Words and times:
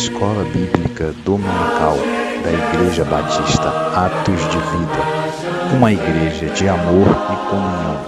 Escola 0.00 0.42
Bíblica 0.44 1.12
Dominical 1.26 1.98
da 2.42 2.50
Igreja 2.50 3.04
Batista 3.04 3.68
Atos 3.94 4.40
de 4.48 4.56
Vida, 4.56 5.76
uma 5.76 5.92
igreja 5.92 6.48
de 6.54 6.66
amor 6.66 7.06
e 7.06 7.50
comunhão. 7.50 8.06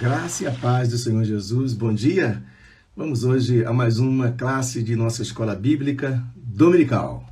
Graça 0.00 0.42
e 0.42 0.46
a 0.48 0.50
paz 0.50 0.88
do 0.88 0.98
Senhor 0.98 1.22
Jesus, 1.22 1.74
bom 1.74 1.94
dia! 1.94 2.42
Vamos 2.96 3.22
hoje 3.22 3.64
a 3.64 3.72
mais 3.72 4.00
uma 4.00 4.32
classe 4.32 4.82
de 4.82 4.96
nossa 4.96 5.22
Escola 5.22 5.54
Bíblica 5.54 6.20
Dominical. 6.34 7.25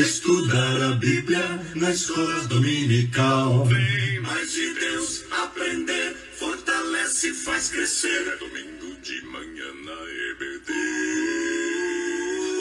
Estudar 0.00 0.82
a 0.82 0.92
Bíblia 0.92 1.60
na 1.74 1.90
escola 1.90 2.40
dominical. 2.46 3.64
Vem 3.64 4.20
mais 4.20 4.52
de 4.52 4.74
Deus 4.74 5.24
aprender, 5.30 6.16
fortalece 6.38 7.30
e 7.30 7.34
faz 7.34 7.68
crescer. 7.68 8.36
Domingo 8.38 8.96
de 9.02 9.20
manhã 9.26 9.66
na 9.84 9.98
EBD. 10.30 10.72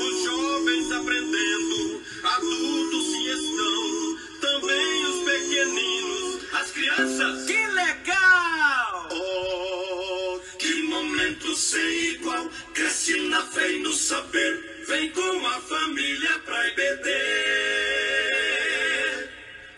Os 0.02 0.24
jovens 0.26 0.92
aprendendo, 0.92 2.02
adultos 2.24 3.06
se 3.06 3.28
estão, 3.30 4.18
também 4.42 5.06
os 5.06 5.24
pequeninos, 5.32 6.42
as 6.54 6.72
crianças. 6.72 7.46
Que 7.46 7.68
legal! 7.68 9.10
Oh, 9.12 10.40
que 10.58 10.82
momento 10.84 11.56
sem 11.56 12.14
igual, 12.14 12.50
cresce 12.74 13.22
na 13.30 13.44
fé 13.44 13.74
e 13.74 13.80
no 13.84 13.94
saber, 13.94 14.77
vem 14.88 15.10
com 15.12 15.46
a 15.46 15.60
família 15.60 16.40
pra 16.46 16.68
EBD. 16.68 17.10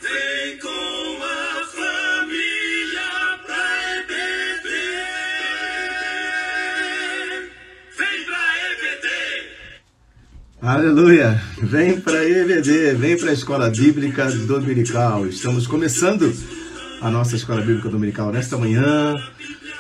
Vem 0.02 0.58
com 0.60 1.24
a 1.24 1.66
família 1.66 3.10
pra 3.46 3.64
EBD. 3.98 4.70
Vem 7.98 8.24
pra 8.26 8.44
EBD. 8.72 9.08
Aleluia! 10.62 11.42
Vem 11.64 12.00
para 12.00 12.24
EVD, 12.24 12.94
vem 12.94 13.18
para 13.18 13.32
a 13.32 13.34
Escola 13.34 13.70
Bíblica 13.70 14.30
Dominical. 14.32 15.26
Estamos 15.28 15.66
começando 15.66 16.32
a 17.02 17.10
nossa 17.10 17.36
Escola 17.36 17.62
Bíblica 17.62 17.90
Dominical 17.90 18.32
nesta 18.32 18.58
manhã. 18.58 19.16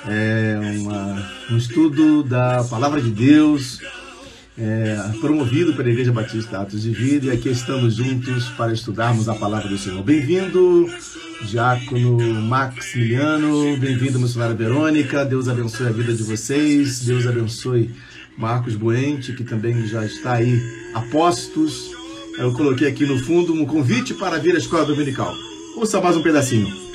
É 0.08 0.58
uma, 0.80 1.32
um 1.52 1.58
estudo 1.58 2.24
da 2.24 2.64
Palavra 2.64 3.02
de 3.02 3.12
Deus, 3.12 3.80
é, 4.60 5.18
promovido 5.22 5.74
pela 5.74 5.90
Igreja 5.90 6.12
Batista 6.12 6.60
Atos 6.60 6.82
de 6.82 6.92
Vida, 6.92 7.28
e 7.28 7.32
aqui 7.32 7.50
estamos 7.50 7.96
juntos 7.96 8.50
para 8.50 8.74
estudarmos 8.74 9.30
a 9.30 9.36
Palavra 9.36 9.70
do 9.70 9.78
Senhor. 9.78 10.04
Bem-vindo, 10.04 10.88
Diácono 11.46 12.18
Maximiliano, 12.42 13.78
bem-vindo, 13.78 14.20
missionária 14.20 14.56
Verônica, 14.56 15.24
Deus 15.24 15.48
abençoe 15.48 15.88
a 15.88 15.92
vida 15.92 16.14
de 16.14 16.24
vocês, 16.24 17.00
Deus 17.00 17.26
abençoe 17.26 17.90
Marcos 18.38 18.76
Buente, 18.76 19.32
que 19.34 19.44
também 19.44 19.88
já 19.88 20.06
está 20.06 20.34
aí 20.34 20.62
a 20.94 21.02
postos. 21.04 21.92
Eu 22.38 22.54
coloquei 22.54 22.88
aqui 22.88 23.06
no 23.06 23.18
fundo 23.20 23.54
um 23.54 23.66
convite 23.66 24.14
para 24.14 24.38
vir 24.40 24.56
à 24.56 24.58
Escola 24.58 24.86
Dominical. 24.86 25.34
Ouça 25.76 26.02
mais 26.02 26.18
um 26.18 26.22
pedacinho. 26.22 26.89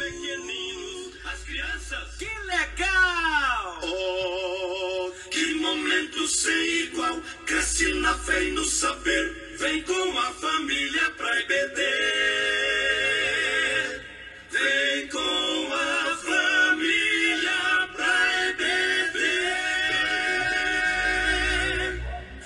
Cresce 7.44 7.92
na 8.00 8.14
fé 8.14 8.48
e 8.48 8.52
no 8.52 8.64
saber, 8.64 9.56
vem 9.58 9.82
com 9.82 10.18
a 10.18 10.32
família 10.32 11.10
pra 11.16 11.40
EBD. 11.40 11.80
Vem 14.50 15.08
com 15.08 15.74
a 15.74 16.16
família 16.16 17.88
pra 17.94 18.48
EBD. 18.48 19.18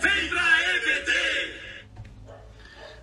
Vem 0.03 0.29
pra 0.29 0.49
EBD. 0.77 1.13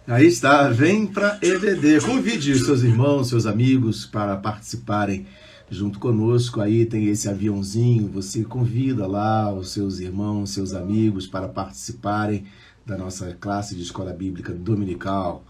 Aí 0.07 0.27
está, 0.27 0.69
vem 0.69 1.07
para 1.07 1.39
EVD. 1.41 2.01
Convide 2.01 2.57
seus 2.59 2.83
irmãos, 2.83 3.29
seus 3.29 3.45
amigos 3.45 4.05
para 4.05 4.35
participarem 4.37 5.25
junto 5.69 5.99
conosco. 5.99 6.61
Aí 6.61 6.85
tem 6.85 7.07
esse 7.07 7.27
aviãozinho, 7.27 8.07
você 8.07 8.43
convida 8.43 9.07
lá 9.07 9.53
os 9.53 9.69
seus 9.69 9.99
irmãos, 9.99 10.51
seus 10.51 10.73
amigos 10.73 11.27
para 11.27 11.47
participarem 11.47 12.45
da 12.85 12.97
nossa 12.97 13.33
classe 13.33 13.75
de 13.75 13.81
escola 13.81 14.13
bíblica 14.13 14.53
dominical. 14.53 15.43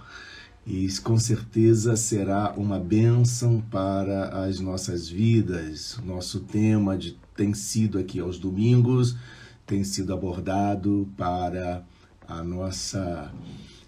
E 0.66 0.88
com 1.04 1.20
certeza 1.20 1.96
será 1.96 2.54
uma 2.58 2.80
bênção 2.80 3.62
para 3.70 4.46
as 4.46 4.60
nossas 4.60 5.08
vidas. 5.08 6.00
Nosso 6.04 6.40
tema 6.40 6.98
de, 6.98 7.20
tem 7.36 7.54
sido 7.54 8.00
aqui 8.00 8.20
aos 8.20 8.40
domingos, 8.40 9.16
tem 9.66 9.84
sido 9.84 10.12
abordado 10.12 11.08
para 11.16 11.84
a 12.28 12.44
nossa 12.44 13.32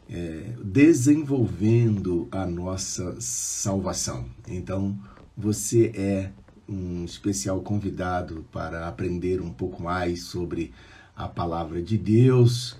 é, 0.09 0.53
desenvolvendo 0.63 2.27
a 2.31 2.45
nossa 2.45 3.15
salvação. 3.19 4.25
Então, 4.47 4.97
você 5.37 5.91
é 5.93 6.31
um 6.67 7.05
especial 7.05 7.61
convidado 7.61 8.43
para 8.51 8.87
aprender 8.87 9.39
um 9.39 9.53
pouco 9.53 9.83
mais 9.83 10.23
sobre 10.23 10.73
a 11.15 11.27
palavra 11.27 11.81
de 11.81 11.97
Deus. 11.97 12.75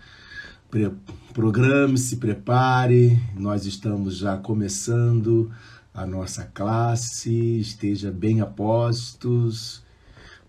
Pre 0.70 0.92
Programe-se, 1.34 2.18
prepare. 2.18 3.22
Nós 3.36 3.68
estamos 3.68 4.18
já 4.18 4.38
começando 4.38 5.52
a 5.94 6.06
nossa 6.06 6.46
classe. 6.46 7.60
Esteja 7.60 8.12
bem 8.12 8.42
a 8.42 8.46
postos 8.48 9.84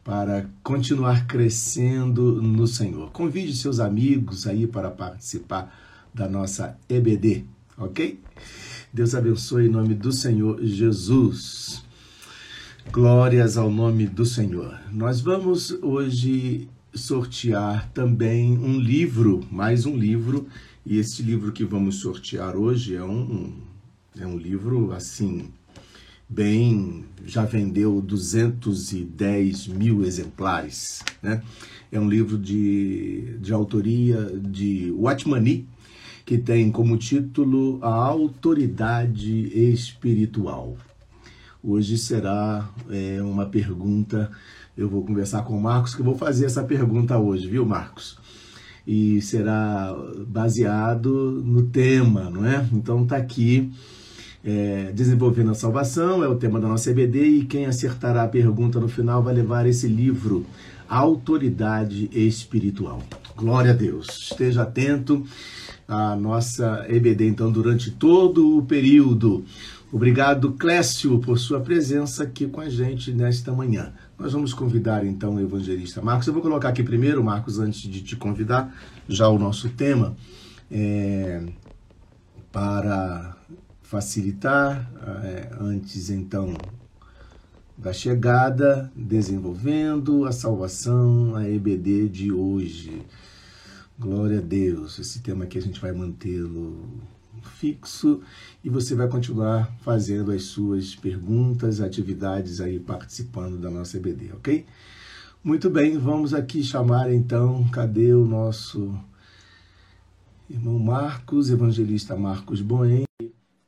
para 0.03 0.49
continuar 0.63 1.27
crescendo 1.27 2.41
no 2.41 2.67
Senhor. 2.67 3.11
Convide 3.11 3.55
seus 3.55 3.79
amigos 3.81 4.47
aí 4.47 4.67
para 4.67 4.91
participar 4.91 5.79
da 6.15 6.27
nossa 6.27 6.79
EBD, 6.89 7.45
ok? 7.77 8.19
Deus 8.91 9.15
abençoe 9.15 9.67
em 9.67 9.69
nome 9.69 9.95
do 9.95 10.11
Senhor 10.11 10.59
Jesus. 10.65 11.87
Glórias 12.91 13.59
ao 13.59 13.71
nome 13.71 14.07
do 14.07 14.25
Senhor. 14.25 14.81
Nós 14.91 15.21
vamos 15.21 15.71
hoje 15.83 16.69
sortear 16.95 17.91
também 17.93 18.57
um 18.57 18.81
livro, 18.81 19.45
mais 19.51 19.85
um 19.85 19.95
livro, 19.95 20.47
e 20.87 20.99
esse 20.99 21.23
livro 21.23 21.53
que 21.53 21.65
vamos 21.65 21.97
sortear 21.97 22.57
hoje 22.57 22.97
é 22.97 23.05
um, 23.05 23.53
é 24.19 24.27
um 24.27 24.39
livro 24.39 24.93
assim, 24.93 25.51
bem, 26.27 27.05
já 27.27 27.45
vendeu 27.45 28.01
210 28.01 29.69
mil 29.69 30.03
exemplares, 30.03 31.03
né? 31.23 31.43
É 31.93 32.01
um 32.01 32.09
livro 32.09 32.39
de, 32.39 33.37
de 33.39 33.53
autoria 33.53 34.33
de 34.41 34.91
Watmani, 34.93 35.69
que 36.25 36.39
tem 36.39 36.73
como 36.73 36.97
título 36.97 37.79
A 37.83 37.95
Autoridade 37.95 39.53
Espiritual. 39.73 40.77
Hoje 41.71 41.99
será 41.99 42.67
é, 42.89 43.21
uma 43.21 43.45
pergunta, 43.45 44.31
eu 44.75 44.89
vou 44.89 45.05
conversar 45.05 45.43
com 45.43 45.55
o 45.55 45.61
Marcos, 45.61 45.95
que 45.95 46.01
eu 46.01 46.05
vou 46.05 46.17
fazer 46.17 46.47
essa 46.47 46.65
pergunta 46.65 47.19
hoje, 47.19 47.47
viu, 47.47 47.67
Marcos? 47.67 48.17
E 48.87 49.21
será 49.21 49.95
baseado 50.27 51.43
no 51.45 51.65
tema, 51.65 52.31
não 52.31 52.47
é? 52.47 52.67
Então 52.73 53.05
tá 53.05 53.19
aqui, 53.19 53.71
é, 54.43 54.93
Desenvolvendo 54.95 55.51
a 55.51 55.55
Salvação, 55.55 56.25
é 56.25 56.29
o 56.29 56.37
tema 56.37 56.59
da 56.59 56.67
nossa 56.67 56.91
EBD, 56.91 57.23
e 57.23 57.45
quem 57.45 57.67
acertará 57.67 58.23
a 58.23 58.29
pergunta 58.29 58.81
no 58.81 58.89
final 58.89 59.23
vai 59.23 59.35
levar 59.35 59.67
esse 59.67 59.87
livro, 59.87 60.47
Autoridade 60.89 62.09
Espiritual. 62.15 63.03
Glória 63.37 63.73
a 63.73 63.75
Deus. 63.75 64.31
Esteja 64.31 64.63
atento 64.63 65.23
à 65.87 66.17
nossa 66.17 66.87
EBD, 66.89 67.29
então, 67.29 67.53
durante 67.53 67.91
todo 67.91 68.57
o 68.57 68.63
período. 68.63 69.45
Obrigado, 69.91 70.53
Clécio, 70.53 71.19
por 71.19 71.39
sua 71.39 71.61
presença 71.61 72.23
aqui 72.23 72.47
com 72.47 72.61
a 72.61 72.69
gente 72.69 73.11
nesta 73.11 73.51
manhã. 73.53 73.95
Nós 74.19 74.35
vamos 74.35 74.53
convidar 74.53 75.03
então 75.03 75.37
o 75.37 75.41
evangelista 75.41 76.03
Marcos. 76.03 76.27
Eu 76.27 76.35
vou 76.35 76.43
colocar 76.43 76.69
aqui 76.69 76.83
primeiro, 76.83 77.25
Marcos, 77.25 77.59
antes 77.59 77.81
de 77.81 78.03
te 78.03 78.15
convidar, 78.15 78.71
já 79.09 79.29
o 79.29 79.39
nosso 79.39 79.71
tema, 79.71 80.15
é, 80.71 81.43
para 82.53 83.35
facilitar, 83.81 84.91
é, 85.25 85.57
antes 85.59 86.11
então 86.11 86.55
da 87.75 87.95
chegada, 87.95 88.93
desenvolvendo 88.95 90.27
a 90.27 90.33
salvação, 90.33 91.35
a 91.35 91.49
EBD 91.49 92.11
de 92.11 92.31
hoje. 92.31 93.07
Glória 93.99 94.39
a 94.39 94.43
Deus. 94.43 94.99
Esse 94.99 95.21
tema 95.21 95.45
aqui 95.45 95.57
a 95.57 95.63
gente 95.63 95.81
vai 95.81 95.93
mantê-lo 95.93 97.01
fixo 97.49 98.21
e 98.63 98.69
você 98.69 98.95
vai 98.95 99.09
continuar 99.09 99.73
fazendo 99.81 100.31
as 100.33 100.45
suas 100.45 100.95
perguntas, 100.95 101.81
atividades 101.81 102.61
aí 102.61 102.79
participando 102.79 103.59
da 103.59 103.71
nossa 103.71 103.97
EBD, 103.97 104.33
ok? 104.33 104.67
Muito 105.43 105.71
bem, 105.71 105.97
vamos 105.97 106.35
aqui 106.35 106.63
chamar 106.63 107.13
então, 107.13 107.69
cadê 107.71 108.13
o 108.13 108.25
nosso 108.25 108.99
irmão 110.49 110.79
Marcos, 110.79 111.51
evangelista 111.51 112.17
Marcos 112.17 112.61
Boen, 112.61 113.05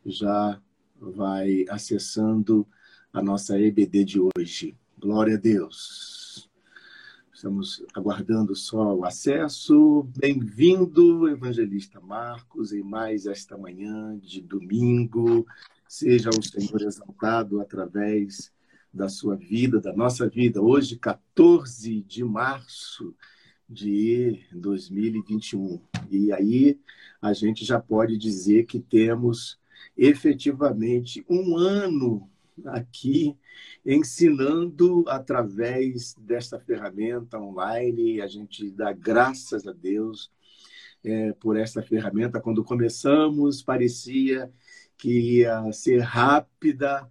já 0.05 0.61
vai 1.01 1.65
acessando 1.69 2.67
a 3.13 3.23
nossa 3.23 3.59
EBD 3.59 4.05
de 4.05 4.21
hoje. 4.21 4.77
Glória 4.99 5.37
a 5.37 5.39
Deus. 5.39 6.20
Estamos 7.41 7.83
aguardando 7.95 8.55
só 8.55 8.95
o 8.95 9.03
acesso. 9.03 10.07
Bem-vindo, 10.19 11.27
evangelista 11.27 11.99
Marcos, 11.99 12.71
em 12.71 12.83
mais 12.83 13.25
esta 13.25 13.57
manhã 13.57 14.15
de 14.23 14.43
domingo. 14.43 15.47
Seja 15.89 16.29
o 16.29 16.43
Senhor 16.43 16.83
exaltado 16.83 17.59
através 17.59 18.53
da 18.93 19.09
sua 19.09 19.37
vida, 19.37 19.81
da 19.81 19.91
nossa 19.91 20.29
vida. 20.29 20.61
Hoje, 20.61 20.99
14 20.99 22.03
de 22.03 22.23
março 22.23 23.15
de 23.67 24.45
2021. 24.53 25.81
E 26.11 26.31
aí 26.35 26.79
a 27.23 27.33
gente 27.33 27.65
já 27.65 27.81
pode 27.81 28.19
dizer 28.19 28.67
que 28.67 28.79
temos 28.79 29.59
efetivamente 29.97 31.25
um 31.27 31.57
ano 31.57 32.29
aqui 32.67 33.37
ensinando 33.85 35.05
através 35.09 36.15
desta 36.19 36.59
ferramenta 36.59 37.39
online. 37.39 38.21
A 38.21 38.27
gente 38.27 38.71
dá 38.71 38.93
graças 38.93 39.67
a 39.67 39.73
Deus 39.73 40.31
é, 41.05 41.33
por 41.35 41.57
esta 41.57 41.83
ferramenta. 41.83 42.41
Quando 42.41 42.65
começamos, 42.65 43.63
parecia 43.63 44.53
que 44.97 45.39
ia 45.39 45.73
ser 45.73 46.01
rápida, 46.01 47.11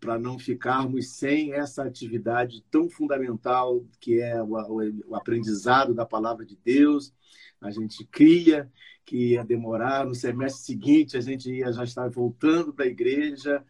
para 0.00 0.18
não 0.18 0.38
ficarmos 0.38 1.10
sem 1.10 1.54
essa 1.54 1.82
atividade 1.82 2.62
tão 2.70 2.90
fundamental 2.90 3.84
que 3.98 4.20
é 4.20 4.42
o, 4.42 5.14
aprendizado 5.14 5.94
da 5.94 6.04
palavra 6.04 6.44
de 6.44 6.56
Deus. 6.62 7.14
A 7.60 7.70
gente 7.70 8.04
cria 8.04 8.70
que 9.04 9.30
ia 9.30 9.44
demorar, 9.44 10.04
no 10.04 10.14
semestre 10.14 10.62
seguinte 10.62 11.16
a 11.16 11.20
gente 11.20 11.50
ia 11.50 11.72
já 11.72 11.84
estar 11.84 12.08
voltando 12.10 12.72
para 12.72 12.84
a 12.84 12.88
igreja 12.88 13.64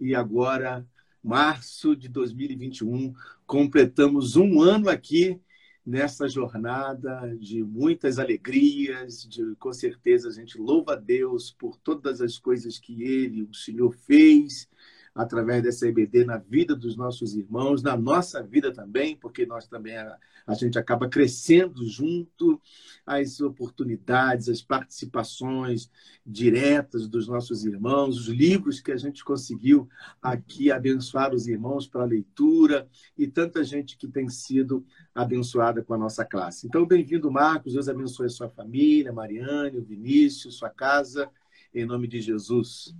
e 0.00 0.14
agora, 0.14 0.86
março 1.22 1.96
de 1.96 2.08
2021, 2.08 3.14
completamos 3.46 4.36
um 4.36 4.60
ano 4.60 4.88
aqui 4.88 5.40
nessa 5.84 6.28
jornada 6.28 7.36
de 7.38 7.62
muitas 7.62 8.18
alegrias, 8.18 9.22
de 9.28 9.54
com 9.56 9.72
certeza 9.72 10.28
a 10.28 10.32
gente 10.32 10.56
louva 10.58 10.94
a 10.94 10.96
Deus 10.96 11.50
por 11.50 11.76
todas 11.76 12.20
as 12.20 12.38
coisas 12.38 12.78
que 12.78 13.02
ele, 13.02 13.42
o 13.42 13.54
Senhor 13.54 13.92
fez 13.92 14.68
através 15.14 15.62
dessa 15.62 15.86
EBD 15.86 16.24
na 16.24 16.38
vida 16.38 16.74
dos 16.74 16.96
nossos 16.96 17.36
irmãos, 17.36 17.82
na 17.82 17.96
nossa 17.96 18.42
vida 18.42 18.72
também, 18.72 19.16
porque 19.16 19.46
nós 19.46 19.68
também 19.68 19.96
a, 19.96 20.18
a 20.44 20.54
gente 20.54 20.76
acaba 20.76 21.08
crescendo 21.08 21.86
junto 21.86 22.60
as 23.06 23.40
oportunidades, 23.40 24.48
as 24.48 24.60
participações 24.60 25.88
diretas 26.26 27.06
dos 27.06 27.28
nossos 27.28 27.64
irmãos, 27.64 28.18
os 28.18 28.28
livros 28.28 28.80
que 28.80 28.90
a 28.90 28.96
gente 28.96 29.24
conseguiu 29.24 29.88
aqui 30.20 30.72
abençoar 30.72 31.32
os 31.32 31.46
irmãos 31.46 31.86
para 31.86 32.04
leitura 32.04 32.88
e 33.16 33.28
tanta 33.28 33.62
gente 33.62 33.96
que 33.96 34.08
tem 34.08 34.28
sido 34.28 34.84
abençoada 35.14 35.82
com 35.82 35.94
a 35.94 35.98
nossa 35.98 36.24
classe. 36.24 36.66
Então, 36.66 36.84
bem-vindo, 36.84 37.30
Marcos. 37.30 37.74
Deus 37.74 37.88
abençoe 37.88 38.26
a 38.26 38.30
sua 38.30 38.48
família, 38.48 39.12
Mariane, 39.12 39.78
o 39.78 39.84
Vinícius, 39.84 40.56
sua 40.56 40.70
casa, 40.70 41.30
em 41.72 41.84
nome 41.84 42.08
de 42.08 42.20
Jesus. 42.20 42.94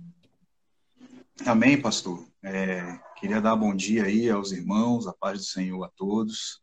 Amém, 1.43 1.79
pastor. 1.79 2.25
É, 2.41 2.97
queria 3.17 3.41
dar 3.41 3.55
bom 3.55 3.75
dia 3.75 4.05
aí 4.05 4.29
aos 4.29 4.51
irmãos, 4.53 5.05
a 5.05 5.13
paz 5.13 5.39
do 5.39 5.45
Senhor 5.45 5.83
a 5.83 5.89
todos. 5.89 6.61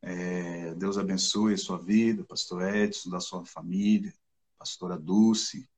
É, 0.00 0.72
Deus 0.76 0.96
abençoe 0.96 1.54
a 1.54 1.58
sua 1.58 1.78
vida, 1.78 2.24
pastor 2.24 2.62
Edson, 2.62 3.10
da 3.10 3.18
sua 3.18 3.44
família, 3.44 4.14
pastora 4.56 4.96
Dulce, 4.96 5.68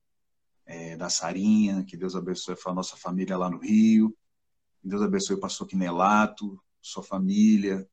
é, 0.67 0.95
da 0.95 1.09
Sarinha, 1.09 1.83
que 1.83 1.97
Deus 1.97 2.15
abençoe 2.15 2.55
a 2.65 2.73
nossa 2.73 2.95
família 2.95 3.37
lá 3.37 3.49
no 3.49 3.57
Rio. 3.57 4.15
Que 4.81 4.87
Deus 4.87 5.01
abençoe 5.01 5.35
o 5.35 5.41
pastor 5.41 5.67
Quinelato, 5.67 6.61
sua 6.79 7.03
família, 7.03 7.89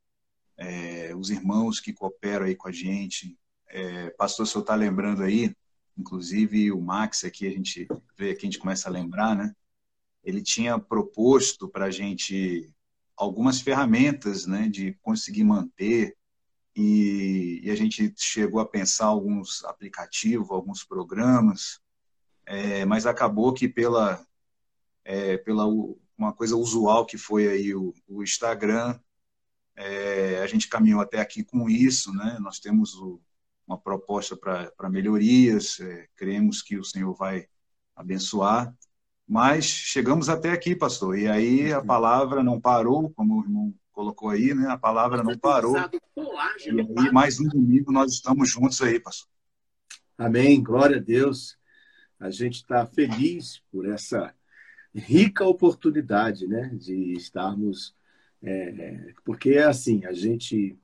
é, 0.59 1.17
os 1.17 1.31
irmãos 1.31 1.81
que 1.81 1.93
cooperam 1.93 2.45
aí 2.45 2.55
com 2.55 2.69
a 2.69 2.73
gente. 2.73 3.37
É, 3.67 4.11
pastor, 4.11 4.45
o 4.45 4.47
senhor 4.47 4.63
está 4.63 4.75
lembrando 4.75 5.23
aí, 5.23 5.57
inclusive 5.97 6.71
o 6.71 6.81
Max 6.81 7.25
aqui, 7.25 7.47
a 7.47 7.51
gente 7.51 7.89
vê 8.17 8.31
aqui, 8.31 8.47
a 8.47 8.51
gente 8.51 8.59
começa 8.59 8.89
a 8.89 8.93
lembrar, 8.93 9.35
né? 9.35 9.55
Ele 10.25 10.43
tinha 10.43 10.79
proposto 10.79 11.69
para 11.69 11.87
a 11.87 11.91
gente 11.91 12.73
algumas 13.17 13.61
ferramentas 13.61 14.47
né, 14.47 14.69
de 14.69 14.95
conseguir 15.03 15.45
manter, 15.45 16.17
e, 16.75 17.61
e, 17.63 17.71
a 17.71 17.75
gente 17.75 18.15
chegou 18.17 18.59
a 18.59 18.67
pensar 18.67 19.07
alguns 19.07 19.63
aplicativos, 19.65 20.51
alguns 20.51 20.83
programas, 20.83 21.81
é, 22.47 22.85
mas 22.87 23.05
acabou 23.05 23.53
que 23.53 23.69
pela, 23.69 24.25
é, 25.05 25.37
pela 25.37 25.67
uma 26.17 26.33
coisa 26.33 26.57
usual 26.57 27.05
que 27.05 27.19
foi 27.19 27.47
aí 27.49 27.75
o, 27.75 27.95
o 28.09 28.23
Instagram, 28.23 28.99
é, 29.77 30.39
a 30.39 30.47
gente 30.47 30.69
caminhou 30.69 31.01
até 31.01 31.21
aqui 31.21 31.45
com 31.45 31.69
isso, 31.69 32.13
né? 32.15 32.39
Nós 32.41 32.59
temos 32.59 32.95
o, 32.95 33.21
uma 33.67 33.79
proposta 33.79 34.37
para 34.37 34.91
melhorias, 34.91 35.81
é, 35.81 36.09
cremos 36.17 36.63
que 36.63 36.79
o 36.79 36.85
Senhor 36.85 37.15
vai 37.15 37.49
abençoar. 37.95 38.75
Mas 39.33 39.65
chegamos 39.65 40.29
até 40.29 40.51
aqui, 40.51 40.77
pastor. 40.77 41.19
E 41.19 41.27
aí 41.27 41.73
a 41.73 41.79
uhum. 41.79 41.87
palavra 41.87 42.45
não 42.45 42.61
parou, 42.61 43.09
como 43.13 43.41
o 43.41 43.43
irmão 43.43 43.75
colocou 43.91 44.29
aí, 44.29 44.53
né? 44.53 44.69
A 44.69 44.77
palavra 44.77 45.23
não 45.23 45.39
parou. 45.39 45.75
E 45.75 46.69
aí, 46.69 47.11
mais 47.11 47.41
um 47.41 47.49
domingo, 47.49 47.91
nós 47.91 48.13
estamos 48.13 48.51
juntos 48.51 48.83
aí, 48.83 49.01
pastor. 49.01 49.31
Amém. 50.19 50.63
Glória 50.63 50.99
a 50.99 51.01
Deus. 51.01 51.57
A 52.21 52.29
gente 52.29 52.57
está 52.57 52.85
feliz 52.85 53.63
por 53.73 53.89
essa 53.89 54.35
rica 54.95 55.47
oportunidade, 55.47 56.47
né? 56.47 56.69
De 56.75 57.15
estarmos. 57.15 57.97
É, 58.43 59.15
porque 59.25 59.53
é 59.53 59.63
assim, 59.63 60.05
a 60.05 60.13
gente 60.13 60.79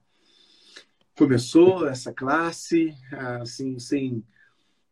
começou 1.15 1.87
essa 1.87 2.15
classe 2.15 2.95
assim 3.43 3.79
sem 3.79 4.25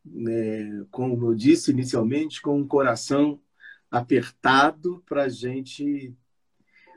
né, 0.05 0.85
como 0.91 1.31
eu 1.31 1.33
disse 1.33 1.71
inicialmente 1.71 2.39
com 2.39 2.59
um 2.59 2.67
coração 2.67 3.39
apertado 3.89 5.03
para 5.05 5.23
a 5.23 5.29
gente 5.29 6.13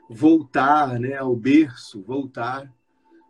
voltar 0.09 0.99
né, 0.99 1.15
ao 1.15 1.35
berço, 1.35 2.01
voltar 2.01 2.71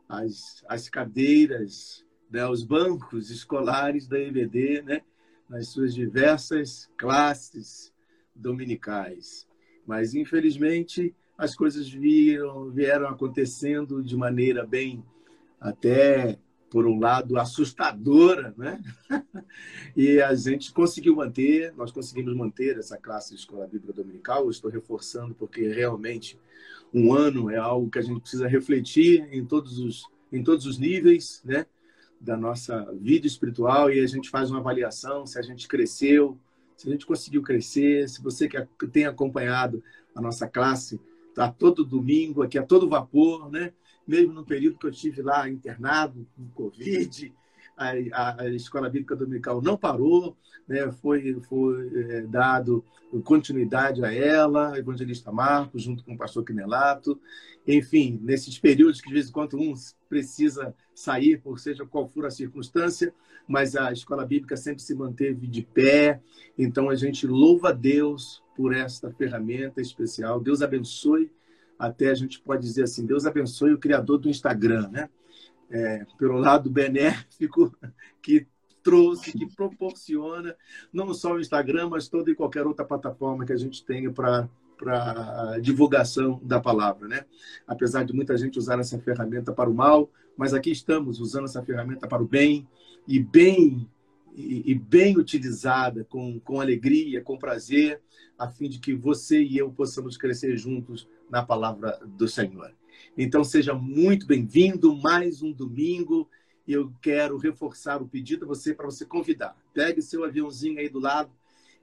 às, 0.10 0.64
às 0.68 0.90
cadeiras, 0.90 2.06
né, 2.30 2.42
aos 2.42 2.64
bancos 2.64 3.30
escolares 3.30 4.08
da 4.08 4.20
EBD, 4.20 4.82
né, 4.82 5.02
nas 5.48 5.68
suas 5.68 5.94
diversas 5.94 6.90
classes 6.98 7.94
dominicais. 8.36 9.48
Mas, 9.86 10.16
infelizmente, 10.16 11.16
as 11.38 11.56
coisas 11.56 11.90
vieram, 11.90 12.72
vieram 12.72 13.08
acontecendo 13.08 14.02
de 14.02 14.16
maneira 14.16 14.66
bem 14.66 15.04
até 15.60 16.40
por 16.72 16.88
um 16.88 16.98
lado, 17.02 17.38
assustadora, 17.38 18.56
né? 18.58 18.82
e 19.96 20.22
a 20.22 20.34
gente 20.34 20.72
conseguiu 20.72 21.18
manter, 21.18 21.74
nós 21.76 21.92
conseguimos 21.92 22.34
manter 22.34 22.78
essa 22.78 22.98
classe 22.98 23.32
de 23.36 23.42
escola 23.42 23.68
bíblica 23.68 23.92
dominical. 23.92 24.46
Eu 24.46 24.50
estou 24.50 24.72
reforçando 24.72 25.36
porque 25.36 25.68
realmente 25.68 26.40
um 26.94 27.14
ano 27.14 27.52
é 27.52 27.58
algo 27.58 27.90
que 27.90 28.00
a 28.00 28.02
gente 28.02 28.22
precisa 28.22 28.48
refletir 28.48 29.28
em 29.34 29.46
todos 29.46 29.80
os, 29.80 30.06
em 30.32 30.42
todos 30.42 30.66
os 30.66 30.78
níveis, 30.78 31.42
né? 31.44 31.66
Da 32.22 32.38
nossa 32.38 32.90
vida 32.94 33.28
espiritual 33.28 33.92
e 33.92 34.00
a 34.00 34.08
gente 34.08 34.30
faz 34.30 34.50
uma 34.50 34.60
avaliação 34.60 35.26
se 35.26 35.38
a 35.38 35.42
gente 35.42 35.68
cresceu, 35.68 36.40
se 36.78 36.88
a 36.88 36.92
gente 36.92 37.06
conseguiu 37.06 37.42
crescer, 37.42 38.08
se 38.08 38.24
você 38.24 38.48
que 38.48 38.88
tem 38.88 39.06
acompanhado 39.06 39.84
a 40.16 40.22
nossa 40.22 40.48
classe, 40.48 41.02
tá 41.36 41.52
todo 41.52 41.84
domingo 41.84 42.42
aqui 42.44 42.58
a 42.58 42.64
todo 42.64 42.88
vapor, 42.88 43.52
né? 43.52 43.74
Mesmo 44.12 44.34
no 44.34 44.46
período 44.46 44.78
que 44.78 44.86
eu 44.86 44.92
estive 44.92 45.22
lá 45.22 45.50
internado, 45.50 46.28
com 46.36 46.50
Covid, 46.50 47.34
a, 47.78 47.92
a, 48.12 48.42
a, 48.42 48.50
escola 48.50 48.90
bíblica 48.90 49.16
dominical 49.16 49.62
não 49.62 49.78
parou, 49.78 50.36
né? 50.68 50.92
foi, 50.92 51.40
foi 51.48 51.90
é, 51.96 52.22
dado 52.24 52.84
continuidade 53.24 54.04
a 54.04 54.14
ela, 54.14 54.78
evangelista 54.78 55.32
Marcos, 55.32 55.84
junto 55.84 56.04
com 56.04 56.14
o 56.14 56.18
pastor 56.18 56.44
Quinelato. 56.44 57.20
Enfim, 57.66 58.20
nesses 58.22 58.60
períodos 58.60 59.00
que 59.00 59.08
de 59.08 59.14
vez 59.14 59.30
em 59.30 59.32
quando 59.32 59.58
um 59.58 59.74
precisa 60.10 60.76
sair, 60.94 61.42
por 61.42 61.58
seja 61.58 61.86
qual 61.86 62.08
for 62.08 62.26
a 62.26 62.32
circunstância, 62.32 63.14
mas 63.48 63.76
a 63.78 63.94
escola 63.94 64.26
bíblica 64.26 64.58
sempre 64.58 64.84
se 64.84 64.94
manteve 64.94 65.48
de 65.48 65.62
pé. 65.62 66.22
Então 66.58 66.90
a 66.90 66.96
gente 66.96 67.26
louva 67.26 67.70
a 67.70 67.74
Deus 67.74 68.44
por 68.58 68.74
esta 68.74 69.10
ferramenta 69.12 69.80
especial. 69.80 70.40
Deus 70.42 70.62
abençoe 70.62 71.32
até 71.82 72.12
a 72.12 72.14
gente 72.14 72.40
pode 72.40 72.62
dizer 72.62 72.84
assim, 72.84 73.08
Deus 73.08 73.26
abençoe 73.26 73.74
o 73.74 73.80
criador 73.80 74.20
do 74.20 74.30
Instagram, 74.30 74.88
né? 74.90 75.10
É, 75.68 76.06
pelo 76.18 76.38
lado 76.38 76.70
benéfico 76.70 77.76
que 78.22 78.46
trouxe, 78.84 79.32
que 79.32 79.48
proporciona 79.56 80.56
não 80.94 81.12
só 81.14 81.34
o 81.34 81.40
Instagram, 81.40 81.90
mas 81.90 82.08
toda 82.08 82.30
e 82.30 82.36
qualquer 82.36 82.68
outra 82.68 82.86
plataforma 82.86 83.46
que 83.46 83.54
a 83.54 83.58
gente 83.58 83.84
tenha 83.84 84.12
para 84.12 84.48
para 84.78 85.60
divulgação 85.60 86.42
da 86.44 86.60
palavra, 86.60 87.08
né? 87.08 87.26
Apesar 87.68 88.04
de 88.04 88.14
muita 88.14 88.36
gente 88.36 88.58
usar 88.58 88.80
essa 88.80 88.98
ferramenta 88.98 89.54
para 89.54 89.70
o 89.70 89.76
mal, 89.76 90.10
mas 90.36 90.56
aqui 90.56 90.72
estamos 90.72 91.20
usando 91.20 91.46
essa 91.46 91.62
ferramenta 91.62 92.08
para 92.08 92.24
o 92.24 92.28
bem 92.28 92.68
e 93.08 93.20
bem 93.20 93.88
e, 94.36 94.72
e 94.72 94.74
bem 94.74 95.20
utilizada, 95.20 96.04
com, 96.06 96.40
com 96.40 96.60
alegria, 96.60 97.22
com 97.22 97.38
prazer, 97.38 98.02
a 98.40 98.50
fim 98.50 98.68
de 98.68 98.80
que 98.80 98.96
você 98.96 99.40
e 99.40 99.60
eu 99.60 99.70
possamos 99.70 100.18
crescer 100.18 100.58
juntos 100.58 101.08
na 101.32 101.42
palavra 101.42 101.98
do 102.06 102.28
Senhor. 102.28 102.76
Então, 103.18 103.44
seja 103.44 103.74
muito 103.74 104.28
bem-vindo, 104.28 104.96
mais 104.98 105.42
um 105.42 105.52
domingo. 105.52 106.30
Eu 106.68 106.94
quero 107.02 107.38
reforçar 107.38 108.02
o 108.02 108.08
pedido 108.08 108.44
a 108.44 108.48
você 108.48 108.74
para 108.74 108.86
você 108.86 109.06
convidar. 109.06 109.56
Pegue 109.74 110.02
seu 110.02 110.26
aviãozinho 110.26 110.78
aí 110.78 110.90
do 110.90 111.00
lado, 111.00 111.32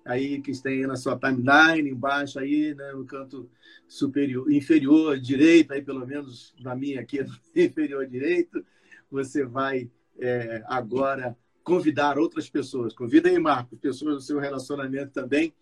aí 0.05 0.41
que 0.43 0.51
está 0.51 0.69
aí 0.69 0.87
na 0.87 0.97
sua 0.97 1.19
timeline, 1.19 1.91
embaixo 1.91 2.39
aí, 2.39 2.75
né, 2.75 2.93
no 2.93 3.07
canto 3.07 3.51
superior, 3.89 4.53
inferior 4.53 5.19
direito, 5.19 5.73
aí 5.73 5.83
pelo 5.83 6.07
menos 6.07 6.55
na 6.61 6.77
minha 6.77 7.01
aqui, 7.01 7.19
inferior 7.57 8.07
direito, 8.07 8.65
você 9.11 9.45
vai 9.45 9.91
é, 10.19 10.63
agora 10.67 11.37
convidar 11.69 12.19
outras 12.19 12.49
pessoas. 12.49 12.95
Convida 12.95 13.29
aí, 13.29 13.39
Marcos, 13.39 13.79
pessoas 13.79 14.15
do 14.15 14.21
seu 14.23 14.39
relacionamento 14.39 15.13
também, 15.13 15.53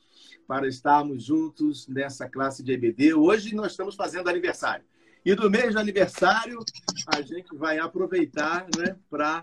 para 0.46 0.68
estarmos 0.68 1.24
juntos 1.24 1.88
nessa 1.88 2.28
classe 2.28 2.62
de 2.62 2.72
EBD. 2.72 3.12
Hoje 3.14 3.56
nós 3.56 3.72
estamos 3.72 3.96
fazendo 3.96 4.28
aniversário. 4.28 4.84
E 5.24 5.34
do 5.34 5.50
mês 5.50 5.72
de 5.72 5.78
aniversário, 5.78 6.60
a 7.08 7.20
gente 7.20 7.52
vai 7.56 7.80
aproveitar 7.80 8.68
né, 8.78 8.96
para 9.10 9.42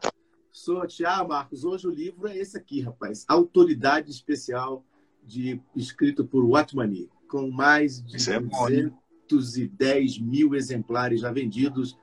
sortear, 0.53 1.27
Marcos. 1.27 1.65
Hoje 1.65 1.85
o 1.85 1.91
livro 1.91 2.29
é 2.29 2.37
esse 2.37 2.55
aqui, 2.55 2.79
rapaz. 2.79 3.25
Autoridade 3.27 4.09
Especial, 4.09 4.85
de, 5.21 5.59
escrito 5.75 6.23
por 6.23 6.45
Watmani, 6.49 7.09
com 7.27 7.51
mais 7.51 8.01
de 8.01 8.31
é 8.31 8.39
210 8.39 10.17
mil 10.17 10.55
exemplares 10.55 11.19
já 11.19 11.29
vendidos. 11.29 11.97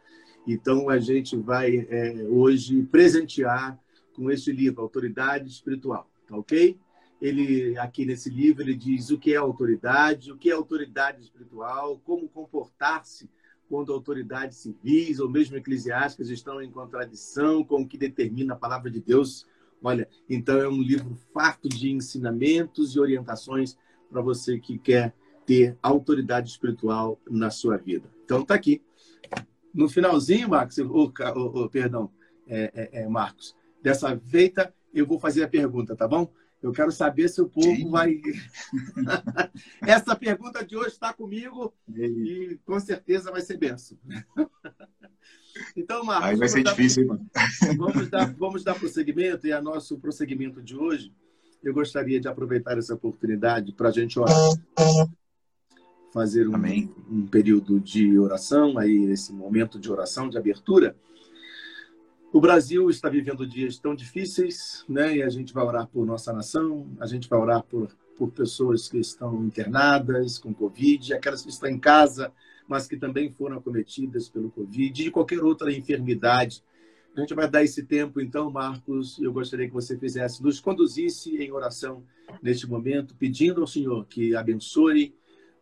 Então, 0.47 0.91
a 0.91 0.99
gente 0.99 1.35
vai 1.35 1.79
é, 1.89 2.27
hoje 2.29 2.83
presentear 2.83 3.81
com 4.15 4.31
este 4.31 4.53
livro, 4.53 4.83
Autoridade 4.83 5.49
Espiritual, 5.49 6.09
tá 6.27 6.37
ok? 6.37 6.79
Ele, 7.21 7.77
aqui 7.79 8.07
nesse 8.07 8.31
livro, 8.31 8.63
ele 8.63 8.75
diz 8.75 9.11
o 9.11 9.19
que 9.19 9.35
é 9.35 9.37
autoridade, 9.37 10.33
o 10.33 10.39
que 10.39 10.51
é 10.51 10.53
autoridade 10.55 11.21
espiritual, 11.21 12.01
como 12.05 12.29
comportar-se 12.29 13.29
quando 13.69 13.93
autoridades 13.93 14.59
civis 14.59 15.21
ou 15.21 15.29
mesmo 15.29 15.57
eclesiásticas 15.57 16.29
estão 16.31 16.61
em 16.61 16.71
contradição 16.71 17.63
com 17.63 17.83
o 17.83 17.87
que 17.87 17.97
determina 17.97 18.55
a 18.55 18.57
palavra 18.57 18.91
de 18.91 19.01
Deus. 19.01 19.47
Olha, 19.83 20.09
então 20.29 20.59
é 20.59 20.69
um 20.69 20.83
livro 20.83 21.17
farto 21.33 21.69
de 21.69 21.91
ensinamentos 21.91 22.97
e 22.97 23.01
orientações 23.01 23.79
para 24.11 24.21
você 24.21 24.59
que 24.59 24.79
quer 24.79 25.15
ter 25.47 25.77
autoridade 25.83 26.51
espiritual 26.51 27.21
na 27.29 27.51
sua 27.51 27.77
vida. 27.77 28.11
Então 28.25 28.45
tá 28.45 28.55
aqui. 28.55 28.83
No 29.73 29.89
finalzinho, 29.89 30.49
Marcos, 30.49 30.79
oh, 30.79 31.69
perdão, 31.69 32.11
é, 32.47 32.73
é, 32.75 33.03
é, 33.03 33.09
Marcos, 33.09 33.57
dessa 33.83 34.19
feita, 34.19 34.73
eu 34.93 35.07
vou 35.07 35.19
fazer 35.19 35.43
a 35.43 35.49
pergunta, 35.49 35.97
tá 35.97 36.07
bom? 36.07 36.33
Eu 36.63 36.73
quero 36.73 36.93
saber 36.93 37.29
se 37.29 37.41
o 37.41 37.49
povo 37.49 37.75
Sim. 37.75 37.91
vai. 37.91 38.21
Essa 39.81 40.15
pergunta 40.15 40.65
de 40.65 40.77
hoje 40.77 40.89
está 40.89 41.13
comigo 41.13 41.73
e 41.89 42.59
com 42.67 42.79
certeza 42.79 43.31
vai 43.31 43.41
ser 43.41 43.57
benção. 43.57 43.99
Então, 45.77 46.05
Marcos. 46.05 46.29
Aí 46.29 46.37
vai 46.37 46.49
ser 46.49 46.63
difícil, 46.63 47.03
hein, 47.03 47.09
mano? 47.09 47.31
Vamos 47.77 48.09
dar, 48.09 48.33
vamos 48.35 48.65
dar 48.65 48.79
prosseguimento 48.79 49.49
e 49.49 49.53
a 49.53 49.61
nosso 49.61 49.99
prosseguimento 49.99 50.63
de 50.63 50.77
hoje. 50.77 51.13
Eu 51.63 51.75
gostaria 51.75 52.21
de 52.21 52.29
aproveitar 52.29 52.79
essa 52.79 52.95
oportunidade 52.95 53.73
para 53.73 53.89
a 53.89 53.93
gente 53.93 54.19
orar. 54.19 54.37
Fazer 56.13 56.49
um, 56.49 56.55
um 57.11 57.27
período 57.27 57.81
de 57.81 58.17
oração, 58.17 58.79
aí, 58.79 59.11
esse 59.11 59.33
momento 59.33 59.79
de 59.79 59.91
oração, 59.91 60.29
de 60.29 60.39
abertura 60.39 60.97
o 62.33 62.41
Brasil 62.41 62.89
está 62.89 63.09
vivendo 63.09 63.47
dias 63.47 63.79
tão 63.79 63.95
difíceis, 63.95 64.85
né? 64.89 65.17
E 65.17 65.23
a 65.23 65.29
gente 65.29 65.53
vai 65.53 65.65
orar 65.65 65.89
por 65.89 66.07
nossa 66.07 66.33
nação, 66.33 66.89
a 67.01 67.07
gente 67.07 67.29
vai 67.29 67.39
orar 67.39 67.63
por, 67.65 67.89
por 68.17 68.31
pessoas 68.31 68.89
que 68.89 68.99
estão 68.99 69.45
internadas 69.45 70.39
com 70.39 70.55
Covid, 70.55 71.13
aquelas 71.13 71.43
que 71.43 71.49
estão 71.49 71.69
em 71.69 71.79
casa, 71.79 72.33
mas 72.69 72.87
que 72.87 72.97
também 72.97 73.33
foram 73.33 73.59
acometidas 73.59 74.29
pelo 74.29 74.51
Covid, 74.51 75.07
e 75.07 75.11
qualquer 75.11 75.43
outra 75.43 75.73
enfermidade. 75.73 76.63
A 77.17 77.21
gente 77.21 77.35
vai 77.35 77.51
dar 77.51 77.65
esse 77.65 77.83
tempo, 77.83 78.21
então, 78.21 78.49
Marcos, 78.49 79.19
eu 79.19 79.33
gostaria 79.33 79.67
que 79.67 79.75
você 79.75 79.99
fizesse, 79.99 80.41
nos 80.41 80.61
conduzisse 80.61 81.37
em 81.37 81.51
oração 81.51 82.05
neste 82.41 82.69
momento, 82.69 83.17
pedindo 83.17 83.61
ao 83.61 83.67
Senhor 83.67 84.07
que 84.07 84.37
abençoe 84.37 85.13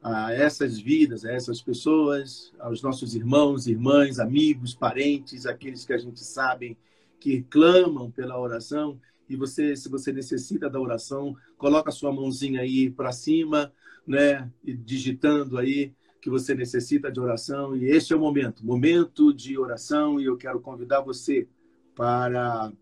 a 0.08 0.32
essas 0.32 0.78
vidas, 0.78 1.24
a 1.24 1.32
essas 1.32 1.60
pessoas, 1.60 2.52
aos 2.58 2.82
nossos 2.82 3.14
irmãos, 3.14 3.66
irmãs, 3.66 4.18
amigos, 4.18 4.74
parentes, 4.74 5.44
aqueles 5.44 5.84
que 5.84 5.92
a 5.92 5.98
gente 5.98 6.24
sabe 6.24 6.78
que 7.20 7.42
clamam 7.42 8.10
pela 8.10 8.40
oração. 8.40 8.98
E 9.28 9.36
você, 9.36 9.76
se 9.76 9.88
você 9.88 10.10
necessita 10.12 10.70
da 10.70 10.80
oração, 10.80 11.36
coloca 11.58 11.90
sua 11.90 12.10
mãozinha 12.10 12.62
aí 12.62 12.90
para 12.90 13.12
cima, 13.12 13.70
né, 14.06 14.50
digitando 14.64 15.58
aí 15.58 15.92
que 16.22 16.30
você 16.30 16.54
necessita 16.54 17.12
de 17.12 17.20
oração. 17.20 17.76
E 17.76 17.84
este 17.84 18.14
é 18.14 18.16
o 18.16 18.20
momento, 18.20 18.64
momento 18.64 19.32
de 19.32 19.58
oração. 19.58 20.18
E 20.18 20.24
eu 20.24 20.38
quero 20.38 20.60
convidar 20.60 21.02
você 21.02 21.46
para 21.94 22.72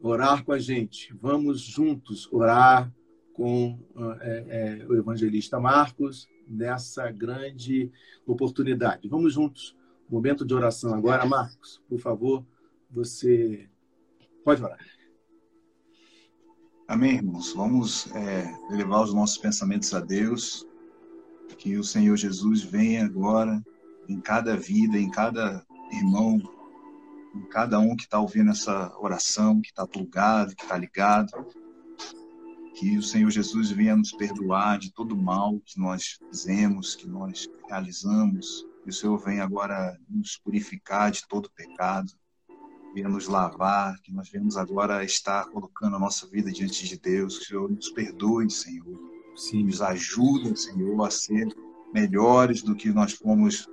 orar 0.00 0.42
com 0.42 0.52
a 0.52 0.58
gente. 0.58 1.14
Vamos 1.20 1.60
juntos 1.60 2.28
orar 2.32 2.90
com 3.32 3.78
é, 4.20 4.80
é, 4.82 4.86
o 4.86 4.94
evangelista 4.94 5.58
Marcos 5.58 6.28
nessa 6.46 7.10
grande 7.10 7.90
oportunidade. 8.26 9.08
Vamos 9.08 9.32
juntos, 9.32 9.76
momento 10.08 10.44
de 10.44 10.54
oração 10.54 10.94
agora. 10.94 11.24
Marcos, 11.24 11.80
por 11.88 11.98
favor, 11.98 12.44
você 12.90 13.68
pode 14.44 14.62
orar. 14.62 14.78
Amém, 16.86 17.14
irmãos. 17.14 17.52
Vamos 17.54 18.12
é, 18.14 18.54
levar 18.70 19.02
os 19.02 19.14
nossos 19.14 19.38
pensamentos 19.38 19.94
a 19.94 20.00
Deus, 20.00 20.66
que 21.56 21.76
o 21.76 21.84
Senhor 21.84 22.16
Jesus 22.16 22.62
venha 22.62 23.04
agora 23.04 23.62
em 24.08 24.20
cada 24.20 24.56
vida, 24.56 24.98
em 24.98 25.10
cada 25.10 25.64
irmão, 25.92 26.40
em 27.34 27.48
cada 27.48 27.78
um 27.78 27.96
que 27.96 28.02
está 28.02 28.18
ouvindo 28.18 28.50
essa 28.50 28.94
oração, 28.98 29.60
que 29.60 29.68
está 29.68 29.86
plugado, 29.86 30.54
que 30.54 30.64
está 30.64 30.76
ligado 30.76 31.32
que 32.74 32.96
o 32.96 33.02
Senhor 33.02 33.30
Jesus 33.30 33.70
venha 33.70 33.96
nos 33.96 34.12
perdoar 34.12 34.78
de 34.78 34.92
todo 34.92 35.12
o 35.12 35.22
mal 35.22 35.60
que 35.64 35.78
nós 35.78 36.18
fizemos, 36.30 36.94
que 36.94 37.06
nós 37.06 37.48
realizamos. 37.68 38.66
Que 38.82 38.90
o 38.90 38.92
Senhor 38.92 39.16
venha 39.18 39.44
agora 39.44 39.96
nos 40.08 40.38
purificar 40.38 41.10
de 41.10 41.22
todo 41.28 41.50
pecado, 41.54 42.12
venha 42.92 43.08
nos 43.08 43.28
lavar, 43.28 43.94
que 44.02 44.12
nós 44.12 44.28
venhamos 44.28 44.56
agora 44.56 45.04
estar 45.04 45.48
colocando 45.50 45.96
a 45.96 46.00
nossa 46.00 46.26
vida 46.26 46.50
diante 46.50 46.88
de 46.88 46.98
Deus. 46.98 47.38
Que 47.38 47.44
o 47.44 47.46
Senhor 47.48 47.70
nos 47.70 47.90
perdoe, 47.90 48.50
Senhor. 48.50 48.98
Sim. 49.36 49.64
Nos 49.64 49.80
ajude, 49.80 50.58
Senhor, 50.58 51.06
a 51.06 51.10
ser 51.10 51.48
melhores 51.94 52.62
do 52.62 52.74
que 52.74 52.90
nós 52.90 53.12
fomos 53.12 53.68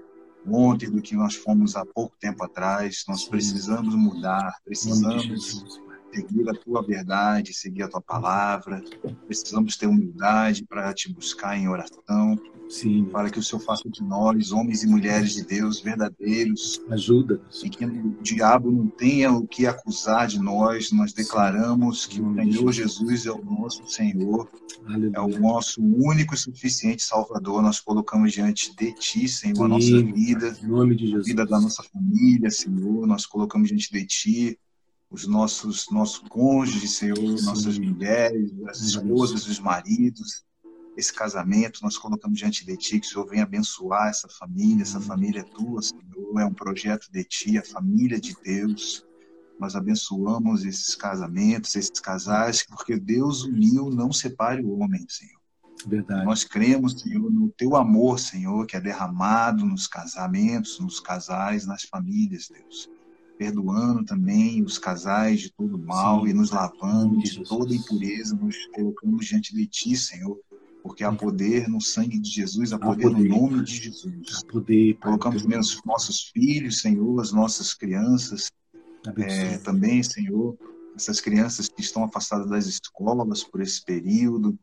ontem, 0.46 0.90
do 0.90 1.02
que 1.02 1.16
nós 1.16 1.36
fomos 1.36 1.76
há 1.76 1.86
pouco 1.86 2.16
tempo 2.20 2.44
atrás. 2.44 3.04
Nós 3.08 3.22
Sim. 3.22 3.30
precisamos 3.30 3.96
mudar, 3.96 4.54
precisamos 4.64 5.82
seguir 6.14 6.50
a 6.50 6.54
tua 6.54 6.82
verdade, 6.82 7.54
seguir 7.54 7.84
a 7.84 7.88
tua 7.88 8.02
palavra. 8.02 8.84
Precisamos 9.26 9.78
ter 9.78 9.88
humildade 9.88 10.66
para 10.66 10.94
te 10.94 11.12
buscar 11.12 11.58
em 11.58 11.68
oração. 11.68 12.38
Sim. 12.70 13.06
Para 13.06 13.32
que 13.32 13.40
o 13.40 13.44
Senhor 13.44 13.62
faça 13.62 13.90
de 13.90 14.04
nós, 14.04 14.52
homens 14.52 14.84
e 14.84 14.88
mulheres 14.88 15.34
de 15.34 15.44
Deus, 15.44 15.82
verdadeiros. 15.82 16.80
Ajuda. 16.90 17.42
E 17.64 17.70
que 17.70 17.84
o 17.84 18.16
diabo 18.22 18.72
não 18.72 18.88
tenha 18.88 19.32
o 19.32 19.48
que 19.48 19.66
acusar 19.66 20.28
de 20.28 20.40
nós. 20.40 20.92
Nós 20.92 21.12
declaramos 21.12 22.06
que 22.06 22.22
o 22.22 22.36
Senhor 22.36 22.72
Jesus 22.72 23.26
é 23.26 23.32
o 23.32 23.44
nosso 23.44 23.88
Senhor. 23.88 24.48
Aleluia. 24.86 25.12
É 25.16 25.20
o 25.20 25.40
nosso 25.40 25.82
único 25.82 26.36
e 26.36 26.38
suficiente 26.38 27.02
Salvador. 27.02 27.64
Nós 27.64 27.80
colocamos 27.80 28.32
diante 28.32 28.76
de 28.76 28.94
Ti, 28.94 29.28
Senhor, 29.28 29.56
Sim. 29.56 29.64
a 29.64 29.68
nossa 29.68 30.04
vida. 30.04 30.56
Em 30.62 30.68
nome 30.68 30.96
de 30.96 31.08
Jesus. 31.08 31.26
A 31.26 31.28
vida 31.28 31.46
da 31.48 31.60
nossa 31.60 31.82
família, 31.82 32.52
Senhor. 32.52 33.08
Nós 33.08 33.26
colocamos 33.26 33.70
diante 33.70 33.92
de 33.92 34.06
Ti 34.06 34.60
os 35.10 35.26
nossos 35.26 35.90
nossos 35.90 36.28
cônjuges, 36.30 36.98
Senhor, 36.98 37.38
Sim. 37.38 37.46
nossas 37.46 37.80
mulheres, 37.80 38.52
as 38.68 38.82
esposas, 38.82 39.48
os 39.48 39.60
maridos, 39.60 40.46
esse 40.96 41.14
casamento, 41.14 41.80
nós 41.82 41.98
colocamos 41.98 42.38
diante 42.38 42.66
de 42.66 42.78
Ti, 42.78 43.00
que 43.00 43.08
o 43.08 43.10
Senhor 43.10 43.28
venha 43.28 43.44
abençoar 43.44 44.10
essa 44.10 44.28
família, 44.28 44.84
essa 44.84 45.00
família 45.00 45.40
é 45.40 45.44
tua, 45.44 45.82
Senhor, 45.82 46.40
é 46.40 46.46
um 46.46 46.54
projeto 46.54 47.10
de 47.12 47.24
Ti, 47.24 47.58
a 47.58 47.64
família 47.64 48.20
de 48.20 48.36
Deus. 48.44 49.06
Nós 49.60 49.76
abençoamos 49.76 50.64
esses 50.64 50.96
casamentos, 50.96 51.76
esses 51.76 52.00
casais, 52.00 52.66
porque 52.66 52.98
Deus 52.98 53.44
uniu, 53.44 53.90
não 53.90 54.12
separe 54.12 54.64
o 54.64 54.78
homem, 54.80 55.06
Senhor. 55.10 55.40
Verdade. 55.88 56.26
Nós 56.26 56.44
cremos, 56.44 57.02
Senhor, 57.02 57.32
no 57.32 57.50
Teu 57.50 57.76
amor, 57.76 58.20
Senhor, 58.20 58.66
que 58.68 58.76
é 58.76 58.82
derramado 58.82 59.66
nos 59.66 59.88
casamentos, 59.88 60.80
nos 60.80 61.00
casais, 61.00 61.66
nas 61.66 61.84
famílias, 61.84 62.50
Deus 62.50 62.90
perdoando 63.40 64.04
também 64.04 64.62
os 64.62 64.78
casais 64.78 65.40
de 65.40 65.50
todo 65.54 65.80
mal 65.80 66.24
Sim. 66.24 66.32
e 66.32 66.34
nos 66.34 66.52
lavando 66.52 67.18
de 67.20 67.42
toda 67.46 67.74
impureza, 67.74 68.36
nos 68.36 68.58
colocamos 68.76 69.26
diante 69.26 69.56
de 69.56 69.66
Ti, 69.66 69.96
Senhor, 69.96 70.38
porque 70.84 71.06
há 71.06 71.12
poder 71.14 71.70
no 71.70 71.80
sangue 71.80 72.20
de 72.20 72.30
Jesus, 72.30 72.74
há 72.74 72.78
poder, 72.78 73.08
há 73.08 73.12
poder 73.12 73.30
no 73.30 73.38
nome 73.38 73.64
de 73.64 73.76
Jesus. 73.76 74.44
Há 74.44 74.52
poder, 74.52 74.96
Pai, 74.96 75.04
Colocamos 75.04 75.44
também 75.44 75.58
os 75.58 75.82
nossos 75.86 76.24
filhos, 76.34 76.82
Senhor, 76.82 77.22
as 77.22 77.32
nossas 77.32 77.74
crianças, 77.74 78.52
é, 79.18 79.58
também, 79.60 80.04
Senhor, 80.04 80.58
essas 80.94 81.22
crianças 81.22 81.70
que 81.70 81.80
estão 81.80 82.04
afastadas 82.04 82.50
das 82.50 82.66
escolas 82.66 83.42
por 83.42 83.62
esse 83.62 83.82
período, 83.86 84.60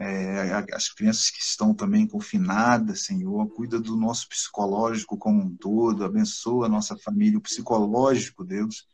é, 0.00 0.52
as 0.72 0.88
crianças 0.92 1.30
que 1.30 1.40
estão 1.40 1.72
também 1.72 2.06
confinadas, 2.06 3.04
Senhor, 3.04 3.46
cuida 3.48 3.78
do 3.78 3.96
nosso 3.96 4.28
psicológico 4.28 5.16
como 5.16 5.40
um 5.40 5.56
todo, 5.56 6.04
abençoa 6.04 6.66
a 6.66 6.68
nossa 6.68 6.96
família, 6.96 7.38
o 7.38 7.42
psicológico, 7.42 8.44
Deus, 8.44 8.86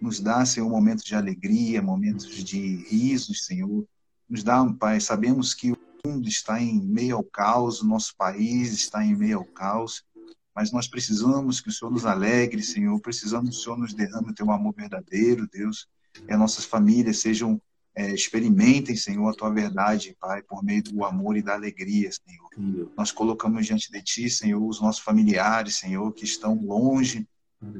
nos 0.00 0.20
dá, 0.20 0.44
Senhor, 0.44 0.68
momentos 0.68 1.04
de 1.04 1.14
alegria, 1.14 1.82
momentos 1.82 2.42
de 2.44 2.76
risos, 2.88 3.46
Senhor, 3.46 3.86
nos 4.28 4.42
dá, 4.42 4.64
Pai, 4.74 5.00
sabemos 5.00 5.54
que 5.54 5.72
o 5.72 5.78
mundo 6.04 6.28
está 6.28 6.60
em 6.60 6.80
meio 6.80 7.16
ao 7.16 7.24
caos, 7.24 7.80
o 7.80 7.86
nosso 7.86 8.14
país 8.16 8.72
está 8.72 9.04
em 9.04 9.16
meio 9.16 9.38
ao 9.38 9.44
caos, 9.44 10.04
mas 10.54 10.72
nós 10.72 10.88
precisamos 10.88 11.60
que 11.60 11.68
o 11.68 11.72
Senhor 11.72 11.90
nos 11.90 12.04
alegre, 12.04 12.62
Senhor, 12.62 13.00
precisamos 13.00 13.50
que 13.50 13.56
o 13.56 13.60
Senhor 13.60 13.78
nos 13.78 13.94
derrame 13.94 14.30
o 14.30 14.34
teu 14.34 14.50
amor 14.50 14.74
verdadeiro, 14.74 15.48
Deus, 15.48 15.86
e 16.28 16.32
as 16.32 16.38
nossas 16.38 16.64
famílias 16.64 17.20
sejam 17.20 17.60
é, 17.98 18.14
experimentem, 18.14 18.94
Senhor, 18.94 19.28
a 19.28 19.34
tua 19.34 19.50
verdade, 19.50 20.16
Pai, 20.20 20.40
por 20.40 20.62
meio 20.62 20.80
do 20.84 21.04
amor 21.04 21.36
e 21.36 21.42
da 21.42 21.54
alegria, 21.54 22.08
Senhor. 22.12 22.48
Sim. 22.54 22.88
Nós 22.96 23.10
colocamos 23.10 23.66
diante 23.66 23.90
de 23.90 24.00
ti, 24.00 24.30
Senhor, 24.30 24.64
os 24.64 24.80
nossos 24.80 25.02
familiares, 25.02 25.80
Senhor, 25.80 26.12
que 26.12 26.24
estão 26.24 26.54
longe, 26.54 27.26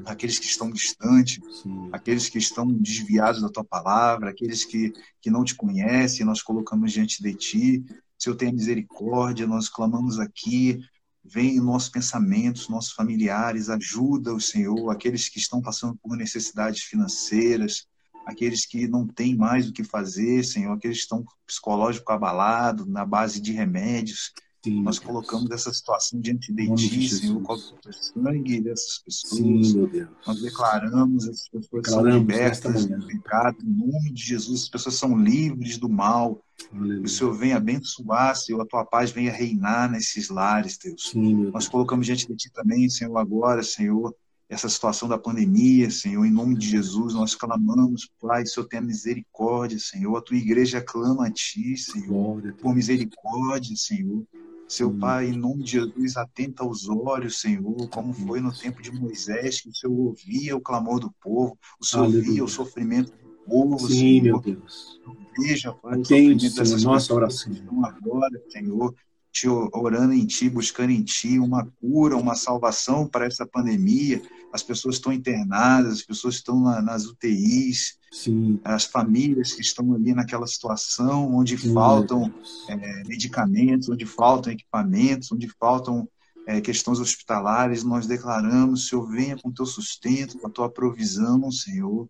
aqueles 0.05 0.37
que 0.37 0.45
estão 0.45 0.69
distantes, 0.71 1.39
Sim. 1.63 1.87
aqueles 1.93 2.27
que 2.27 2.37
estão 2.37 2.67
desviados 2.67 3.41
da 3.41 3.47
tua 3.47 3.63
palavra, 3.63 4.31
aqueles 4.31 4.65
que, 4.65 4.91
que 5.21 5.31
não 5.31 5.45
te 5.45 5.55
conhecem, 5.55 6.25
nós 6.25 6.41
colocamos 6.41 6.91
diante 6.91 7.23
de 7.23 7.33
ti. 7.33 7.85
Senhor, 8.17 8.35
tenha 8.35 8.51
misericórdia, 8.51 9.47
nós 9.47 9.69
clamamos 9.69 10.19
aqui, 10.19 10.81
vem 11.23 11.55
em 11.55 11.61
nossos 11.61 11.87
pensamentos, 11.87 12.67
nossos 12.67 12.91
familiares, 12.91 13.69
ajuda 13.69 14.33
o 14.33 14.41
Senhor, 14.41 14.89
aqueles 14.89 15.29
que 15.29 15.39
estão 15.39 15.61
passando 15.61 15.97
por 16.03 16.17
necessidades 16.17 16.83
financeiras, 16.83 17.87
aqueles 18.29 18.65
que 18.65 18.87
não 18.87 19.05
têm 19.07 19.35
mais 19.35 19.67
o 19.67 19.73
que 19.73 19.83
fazer, 19.83 20.43
Senhor, 20.43 20.73
aqueles 20.73 20.97
que 20.97 21.03
estão 21.03 21.25
psicológico 21.45 22.11
abalado, 22.11 22.85
na 22.85 23.05
base 23.05 23.41
de 23.41 23.51
remédios. 23.51 24.31
Sim, 24.63 24.81
Nós 24.83 24.99
colocamos 24.99 25.49
essa 25.51 25.73
situação 25.73 26.19
diante 26.19 26.51
de 26.53 26.75
Ti, 26.75 27.09
Senhor, 27.09 27.41
com 27.41 27.53
o 27.53 27.93
sangue 27.93 28.59
dessas 28.59 28.99
pessoas. 28.99 29.67
Sim. 29.67 30.07
Nós 30.27 30.41
declaramos 30.41 31.27
essas 31.29 31.47
pessoas 31.47 31.83
declaramos 31.83 32.13
são 32.13 32.19
libertas 32.19 32.85
do 32.85 33.07
pecado, 33.07 33.57
em 33.63 33.69
nome 33.69 34.11
de 34.11 34.21
Jesus, 34.21 34.63
as 34.63 34.69
pessoas 34.69 34.95
são 34.95 35.17
livres 35.17 35.77
do 35.77 35.87
mal. 35.87 36.43
Aleluia. 36.73 37.01
O 37.03 37.07
Senhor 37.07 37.33
venha 37.33 37.55
abençoar, 37.55 38.35
Senhor, 38.35 38.61
a 38.61 38.65
tua 38.65 38.83
paz 38.83 39.11
venha 39.11 39.31
reinar 39.31 39.89
nesses 39.89 40.27
lares, 40.27 40.77
Deus. 40.77 41.09
Sim, 41.11 41.49
Nós 41.53 41.69
colocamos 41.69 42.05
diante 42.05 42.27
de 42.27 42.35
Ti 42.35 42.51
também, 42.51 42.89
Senhor, 42.89 43.17
agora, 43.17 43.63
Senhor, 43.63 44.13
essa 44.49 44.67
situação 44.67 45.07
da 45.07 45.17
pandemia, 45.17 45.91
Senhor, 45.91 46.25
em 46.25 46.31
nome 46.31 46.55
de 46.57 46.67
Jesus, 46.67 47.13
nós 47.13 47.35
clamamos, 47.35 48.09
Pai, 48.19 48.43
Senhor, 48.47 48.65
tenha 48.67 48.81
misericórdia, 48.81 49.77
Senhor, 49.77 50.17
a 50.17 50.21
tua 50.21 50.37
igreja 50.37 50.81
clama 50.81 51.27
a 51.27 51.31
Ti, 51.31 51.77
Senhor, 51.77 52.41
por 52.59 52.73
misericórdia, 52.73 53.75
Senhor. 53.75 54.23
Seu 54.67 54.91
Pai, 54.91 55.29
em 55.29 55.37
nome 55.37 55.63
de 55.63 55.71
Jesus, 55.73 56.17
atenta 56.17 56.63
aos 56.63 56.87
olhos, 56.89 57.39
Senhor, 57.41 57.87
como 57.89 58.11
foi 58.13 58.39
no 58.39 58.51
tempo 58.51 58.81
de 58.81 58.91
Moisés, 58.91 59.61
que 59.61 59.69
o 59.69 59.73
Senhor 59.75 59.97
ouvia 59.99 60.55
o 60.55 60.61
clamor 60.61 60.99
do 60.99 61.11
povo, 61.21 61.57
o 61.79 61.85
Senhor 61.85 62.05
Aleluia. 62.05 62.23
via 62.33 62.43
o 62.43 62.47
sofrimento 62.47 63.11
do 63.11 63.29
povo, 63.47 63.79
Sim, 63.87 64.21
Senhor. 64.21 64.23
meu 64.23 64.39
Deus. 64.39 64.99
Veja, 65.39 65.73
Pai, 65.73 65.93
Atende, 65.93 66.05
o 66.05 66.49
sofrimento 66.49 66.55
dessas 66.55 66.83
nossa 66.83 67.13
oração. 67.13 67.53
agora, 67.83 68.43
Senhor, 68.49 68.93
te 69.39 69.47
orando 69.47 70.13
em 70.13 70.25
Ti, 70.25 70.49
buscando 70.49 70.91
em 70.91 71.01
Ti 71.01 71.39
uma 71.39 71.65
cura, 71.79 72.17
uma 72.17 72.35
salvação 72.35 73.07
para 73.07 73.25
essa 73.25 73.45
pandemia, 73.45 74.21
as 74.51 74.61
pessoas 74.61 74.95
estão 74.95 75.13
internadas, 75.13 75.93
as 75.93 76.01
pessoas 76.01 76.35
estão 76.35 76.59
na, 76.59 76.81
nas 76.81 77.05
UTIs, 77.05 77.97
Sim. 78.11 78.59
as 78.65 78.83
famílias 78.83 79.53
que 79.53 79.61
estão 79.61 79.93
ali 79.93 80.13
naquela 80.13 80.45
situação 80.45 81.33
onde 81.33 81.57
Sim, 81.57 81.73
faltam 81.73 82.33
é, 82.67 83.03
medicamentos, 83.07 83.87
onde 83.87 84.05
faltam 84.05 84.51
equipamentos, 84.51 85.31
onde 85.31 85.47
faltam 85.57 86.07
é, 86.45 86.59
questões 86.59 86.99
hospitalares, 86.99 87.83
nós 87.83 88.07
declaramos, 88.07 88.89
Senhor, 88.89 89.07
venha 89.07 89.37
com 89.37 89.53
teu 89.53 89.65
sustento, 89.65 90.37
com 90.37 90.47
a 90.47 90.51
tua 90.51 90.69
provisão, 90.69 91.49
Senhor. 91.49 92.09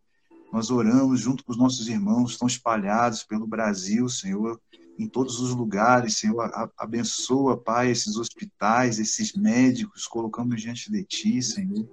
Nós 0.52 0.72
oramos 0.72 1.20
junto 1.20 1.44
com 1.44 1.52
os 1.52 1.58
nossos 1.58 1.88
irmãos 1.88 2.26
que 2.26 2.32
estão 2.32 2.48
espalhados 2.48 3.24
pelo 3.24 3.46
Brasil, 3.46 4.10
Senhor, 4.10 4.60
em 5.00 5.08
todos 5.08 5.40
os 5.40 5.56
lugares, 5.56 6.18
Senhor. 6.18 6.52
Abençoa, 6.78 7.58
Pai, 7.58 7.90
esses 7.90 8.18
hospitais, 8.18 9.00
esses 9.00 9.34
médicos, 9.34 10.06
colocamos 10.06 10.62
diante 10.62 10.92
de 10.92 11.04
Ti, 11.04 11.42
Senhor 11.42 11.88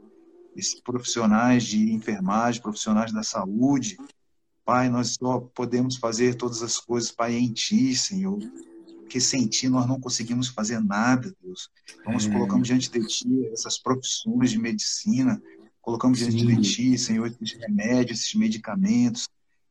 esses 0.56 0.80
profissionais 0.80 1.64
de 1.64 1.92
enfermagem, 1.92 2.62
profissionais 2.62 3.12
da 3.12 3.22
saúde. 3.22 3.98
Pai, 4.64 4.88
nós 4.88 5.16
só 5.20 5.38
podemos 5.38 5.96
fazer 5.96 6.34
todas 6.34 6.62
as 6.62 6.78
coisas, 6.78 7.12
Pai, 7.12 7.34
em 7.34 7.52
Ti, 7.52 7.94
Senhor. 7.94 8.38
Porque 9.00 9.20
sem 9.20 9.46
Ti 9.46 9.68
nós 9.68 9.86
não 9.86 10.00
conseguimos 10.00 10.48
fazer 10.48 10.80
nada, 10.80 11.32
Deus. 11.42 11.70
Então, 12.00 12.12
nós 12.12 12.26
é. 12.26 12.32
colocamos 12.32 12.66
diante 12.66 12.90
de 12.90 13.06
Ti 13.06 13.46
essas 13.52 13.78
profissões 13.78 14.50
de 14.50 14.58
medicina, 14.58 15.40
colocamos 15.80 16.18
Sim. 16.18 16.30
diante 16.30 16.56
de 16.56 16.74
Ti, 16.74 16.98
Senhor, 16.98 17.26
esses 17.26 17.52
remédios, 17.60 18.20
esses 18.20 18.34
medicamentos, 18.34 19.28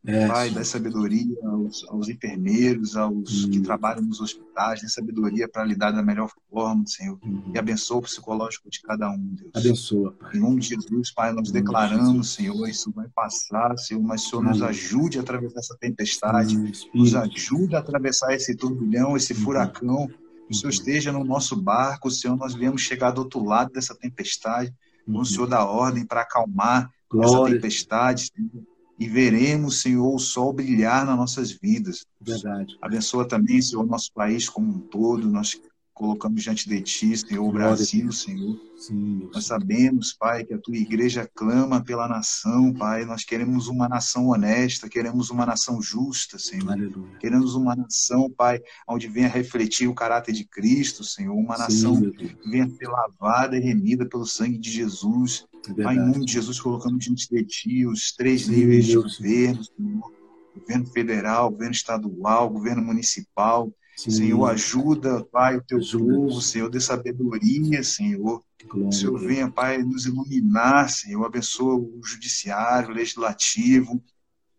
é, 0.08 0.28
Pai, 0.28 0.52
dá 0.52 0.64
sabedoria 0.64 1.36
aos, 1.44 1.84
aos 1.90 2.10
enfermeiros, 2.10 2.96
aos 2.96 3.46
hum. 3.46 3.50
que 3.50 3.60
trabalham 3.60 4.04
nos 4.04 4.22
hospitais, 4.22 4.82
dá 4.82 4.88
sabedoria 4.88 5.48
para 5.48 5.64
lidar 5.64 5.92
da 5.92 6.04
melhor 6.04 6.30
forma, 6.50 6.86
Senhor. 6.86 7.18
Hum. 7.26 7.52
E 7.54 7.58
abençoa 7.58 7.98
o 7.98 8.02
psicológico 8.04 8.70
de 8.70 8.82
cada 8.82 9.10
um, 9.10 9.18
Deus. 9.18 9.52
Abençoa, 9.56 10.12
Pai. 10.12 10.36
Em 10.36 10.40
nome 10.40 10.60
de 10.60 10.70
Jesus, 10.70 11.12
Pai, 11.12 11.32
nós 11.34 11.52
declaramos, 11.52 12.34
Senhor, 12.34 12.68
isso 12.70 12.92
vai 12.92 13.08
passar, 13.16 13.76
Senhor, 13.80 14.02
mas 14.04 14.26
o 14.26 14.30
Senhor 14.30 14.44
nos 14.44 14.62
ajude 14.62 15.18
a 15.18 15.22
atravessar 15.22 15.60
essa 15.60 15.78
tempestade, 15.80 16.56
nos 16.94 17.16
ajude 17.16 17.76
a 17.76 17.80
atravessar 17.80 18.34
esse 18.34 18.56
turbilhão, 18.56 19.18
esse 19.18 19.34
furacão. 19.34 20.08
Que 20.48 20.54
o 20.54 20.56
Senhor 20.56 20.70
esteja 20.70 21.12
no 21.12 21.24
nosso 21.24 21.60
barco, 21.60 22.12
Senhor, 22.12 22.38
nós 22.38 22.54
viemos 22.54 22.84
chegar 22.84 23.10
do 23.10 23.22
outro 23.22 23.44
lado 23.44 23.74
dessa 23.74 23.96
tempestade, 23.96 24.72
com 25.04 25.20
o 25.20 25.26
Senhor 25.26 25.48
da 25.48 25.66
ordem 25.66 26.06
para 26.06 26.22
acalmar 26.22 26.92
Glória. 27.10 27.28
essa 27.28 27.56
tempestade, 27.56 28.32
Senhor 28.32 28.75
e 28.98 29.08
veremos, 29.08 29.82
Senhor, 29.82 30.14
o 30.14 30.20
sol 30.20 30.54
brilhar 30.54 31.06
nas 31.06 31.18
nossas 31.18 31.52
vidas. 31.52 32.06
Verdade. 32.20 32.78
Abençoa 32.82 33.28
também, 33.28 33.62
Senhor, 33.62 33.86
nosso 33.86 34.12
país 34.14 34.48
como 34.48 34.72
um 34.72 34.80
todo. 34.80 35.30
Nós 35.30 35.60
colocamos 35.96 36.44
diante 36.44 36.68
de 36.68 36.82
Ti, 36.82 37.18
Senhor, 37.18 37.48
o 37.48 37.52
Brasil, 37.54 38.12
Senhor. 38.12 38.60
Sim, 38.76 39.30
Nós 39.34 39.46
sabemos, 39.46 40.14
Pai, 40.14 40.44
que 40.44 40.54
a 40.54 40.58
Tua 40.58 40.76
igreja 40.76 41.28
clama 41.34 41.82
pela 41.82 42.06
nação, 42.06 42.74
Pai. 42.74 43.06
Nós 43.06 43.24
queremos 43.24 43.70
uma 43.70 43.88
nação 43.88 44.28
honesta, 44.28 44.90
queremos 44.90 45.30
uma 45.30 45.46
nação 45.46 45.82
justa, 45.82 46.38
Senhor. 46.38 46.74
Aleluia. 46.74 47.18
Queremos 47.18 47.56
uma 47.56 47.74
nação, 47.78 48.30
Pai, 48.30 48.62
onde 48.86 49.08
venha 49.08 49.30
refletir 49.30 49.88
o 49.88 49.96
caráter 49.96 50.34
de 50.34 50.44
Cristo, 50.44 51.02
Senhor. 51.02 51.34
Uma 51.34 51.58
nação 51.58 51.96
Sim, 51.96 52.12
que 52.12 52.38
venha 52.46 52.70
ser 52.70 52.90
lavada 52.90 53.58
e 53.58 53.62
remida 53.62 54.06
pelo 54.06 54.26
sangue 54.26 54.58
de 54.58 54.70
Jesus. 54.70 55.48
É 55.70 55.82
Pai, 55.82 55.96
em 55.96 56.00
nome 56.00 56.26
de 56.26 56.34
Jesus, 56.34 56.60
colocamos 56.60 57.06
diante 57.06 57.30
de 57.30 57.44
Ti 57.46 57.88
os 57.88 58.12
três 58.12 58.50
níveis 58.50 58.86
de 58.86 58.96
governo, 58.96 59.64
Senhor. 59.64 60.14
Governo 60.54 60.86
federal, 60.88 61.50
governo 61.50 61.74
estadual, 61.74 62.50
governo 62.50 62.84
municipal. 62.84 63.72
Sim. 63.96 64.12
Senhor, 64.12 64.46
ajuda, 64.46 65.24
Pai, 65.32 65.56
o 65.56 65.62
teu 65.62 65.78
ajuda. 65.78 66.14
povo, 66.14 66.42
Senhor, 66.42 66.70
dê 66.70 66.80
sabedoria, 66.80 67.82
Senhor. 67.82 68.44
Glória, 68.68 68.92
Senhor, 68.92 69.18
venha, 69.20 69.50
Pai, 69.50 69.78
nos 69.78 70.06
iluminar, 70.06 70.90
Senhor. 70.90 71.26
Abençoa 71.26 71.76
o 71.76 72.02
judiciário, 72.04 72.90
o 72.90 72.94
legislativo. 72.94 74.04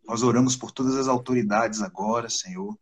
Nós 0.09 0.23
oramos 0.23 0.57
por 0.57 0.71
todas 0.71 0.97
as 0.97 1.07
autoridades 1.07 1.83
agora, 1.83 2.31
Senhor. 2.31 2.77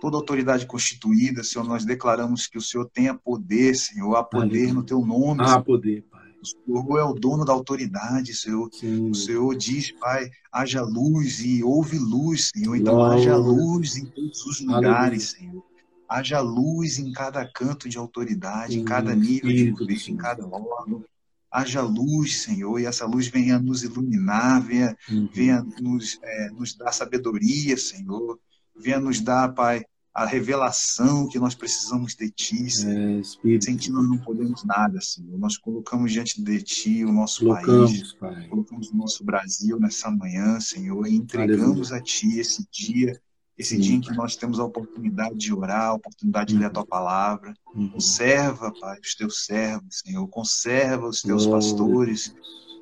Toda 0.00 0.16
autoridade 0.16 0.66
constituída, 0.66 1.44
Senhor, 1.44 1.64
nós 1.64 1.84
declaramos 1.84 2.46
que 2.46 2.58
o 2.58 2.62
Senhor 2.62 2.90
tenha 2.92 3.14
poder, 3.14 3.74
Senhor. 3.76 4.16
Há 4.16 4.24
poder 4.24 4.72
no 4.72 4.82
teu 4.82 5.04
nome. 5.04 5.42
Há 5.42 5.60
poder, 5.60 6.02
Pai. 6.10 6.30
O 6.42 6.46
Senhor 6.46 6.98
é 6.98 7.04
o 7.04 7.12
dono 7.12 7.44
da 7.44 7.52
autoridade, 7.52 8.34
Senhor. 8.34 8.68
Sim. 8.72 9.10
O 9.10 9.14
Senhor 9.14 9.54
diz, 9.54 9.92
Pai, 9.92 10.30
haja 10.50 10.82
luz 10.82 11.40
e 11.40 11.62
houve 11.62 11.98
luz, 11.98 12.50
Senhor. 12.52 12.74
Então 12.74 12.94
Glória. 12.94 13.20
haja 13.20 13.36
luz 13.36 13.96
em 13.96 14.06
todos 14.06 14.44
os 14.46 14.60
lugares, 14.60 15.34
Aleluia. 15.34 15.52
Senhor 15.52 15.69
haja 16.10 16.40
luz 16.40 16.98
em 16.98 17.12
cada 17.12 17.46
canto 17.46 17.88
de 17.88 17.96
autoridade, 17.96 18.74
Sim, 18.74 18.80
em 18.80 18.84
cada 18.84 19.14
nível 19.14 19.48
de 19.52 19.70
governo, 19.70 20.02
em 20.08 20.16
cada 20.16 20.44
órgão. 20.44 21.04
Haja 21.48 21.82
luz, 21.82 22.42
Senhor, 22.42 22.80
e 22.80 22.84
essa 22.84 23.06
luz 23.06 23.28
venha 23.28 23.58
nos 23.58 23.84
iluminar, 23.84 24.60
venha, 24.60 24.96
uhum. 25.08 25.28
venha 25.32 25.62
nos, 25.80 26.18
é, 26.22 26.50
nos 26.50 26.74
dar 26.74 26.92
sabedoria, 26.92 27.76
Senhor. 27.76 28.38
Venha 28.76 28.98
nos 28.98 29.20
dar, 29.20 29.52
Pai, 29.52 29.84
a 30.12 30.24
revelação 30.26 31.28
que 31.28 31.38
nós 31.38 31.54
precisamos 31.54 32.14
de 32.14 32.30
Ti, 32.30 32.70
Senhor. 32.70 33.20
É, 33.20 33.60
Sem 33.60 33.76
Ti 33.76 33.90
nós 33.90 34.08
não 34.08 34.18
podemos 34.18 34.64
nada, 34.64 35.00
Senhor. 35.00 35.38
Nós 35.38 35.56
colocamos 35.56 36.12
diante 36.12 36.40
de 36.42 36.62
Ti 36.62 37.04
o 37.04 37.12
nosso 37.12 37.44
colocamos, 37.44 37.90
país, 37.92 38.12
pai. 38.14 38.48
colocamos 38.48 38.90
o 38.90 38.96
nosso 38.96 39.24
Brasil 39.24 39.78
nessa 39.78 40.10
manhã, 40.10 40.58
Senhor, 40.60 41.06
e 41.06 41.14
entregamos 41.14 41.92
Aleluia. 41.92 41.96
a 41.96 42.00
Ti 42.00 42.38
esse 42.38 42.66
dia 42.70 43.20
esse 43.60 43.76
dia 43.76 43.94
em 43.94 44.00
que 44.00 44.14
nós 44.14 44.36
temos 44.36 44.58
a 44.58 44.64
oportunidade 44.64 45.36
de 45.36 45.52
orar, 45.52 45.88
a 45.88 45.94
oportunidade 45.94 46.54
de 46.54 46.58
ler 46.58 46.66
a 46.66 46.70
tua 46.70 46.86
palavra. 46.86 47.52
Uhum. 47.74 47.90
Conserva, 47.90 48.72
Pai, 48.80 48.98
os 49.04 49.14
teus 49.14 49.44
servos, 49.44 50.00
Senhor. 50.02 50.26
Conserva 50.28 51.06
os 51.06 51.20
teus 51.20 51.44
oh. 51.44 51.50
pastores. 51.50 52.34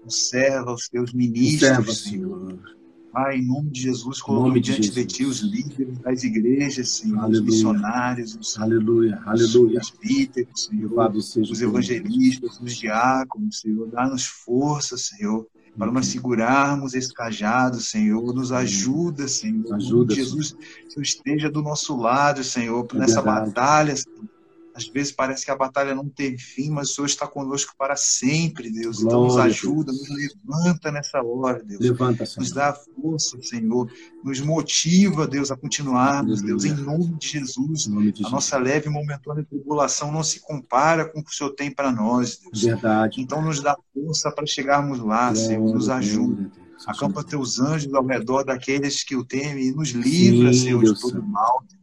Conserva 0.04 0.72
os 0.72 0.88
teus 0.88 1.12
ministros, 1.12 1.68
Conserva, 1.68 1.92
Senhor. 1.92 2.48
Senhor. 2.48 2.78
Pai, 3.12 3.38
em 3.38 3.46
nome 3.46 3.70
de 3.70 3.82
Jesus, 3.82 4.22
colocamos 4.22 4.60
diante 4.60 4.82
de, 4.82 4.90
de, 4.90 5.04
Ti 5.04 5.24
os 5.24 5.40
líderes 5.40 5.98
das 5.98 6.22
igrejas, 6.22 6.90
Senhor, 6.90 7.18
Aleluia. 7.18 7.40
os 7.40 7.46
missionários, 7.46 8.36
os, 8.36 8.58
Aleluia. 8.58 9.20
Aleluia. 9.26 9.80
os 9.80 9.90
presbíteros, 9.90 10.64
Senhor, 10.64 11.16
os 11.16 11.60
evangelistas, 11.60 12.60
os 12.60 12.76
diáconos, 12.76 13.60
Senhor. 13.60 13.88
Dá-nos 13.88 14.26
força, 14.26 14.96
Senhor, 14.96 15.48
para 15.78 15.92
nós 15.92 16.06
segurarmos 16.06 16.94
esse 16.94 17.14
cajado, 17.14 17.80
Senhor. 17.80 18.34
Nos 18.34 18.50
ajuda, 18.50 19.28
Senhor. 19.28 19.74
Ajuda, 19.74 20.14
Jesus, 20.14 20.56
Senhor, 20.88 21.02
esteja 21.02 21.50
do 21.50 21.62
nosso 21.62 21.96
lado, 21.96 22.42
Senhor, 22.42 22.86
é 22.92 22.96
nessa 22.96 23.22
verdade. 23.22 23.46
batalha, 23.46 23.96
Senhor 23.96 24.38
às 24.78 24.86
vezes 24.86 25.12
parece 25.12 25.44
que 25.44 25.50
a 25.50 25.56
batalha 25.56 25.92
não 25.92 26.08
teve 26.08 26.38
fim, 26.38 26.70
mas 26.70 26.90
o 26.90 26.94
Senhor 26.94 27.06
está 27.06 27.26
conosco 27.26 27.74
para 27.76 27.96
sempre, 27.96 28.70
Deus. 28.70 29.00
Glória 29.00 29.08
então 29.08 29.24
nos 29.24 29.36
ajuda, 29.36 29.92
nos 29.92 30.08
levanta 30.08 30.92
nessa 30.92 31.20
hora, 31.20 31.62
Deus. 31.64 31.80
Levanta, 31.80 32.24
Senhor. 32.24 32.40
Nos 32.40 32.52
dá 32.52 32.72
força, 32.72 33.42
Senhor. 33.42 33.90
Nos 34.22 34.40
motiva, 34.40 35.26
Deus, 35.26 35.50
a 35.50 35.56
continuarmos, 35.56 36.42
Deus, 36.42 36.64
em 36.64 36.74
nome 36.74 37.16
de 37.18 37.28
Jesus. 37.28 37.88
Nome 37.88 38.12
de 38.12 38.24
a 38.24 38.30
nossa 38.30 38.56
leve 38.56 38.86
e 38.86 38.90
momentânea 38.90 39.44
tribulação 39.44 40.12
não 40.12 40.22
se 40.22 40.40
compara 40.40 41.06
com 41.06 41.18
o 41.18 41.24
que 41.24 41.30
o 41.30 41.34
Senhor 41.34 41.50
tem 41.50 41.70
para 41.70 41.90
nós, 41.90 42.38
Deus. 42.38 42.62
Verdade. 42.62 43.20
Então 43.20 43.42
nos 43.42 43.60
dá 43.60 43.76
força 43.92 44.30
para 44.30 44.46
chegarmos 44.46 45.00
lá, 45.00 45.32
Glória, 45.32 45.48
Senhor. 45.48 45.74
Nos 45.74 45.88
ajuda. 45.88 46.50
Acampa 46.86 47.24
teus 47.24 47.58
anjos 47.58 47.92
ao 47.92 48.06
redor 48.06 48.44
daqueles 48.44 49.02
que 49.02 49.16
o 49.16 49.24
temem 49.24 49.68
e 49.68 49.72
nos 49.72 49.90
livra, 49.90 50.52
Sim, 50.52 50.60
Senhor, 50.60 50.82
Deus 50.82 50.94
de 50.94 51.00
todo 51.00 51.20
mal. 51.20 51.64
Deus 51.68 51.78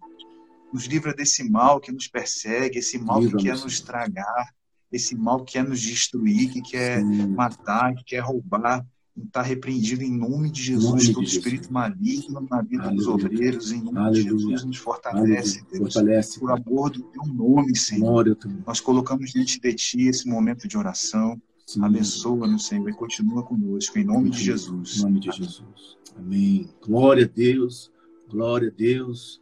nos 0.76 0.88
livra 0.88 1.14
desse 1.14 1.50
mal 1.50 1.80
que 1.80 1.90
nos 1.90 2.06
persegue, 2.06 2.80
esse 2.80 3.00
mal 3.00 3.22
que 3.22 3.34
quer 3.38 3.58
nos 3.58 3.80
tragar, 3.80 4.54
esse 4.92 5.16
mal 5.16 5.46
que 5.46 5.54
quer 5.54 5.64
nos 5.64 5.80
destruir, 5.80 6.52
que 6.52 6.62
quer 6.62 7.00
Sim. 7.00 7.28
matar, 7.28 7.96
que 7.96 8.04
quer 8.04 8.20
roubar. 8.20 8.86
Está 9.18 9.42
repreendido 9.42 10.04
em 10.04 10.12
nome 10.12 10.52
de 10.52 10.62
Jesus, 10.62 10.92
nome 10.92 11.14
todo 11.14 11.24
de 11.24 11.30
espírito 11.30 11.70
Jesus. 11.70 11.72
maligno 11.72 12.46
na 12.52 12.62
vida 12.62 12.84
Aleluia. 12.84 12.98
dos 12.98 13.08
obreiros, 13.08 13.72
em 13.72 13.82
nome 13.82 13.98
Aleluia. 13.98 14.36
de 14.36 14.42
Jesus, 14.42 14.66
nos 14.66 14.76
fortalece, 14.76 15.60
Aleluia. 15.60 15.66
Deus, 15.72 15.94
fortalece. 15.94 16.40
por 16.42 16.52
amor 16.52 16.90
do 16.90 17.04
teu 17.04 17.24
nome, 17.24 17.78
Senhor. 17.78 18.38
Nós 18.68 18.82
colocamos 18.82 19.32
diante 19.32 19.58
de 19.58 19.74
Ti 19.74 20.10
esse 20.10 20.28
momento 20.28 20.68
de 20.68 20.78
oração. 20.78 21.42
Abençoa-nos, 21.82 22.68
Senhor, 22.68 22.90
e 22.90 22.94
continua 22.94 23.42
conosco, 23.42 23.98
em 23.98 24.04
nome 24.04 24.30
de 24.30 24.44
Jesus. 24.44 24.98
Em 24.98 25.04
nome 25.04 25.22
de 25.22 25.32
Jesus. 25.32 25.96
Amém. 26.18 26.70
Glória 26.86 27.24
a 27.24 27.30
Deus, 27.30 27.90
glória 28.30 28.68
a 28.68 28.72
Deus 28.72 29.42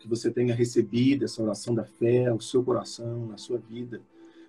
que 0.00 0.08
você 0.08 0.30
tenha 0.30 0.54
recebido 0.54 1.24
essa 1.24 1.42
oração 1.42 1.74
da 1.74 1.84
fé 1.84 2.26
ao 2.26 2.40
seu 2.40 2.64
coração, 2.64 3.26
na 3.26 3.36
sua 3.36 3.58
vida, 3.58 4.00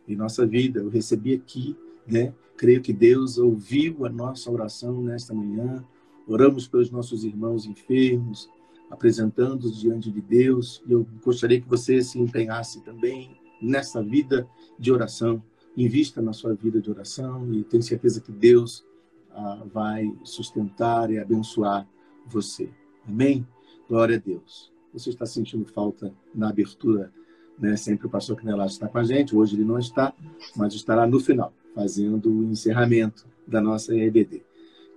em 0.07 0.15
nossa 0.15 0.45
vida. 0.47 0.79
Eu 0.79 0.89
recebi 0.89 1.33
aqui, 1.33 1.75
né? 2.07 2.33
Creio 2.57 2.81
que 2.81 2.93
Deus 2.93 3.37
ouviu 3.37 4.05
a 4.05 4.09
nossa 4.09 4.49
oração 4.49 5.01
nesta 5.03 5.33
manhã. 5.33 5.83
Oramos 6.25 6.67
pelos 6.67 6.89
nossos 6.89 7.25
irmãos 7.25 7.65
enfermos, 7.65 8.49
apresentando-os 8.89 9.79
diante 9.79 10.09
de 10.09 10.21
Deus. 10.21 10.81
E 10.87 10.93
eu 10.93 11.05
gostaria 11.23 11.59
que 11.59 11.67
você 11.67 12.01
se 12.01 12.17
empenhasse 12.17 12.81
também 12.81 13.37
nessa 13.61 14.01
vida 14.01 14.47
de 14.79 14.91
oração. 14.91 15.43
Invista 15.75 16.21
na 16.21 16.31
sua 16.31 16.53
vida 16.53 16.79
de 16.79 16.89
oração 16.89 17.53
e 17.53 17.63
tenho 17.63 17.83
certeza 17.83 18.21
que 18.21 18.31
Deus 18.31 18.85
ah, 19.31 19.63
vai 19.73 20.11
sustentar 20.23 21.11
e 21.11 21.19
abençoar 21.19 21.87
você. 22.25 22.69
Amém? 23.05 23.45
Glória 23.89 24.15
a 24.15 24.19
Deus 24.19 24.70
você 24.93 25.09
está 25.09 25.25
sentindo 25.25 25.65
falta 25.65 26.13
na 26.33 26.49
abertura, 26.49 27.11
né? 27.57 27.75
Sempre 27.77 28.07
o 28.07 28.09
pastor 28.09 28.35
Canelato 28.35 28.71
está 28.71 28.87
com 28.87 28.97
a 28.97 29.03
gente, 29.03 29.35
hoje 29.35 29.55
ele 29.55 29.63
não 29.63 29.79
está, 29.79 30.13
mas 30.55 30.73
estará 30.73 31.07
no 31.07 31.19
final, 31.19 31.53
fazendo 31.73 32.29
o 32.29 32.43
encerramento 32.43 33.25
da 33.47 33.61
nossa 33.61 33.95
EBD. 33.95 34.43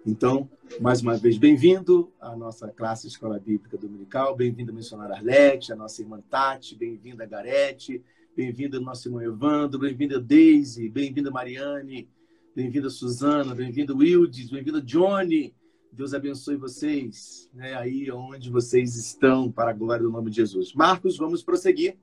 Então, 0.07 0.49
mais 0.81 1.01
uma 1.01 1.17
vez, 1.17 1.39
bem-vindo 1.39 2.13
à 2.21 2.37
nossa 2.37 2.69
classe 2.69 3.07
Escola 3.07 3.39
Bíblica 3.39 3.79
Dominical, 3.79 4.37
bem-vindo 4.37 4.71
a 4.71 4.75
missionária 4.75 5.15
Arlete, 5.15 5.73
a 5.73 5.77
nossa 5.77 6.03
irmã 6.03 6.23
Tati, 6.29 6.77
bem-vinda 6.77 7.25
Garete, 7.25 8.03
bem-vindo 8.37 8.81
nosso 8.81 9.09
irmão 9.09 9.23
Evandro, 9.23 9.79
bem-vinda 9.79 10.21
Daisy, 10.21 10.89
bem-vinda 10.91 11.31
Mariane, 11.31 12.09
bem-vinda 12.55 12.91
Suzana, 12.91 13.55
bem-vindo 13.55 13.97
Wildes, 13.97 14.51
bem-vindo 14.51 14.83
Johnny, 14.83 15.55
Deus 15.95 16.13
abençoe 16.13 16.57
vocês, 16.57 17.49
né, 17.55 17.75
aí 17.75 18.11
onde 18.11 18.51
vocês 18.51 18.97
estão, 18.97 19.51
para 19.51 19.71
a 19.71 19.75
glória 19.75 20.03
do 20.03 20.11
nome 20.11 20.29
de 20.29 20.37
Jesus. 20.37 20.75
Marcos, 20.75 21.17
vamos 21.17 21.41
prosseguir, 21.43 21.97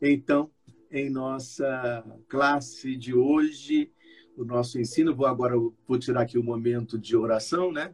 então, 0.00 0.48
em 0.88 1.10
nossa 1.10 2.04
classe 2.28 2.96
de 2.96 3.12
hoje, 3.12 3.90
o 4.36 4.44
nosso 4.44 4.78
ensino. 4.78 5.14
Vou 5.14 5.26
agora 5.26 5.56
vou 5.56 5.98
tirar 5.98 6.22
aqui 6.22 6.38
o 6.38 6.44
momento 6.44 6.96
de 6.96 7.16
oração, 7.16 7.72
né? 7.72 7.92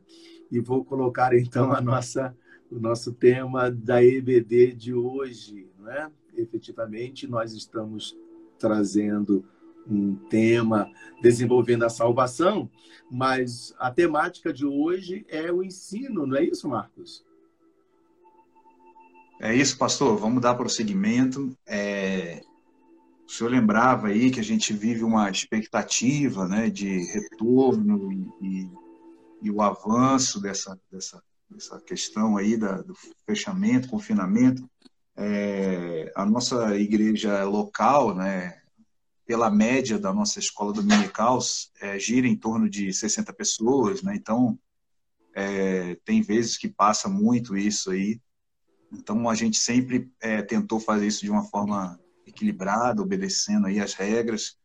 E 0.51 0.61
vou 0.61 0.85
colocar 0.85 1.35
então 1.35 1.73
a 1.73 1.81
nossa 1.81 2.37
o 2.71 2.79
nosso 2.79 3.13
tema 3.13 3.71
da 3.71 4.05
EBD 4.05 4.75
de 4.75 4.95
hoje, 4.95 5.69
né? 5.79 6.11
Efetivamente, 6.37 7.27
nós 7.27 7.55
estamos 7.55 8.17
trazendo 8.59 9.45
um 9.87 10.15
tema 10.29 10.91
desenvolvendo 11.21 11.85
a 11.85 11.89
salvação, 11.91 12.71
mas 13.11 13.75
a 13.79 13.91
temática 13.91 14.53
de 14.53 14.65
hoje 14.65 15.25
é 15.29 15.51
o 15.51 15.63
ensino, 15.63 16.27
não 16.27 16.37
é 16.37 16.45
isso, 16.45 16.69
Marcos? 16.69 17.25
É 19.41 19.55
isso, 19.55 19.79
pastor. 19.79 20.19
Vamos 20.19 20.43
dar 20.43 20.55
prosseguimento. 20.55 21.57
É... 21.67 22.43
O 23.27 23.33
senhor 23.33 23.51
lembrava 23.51 24.09
aí 24.09 24.31
que 24.31 24.39
a 24.39 24.45
gente 24.45 24.73
vive 24.73 25.03
uma 25.03 25.31
expectativa 25.31 26.47
né, 26.47 26.69
de 26.69 27.05
retorno 27.11 28.13
e, 28.13 28.29
e, 28.43 28.71
e 29.43 29.51
o 29.51 29.63
avanço 29.63 30.41
dessa, 30.41 30.79
dessa, 30.93 31.23
dessa 31.49 31.81
questão 31.81 32.37
aí 32.37 32.57
da, 32.57 32.83
do 32.83 32.95
fechamento, 33.27 33.89
confinamento. 33.89 34.69
É... 35.17 36.13
a 36.15 36.27
nossa 36.27 36.77
igreja 36.77 37.43
local, 37.45 38.15
né, 38.15 38.60
pela 39.31 39.49
média 39.49 39.97
da 39.97 40.13
nossa 40.13 40.41
escola 40.41 40.73
dominical, 40.73 41.39
é, 41.81 41.97
gira 42.01 42.27
em 42.27 42.35
torno 42.35 42.69
de 42.69 42.93
60 42.93 43.33
pessoas, 43.33 44.03
né? 44.03 44.17
Então, 44.17 44.59
é, 45.33 45.95
tem 46.05 46.21
vezes 46.21 46.59
que 46.59 46.69
passa 46.69 47.09
muito 47.09 47.57
isso 47.57 47.93
aí. 47.93 48.21
Então, 48.93 49.31
a 49.31 49.37
gente 49.37 49.57
sempre 49.57 50.11
é, 50.21 50.43
tentou 50.43 50.81
fazer 50.81 51.07
isso 51.07 51.21
de 51.21 51.31
uma 51.31 51.45
forma 51.45 51.97
equilibrada, 52.27 53.01
obedecendo 53.01 53.69
aí 53.69 53.79
as 53.79 53.95
regras, 53.95 54.59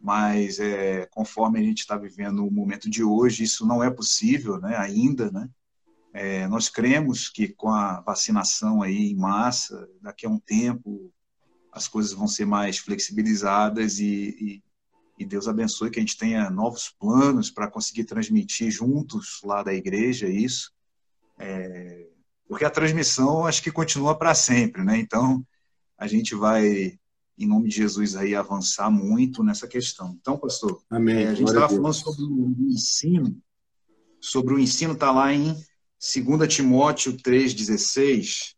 mas 0.00 0.58
é, 0.58 1.04
conforme 1.10 1.58
a 1.60 1.62
gente 1.62 1.80
está 1.80 1.94
vivendo 1.98 2.46
o 2.46 2.50
momento 2.50 2.88
de 2.88 3.04
hoje, 3.04 3.44
isso 3.44 3.66
não 3.66 3.84
é 3.84 3.90
possível, 3.90 4.58
né? 4.58 4.74
Ainda, 4.78 5.30
né? 5.30 5.50
É, 6.14 6.48
nós 6.48 6.70
cremos 6.70 7.28
que 7.28 7.48
com 7.48 7.68
a 7.68 8.00
vacinação 8.00 8.80
aí 8.80 9.10
em 9.10 9.16
massa, 9.16 9.86
daqui 10.00 10.24
a 10.24 10.30
um 10.30 10.40
tempo 10.40 11.12
as 11.78 11.88
coisas 11.88 12.12
vão 12.12 12.28
ser 12.28 12.44
mais 12.44 12.78
flexibilizadas 12.78 13.98
e, 13.98 14.04
e, 14.06 14.62
e 15.18 15.24
Deus 15.24 15.48
abençoe 15.48 15.90
que 15.90 15.98
a 15.98 16.02
gente 16.02 16.18
tenha 16.18 16.50
novos 16.50 16.90
planos 16.98 17.50
para 17.50 17.70
conseguir 17.70 18.04
transmitir 18.04 18.70
juntos 18.70 19.40
lá 19.44 19.62
da 19.62 19.72
igreja 19.72 20.28
isso. 20.28 20.72
É, 21.38 22.06
porque 22.48 22.64
a 22.64 22.70
transmissão 22.70 23.46
acho 23.46 23.62
que 23.62 23.70
continua 23.70 24.16
para 24.16 24.34
sempre, 24.34 24.82
né? 24.82 24.98
Então 24.98 25.44
a 25.96 26.06
gente 26.06 26.34
vai, 26.34 26.98
em 27.38 27.46
nome 27.46 27.68
de 27.68 27.76
Jesus, 27.76 28.16
aí 28.16 28.34
avançar 28.34 28.90
muito 28.90 29.42
nessa 29.42 29.66
questão. 29.68 30.16
Então, 30.20 30.38
pastor, 30.38 30.82
Amém. 30.90 31.24
É, 31.24 31.28
a 31.28 31.34
gente 31.34 31.48
estava 31.48 31.68
falando 31.68 31.92
sobre 31.92 32.22
o 32.22 32.56
ensino, 32.68 33.40
sobre 34.20 34.54
o 34.54 34.58
ensino 34.58 34.94
está 34.94 35.12
lá 35.12 35.32
em 35.32 35.54
2 35.54 36.52
Timóteo 36.52 37.16
3,16. 37.16 38.54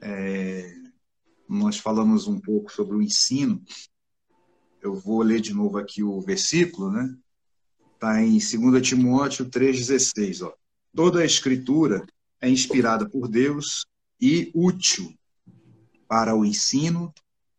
É, 0.00 0.77
nós 1.48 1.78
falamos 1.78 2.26
um 2.26 2.38
pouco 2.38 2.70
sobre 2.70 2.96
o 2.96 3.02
ensino. 3.02 3.62
Eu 4.82 4.94
vou 4.94 5.22
ler 5.22 5.40
de 5.40 5.54
novo 5.54 5.78
aqui 5.78 6.02
o 6.02 6.20
versículo, 6.20 6.90
né? 6.90 7.16
Está 7.94 8.22
em 8.22 8.38
2 8.38 8.86
Timóteo 8.86 9.46
3,16. 9.46 10.46
Ó. 10.46 10.52
Toda 10.94 11.20
a 11.20 11.24
escritura 11.24 12.06
é 12.40 12.48
inspirada 12.48 13.08
por 13.08 13.28
Deus 13.28 13.86
e 14.20 14.50
útil 14.54 15.12
para 16.06 16.34
o 16.34 16.44
ensino, 16.44 17.12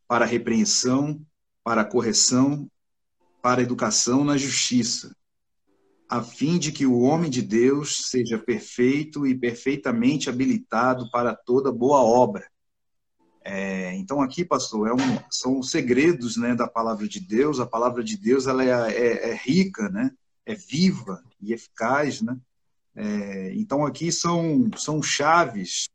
para 0.07 0.25
a 0.25 0.27
repreensão, 0.27 1.21
para 1.63 1.81
a 1.81 1.85
correção, 1.85 2.69
para 3.41 3.61
a 3.61 3.63
educação 3.63 4.23
na 4.23 4.37
justiça, 4.37 5.15
a 6.09 6.23
fim 6.23 6.57
de 6.57 6.71
que 6.71 6.85
o 6.85 6.99
homem 7.01 7.29
de 7.29 7.41
Deus 7.41 8.09
seja 8.09 8.37
perfeito 8.37 9.27
e 9.27 9.37
perfeitamente 9.37 10.29
habilitado 10.29 11.09
para 11.11 11.35
toda 11.35 11.71
boa 11.71 11.99
obra. 11.99 12.49
É, 13.51 13.95
então 13.95 14.21
aqui, 14.21 14.45
pastor, 14.45 14.89
é 14.89 14.93
um, 14.93 15.19
são 15.31 15.63
segredos 15.63 16.37
né, 16.37 16.53
da 16.53 16.67
palavra 16.67 17.07
de 17.07 17.19
Deus. 17.19 17.59
A 17.59 17.65
palavra 17.65 18.03
de 18.03 18.15
Deus 18.15 18.45
ela 18.45 18.63
é, 18.63 18.91
é, 18.91 19.31
é 19.31 19.33
rica, 19.33 19.89
né? 19.89 20.11
é 20.45 20.53
viva 20.53 21.23
e 21.41 21.51
eficaz. 21.51 22.21
Né? 22.21 22.37
É, 22.95 23.51
então 23.55 23.83
aqui 23.83 24.11
são, 24.11 24.69
são 24.77 25.01
chaves 25.01 25.89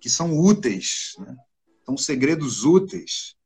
que 0.00 0.10
são 0.10 0.36
úteis, 0.40 1.14
né? 1.20 1.36
são 1.86 1.96
segredos 1.96 2.64
úteis. 2.64 3.36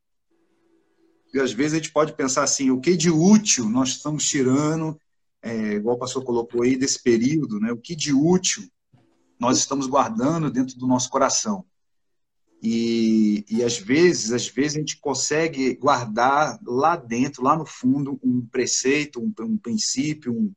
E 1.34 1.38
às 1.38 1.52
vezes 1.52 1.74
a 1.74 1.76
gente 1.76 1.92
pode 1.92 2.14
pensar 2.14 2.44
assim, 2.44 2.70
o 2.70 2.80
que 2.80 2.96
de 2.96 3.10
útil 3.10 3.68
nós 3.68 3.90
estamos 3.90 4.26
tirando, 4.26 4.98
é, 5.42 5.72
igual 5.74 5.96
o 5.96 5.98
pastor 5.98 6.24
colocou 6.24 6.62
aí, 6.62 6.74
desse 6.74 7.02
período, 7.02 7.60
né? 7.60 7.70
o 7.70 7.76
que 7.76 7.94
de 7.94 8.14
útil 8.14 8.66
nós 9.38 9.58
estamos 9.58 9.86
guardando 9.86 10.50
dentro 10.50 10.78
do 10.78 10.86
nosso 10.86 11.10
coração. 11.10 11.66
E, 12.62 13.44
e 13.50 13.64
às 13.64 13.76
vezes, 13.76 14.30
às 14.30 14.46
vezes 14.46 14.76
a 14.76 14.78
gente 14.78 15.00
consegue 15.00 15.74
guardar 15.74 16.60
lá 16.64 16.94
dentro, 16.94 17.42
lá 17.42 17.56
no 17.56 17.66
fundo, 17.66 18.20
um 18.22 18.46
preceito, 18.46 19.20
um, 19.20 19.32
um 19.44 19.56
princípio, 19.56 20.32
um, 20.32 20.52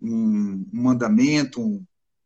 um, 0.00 0.66
um 0.72 0.82
mandamento, 0.82 1.60
um, 1.60 1.84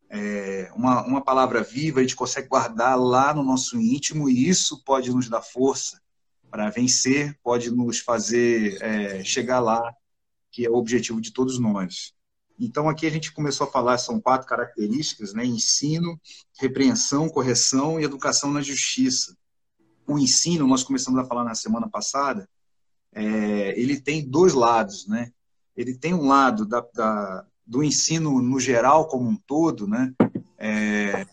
é, 0.09 0.71
uma, 0.77 1.05
uma 1.05 1.21
palavra 1.21 1.61
viva, 1.61 1.99
a 1.99 2.03
gente 2.03 2.15
consegue 2.15 2.47
guardar 2.47 2.97
lá 2.97 3.35
no 3.35 3.43
nosso 3.43 3.81
íntimo 3.81 4.29
e 4.29 4.49
isso 4.49 4.85
pode 4.85 5.11
nos 5.11 5.29
dar 5.29 5.43
força 5.43 6.01
para 6.49 6.71
vencer, 6.71 7.37
pode 7.43 7.71
nos 7.73 7.99
fazer 7.99 8.81
é, 8.81 9.25
chegar 9.25 9.59
lá, 9.59 9.93
que 10.53 10.65
é 10.65 10.71
o 10.71 10.77
objetivo 10.77 11.21
de 11.21 11.33
todos 11.33 11.59
nós. 11.59 12.15
Então, 12.59 12.89
aqui 12.89 13.07
a 13.07 13.11
gente 13.11 13.33
começou 13.33 13.67
a 13.67 13.71
falar, 13.71 13.99
são 13.99 14.21
quatro 14.21 14.47
características, 14.47 15.35
né? 15.35 15.45
Ensino, 15.45 16.19
repreensão, 16.59 17.29
correção 17.29 18.01
e 18.01 18.05
educação 18.05 18.51
na 18.51 18.63
justiça. 18.63 19.37
O 20.07 20.19
ensino, 20.19 20.67
nós 20.67 20.83
começamos 20.83 21.21
a 21.21 21.25
falar 21.25 21.45
na 21.45 21.55
semana 21.55 21.89
passada, 21.89 22.49
é, 23.13 23.79
ele 23.79 24.01
tem 24.01 24.29
dois 24.29 24.55
lados, 24.55 25.07
né? 25.07 25.31
Ele 25.77 25.95
tem 25.95 26.15
um 26.15 26.27
lado 26.27 26.65
da, 26.65 26.85
da, 26.95 27.47
do 27.67 27.83
ensino 27.83 28.41
no 28.41 28.59
geral 28.61 29.09
como 29.09 29.29
um 29.29 29.37
todo, 29.37 29.87
né? 29.87 30.15
É, 30.59 31.27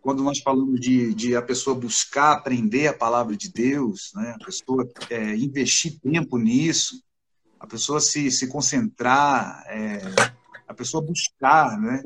quando 0.00 0.22
nós 0.22 0.38
falamos 0.38 0.80
de, 0.80 1.14
de, 1.14 1.36
a 1.36 1.42
pessoa 1.42 1.78
buscar 1.78 2.32
aprender 2.32 2.88
a 2.88 2.94
palavra 2.94 3.36
de 3.36 3.50
Deus, 3.50 4.10
né? 4.14 4.36
A 4.40 4.44
pessoa 4.44 4.86
é, 5.10 5.34
investir 5.36 5.98
tempo 6.00 6.38
nisso, 6.38 7.02
a 7.60 7.66
pessoa 7.66 8.00
se, 8.00 8.30
se 8.30 8.48
concentrar, 8.48 9.64
é, 9.66 10.00
a 10.68 10.74
pessoa 10.74 11.04
buscar, 11.04 11.80
né? 11.80 12.02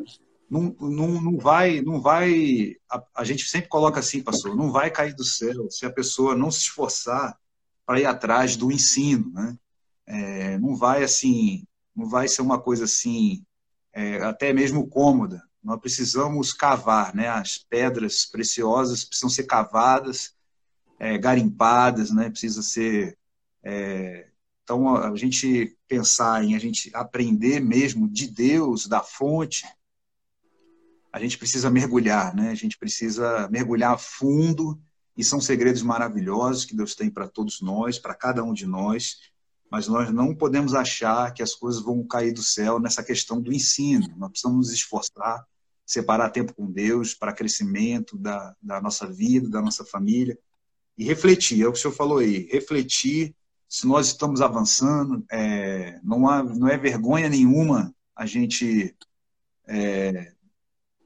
Não, 0.48 0.74
não, 0.80 1.20
não 1.20 1.38
vai, 1.38 1.80
não 1.80 2.00
vai. 2.00 2.76
A, 2.88 3.02
a, 3.16 3.24
gente 3.24 3.44
sempre 3.48 3.68
coloca 3.68 3.98
assim, 3.98 4.22
pastor, 4.22 4.54
não 4.54 4.70
vai 4.70 4.90
cair 4.90 5.14
do 5.14 5.24
céu 5.24 5.68
se 5.70 5.84
a 5.84 5.92
pessoa 5.92 6.36
não 6.36 6.50
se 6.50 6.60
esforçar 6.60 7.36
para 7.84 8.00
ir 8.00 8.06
atrás 8.06 8.56
do 8.56 8.70
ensino, 8.70 9.30
né? 9.32 9.58
É, 10.06 10.58
não 10.58 10.76
vai 10.76 11.02
assim, 11.02 11.64
não 11.96 12.08
vai 12.08 12.28
ser 12.28 12.42
uma 12.42 12.60
coisa 12.60 12.84
assim, 12.84 13.44
é, 13.92 14.22
até 14.22 14.52
mesmo 14.52 14.88
cômoda. 14.88 15.42
Nós 15.62 15.80
precisamos 15.80 16.52
cavar, 16.52 17.14
né? 17.14 17.28
As 17.28 17.58
pedras 17.58 18.26
preciosas 18.26 19.04
precisam 19.04 19.30
ser 19.30 19.44
cavadas, 19.44 20.34
é, 20.98 21.18
garimpadas, 21.18 22.10
né? 22.10 22.30
Precisa 22.30 22.62
ser 22.62 23.16
é, 23.64 24.28
então, 24.64 24.96
a 24.96 25.14
gente 25.16 25.76
pensar 25.88 26.44
em 26.44 26.54
a 26.54 26.58
gente 26.58 26.90
aprender 26.94 27.60
mesmo 27.60 28.08
de 28.08 28.28
Deus, 28.28 28.86
da 28.86 29.00
fonte, 29.00 29.66
a 31.12 31.18
gente 31.18 31.36
precisa 31.36 31.68
mergulhar, 31.68 32.34
né? 32.34 32.50
A 32.50 32.54
gente 32.54 32.78
precisa 32.78 33.48
mergulhar 33.48 33.94
a 33.94 33.98
fundo 33.98 34.80
e 35.16 35.22
são 35.22 35.40
segredos 35.40 35.82
maravilhosos 35.82 36.64
que 36.64 36.76
Deus 36.76 36.94
tem 36.94 37.10
para 37.10 37.28
todos 37.28 37.60
nós, 37.60 37.98
para 37.98 38.14
cada 38.14 38.42
um 38.42 38.54
de 38.54 38.66
nós, 38.66 39.18
mas 39.70 39.88
nós 39.88 40.10
não 40.10 40.34
podemos 40.34 40.74
achar 40.74 41.32
que 41.34 41.42
as 41.42 41.54
coisas 41.54 41.82
vão 41.82 42.06
cair 42.06 42.32
do 42.32 42.42
céu 42.42 42.78
nessa 42.78 43.02
questão 43.02 43.40
do 43.40 43.52
ensino. 43.52 44.06
Nós 44.16 44.30
precisamos 44.30 44.68
nos 44.68 44.72
esforçar, 44.72 45.44
separar 45.84 46.30
tempo 46.30 46.54
com 46.54 46.70
Deus 46.70 47.14
para 47.14 47.32
crescimento 47.32 48.16
da, 48.16 48.54
da 48.62 48.80
nossa 48.80 49.06
vida, 49.06 49.50
da 49.50 49.60
nossa 49.60 49.84
família 49.84 50.38
e 50.96 51.04
refletir. 51.04 51.62
É 51.62 51.68
o 51.68 51.72
que 51.72 51.78
o 51.78 51.82
senhor 51.82 51.94
falou 51.94 52.18
aí, 52.18 52.46
refletir 52.50 53.34
se 53.72 53.86
nós 53.86 54.08
estamos 54.08 54.42
avançando, 54.42 55.24
é, 55.32 55.98
não, 56.04 56.28
há, 56.28 56.42
não 56.42 56.68
é 56.68 56.76
vergonha 56.76 57.26
nenhuma 57.30 57.90
a 58.14 58.26
gente 58.26 58.94
é, 59.66 60.34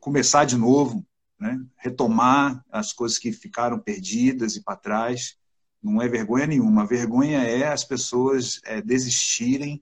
começar 0.01 0.45
de 0.45 0.57
novo, 0.57 1.07
né? 1.39 1.65
retomar 1.77 2.65
as 2.69 2.93
coisas 2.93 3.19
que 3.19 3.31
ficaram 3.31 3.79
perdidas 3.79 4.57
e 4.57 4.65
para 4.65 4.75
trás. 4.75 5.37
Não 5.81 6.03
é 6.03 6.09
vergonha 6.09 6.45
nenhuma. 6.45 6.83
A 6.83 6.87
vergonha 6.87 7.39
é 7.45 7.69
as 7.69 7.85
pessoas 7.85 8.61
é, 8.65 8.83
desistirem 8.83 9.81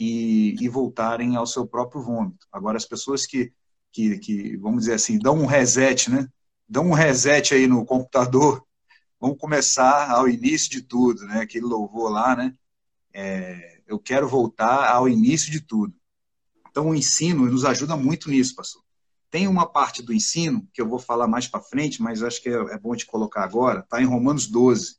e, 0.00 0.56
e, 0.58 0.68
voltarem 0.70 1.36
ao 1.36 1.46
seu 1.46 1.66
próprio 1.66 2.00
vômito. 2.00 2.46
Agora, 2.50 2.78
as 2.78 2.86
pessoas 2.86 3.26
que, 3.26 3.52
que, 3.92 4.18
que, 4.18 4.56
vamos 4.56 4.84
dizer 4.84 4.94
assim, 4.94 5.18
dão 5.18 5.36
um 5.36 5.46
reset, 5.46 6.10
né? 6.10 6.26
Dão 6.66 6.86
um 6.86 6.94
reset 6.94 7.52
aí 7.54 7.66
no 7.66 7.84
computador 7.84 8.66
vamos 9.22 9.38
começar 9.38 10.10
ao 10.10 10.28
início 10.28 10.68
de 10.68 10.82
tudo, 10.82 11.24
né? 11.26 11.42
Aquele 11.42 11.64
louvor 11.64 12.10
lá, 12.10 12.34
né? 12.34 12.52
É, 13.14 13.80
eu 13.86 13.96
quero 13.96 14.28
voltar 14.28 14.90
ao 14.90 15.08
início 15.08 15.48
de 15.52 15.60
tudo. 15.60 15.94
Então, 16.68 16.88
o 16.88 16.94
ensino 16.94 17.46
nos 17.46 17.64
ajuda 17.64 17.96
muito 17.96 18.28
nisso, 18.28 18.56
pastor. 18.56 18.82
Tem 19.30 19.46
uma 19.46 19.64
parte 19.64 20.02
do 20.02 20.12
ensino 20.12 20.68
que 20.74 20.82
eu 20.82 20.88
vou 20.88 20.98
falar 20.98 21.28
mais 21.28 21.46
para 21.46 21.60
frente, 21.60 22.02
mas 22.02 22.20
acho 22.20 22.42
que 22.42 22.48
é, 22.48 22.52
é 22.52 22.78
bom 22.78 22.96
de 22.96 23.06
colocar 23.06 23.44
agora. 23.44 23.78
Está 23.78 24.02
em 24.02 24.06
Romanos 24.06 24.48
12. 24.48 24.96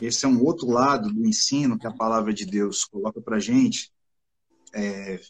Esse 0.00 0.24
é 0.24 0.28
um 0.28 0.42
outro 0.42 0.70
lado 0.70 1.12
do 1.12 1.26
ensino 1.26 1.78
que 1.78 1.86
a 1.86 1.92
palavra 1.92 2.32
de 2.32 2.46
Deus 2.46 2.86
coloca 2.86 3.20
para 3.20 3.38
gente. 3.38 3.92
É, 4.74 5.20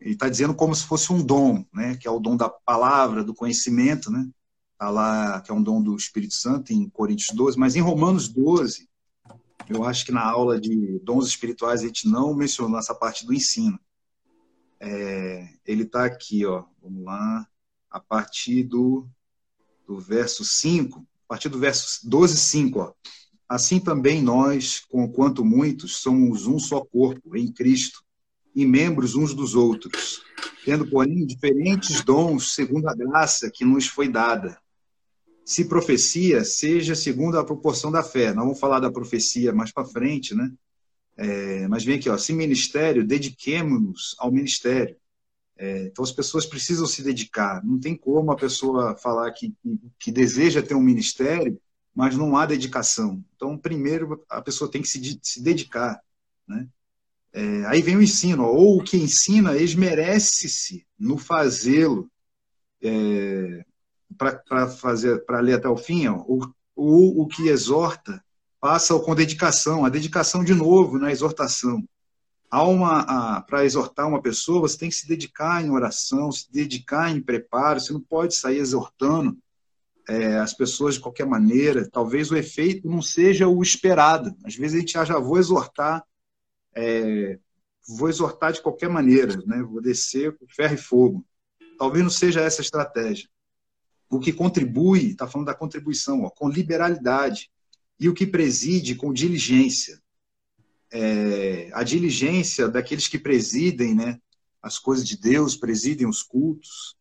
ele 0.00 0.14
está 0.14 0.28
dizendo 0.28 0.56
como 0.56 0.74
se 0.74 0.84
fosse 0.84 1.12
um 1.12 1.24
dom, 1.24 1.64
né? 1.72 1.96
Que 1.96 2.08
é 2.08 2.10
o 2.10 2.18
dom 2.18 2.36
da 2.36 2.48
palavra, 2.48 3.22
do 3.22 3.32
conhecimento, 3.32 4.10
né? 4.10 4.28
Está 4.82 4.90
lá, 4.90 5.40
que 5.40 5.48
é 5.52 5.54
um 5.54 5.62
dom 5.62 5.80
do 5.80 5.94
Espírito 5.94 6.34
Santo, 6.34 6.72
em 6.72 6.88
Coríntios 6.88 7.30
12, 7.36 7.56
mas 7.56 7.76
em 7.76 7.80
Romanos 7.80 8.26
12, 8.26 8.88
eu 9.68 9.84
acho 9.84 10.04
que 10.04 10.10
na 10.10 10.28
aula 10.28 10.60
de 10.60 10.98
dons 11.04 11.28
espirituais 11.28 11.82
a 11.82 11.86
gente 11.86 12.08
não 12.08 12.34
mencionou 12.34 12.80
essa 12.80 12.92
parte 12.92 13.24
do 13.24 13.32
ensino. 13.32 13.78
É, 14.80 15.48
ele 15.64 15.84
está 15.84 16.04
aqui, 16.04 16.44
ó, 16.44 16.64
vamos 16.82 17.04
lá, 17.04 17.46
a 17.88 18.00
partir 18.00 18.64
do, 18.64 19.06
do 19.86 20.00
verso 20.00 20.44
5, 20.44 20.98
a 20.98 21.28
partir 21.28 21.48
do 21.48 21.60
verso 21.60 22.00
12, 22.02 22.36
5, 22.36 22.80
ó. 22.80 22.92
Assim 23.48 23.78
também 23.78 24.20
nós, 24.20 24.84
quanto 25.14 25.44
muitos, 25.44 25.98
somos 25.98 26.48
um 26.48 26.58
só 26.58 26.84
corpo 26.84 27.36
em 27.36 27.52
Cristo 27.52 28.02
e 28.52 28.66
membros 28.66 29.14
uns 29.14 29.32
dos 29.32 29.54
outros, 29.54 30.24
tendo, 30.64 30.84
porém, 30.90 31.24
diferentes 31.24 32.02
dons 32.02 32.56
segundo 32.56 32.88
a 32.88 32.94
graça 32.96 33.48
que 33.48 33.64
nos 33.64 33.86
foi 33.86 34.08
dada 34.08 34.60
se 35.44 35.64
profecia, 35.64 36.44
seja 36.44 36.94
segundo 36.94 37.38
a 37.38 37.44
proporção 37.44 37.90
da 37.90 38.02
fé. 38.02 38.32
Não 38.32 38.44
vamos 38.44 38.60
falar 38.60 38.80
da 38.80 38.90
profecia 38.90 39.52
mais 39.52 39.72
para 39.72 39.84
frente, 39.84 40.34
né? 40.34 40.52
É, 41.16 41.68
mas 41.68 41.84
vem 41.84 41.96
aqui, 41.96 42.08
ó, 42.08 42.16
se 42.16 42.32
ministério, 42.32 43.06
dediquemos-nos 43.06 44.14
ao 44.18 44.32
ministério. 44.32 44.96
É, 45.56 45.84
então 45.86 46.02
as 46.02 46.12
pessoas 46.12 46.46
precisam 46.46 46.86
se 46.86 47.02
dedicar. 47.02 47.64
Não 47.64 47.78
tem 47.78 47.96
como 47.96 48.32
a 48.32 48.36
pessoa 48.36 48.96
falar 48.96 49.30
que, 49.32 49.54
que 49.98 50.10
deseja 50.10 50.62
ter 50.62 50.74
um 50.74 50.82
ministério, 50.82 51.60
mas 51.94 52.16
não 52.16 52.36
há 52.36 52.46
dedicação. 52.46 53.22
Então, 53.36 53.58
primeiro, 53.58 54.24
a 54.28 54.40
pessoa 54.40 54.70
tem 54.70 54.80
que 54.80 54.88
se, 54.88 55.20
se 55.22 55.42
dedicar. 55.42 56.00
Né? 56.48 56.66
É, 57.32 57.66
aí 57.66 57.82
vem 57.82 57.96
o 57.96 58.02
ensino, 58.02 58.44
ó, 58.44 58.50
ou 58.50 58.78
o 58.78 58.84
que 58.84 58.96
ensina 58.96 59.56
esmerece-se 59.56 60.86
no 60.98 61.18
fazê-lo. 61.18 62.10
É, 62.82 63.64
para 64.16 64.68
fazer 64.68 65.24
para 65.24 65.40
ler 65.40 65.54
até 65.54 65.68
o 65.68 65.76
fim, 65.76 66.06
ó, 66.08 66.22
o, 66.74 67.22
o, 67.22 67.26
que 67.26 67.48
exorta 67.48 68.22
passa 68.60 68.98
com 68.98 69.14
dedicação, 69.14 69.84
a 69.84 69.88
dedicação 69.88 70.44
de 70.44 70.54
novo 70.54 70.98
na 70.98 71.10
exortação. 71.10 71.84
Para 73.46 73.64
exortar 73.64 74.08
uma 74.08 74.20
pessoa, 74.20 74.60
você 74.60 74.78
tem 74.78 74.88
que 74.88 74.94
se 74.94 75.08
dedicar 75.08 75.64
em 75.64 75.70
oração, 75.70 76.30
se 76.30 76.50
dedicar 76.52 77.10
em 77.10 77.20
preparo, 77.20 77.80
você 77.80 77.92
não 77.92 78.00
pode 78.00 78.34
sair 78.34 78.58
exortando 78.58 79.38
é, 80.08 80.38
as 80.38 80.52
pessoas 80.52 80.94
de 80.94 81.00
qualquer 81.00 81.26
maneira. 81.26 81.88
Talvez 81.90 82.30
o 82.30 82.36
efeito 82.36 82.88
não 82.88 83.00
seja 83.00 83.48
o 83.48 83.62
esperado. 83.62 84.34
Às 84.44 84.54
vezes 84.54 84.76
a 84.76 84.80
gente 84.80 84.92
já, 84.92 85.04
já 85.04 85.18
vou 85.18 85.38
exortar, 85.38 86.04
é, 86.74 87.38
vou 87.88 88.08
exortar 88.08 88.52
de 88.52 88.60
qualquer 88.60 88.88
maneira, 88.88 89.36
né? 89.46 89.62
vou 89.62 89.80
descer 89.80 90.36
com 90.36 90.46
ferro 90.46 90.74
e 90.74 90.78
fogo. 90.78 91.26
Talvez 91.78 92.02
não 92.04 92.10
seja 92.10 92.40
essa 92.40 92.60
a 92.60 92.64
estratégia 92.64 93.28
o 94.12 94.20
que 94.20 94.32
contribui, 94.32 95.12
está 95.12 95.26
falando 95.26 95.46
da 95.46 95.54
contribuição, 95.54 96.24
ó, 96.24 96.30
com 96.30 96.46
liberalidade, 96.46 97.50
e 97.98 98.10
o 98.10 98.14
que 98.14 98.26
preside 98.26 98.94
com 98.94 99.10
diligência. 99.10 99.98
É, 100.92 101.70
a 101.72 101.82
diligência 101.82 102.68
daqueles 102.68 103.08
que 103.08 103.18
presidem 103.18 103.94
né, 103.94 104.20
as 104.60 104.78
coisas 104.78 105.08
de 105.08 105.16
Deus, 105.16 105.56
presidem 105.56 106.06
os 106.06 106.22
cultos, 106.22 106.94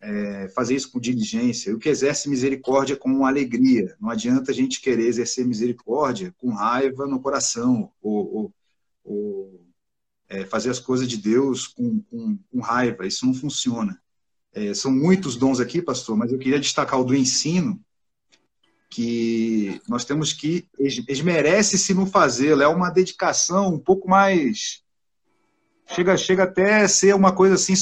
é, 0.00 0.48
fazer 0.48 0.74
isso 0.74 0.90
com 0.90 0.98
diligência. 0.98 1.72
O 1.72 1.78
que 1.78 1.88
exerce 1.88 2.28
misericórdia 2.28 2.96
com 2.96 3.24
alegria. 3.24 3.94
Não 4.00 4.10
adianta 4.10 4.50
a 4.50 4.54
gente 4.54 4.80
querer 4.80 5.06
exercer 5.06 5.46
misericórdia 5.46 6.34
com 6.36 6.50
raiva 6.50 7.06
no 7.06 7.20
coração, 7.20 7.92
ou, 8.02 8.34
ou, 8.34 8.54
ou 9.04 9.66
é, 10.28 10.44
fazer 10.46 10.70
as 10.70 10.80
coisas 10.80 11.06
de 11.06 11.16
Deus 11.16 11.68
com, 11.68 12.00
com, 12.00 12.36
com 12.50 12.60
raiva. 12.60 13.06
Isso 13.06 13.24
não 13.24 13.34
funciona. 13.34 13.99
É, 14.52 14.74
são 14.74 14.90
muitos 14.90 15.36
dons 15.36 15.60
aqui, 15.60 15.80
pastor, 15.80 16.16
mas 16.16 16.32
eu 16.32 16.38
queria 16.38 16.58
destacar 16.58 17.00
o 17.00 17.04
do 17.04 17.14
ensino, 17.14 17.80
que 18.90 19.80
nós 19.88 20.04
temos 20.04 20.32
que 20.32 20.66
esmerece-se 20.78 21.94
no 21.94 22.06
fazê-lo. 22.06 22.62
É 22.62 22.66
uma 22.66 22.90
dedicação 22.90 23.72
um 23.72 23.78
pouco 23.78 24.08
mais 24.08 24.82
chega 25.86 26.16
chega 26.16 26.42
até 26.44 26.82
a 26.82 26.88
ser 26.88 27.14
uma 27.14 27.32
coisa 27.32 27.54
assim 27.54 27.74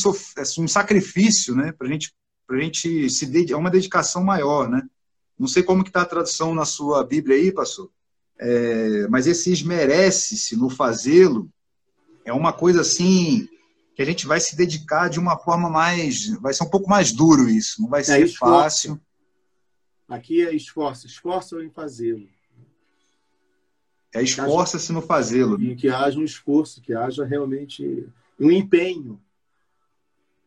um 0.61 0.69
sacrifício, 0.69 1.55
né? 1.55 1.73
Para 1.73 1.89
gente 1.89 2.15
para 2.47 2.61
gente 2.61 3.11
se 3.11 3.53
é 3.53 3.57
uma 3.57 3.71
dedicação 3.71 4.25
maior, 4.25 4.69
né? 4.69 4.83
Não 5.39 5.47
sei 5.47 5.63
como 5.63 5.85
que 5.85 5.91
está 5.91 6.03
a 6.03 6.07
tradução 6.07 6.55
na 6.55 6.65
sua 6.65 7.05
Bíblia 7.05 7.37
aí, 7.37 7.53
pastor. 7.53 7.91
É, 8.39 9.07
mas 9.09 9.27
esse 9.27 9.53
esmerece-se 9.53 10.57
no 10.57 10.71
fazê-lo 10.71 11.51
é 12.25 12.33
uma 12.33 12.53
coisa 12.53 12.81
assim 12.81 13.49
que 13.99 14.03
a 14.03 14.07
gente 14.07 14.29
vai 14.29 14.39
se 14.39 14.55
dedicar 14.55 15.09
de 15.09 15.19
uma 15.19 15.37
forma 15.37 15.69
mais. 15.69 16.29
Vai 16.39 16.55
ser 16.55 16.63
um 16.63 16.71
pouco 16.71 16.89
mais 16.89 17.11
duro 17.11 17.49
isso, 17.49 17.83
não 17.83 17.89
vai 17.89 18.03
é 18.03 18.05
ser 18.05 18.23
é 18.23 18.29
fácil. 18.29 19.01
Aqui 20.09 20.47
é 20.47 20.55
esforço, 20.55 21.09
esforço 21.09 21.61
em 21.61 21.69
fazê-lo. 21.69 22.29
É 24.15 24.23
esforça-se 24.23 24.93
no 24.93 25.03
fazê-lo. 25.03 25.61
E 25.61 25.75
que 25.75 25.89
haja 25.89 26.17
um 26.17 26.23
esforço, 26.23 26.81
que 26.81 26.95
haja 26.95 27.25
realmente 27.25 28.09
um 28.39 28.53
empenho. 28.53 29.21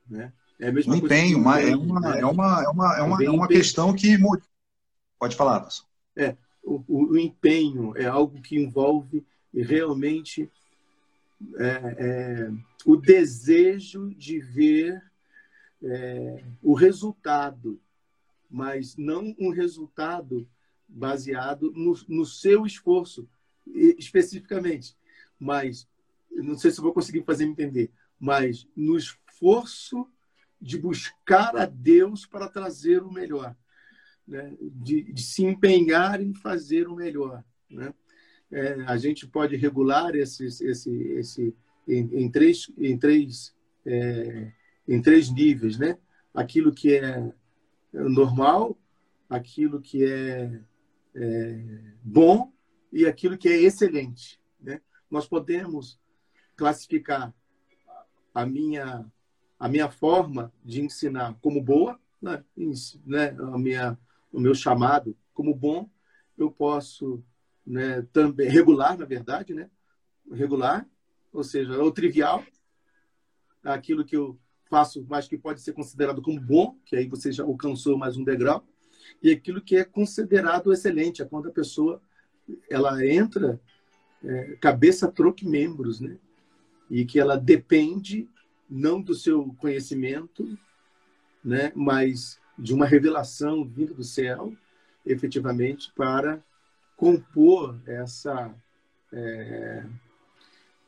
Né? 0.09 0.31
É 0.57 0.69
a 0.69 0.71
mesma 0.71 0.93
um 0.93 0.97
empenho, 0.97 1.37
uma, 1.37 1.59
é, 1.59 1.75
uma, 1.75 1.99
né? 1.99 2.19
é, 2.21 2.25
uma, 2.25 2.63
é 2.63 2.67
uma, 2.69 2.97
é 2.97 3.01
uma, 3.01 3.23
é 3.25 3.29
uma 3.29 3.47
questão 3.49 3.93
que. 3.93 4.17
Pode 5.19 5.35
falar, 5.35 5.59
professor. 5.59 5.85
É, 6.15 6.37
o, 6.63 6.81
o, 6.87 7.17
empenho 7.17 7.97
é 7.97 8.05
algo 8.05 8.41
que 8.41 8.55
envolve 8.55 9.25
realmente 9.53 10.49
é, 11.57 11.67
é, 11.67 12.51
o 12.85 12.95
desejo 12.95 14.13
de 14.15 14.39
ver 14.39 15.01
é, 15.83 16.43
o 16.61 16.73
resultado, 16.73 17.81
mas 18.49 18.95
não 18.97 19.35
um 19.39 19.49
resultado 19.49 20.47
baseado 20.87 21.71
no, 21.71 21.95
no 22.07 22.25
seu 22.25 22.65
esforço, 22.65 23.27
especificamente. 23.65 24.95
Mas, 25.39 25.87
não 26.29 26.57
sei 26.57 26.71
se 26.71 26.81
vou 26.81 26.93
conseguir 26.93 27.23
fazer 27.23 27.45
me 27.45 27.51
entender, 27.51 27.91
mas 28.19 28.67
no 28.75 28.97
esforço 28.97 30.07
de 30.61 30.77
buscar 30.77 31.55
a 31.55 31.65
Deus 31.65 32.25
para 32.25 32.47
trazer 32.47 33.01
o 33.01 33.11
melhor, 33.11 33.55
né? 34.27 34.55
de, 34.61 35.11
de 35.11 35.23
se 35.23 35.43
empenhar 35.43 36.21
em 36.21 36.33
fazer 36.33 36.87
o 36.87 36.95
melhor. 36.95 37.43
Né? 37.69 37.93
É, 38.51 38.81
a 38.85 38.97
gente 38.97 39.27
pode 39.27 39.55
regular 39.55 40.15
esse, 40.15 40.45
esse, 40.45 40.91
esse 41.13 41.55
em, 41.87 42.23
em 42.23 42.29
três, 42.29 42.71
em, 42.77 42.97
três, 42.97 43.55
é, 43.85 44.51
em 44.87 45.01
três 45.01 45.31
níveis, 45.31 45.77
né? 45.77 45.97
Aquilo 46.33 46.71
que 46.71 46.95
é 46.95 47.31
normal, 47.93 48.77
aquilo 49.29 49.81
que 49.81 50.03
é, 50.03 50.61
é 51.15 51.59
bom 52.03 52.51
e 52.91 53.05
aquilo 53.05 53.37
que 53.37 53.49
é 53.49 53.61
excelente. 53.61 54.39
Né? 54.59 54.81
Nós 55.09 55.27
podemos 55.27 55.99
classificar 56.55 57.33
a 58.33 58.45
minha 58.45 59.05
a 59.59 59.69
minha 59.69 59.91
forma 59.91 60.51
de 60.65 60.81
ensinar 60.81 61.37
como 61.39 61.61
boa, 61.61 61.99
né? 62.19 62.43
né? 63.05 63.29
A 63.39 63.57
minha 63.57 63.97
o 64.31 64.39
meu 64.39 64.55
chamado 64.55 65.15
como 65.33 65.53
bom, 65.53 65.89
eu 66.37 66.49
posso 66.49 67.23
né, 67.71 68.05
também 68.11 68.49
regular, 68.49 68.97
na 68.97 69.05
verdade, 69.05 69.53
né? 69.53 69.69
Regular, 70.29 70.85
ou 71.31 71.41
seja, 71.41 71.81
o 71.81 71.89
trivial, 71.89 72.43
aquilo 73.63 74.03
que 74.03 74.17
eu 74.17 74.37
faço, 74.69 75.05
mas 75.09 75.25
que 75.25 75.37
pode 75.37 75.61
ser 75.61 75.71
considerado 75.71 76.21
como 76.21 76.37
bom, 76.37 76.77
que 76.85 76.97
aí 76.97 77.07
você 77.07 77.31
já 77.31 77.45
alcançou 77.45 77.97
mais 77.97 78.17
um 78.17 78.25
degrau, 78.25 78.67
e 79.23 79.31
aquilo 79.31 79.61
que 79.61 79.77
é 79.77 79.85
considerado 79.85 80.73
excelente, 80.73 81.21
é 81.21 81.25
quando 81.25 81.47
a 81.47 81.51
pessoa 81.53 82.01
ela 82.69 83.05
entra 83.05 83.57
é, 84.21 84.57
cabeça 84.59 85.09
troque 85.09 85.47
membros, 85.47 86.01
né? 86.01 86.17
E 86.89 87.05
que 87.05 87.21
ela 87.21 87.37
depende 87.37 88.29
não 88.69 89.01
do 89.01 89.15
seu 89.15 89.55
conhecimento, 89.57 90.57
né, 91.43 91.71
mas 91.73 92.37
de 92.59 92.73
uma 92.73 92.85
revelação 92.85 93.63
vinda 93.63 93.93
do 93.93 94.03
céu, 94.03 94.53
efetivamente, 95.05 95.89
para 95.95 96.43
compor 97.01 97.79
essa, 97.87 98.53
é, 99.11 99.83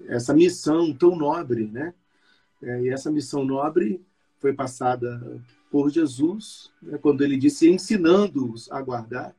essa 0.06 0.32
missão 0.32 0.94
tão 0.94 1.16
nobre, 1.16 1.66
né? 1.66 1.92
É, 2.62 2.82
e 2.84 2.90
essa 2.90 3.10
missão 3.10 3.44
nobre 3.44 4.00
foi 4.38 4.54
passada 4.54 5.42
por 5.72 5.90
Jesus, 5.90 6.72
né, 6.84 7.00
quando 7.00 7.24
ele 7.24 7.36
disse 7.36 7.68
ensinando-os 7.68 8.72
a 8.72 8.80
guardar, 8.80 9.36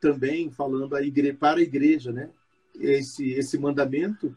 também 0.00 0.48
falando 0.48 0.94
a 0.94 1.00
para 1.36 1.58
a 1.58 1.62
igreja, 1.62 2.12
né? 2.12 2.30
Esse, 2.78 3.32
esse 3.32 3.58
mandamento 3.58 4.32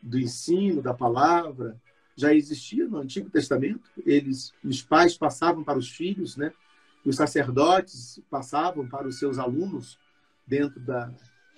do 0.00 0.20
ensino, 0.20 0.80
da 0.80 0.94
palavra, 0.94 1.76
já 2.14 2.32
existia 2.32 2.86
no 2.86 2.98
Antigo 2.98 3.28
Testamento. 3.28 3.90
Eles, 4.06 4.54
os 4.62 4.82
pais 4.82 5.18
passavam 5.18 5.64
para 5.64 5.80
os 5.80 5.90
filhos, 5.90 6.36
né? 6.36 6.52
Os 7.04 7.16
sacerdotes 7.16 8.20
passavam 8.30 8.86
para 8.86 9.08
os 9.08 9.18
seus 9.18 9.36
alunos 9.36 9.98
dentro 10.48 10.80
da, 10.80 11.12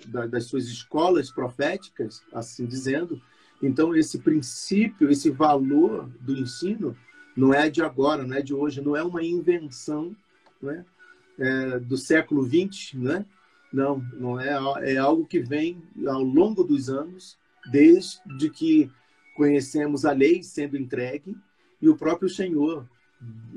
da, 0.06 0.26
das 0.26 0.44
suas 0.44 0.66
escolas 0.66 1.30
proféticas, 1.30 2.22
assim 2.32 2.66
dizendo. 2.66 3.20
Então, 3.62 3.94
esse 3.94 4.18
princípio, 4.18 5.10
esse 5.10 5.30
valor 5.30 6.08
do 6.20 6.36
ensino, 6.36 6.96
não 7.36 7.54
é 7.54 7.70
de 7.70 7.82
agora, 7.82 8.26
não 8.26 8.36
é 8.36 8.42
de 8.42 8.54
hoje, 8.54 8.80
não 8.80 8.96
é 8.96 9.02
uma 9.02 9.22
invenção 9.22 10.14
não 10.60 10.70
é? 10.70 10.84
é 11.38 11.78
do 11.78 11.96
século 11.96 12.44
XX, 12.44 12.94
né? 12.94 13.24
não, 13.72 13.98
não 14.14 14.40
é, 14.40 14.50
é 14.92 14.96
algo 14.96 15.26
que 15.26 15.40
vem 15.40 15.82
ao 16.06 16.22
longo 16.22 16.64
dos 16.64 16.88
anos, 16.88 17.38
desde 17.70 18.50
que 18.50 18.90
conhecemos 19.36 20.04
a 20.04 20.12
lei 20.12 20.42
sendo 20.42 20.76
entregue 20.76 21.36
e 21.80 21.88
o 21.88 21.96
próprio 21.96 22.28
Senhor 22.28 22.86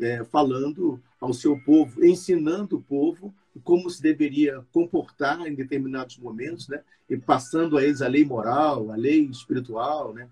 é, 0.01 0.23
falando 0.25 1.01
ao 1.19 1.33
seu 1.33 1.57
povo, 1.59 2.03
ensinando 2.05 2.77
o 2.77 2.81
povo 2.81 3.33
como 3.63 3.89
se 3.89 4.01
deveria 4.01 4.63
comportar 4.71 5.45
em 5.47 5.53
determinados 5.53 6.17
momentos, 6.17 6.67
né? 6.67 6.81
E 7.09 7.17
passando 7.17 7.77
a 7.77 7.83
eles 7.83 8.01
a 8.01 8.07
lei 8.07 8.25
moral, 8.25 8.91
a 8.91 8.95
lei 8.95 9.25
espiritual, 9.25 10.13
né? 10.13 10.27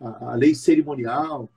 A, 0.00 0.32
a 0.32 0.34
lei 0.34 0.54
cerimonial 0.54 1.48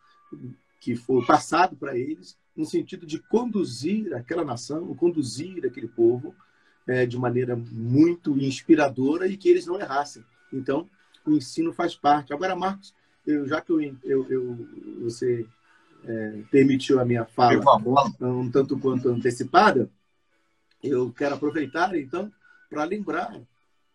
que 0.80 0.96
foi 0.96 1.24
passado 1.26 1.76
para 1.76 1.98
eles 1.98 2.38
no 2.56 2.66
sentido 2.66 3.06
de 3.06 3.20
conduzir 3.20 4.14
aquela 4.14 4.44
nação, 4.44 4.94
conduzir 4.96 5.66
aquele 5.66 5.88
povo 5.88 6.36
é, 6.86 7.06
de 7.06 7.18
maneira 7.18 7.56
muito 7.56 8.38
inspiradora 8.38 9.28
e 9.28 9.38
que 9.38 9.50
eles 9.50 9.66
não 9.66 9.80
errassem. 9.80 10.24
Então, 10.52 10.90
o 11.26 11.32
ensino 11.32 11.74
faz 11.74 11.96
parte. 11.96 12.34
Agora, 12.34 12.56
Marcos, 12.56 12.94
eu, 13.26 13.48
já 13.48 13.62
que 13.62 13.72
eu, 13.72 13.82
eu, 14.04 14.28
eu 14.30 14.68
você 15.02 15.46
é, 16.06 16.42
permitiu 16.52 17.00
a 17.00 17.06
minha 17.06 17.26
fala 17.26 17.60
um 18.20 18.52
tanto 18.52 18.78
quanto 18.78 19.10
antecipada, 19.10 19.90
eu 20.84 21.12
quero 21.12 21.36
aproveitar, 21.36 21.96
então, 21.96 22.32
para 22.70 22.84
lembrar 22.84 23.40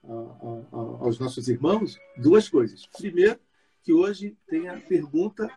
a, 0.05 0.12
a, 0.12 1.05
aos 1.05 1.18
nossos 1.18 1.48
irmãos 1.48 1.98
duas 2.16 2.48
coisas. 2.48 2.87
Primeiro, 2.87 3.38
que 3.83 3.92
hoje 3.92 4.37
tem 4.48 4.68
a 4.68 4.81
pergunta, 4.81 5.51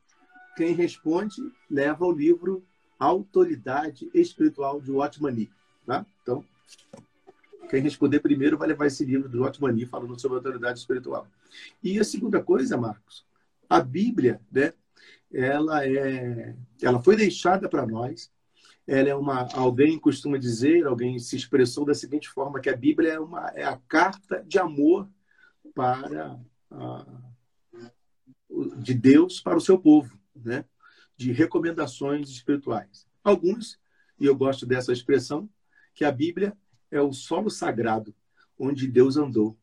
quem 0.56 0.74
responde 0.74 1.42
leva 1.70 2.06
o 2.06 2.12
livro 2.12 2.64
Autoridade 3.00 4.10
Espiritual 4.14 4.80
de 4.82 4.92
Watmani. 4.92 5.50
Tá? 5.86 6.06
Então, 6.22 6.46
quem 7.70 7.82
responder 7.82 8.20
primeiro 8.20 8.58
vai 8.58 8.68
levar 8.68 8.88
esse 8.88 9.04
livro 9.06 9.30
do 9.30 9.42
Watmani 9.42 9.86
falando 9.86 10.20
sobre 10.20 10.38
autoridade 10.38 10.80
espiritual. 10.80 11.26
E 11.82 12.00
a 12.00 12.04
segunda 12.04 12.44
coisa, 12.44 12.78
Marcos, 12.78 13.26
a 13.70 13.80
Bíblia, 13.80 14.42
né, 14.52 14.74
ela 15.34 15.86
é, 15.88 16.56
ela 16.82 17.02
foi 17.02 17.16
deixada 17.16 17.70
para 17.70 17.86
nós. 17.86 18.30
Ela 18.92 19.08
é 19.08 19.16
uma, 19.16 19.48
alguém 19.54 19.98
costuma 19.98 20.38
dizer, 20.38 20.86
alguém 20.86 21.18
se 21.18 21.38
expressou 21.38 21.86
da 21.86 21.94
seguinte 21.94 22.28
forma 22.28 22.60
que 22.60 22.70
a 22.70 22.76
Bíblia 22.76 23.14
é 23.14 23.20
uma 23.22 23.48
é 23.56 23.64
a 23.64 23.78
carta 23.88 24.44
de 24.46 24.60
amor 24.60 25.10
para 25.74 26.38
a, 26.70 27.06
de 28.80 28.94
Deus 28.94 29.40
para 29.40 29.56
o 29.56 29.62
seu 29.62 29.80
povo, 29.80 30.20
né? 30.36 30.66
De 31.16 31.32
recomendações 31.32 32.30
espirituais. 32.30 33.08
Alguns, 33.24 33.80
e 34.20 34.26
eu 34.26 34.36
gosto 34.36 34.66
dessa 34.66 34.92
expressão, 34.92 35.50
que 35.96 36.04
a 36.04 36.12
Bíblia 36.12 36.54
é 36.92 37.02
o 37.02 37.14
solo 37.14 37.50
sagrado 37.50 38.14
onde 38.60 38.90
Deus 38.90 39.16
andou 39.16 39.58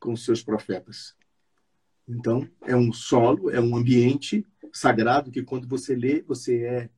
com 0.00 0.12
os 0.12 0.24
seus 0.24 0.42
profetas. 0.42 1.14
Então, 2.08 2.48
é 2.62 2.74
um 2.74 2.92
solo, 2.92 3.48
é 3.48 3.60
um 3.60 3.76
ambiente 3.76 4.44
sagrado 4.72 5.30
que 5.30 5.44
quando 5.44 5.68
você 5.68 5.94
lê, 5.94 6.20
você 6.22 6.64
é, 6.64 6.90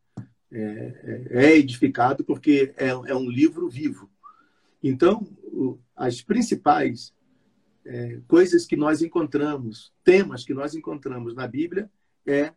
é, 0.55 1.27
é 1.31 1.57
edificado 1.57 2.25
porque 2.25 2.73
é, 2.77 2.89
é, 2.89 3.15
um 3.15 3.29
livro 3.29 3.69
vivo. 3.69 4.11
Então, 4.83 5.27
as 5.97 6.21
principais 6.21 7.15
é, 7.85 8.21
coisas 8.27 8.67
que 8.67 8.77
nós 8.77 9.03
encontramos, 9.03 9.93
temas 10.03 10.45
que 10.45 10.55
nós 10.55 10.75
encontramos 10.75 11.35
na 11.35 11.47
Bíblia 11.47 11.91
é 12.27 12.53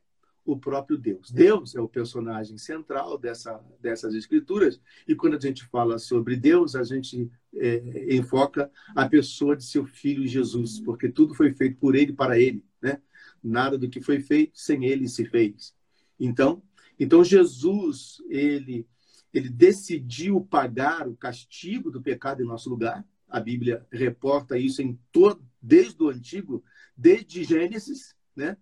o 0.46 0.58
próprio 0.58 0.98
Deus. 0.98 1.30
Deus 1.30 1.76
é 1.76 1.82
o 1.82 1.90
personagem 1.90 2.58
central 2.58 3.18
dessa, 3.18 3.60
dessas 3.82 4.14
escrituras, 4.14 4.80
e 5.06 5.14
quando 5.14 5.36
a 5.36 5.40
gente 5.40 5.66
fala 5.66 6.00
sobre 6.00 6.38
Deus, 6.38 6.74
a 6.74 6.84
gente 6.84 7.30
é, 7.54 8.16
enfoca 8.16 8.72
a 8.96 9.10
pessoa 9.10 9.58
de 9.58 9.66
seu 9.66 9.86
filho 9.86 10.26
Jesus, 10.26 10.80
porque 10.80 11.10
tudo 11.10 11.36
foi 11.36 11.54
feito 11.54 11.78
por 11.78 11.96
ele 11.96 12.14
para 12.14 12.40
ele. 12.40 12.64
Né? 12.82 13.02
Nada 13.44 13.78
do 13.78 13.90
que 13.90 14.00
foi 14.00 14.22
feito 14.22 14.58
sem 14.58 14.86
ele 14.86 15.10
se 15.10 15.26
fez. 15.26 15.76
Então, 16.18 16.64
então 17.00 17.24
Jesus, 17.24 18.22
ele, 18.28 18.88
ele 19.34 19.50
decidiu 19.50 20.42
pagar 20.42 21.08
o 21.08 21.16
castigo 21.16 21.92
do 21.92 22.02
pecado 22.02 22.42
em 22.42 22.46
nosso 22.46 22.70
lugar. 22.70 23.06
A 23.30 23.40
Bíblia 23.40 23.86
reporta 23.92 24.58
isso 24.58 24.82
em 24.82 25.00
todo, 25.12 25.46
desde 25.62 26.02
o 26.02 26.10
Antigo, 26.10 26.64
desde 26.96 27.44
Gênesis, 27.44 28.16
né? 28.36 28.58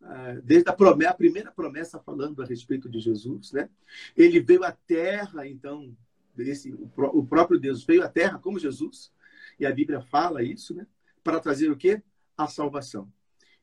Ah, 0.00 0.38
desde 0.42 0.68
a, 0.68 0.72
promessa, 0.72 1.10
a 1.10 1.14
primeira 1.14 1.50
promessa 1.50 1.98
falando 1.98 2.42
a 2.42 2.46
respeito 2.46 2.88
de 2.88 3.00
Jesus, 3.00 3.52
né? 3.52 3.68
Ele 4.16 4.40
veio 4.40 4.62
à 4.62 4.70
Terra, 4.70 5.46
então, 5.48 5.96
esse, 6.38 6.72
o 6.72 7.26
próprio 7.26 7.58
Deus 7.58 7.84
veio 7.84 8.04
à 8.04 8.08
Terra 8.08 8.38
como 8.38 8.58
Jesus, 8.58 9.12
e 9.58 9.66
a 9.66 9.72
Bíblia 9.72 10.00
fala 10.00 10.42
isso, 10.42 10.74
né? 10.74 10.86
Para 11.22 11.40
trazer 11.40 11.70
o 11.70 11.76
quê? 11.76 12.02
A 12.36 12.46
salvação. 12.46 13.10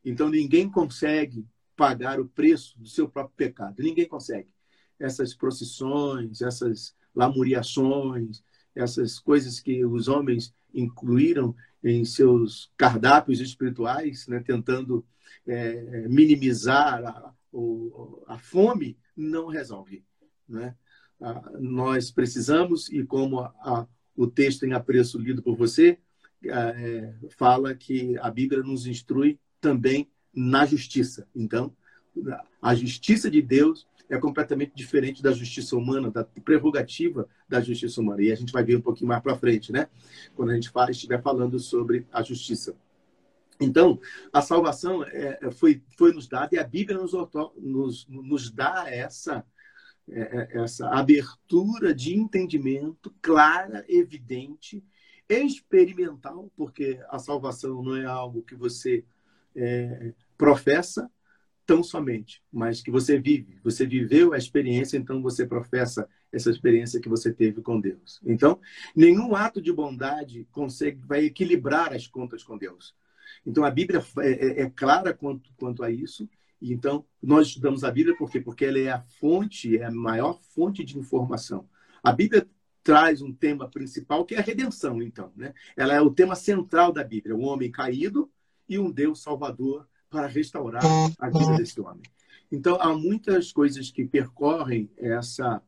Então 0.03 0.29
ninguém 0.29 0.69
consegue 0.69 1.45
pagar 1.81 2.19
o 2.19 2.27
preço 2.27 2.77
do 2.77 2.87
seu 2.87 3.09
próprio 3.09 3.35
pecado. 3.35 3.81
Ninguém 3.81 4.07
consegue. 4.07 4.47
Essas 4.99 5.33
procissões, 5.33 6.39
essas 6.39 6.95
lamuriações, 7.15 8.43
essas 8.75 9.17
coisas 9.17 9.59
que 9.59 9.83
os 9.83 10.07
homens 10.07 10.53
incluíram 10.71 11.55
em 11.83 12.05
seus 12.05 12.71
cardápios 12.77 13.39
espirituais, 13.39 14.27
né, 14.27 14.43
tentando 14.45 15.03
é, 15.47 16.07
minimizar 16.07 17.03
a, 17.03 17.33
a 18.27 18.37
fome, 18.37 18.95
não 19.17 19.47
resolve. 19.47 20.05
Né? 20.47 20.75
Ah, 21.19 21.51
nós 21.59 22.11
precisamos, 22.11 22.89
e 22.89 23.03
como 23.03 23.39
a, 23.39 23.87
o 24.15 24.27
texto 24.27 24.67
em 24.67 24.73
apreço 24.73 25.17
lido 25.17 25.41
por 25.41 25.57
você, 25.57 25.97
é, 26.45 27.11
fala 27.39 27.73
que 27.73 28.15
a 28.19 28.29
Bíblia 28.29 28.61
nos 28.61 28.85
instrui 28.85 29.39
também 29.59 30.07
na 30.33 30.65
justiça. 30.65 31.27
Então, 31.35 31.75
a 32.61 32.75
justiça 32.75 33.29
de 33.29 33.41
Deus 33.41 33.87
é 34.09 34.17
completamente 34.17 34.73
diferente 34.75 35.23
da 35.23 35.31
justiça 35.31 35.75
humana, 35.75 36.11
da 36.11 36.23
prerrogativa 36.23 37.27
da 37.47 37.61
justiça 37.61 38.01
humana. 38.01 38.21
E 38.21 38.31
a 38.31 38.35
gente 38.35 38.51
vai 38.51 38.63
ver 38.63 38.75
um 38.75 38.81
pouquinho 38.81 39.07
mais 39.07 39.21
para 39.23 39.37
frente, 39.37 39.71
né? 39.71 39.87
Quando 40.35 40.51
a 40.51 40.55
gente 40.55 40.69
fala, 40.69 40.91
estiver 40.91 41.21
falando 41.21 41.57
sobre 41.59 42.05
a 42.11 42.21
justiça. 42.21 42.75
Então, 43.59 43.99
a 44.33 44.41
salvação 44.41 45.03
é, 45.03 45.39
é 45.41 45.51
foi, 45.51 45.81
foi 45.97 46.11
nos 46.11 46.27
dada 46.27 46.55
e 46.55 46.59
a 46.59 46.63
Bíblia 46.63 46.97
nos, 46.97 47.13
nos, 47.57 48.07
nos 48.07 48.51
dá 48.51 48.85
essa, 48.89 49.45
é, 50.09 50.19
é, 50.19 50.61
essa 50.63 50.89
abertura 50.89 51.93
de 51.93 52.13
entendimento 52.13 53.13
clara, 53.21 53.85
evidente, 53.87 54.83
experimental, 55.29 56.51
porque 56.57 56.99
a 57.07 57.17
salvação 57.17 57.81
não 57.81 57.95
é 57.95 58.03
algo 58.03 58.41
que 58.41 58.55
você 58.55 59.05
é, 59.55 60.13
professa, 60.37 61.09
tão 61.65 61.83
somente, 61.83 62.41
mas 62.51 62.81
que 62.81 62.91
você 62.91 63.19
vive. 63.19 63.59
Você 63.63 63.85
viveu 63.85 64.33
a 64.33 64.37
experiência, 64.37 64.97
então 64.97 65.21
você 65.21 65.45
professa 65.45 66.07
essa 66.31 66.49
experiência 66.49 66.99
que 66.99 67.09
você 67.09 67.31
teve 67.31 67.61
com 67.61 67.79
Deus. 67.79 68.19
Então, 68.25 68.59
nenhum 68.95 69.35
ato 69.35 69.61
de 69.61 69.71
bondade 69.71 70.47
consegue 70.51 71.01
vai 71.05 71.25
equilibrar 71.25 71.93
as 71.93 72.07
contas 72.07 72.43
com 72.43 72.57
Deus. 72.57 72.95
Então, 73.45 73.63
a 73.63 73.71
Bíblia 73.71 74.03
é, 74.19 74.31
é, 74.31 74.61
é 74.63 74.69
clara 74.69 75.13
quanto, 75.13 75.51
quanto 75.57 75.83
a 75.83 75.91
isso. 75.91 76.29
E, 76.61 76.73
então, 76.73 77.05
nós 77.21 77.47
estudamos 77.47 77.83
a 77.83 77.91
Bíblia 77.91 78.15
por 78.15 78.29
quê? 78.29 78.39
Porque 78.39 78.65
ela 78.65 78.79
é 78.79 78.89
a 78.89 79.01
fonte, 79.01 79.77
é 79.77 79.85
a 79.85 79.91
maior 79.91 80.39
fonte 80.41 80.83
de 80.83 80.97
informação. 80.97 81.67
A 82.03 82.11
Bíblia 82.11 82.47
traz 82.83 83.21
um 83.21 83.33
tema 83.33 83.69
principal 83.69 84.25
que 84.25 84.35
é 84.35 84.39
a 84.39 84.43
redenção, 84.43 85.01
então. 85.01 85.31
Né? 85.35 85.53
Ela 85.75 85.93
é 85.93 86.01
o 86.01 86.11
tema 86.11 86.35
central 86.35 86.91
da 86.91 87.03
Bíblia, 87.03 87.35
o 87.35 87.41
homem 87.41 87.71
caído 87.71 88.31
e 88.71 88.79
um 88.79 88.89
Deus 88.89 89.21
salvador 89.21 89.85
para 90.09 90.27
restaurar 90.27 90.81
a 91.19 91.29
vida 91.29 91.57
desse 91.57 91.79
homem. 91.81 92.03
Então, 92.49 92.77
há 92.79 92.95
muitas 92.95 93.51
coisas 93.51 93.91
que 93.91 94.05
percorrem 94.05 94.89
essa, 94.97 95.61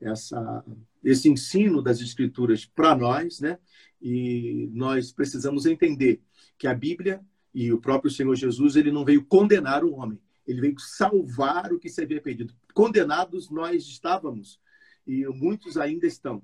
essa, 0.00 0.64
esse 1.02 1.28
ensino 1.28 1.80
das 1.80 2.00
Escrituras 2.00 2.64
para 2.64 2.96
nós, 2.96 3.40
né? 3.40 3.58
E 4.02 4.68
nós 4.72 5.12
precisamos 5.12 5.64
entender 5.64 6.20
que 6.58 6.66
a 6.66 6.74
Bíblia 6.74 7.20
e 7.54 7.72
o 7.72 7.80
próprio 7.80 8.10
Senhor 8.10 8.34
Jesus, 8.34 8.74
ele 8.74 8.90
não 8.90 9.04
veio 9.04 9.24
condenar 9.24 9.84
o 9.84 9.92
homem, 9.92 10.20
ele 10.46 10.60
veio 10.60 10.78
salvar 10.78 11.72
o 11.72 11.78
que 11.78 11.88
se 11.88 12.02
havia 12.02 12.20
perdido. 12.20 12.52
Condenados 12.74 13.48
nós 13.48 13.84
estávamos, 13.86 14.60
e 15.06 15.24
muitos 15.26 15.76
ainda 15.76 16.06
estão. 16.06 16.42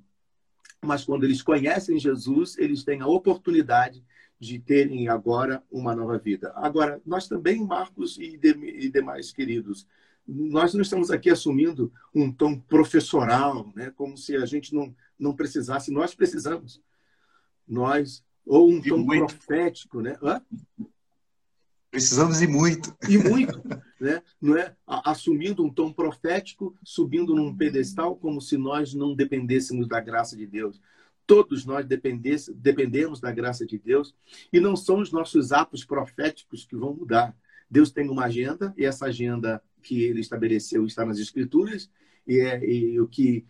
Mas 0.84 1.04
quando 1.04 1.24
eles 1.24 1.42
conhecem 1.42 1.98
Jesus, 1.98 2.56
eles 2.58 2.84
têm 2.84 3.00
a 3.00 3.06
oportunidade 3.06 4.04
de 4.38 4.58
terem 4.58 5.08
agora 5.08 5.62
uma 5.70 5.94
nova 5.94 6.18
vida. 6.18 6.52
Agora, 6.56 7.00
nós 7.06 7.26
também, 7.26 7.64
Marcos 7.64 8.18
e, 8.18 8.36
de, 8.36 8.50
e 8.50 8.90
demais 8.90 9.32
queridos, 9.32 9.86
nós 10.26 10.74
não 10.74 10.82
estamos 10.82 11.10
aqui 11.10 11.30
assumindo 11.30 11.92
um 12.14 12.30
tom 12.32 12.58
professoral, 12.58 13.72
né? 13.74 13.92
como 13.96 14.16
se 14.16 14.36
a 14.36 14.44
gente 14.44 14.74
não, 14.74 14.94
não 15.18 15.34
precisasse. 15.34 15.90
Nós 15.90 16.14
precisamos. 16.14 16.82
Nós, 17.66 18.24
ou 18.44 18.68
um 18.68 18.78
e 18.78 18.88
tom 18.88 18.98
muito. 18.98 19.34
profético, 19.34 20.00
né? 20.00 20.18
Hã? 20.22 20.42
Precisamos 21.90 22.42
e 22.42 22.46
muito. 22.46 22.94
E 23.08 23.16
muito, 23.16 23.62
né? 23.98 24.22
Não 24.40 24.56
é 24.56 24.76
assumindo 24.86 25.64
um 25.64 25.70
tom 25.70 25.92
profético, 25.92 26.76
subindo 26.84 27.34
num 27.34 27.56
pedestal 27.56 28.16
como 28.16 28.40
se 28.40 28.56
nós 28.58 28.92
não 28.92 29.14
dependêssemos 29.14 29.88
da 29.88 30.00
graça 30.00 30.36
de 30.36 30.46
Deus. 30.46 30.80
Todos 31.26 31.66
nós 31.66 31.84
dependemos 31.86 33.20
da 33.20 33.32
graça 33.32 33.66
de 33.66 33.78
Deus 33.78 34.14
e 34.52 34.60
não 34.60 34.76
são 34.76 35.00
os 35.00 35.10
nossos 35.10 35.50
atos 35.50 35.84
proféticos 35.84 36.64
que 36.64 36.76
vão 36.76 36.94
mudar. 36.94 37.36
Deus 37.68 37.90
tem 37.90 38.08
uma 38.08 38.26
agenda 38.26 38.72
e 38.76 38.84
essa 38.84 39.06
agenda 39.06 39.60
que 39.82 40.02
ele 40.04 40.20
estabeleceu 40.20 40.86
está 40.86 41.04
nas 41.04 41.18
Escrituras 41.18 41.90
e, 42.26 42.38
é, 42.38 42.64
e 42.64 43.00
o 43.00 43.08
que, 43.08 43.44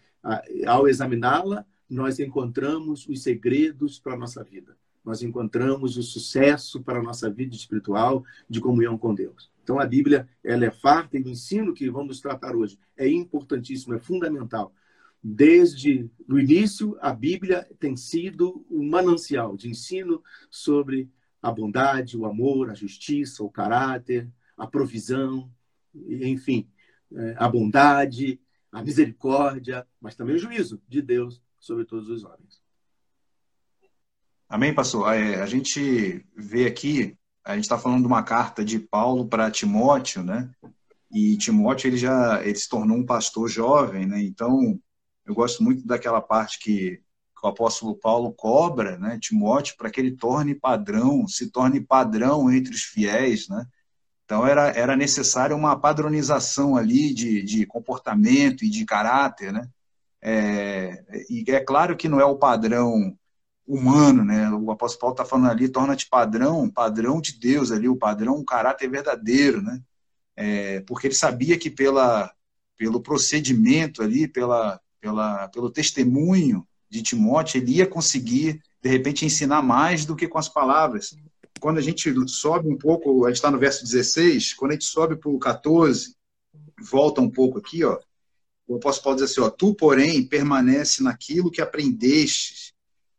ao 0.66 0.88
examiná-la, 0.88 1.66
nós 1.88 2.18
encontramos 2.18 3.06
os 3.06 3.22
segredos 3.22 3.98
para 3.98 4.14
a 4.14 4.18
nossa 4.18 4.42
vida. 4.42 4.76
Nós 5.04 5.22
encontramos 5.22 5.96
o 5.96 6.02
sucesso 6.02 6.82
para 6.82 6.98
a 6.98 7.02
nossa 7.02 7.30
vida 7.30 7.54
espiritual 7.54 8.24
de 8.48 8.60
comunhão 8.60 8.98
com 8.98 9.14
Deus. 9.14 9.50
Então, 9.62 9.78
a 9.78 9.86
Bíblia 9.86 10.28
ela 10.42 10.64
é 10.64 10.70
farta 10.70 11.16
e 11.16 11.22
o 11.22 11.28
ensino 11.28 11.74
que 11.74 11.90
vamos 11.90 12.20
tratar 12.20 12.56
hoje 12.56 12.78
é 12.96 13.06
importantíssimo, 13.08 13.94
é 13.94 13.98
fundamental 13.98 14.72
Desde 15.28 16.08
o 16.28 16.38
início, 16.38 16.96
a 17.00 17.12
Bíblia 17.12 17.68
tem 17.80 17.96
sido 17.96 18.64
um 18.70 18.88
manancial 18.88 19.56
de 19.56 19.68
ensino 19.68 20.22
sobre 20.48 21.10
a 21.42 21.50
bondade, 21.50 22.16
o 22.16 22.26
amor, 22.26 22.70
a 22.70 22.74
justiça, 22.74 23.42
o 23.42 23.50
caráter, 23.50 24.30
a 24.56 24.68
provisão, 24.68 25.50
enfim, 25.92 26.70
é, 27.12 27.34
a 27.38 27.48
bondade, 27.48 28.40
a 28.70 28.80
misericórdia, 28.84 29.84
mas 30.00 30.14
também 30.14 30.36
o 30.36 30.38
juízo 30.38 30.80
de 30.86 31.02
Deus 31.02 31.42
sobre 31.58 31.84
todos 31.84 32.08
os 32.08 32.22
homens. 32.22 32.62
Amém, 34.48 34.72
pastor? 34.72 35.12
É, 35.12 35.42
a 35.42 35.46
gente 35.46 36.24
vê 36.36 36.66
aqui, 36.66 37.18
a 37.44 37.56
gente 37.56 37.64
está 37.64 37.76
falando 37.76 38.02
de 38.02 38.06
uma 38.06 38.22
carta 38.22 38.64
de 38.64 38.78
Paulo 38.78 39.26
para 39.26 39.50
Timóteo, 39.50 40.22
né? 40.22 40.48
E 41.10 41.36
Timóteo 41.36 41.88
ele 41.88 41.96
já 41.96 42.44
ele 42.44 42.54
se 42.54 42.68
tornou 42.68 42.96
um 42.96 43.04
pastor 43.04 43.48
jovem, 43.48 44.06
né? 44.06 44.22
Então 44.22 44.80
eu 45.26 45.34
gosto 45.34 45.62
muito 45.62 45.86
daquela 45.86 46.20
parte 46.20 46.58
que, 46.58 47.02
que 47.38 47.46
o 47.46 47.48
apóstolo 47.48 47.96
Paulo 47.96 48.32
cobra, 48.32 48.96
né, 48.96 49.18
Timóteo, 49.20 49.76
para 49.76 49.90
que 49.90 50.00
ele 50.00 50.12
torne 50.12 50.54
padrão, 50.54 51.26
se 51.26 51.50
torne 51.50 51.80
padrão 51.80 52.50
entre 52.50 52.72
os 52.72 52.82
fiéis, 52.82 53.48
né? 53.48 53.66
Então 54.24 54.46
era, 54.46 54.68
era 54.70 54.96
necessário 54.96 55.56
uma 55.56 55.78
padronização 55.78 56.76
ali 56.76 57.14
de, 57.14 57.42
de 57.42 57.64
comportamento 57.66 58.64
e 58.64 58.70
de 58.70 58.84
caráter, 58.84 59.52
né? 59.52 59.68
É, 60.20 61.04
e 61.30 61.44
é 61.48 61.60
claro 61.60 61.96
que 61.96 62.08
não 62.08 62.20
é 62.20 62.24
o 62.24 62.36
padrão 62.36 63.16
humano, 63.66 64.24
né? 64.24 64.50
O 64.50 64.70
apóstolo 64.70 65.00
Paulo 65.00 65.14
está 65.14 65.24
falando 65.24 65.50
ali, 65.50 65.68
torna-te 65.68 66.08
padrão, 66.08 66.68
padrão 66.68 67.20
de 67.20 67.38
Deus 67.38 67.70
ali, 67.70 67.88
o 67.88 67.96
padrão, 67.96 68.36
um 68.36 68.44
caráter 68.44 68.88
verdadeiro, 68.88 69.62
né? 69.62 69.80
É, 70.36 70.80
porque 70.80 71.06
ele 71.06 71.14
sabia 71.14 71.58
que 71.58 71.70
pela, 71.70 72.32
pelo 72.76 73.00
procedimento 73.00 74.02
ali, 74.02 74.28
pela, 74.28 74.80
pela, 75.00 75.48
pelo 75.48 75.70
testemunho 75.70 76.66
de 76.88 77.02
Timóteo, 77.02 77.58
ele 77.58 77.76
ia 77.76 77.86
conseguir, 77.86 78.60
de 78.82 78.88
repente, 78.88 79.24
ensinar 79.24 79.62
mais 79.62 80.04
do 80.04 80.16
que 80.16 80.28
com 80.28 80.38
as 80.38 80.48
palavras. 80.48 81.16
Quando 81.60 81.78
a 81.78 81.82
gente 81.82 82.12
sobe 82.28 82.68
um 82.68 82.76
pouco, 82.76 83.24
a 83.24 83.28
gente 83.28 83.36
está 83.36 83.50
no 83.50 83.58
verso 83.58 83.84
16, 83.84 84.54
quando 84.54 84.72
a 84.72 84.74
gente 84.74 84.84
sobe 84.84 85.16
para 85.16 85.30
o 85.30 85.38
14, 85.38 86.14
volta 86.80 87.20
um 87.20 87.30
pouco 87.30 87.58
aqui, 87.58 87.84
ó, 87.84 87.98
o 88.66 88.76
apóstolo 88.76 89.04
Paulo 89.04 89.18
diz 89.20 89.30
assim, 89.30 89.40
ó, 89.40 89.48
tu, 89.48 89.74
porém, 89.74 90.26
permanece 90.26 91.02
naquilo 91.02 91.50
que 91.50 91.62
aprendeste. 91.62 92.74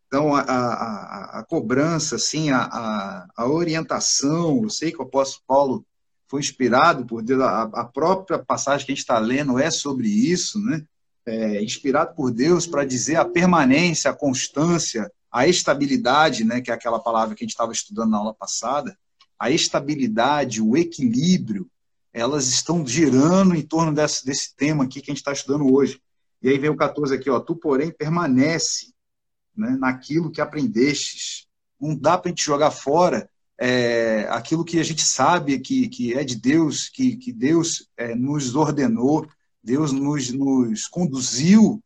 Então, 0.08 0.36
a, 0.36 0.42
a, 0.42 1.40
a 1.40 1.46
cobrança, 1.46 2.16
assim, 2.16 2.50
a, 2.50 3.26
a, 3.36 3.48
orientação, 3.48 4.64
eu 4.64 4.70
sei 4.70 4.92
que 4.92 5.00
o 5.00 5.04
apóstolo 5.04 5.44
Paulo 5.48 5.86
foi 6.28 6.42
inspirado 6.42 7.06
por 7.06 7.22
Deus, 7.22 7.42
a 7.42 7.86
própria 7.86 8.38
passagem 8.38 8.86
que 8.86 8.92
a 8.92 8.96
gente 8.96 9.04
está 9.04 9.18
lendo 9.18 9.58
é 9.58 9.72
sobre 9.72 10.08
isso, 10.10 10.60
né? 10.60 10.84
É, 11.28 11.62
inspirado 11.62 12.16
por 12.16 12.32
Deus 12.32 12.66
para 12.66 12.86
dizer 12.86 13.18
a 13.18 13.26
permanência, 13.26 14.10
a 14.10 14.14
constância, 14.14 15.12
a 15.30 15.46
estabilidade, 15.46 16.46
né, 16.46 16.62
que 16.62 16.72
é 16.72 16.74
aquela 16.74 17.00
palavra 17.00 17.36
que 17.36 17.44
a 17.44 17.46
gente 17.46 17.52
estava 17.52 17.74
estudando 17.74 18.12
na 18.12 18.18
aula 18.18 18.34
passada, 18.34 18.98
a 19.38 19.52
estabilidade, 19.52 20.62
o 20.62 20.78
equilíbrio, 20.78 21.70
elas 22.14 22.48
estão 22.48 22.88
girando 22.88 23.56
em 23.56 23.62
torno 23.62 23.94
desse, 23.94 24.26
desse 24.26 24.56
tema 24.56 24.86
aqui 24.86 25.02
que 25.02 25.12
a 25.12 25.14
gente 25.14 25.22
está 25.22 25.34
estudando 25.34 25.72
hoje. 25.72 26.02
E 26.42 26.50
aí 26.50 26.58
vem 26.58 26.70
o 26.70 26.78
14 26.78 27.14
aqui, 27.14 27.30
ó, 27.30 27.40
tu, 27.40 27.56
porém, 27.56 27.92
permanece 27.92 28.94
né, 29.56 29.78
naquilo 29.80 30.32
que 30.32 30.42
aprendestes. 30.42 31.46
Não 31.80 31.96
dá 31.96 32.18
para 32.18 32.30
a 32.30 32.32
gente 32.32 32.44
jogar 32.44 32.72
fora 32.72 33.30
é, 33.60 34.28
aquilo 34.30 34.64
que 34.64 34.80
a 34.80 34.84
gente 34.84 35.04
sabe 35.04 35.60
que, 35.60 35.88
que 35.90 36.14
é 36.14 36.24
de 36.24 36.36
Deus, 36.36 36.90
que, 36.90 37.16
que 37.18 37.32
Deus 37.32 37.90
é, 37.98 38.14
nos 38.16 38.56
ordenou, 38.56 39.28
Deus 39.68 39.92
nos, 39.92 40.32
nos 40.32 40.88
conduziu. 40.88 41.84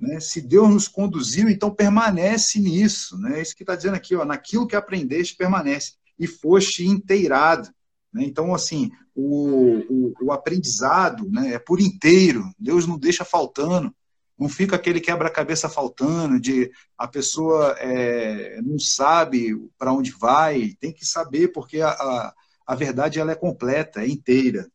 Né? 0.00 0.20
Se 0.20 0.40
Deus 0.40 0.70
nos 0.70 0.86
conduziu, 0.86 1.48
então 1.48 1.74
permanece 1.74 2.60
nisso. 2.60 3.18
Né? 3.18 3.38
É 3.38 3.42
isso 3.42 3.56
que 3.56 3.64
está 3.64 3.74
dizendo 3.74 3.96
aqui, 3.96 4.14
ó, 4.14 4.24
naquilo 4.24 4.68
que 4.68 4.76
aprendeste, 4.76 5.36
permanece. 5.36 5.94
E 6.16 6.28
foste 6.28 6.86
inteirado. 6.86 7.68
Né? 8.12 8.22
Então, 8.22 8.54
assim, 8.54 8.92
o, 9.12 9.82
o, 9.90 10.14
o 10.26 10.32
aprendizado 10.32 11.28
né, 11.28 11.54
é 11.54 11.58
por 11.58 11.80
inteiro. 11.80 12.48
Deus 12.56 12.86
não 12.86 12.96
deixa 12.96 13.24
faltando. 13.24 13.92
Não 14.38 14.48
fica 14.48 14.76
aquele 14.76 15.00
quebra-cabeça 15.00 15.68
faltando, 15.68 16.40
de 16.40 16.70
a 16.98 17.06
pessoa 17.06 17.76
é, 17.78 18.60
não 18.62 18.78
sabe 18.80 19.56
para 19.78 19.92
onde 19.92 20.10
vai, 20.10 20.74
tem 20.80 20.92
que 20.92 21.06
saber, 21.06 21.52
porque 21.52 21.80
a, 21.80 21.90
a, 21.90 22.34
a 22.66 22.74
verdade 22.74 23.20
ela 23.20 23.30
é 23.30 23.36
completa, 23.36 24.02
é 24.02 24.08
inteira. 24.08 24.68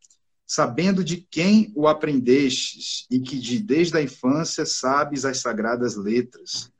Sabendo 0.52 1.04
de 1.04 1.18
quem 1.18 1.72
o 1.76 1.88
aprendestes 1.88 3.06
e 3.08 3.20
que 3.20 3.38
de, 3.38 3.60
desde 3.60 3.96
a 3.96 4.02
infância 4.02 4.66
sabes 4.66 5.24
as 5.24 5.38
sagradas 5.38 5.96
letras, 5.96 6.72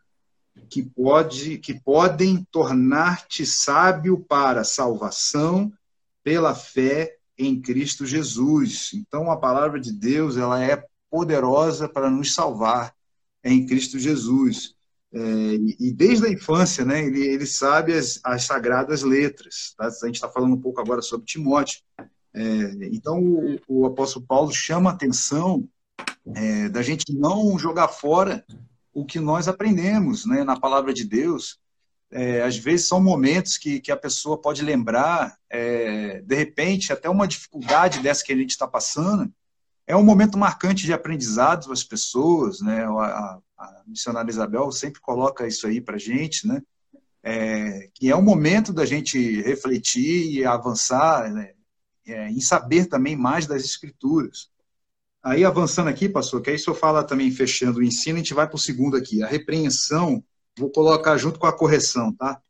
que, 0.68 0.82
pode, 0.82 1.60
que 1.60 1.80
podem 1.80 2.44
tornar-te 2.52 3.46
sábio 3.46 4.26
para 4.28 4.64
salvação 4.64 5.72
pela 6.24 6.56
fé 6.56 7.16
em 7.38 7.62
Cristo 7.62 8.08
Jesus. 8.08 8.90
Então, 8.96 9.30
a 9.30 9.38
palavra 9.38 9.80
de 9.80 9.94
Deus 9.94 10.36
ela 10.36 10.60
é 10.64 10.84
poderosa 11.08 11.88
para 11.88 12.10
nos 12.10 12.34
salvar 12.34 12.92
em 13.44 13.68
Cristo 13.68 14.00
Jesus. 14.00 14.74
É, 15.14 15.20
e, 15.80 15.94
desde 15.94 16.26
a 16.26 16.32
infância, 16.32 16.84
né, 16.84 17.06
ele, 17.06 17.22
ele 17.22 17.46
sabe 17.46 17.94
as, 17.94 18.20
as 18.24 18.46
sagradas 18.46 19.04
letras. 19.04 19.76
Tá? 19.78 19.86
A 19.86 20.06
gente 20.08 20.16
está 20.16 20.28
falando 20.28 20.56
um 20.56 20.62
pouco 20.62 20.82
agora 20.82 21.04
sobre 21.04 21.28
Timóteo. 21.28 21.82
É, 22.34 22.42
então, 22.92 23.20
o, 23.22 23.60
o, 23.68 23.86
apóstolo 23.86 24.26
Paulo 24.26 24.52
chama 24.52 24.90
a 24.90 24.94
atenção 24.94 25.68
é, 26.36 26.70
da 26.70 26.82
gente 26.82 27.14
não 27.14 27.58
jogar 27.58 27.88
fora 27.88 28.46
o 28.94 29.06
que 29.06 29.20
nós 29.20 29.48
aprendemos 29.48 30.26
né, 30.26 30.44
na 30.44 30.60
palavra 30.60 30.94
de 30.94 31.04
Deus. 31.04 31.60
É, 32.12 32.42
às 32.42 32.58
vezes 32.58 32.88
são 32.88 33.02
momentos 33.02 33.58
que, 33.58 33.80
que 33.80 33.92
a 33.92 33.98
pessoa 33.98 34.40
pode 34.40 34.64
lembrar, 34.64 35.38
é, 35.50 36.22
de 36.22 36.36
repente, 36.36 36.92
até 36.92 37.10
uma 37.10 37.28
dificuldade 37.28 38.00
dessa 38.00 38.24
que 38.24 38.34
a 38.34 38.38
gente 38.38 38.52
está 38.52 38.68
passando, 38.68 39.32
é 39.86 39.96
um 39.96 40.04
momento 40.04 40.38
marcante 40.38 40.86
de 40.86 40.94
aprendizado 40.94 41.68
das 41.68 41.84
pessoas, 41.84 42.62
né? 42.62 42.86
A, 42.86 43.40
a 43.58 43.84
missionária 43.88 44.30
Isabel 44.30 44.72
sempre 44.72 45.02
coloca 45.02 45.48
isso 45.48 45.66
aí 45.66 45.82
para 45.82 45.98
gente, 45.98 46.48
né? 46.48 46.62
É, 47.24 47.90
que 47.94 48.10
é 48.10 48.16
um 48.16 48.22
momento 48.22 48.72
da 48.72 48.86
gente 48.86 49.42
refletir 49.42 50.32
e 50.32 50.46
avançar 50.46 51.30
né? 51.34 51.54
É, 52.12 52.30
em 52.30 52.40
saber 52.40 52.86
também 52.86 53.16
mais 53.16 53.46
das 53.46 53.64
escrituras. 53.64 54.50
Aí 55.22 55.44
avançando 55.44 55.90
aqui, 55.90 56.08
pastor, 56.08 56.42
que 56.42 56.50
aí 56.50 56.56
o 56.56 56.60
senhor 56.60 56.76
fala 56.76 57.04
também 57.04 57.30
fechando 57.30 57.80
o 57.80 57.84
ensino, 57.84 58.16
a 58.16 58.20
gente 58.20 58.34
vai 58.34 58.48
para 58.48 58.56
o 58.56 58.60
segundo 58.60 58.96
aqui, 58.96 59.22
a 59.22 59.28
repreensão, 59.28 60.24
vou 60.58 60.70
colocar 60.70 61.18
junto 61.18 61.40
com 61.40 61.48
a 61.48 61.56
correção, 61.56 62.14
tá? 62.14 62.42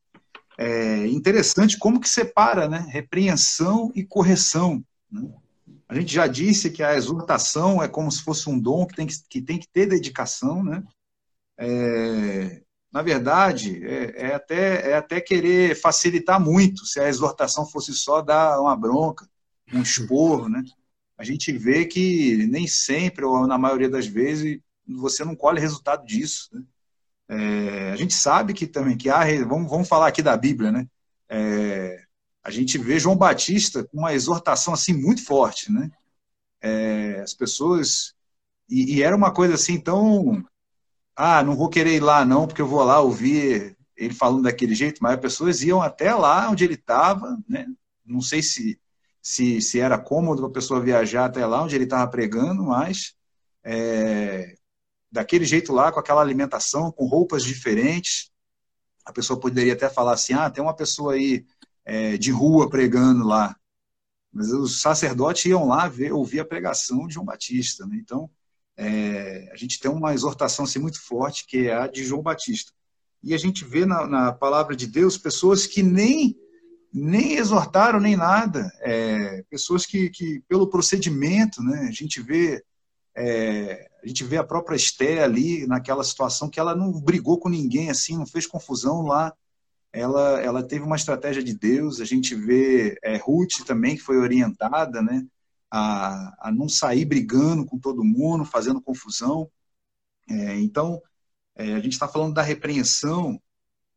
É 0.58 1.08
interessante 1.08 1.78
como 1.78 2.00
que 2.00 2.10
separa, 2.10 2.68
né? 2.68 2.86
Repreensão 2.90 3.92
e 3.96 4.04
correção. 4.04 4.84
Né? 5.10 5.28
A 5.88 5.96
gente 5.96 6.14
já 6.14 6.28
disse 6.28 6.70
que 6.70 6.84
a 6.84 6.96
exortação 6.96 7.82
é 7.82 7.88
como 7.88 8.12
se 8.12 8.22
fosse 8.22 8.50
um 8.50 8.60
dom 8.60 8.86
que 8.86 8.96
tem 8.96 9.08
que, 9.08 9.16
que, 9.30 9.42
tem 9.42 9.58
que 9.58 9.68
ter 9.68 9.88
dedicação, 9.88 10.64
né? 10.64 10.84
É, 11.58 12.62
na 12.92 13.02
verdade, 13.02 13.86
é, 13.86 14.28
é, 14.28 14.36
até, 14.36 14.92
é 14.92 14.96
até 14.96 15.22
querer 15.22 15.76
facilitar 15.76 16.40
muito 16.40 16.86
se 16.86 17.00
a 17.00 17.08
exortação 17.08 17.66
fosse 17.66 17.94
só 17.94 18.22
dar 18.22 18.60
uma 18.60 18.76
bronca, 18.76 19.28
um 19.74 19.82
esporro, 19.82 20.50
né? 20.50 20.64
A 21.18 21.24
gente 21.24 21.52
vê 21.52 21.86
que 21.86 22.48
nem 22.48 22.66
sempre, 22.66 23.26
ou 23.26 23.46
na 23.46 23.58
maioria 23.58 23.90
das 23.90 24.08
vezes, 24.08 24.60
você 24.88 25.26
não 25.26 25.36
colhe 25.36 25.60
resultado 25.60 26.06
disso. 26.06 26.50
Né? 26.54 26.64
É, 27.30 27.92
a 27.92 27.96
gente 27.96 28.14
sabe 28.14 28.54
que 28.54 28.66
também 28.66 28.98
que 28.98 29.10
há, 29.10 29.24
vamos, 29.46 29.70
vamos 29.70 29.88
falar 29.88 30.08
aqui 30.08 30.22
da 30.22 30.36
Bíblia, 30.38 30.72
né? 30.72 30.88
É, 31.30 32.04
a 32.44 32.50
gente 32.50 32.78
vê 32.78 33.00
João 33.00 33.16
Batista 33.16 33.84
com 33.84 34.00
uma 34.00 34.14
exortação 34.14 34.74
assim 34.74 34.94
muito 34.94 35.24
forte, 35.24 35.72
né? 35.72 35.92
É, 36.62 37.20
as 37.22 37.34
pessoas 37.34 38.14
e, 38.70 38.96
e, 38.96 39.04
era 39.04 39.16
uma 39.16 39.32
coisa 39.32 39.56
assim 39.56 39.80
tão 39.80 40.44
ah, 41.16 41.44
não 41.44 41.56
vou 41.56 41.70
querer 41.70 41.96
ir 41.96 42.00
lá 42.00 42.26
não, 42.26 42.48
porque 42.48 42.62
eu 42.62 42.68
vou 42.68 42.84
lá 42.84 43.00
ouvir 43.00 43.78
ele 43.96 44.14
falando 44.14 44.44
daquele 44.44 44.74
jeito, 44.74 45.04
mas 45.04 45.14
as 45.14 45.20
pessoas 45.20 45.62
iam 45.62 45.82
até 45.82 46.14
lá 46.16 46.50
onde 46.50 46.64
ele 46.64 46.76
estava, 46.76 47.38
né? 47.48 47.68
Não 48.06 48.22
sei 48.22 48.42
se, 48.42 48.80
se, 49.22 49.62
se 49.62 49.80
era 49.80 49.98
cômodo 49.98 50.46
a 50.46 50.52
pessoa 50.52 50.82
viajar 50.82 51.26
até 51.26 51.46
lá 51.46 51.64
onde 51.64 51.76
ele 51.76 51.84
estava 51.84 52.10
pregando, 52.10 52.64
mas 52.64 53.14
é, 53.64 54.56
daquele 55.12 55.46
jeito 55.46 55.74
lá, 55.74 55.92
com 55.92 56.00
aquela 56.00 56.22
alimentação, 56.22 56.92
com 56.92 57.06
roupas 57.06 57.44
diferentes, 57.44 58.32
a 59.06 59.12
pessoa 59.12 59.40
poderia 59.40 59.74
até 59.74 59.90
falar 59.90 60.14
assim, 60.14 60.34
ah, 60.34 60.50
tem 60.50 60.64
uma 60.64 60.76
pessoa 60.76 61.14
aí 61.14 61.46
é, 61.84 62.18
de 62.18 62.32
rua 62.32 62.70
pregando 62.70 63.26
lá. 63.26 63.56
Mas 64.32 64.52
os 64.52 64.82
sacerdotes 64.82 65.46
iam 65.46 65.68
lá 65.68 65.88
ver, 65.88 66.14
ouvir 66.14 66.40
a 66.40 66.46
pregação 66.46 67.08
de 67.08 67.16
João 67.16 67.26
Batista. 67.26 67.86
Né? 67.88 67.98
Então, 68.00 68.30
é, 68.78 69.50
a 69.52 69.56
gente 69.56 69.80
tem 69.80 69.90
uma 69.90 70.14
exortação 70.14 70.66
assim, 70.66 70.80
muito 70.80 71.02
forte, 71.02 71.46
que 71.48 71.68
é 71.68 71.74
a 71.74 71.88
de 71.88 72.04
João 72.04 72.22
Batista. 72.22 72.72
E 73.24 73.34
a 73.34 73.38
gente 73.38 73.66
vê 73.66 73.86
na, 73.86 74.08
na 74.08 74.32
palavra 74.32 74.76
de 74.76 74.88
Deus 74.88 75.18
pessoas 75.18 75.66
que 75.66 75.82
nem, 75.82 76.38
nem 76.94 77.34
exortaram 77.34 78.00
nem 78.00 78.16
nada, 78.16 78.72
é, 78.82 79.44
pessoas 79.50 79.86
que, 79.86 80.10
que, 80.10 80.42
pelo 80.48 80.70
procedimento, 80.70 81.62
né, 81.62 81.88
a 81.88 81.92
gente 81.92 82.22
vê 82.22 82.64
é, 83.16 83.90
a 84.02 84.08
gente 84.08 84.24
vê 84.24 84.38
a 84.38 84.44
própria 84.44 84.76
Esté 84.76 85.22
ali 85.22 85.68
naquela 85.68 86.04
situação 86.04 86.50
que 86.50 86.60
ela 86.60 86.74
não 86.74 86.92
brigou 87.02 87.38
com 87.38 87.50
ninguém 87.50 87.90
assim, 87.90 88.18
não 88.18 88.26
fez 88.26 88.48
confusão 88.48 89.02
lá 89.02 89.34
ela, 89.92 90.40
ela 90.42 90.64
teve 90.64 90.86
uma 90.86 90.96
estratégia 90.96 91.44
de 91.44 91.54
Deus. 91.54 92.00
A 92.00 92.06
gente 92.06 92.36
vê 92.36 92.98
é, 93.04 93.18
Ruth 93.18 93.64
também, 93.66 93.96
que 93.96 94.02
foi 94.02 94.18
orientada 94.18 95.02
né, 95.02 95.26
a, 95.72 96.50
a 96.50 96.52
não 96.52 96.70
sair 96.70 97.06
brigando 97.06 97.66
com 97.66 97.80
todo 97.80 98.04
mundo, 98.04 98.46
fazendo 98.46 98.82
confusão. 98.82 99.50
É, 100.30 100.60
então, 100.60 101.02
é, 101.56 101.74
a 101.74 101.80
gente 101.80 101.94
está 101.94 102.08
falando 102.08 102.34
da 102.34 102.42
repreensão, 102.42 103.42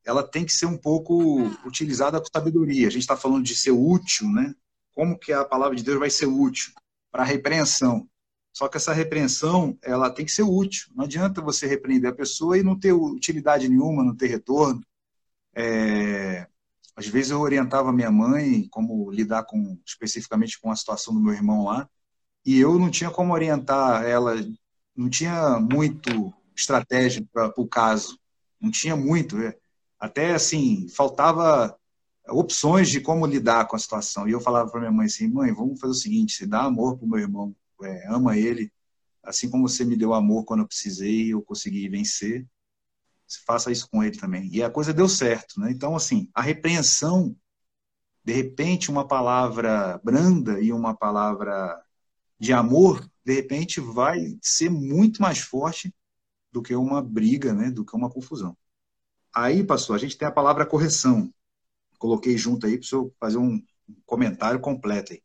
ela 0.05 0.23
tem 0.23 0.45
que 0.45 0.53
ser 0.53 0.67
um 0.67 0.77
pouco 0.77 1.43
utilizada 1.65 2.21
com 2.21 2.27
sabedoria. 2.33 2.89
A 2.89 2.91
gente 2.91 3.03
está 3.03 3.17
falando 3.17 3.45
de 3.45 3.57
ser 3.57 3.71
útil, 3.71 4.29
né? 4.31 4.55
Como 4.95 5.19
que 5.19 5.33
a 5.33 5.45
palavra 5.45 5.77
de 5.77 5.83
Deus 5.83 5.99
vai 5.99 6.11
ser 6.11 6.27
útil 6.27 6.73
para 7.11 7.23
a 7.23 7.27
repreensão? 7.27 8.09
Só 8.53 8.69
que 8.69 8.77
essa 8.77 8.93
repreensão, 8.93 9.79
ela 9.83 10.11
tem 10.11 10.27
que 10.27 10.33
ser 10.33 10.43
útil. 10.43 10.91
Não 10.95 11.05
adianta 11.05 11.41
você 11.41 11.67
repreender 11.67 12.11
a 12.11 12.15
pessoa 12.15 12.59
e 12.59 12.63
não 12.63 12.79
ter 12.79 12.93
utilidade 12.93 13.69
nenhuma, 13.69 14.05
não 14.05 14.15
ter 14.15 14.27
retorno. 14.27 14.83
É, 15.55 16.47
às 16.95 17.07
vezes 17.07 17.31
eu 17.31 17.41
orientava 17.41 17.93
minha 17.93 18.11
mãe 18.11 18.69
como 18.71 19.11
lidar 19.11 19.45
com 19.45 19.79
especificamente 19.87 20.61
com 20.61 20.71
a 20.71 20.77
situação 20.77 21.15
do 21.15 21.21
meu 21.21 21.33
irmão 21.33 21.65
lá, 21.65 21.89
e 22.45 22.59
eu 22.59 22.79
não 22.79 22.91
tinha 22.91 23.11
como 23.11 23.33
orientar 23.33 24.05
ela, 24.05 24.35
não 24.95 25.09
tinha 25.09 25.59
muito 25.59 26.33
estratégia 26.57 27.27
para 27.33 27.53
o 27.57 27.67
caso, 27.67 28.19
não 28.61 28.71
tinha 28.71 28.97
muito, 28.97 29.39
é. 29.39 29.57
Até 30.03 30.35
assim 30.35 30.89
faltava 30.89 31.79
opções 32.29 32.89
de 32.91 33.01
como 33.01 33.27
lidar 33.27 33.67
com 33.67 33.77
a 33.77 33.79
situação. 33.79 34.29
E 34.29 34.33
eu 34.33 34.41
falava 34.41 34.71
para 34.71 34.81
minha 34.81 34.93
mãe 34.93 35.07
assim, 35.07 35.29
mãe, 35.29 35.53
vamos 35.53 35.81
fazer 35.81 35.93
o 35.93 35.95
seguinte, 35.95 36.35
se 36.35 36.47
dá 36.47 36.65
amor 36.65 36.97
para 36.99 37.07
o 37.07 37.09
meu 37.09 37.21
irmão, 37.21 37.55
é, 37.83 38.09
ama 38.09 38.37
ele, 38.37 38.73
assim 39.23 39.51
como 39.51 39.69
você 39.69 39.85
me 39.85 39.97
deu 39.97 40.15
amor 40.15 40.45
quando 40.45 40.61
eu 40.61 40.67
precisei, 40.67 41.33
eu 41.33 41.43
consegui 41.43 41.89
vencer 41.89 42.47
faça 43.47 43.71
isso 43.71 43.89
com 43.89 44.03
ele 44.03 44.17
também. 44.19 44.49
E 44.53 44.63
a 44.63 44.71
coisa 44.71 44.93
deu 44.93 45.09
certo, 45.09 45.61
né? 45.61 45.71
Então, 45.71 45.97
assim, 45.97 46.29
a 46.35 46.43
repreensão, 46.43 47.37
de 48.25 48.33
repente, 48.33 48.91
uma 48.91 49.07
palavra 49.07 50.01
branda 50.05 50.61
e 50.61 50.73
uma 50.73 50.95
palavra 50.95 51.83
de 52.39 52.53
amor, 52.53 53.09
de 53.25 53.35
repente, 53.35 53.81
vai 53.81 54.37
ser 54.43 54.71
muito 54.71 55.23
mais 55.23 55.39
forte 55.39 55.95
do 56.51 56.63
que 56.63 56.75
uma 56.75 57.01
briga, 57.01 57.55
né? 57.55 57.71
Do 57.71 57.85
que 57.85 57.97
uma 57.97 58.11
confusão. 58.11 58.57
Aí, 59.35 59.65
pastor, 59.65 59.97
a 59.97 59.99
gente 59.99 60.17
tem 60.17 60.29
a 60.29 60.33
palavra 60.33 60.67
correção. 60.67 61.33
Coloquei 61.99 62.37
junto 62.37 62.67
aí 62.67 62.77
para 62.77 62.85
o 62.85 62.87
senhor 62.87 63.13
fazer 63.19 63.39
um 63.39 63.63
comentário 64.05 64.61
completo 64.61 65.13
aí. 65.13 65.23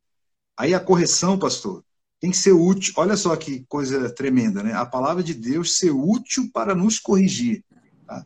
Aí 0.57 0.73
a 0.73 0.79
correção, 0.79 1.37
pastor, 1.37 1.83
tem 2.19 2.31
que 2.31 2.37
ser 2.37 2.53
útil. 2.53 2.93
Olha 2.97 3.17
só 3.17 3.35
que 3.35 3.65
coisa 3.67 4.09
tremenda, 4.09 4.63
né? 4.63 4.73
A 4.73 4.85
palavra 4.85 5.23
de 5.23 5.33
Deus 5.33 5.77
ser 5.77 5.91
útil 5.91 6.49
para 6.51 6.73
nos 6.73 6.99
corrigir. 6.99 7.63
Tá? 8.05 8.25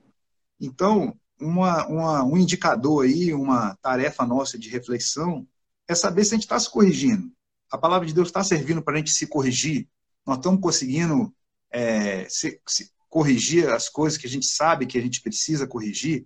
Então, 0.59 1.17
uma, 1.39 1.87
uma, 1.87 2.23
um 2.23 2.37
indicador 2.37 3.05
aí, 3.05 3.33
uma 3.33 3.75
tarefa 3.81 4.25
nossa 4.25 4.57
de 4.57 4.69
reflexão, 4.69 5.47
é 5.87 5.95
saber 5.95 6.23
se 6.23 6.33
a 6.33 6.37
gente 6.37 6.43
está 6.43 6.59
se 6.59 6.69
corrigindo. 6.69 7.31
A 7.69 7.77
palavra 7.77 8.07
de 8.07 8.13
Deus 8.13 8.27
está 8.27 8.43
servindo 8.43 8.81
para 8.81 8.95
a 8.95 8.97
gente 8.97 9.11
se 9.11 9.27
corrigir. 9.27 9.87
Nós 10.25 10.37
estamos 10.37 10.61
conseguindo 10.61 11.33
é, 11.71 12.27
se, 12.29 12.61
se 12.67 12.91
corrigir 13.11 13.69
as 13.69 13.89
coisas 13.89 14.17
que 14.17 14.25
a 14.25 14.29
gente 14.29 14.45
sabe 14.45 14.85
que 14.85 14.97
a 14.97 15.01
gente 15.01 15.21
precisa 15.21 15.67
corrigir. 15.67 16.25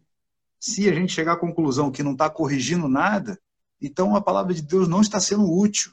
Se 0.60 0.88
a 0.88 0.94
gente 0.94 1.12
chegar 1.12 1.34
à 1.34 1.38
conclusão 1.38 1.92
que 1.92 2.04
não 2.04 2.12
está 2.12 2.30
corrigindo 2.30 2.88
nada, 2.88 3.42
então 3.82 4.16
a 4.16 4.22
palavra 4.22 4.54
de 4.54 4.62
Deus 4.62 4.88
não 4.88 5.02
está 5.02 5.20
sendo 5.20 5.52
útil. 5.52 5.92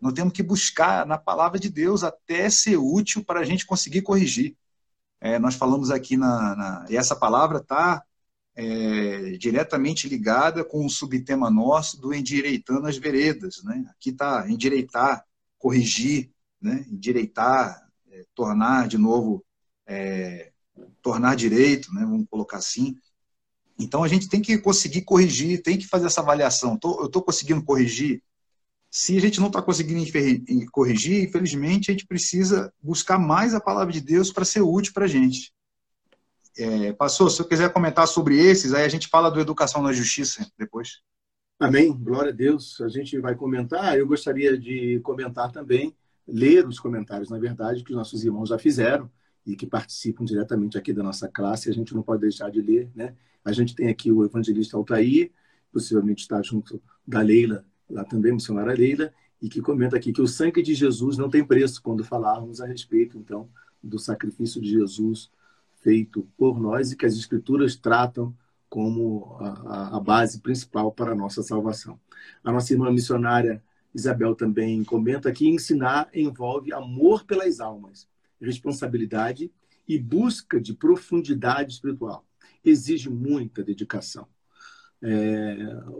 Nós 0.00 0.12
temos 0.12 0.32
que 0.32 0.42
buscar 0.42 1.04
na 1.04 1.18
palavra 1.18 1.58
de 1.58 1.68
Deus 1.68 2.04
até 2.04 2.48
ser 2.48 2.76
útil 2.76 3.24
para 3.24 3.40
a 3.40 3.44
gente 3.44 3.66
conseguir 3.66 4.02
corrigir. 4.02 4.56
É, 5.20 5.36
nós 5.36 5.56
falamos 5.56 5.90
aqui 5.90 6.16
na, 6.16 6.54
na, 6.54 6.86
E 6.88 6.96
essa 6.96 7.16
palavra 7.16 7.58
está 7.58 8.00
é, 8.54 9.32
diretamente 9.32 10.08
ligada 10.08 10.64
com 10.64 10.86
o 10.86 10.90
subtema 10.90 11.50
nosso 11.50 12.00
do 12.00 12.14
endireitando 12.14 12.86
as 12.86 12.96
veredas. 12.96 13.64
Né? 13.64 13.84
Aqui 13.90 14.10
está 14.10 14.48
endireitar, 14.48 15.24
corrigir, 15.58 16.30
né? 16.62 16.86
endireitar, 16.88 17.84
é, 18.12 18.24
tornar 18.32 18.86
de 18.86 18.96
novo, 18.96 19.44
é, 19.88 20.52
tornar 21.02 21.34
direito, 21.34 21.92
né? 21.94 22.02
vamos 22.02 22.26
colocar 22.30 22.58
assim. 22.58 22.96
Então 23.78 24.04
a 24.04 24.08
gente 24.08 24.28
tem 24.28 24.42
que 24.42 24.58
conseguir 24.58 25.02
corrigir, 25.02 25.62
tem 25.62 25.78
que 25.78 25.86
fazer 25.86 26.06
essa 26.06 26.20
avaliação. 26.20 26.76
Tô, 26.76 27.00
eu 27.00 27.06
estou 27.06 27.22
conseguindo 27.22 27.64
corrigir 27.64 28.22
se 28.90 29.16
a 29.16 29.20
gente 29.20 29.38
não 29.38 29.48
está 29.48 29.60
conseguindo 29.60 30.02
corrigir, 30.72 31.22
infelizmente, 31.22 31.90
a 31.90 31.92
gente 31.92 32.06
precisa 32.06 32.72
buscar 32.82 33.18
mais 33.18 33.54
a 33.54 33.60
palavra 33.60 33.92
de 33.92 34.00
Deus 34.00 34.32
para 34.32 34.46
ser 34.46 34.62
útil 34.62 34.94
para 34.94 35.04
a 35.04 35.08
gente. 35.08 35.52
É, 36.56 36.92
pastor, 36.94 37.30
se 37.30 37.40
eu 37.40 37.46
quiser 37.46 37.72
comentar 37.72 38.08
sobre 38.08 38.38
esses, 38.38 38.72
aí 38.72 38.84
a 38.84 38.88
gente 38.88 39.06
fala 39.08 39.30
do 39.30 39.40
Educação 39.40 39.82
na 39.82 39.92
Justiça 39.92 40.50
depois. 40.58 41.00
Amém, 41.60 41.92
glória 41.92 42.30
a 42.30 42.34
Deus. 42.34 42.80
A 42.80 42.88
gente 42.88 43.18
vai 43.20 43.34
comentar. 43.34 43.96
Eu 43.98 44.06
gostaria 44.06 44.58
de 44.58 45.00
comentar 45.00 45.52
também, 45.52 45.94
ler 46.26 46.66
os 46.66 46.80
comentários, 46.80 47.28
na 47.28 47.38
verdade, 47.38 47.84
que 47.84 47.90
os 47.90 47.96
nossos 47.96 48.24
irmãos 48.24 48.48
já 48.48 48.58
fizeram 48.58 49.10
e 49.48 49.56
que 49.56 49.66
participam 49.66 50.24
diretamente 50.24 50.76
aqui 50.76 50.92
da 50.92 51.02
nossa 51.02 51.26
classe. 51.26 51.70
A 51.70 51.72
gente 51.72 51.94
não 51.94 52.02
pode 52.02 52.20
deixar 52.20 52.50
de 52.50 52.60
ler, 52.60 52.90
né? 52.94 53.14
A 53.44 53.50
gente 53.50 53.74
tem 53.74 53.88
aqui 53.88 54.12
o 54.12 54.24
evangelista 54.24 54.76
Altair, 54.76 55.30
possivelmente 55.72 56.22
está 56.22 56.40
junto 56.42 56.80
da 57.06 57.20
Leila 57.20 57.64
lá 57.88 58.04
também, 58.04 58.32
missionária 58.32 58.74
Leila, 58.74 59.10
e 59.40 59.48
que 59.48 59.62
comenta 59.62 59.96
aqui 59.96 60.12
que 60.12 60.20
o 60.20 60.28
sangue 60.28 60.62
de 60.62 60.74
Jesus 60.74 61.16
não 61.16 61.30
tem 61.30 61.42
preço, 61.42 61.82
quando 61.82 62.04
falarmos 62.04 62.60
a 62.60 62.66
respeito, 62.66 63.16
então, 63.16 63.48
do 63.82 63.98
sacrifício 63.98 64.60
de 64.60 64.68
Jesus 64.68 65.30
feito 65.80 66.28
por 66.36 66.60
nós 66.60 66.92
e 66.92 66.96
que 66.96 67.06
as 67.06 67.14
Escrituras 67.14 67.76
tratam 67.76 68.34
como 68.68 69.36
a, 69.40 69.96
a 69.96 70.00
base 70.00 70.40
principal 70.40 70.92
para 70.92 71.12
a 71.12 71.14
nossa 71.14 71.42
salvação. 71.42 71.98
A 72.44 72.52
nossa 72.52 72.72
irmã 72.72 72.90
missionária 72.90 73.62
Isabel 73.94 74.34
também 74.34 74.84
comenta 74.84 75.32
que 75.32 75.48
ensinar 75.48 76.08
envolve 76.12 76.72
amor 76.72 77.24
pelas 77.24 77.60
almas, 77.60 78.06
responsabilidade 78.40 79.50
e 79.86 79.98
busca 79.98 80.60
de 80.60 80.74
profundidade 80.74 81.72
espiritual. 81.72 82.24
Exige 82.64 83.08
muita 83.08 83.62
dedicação. 83.62 84.26
É, 85.00 85.56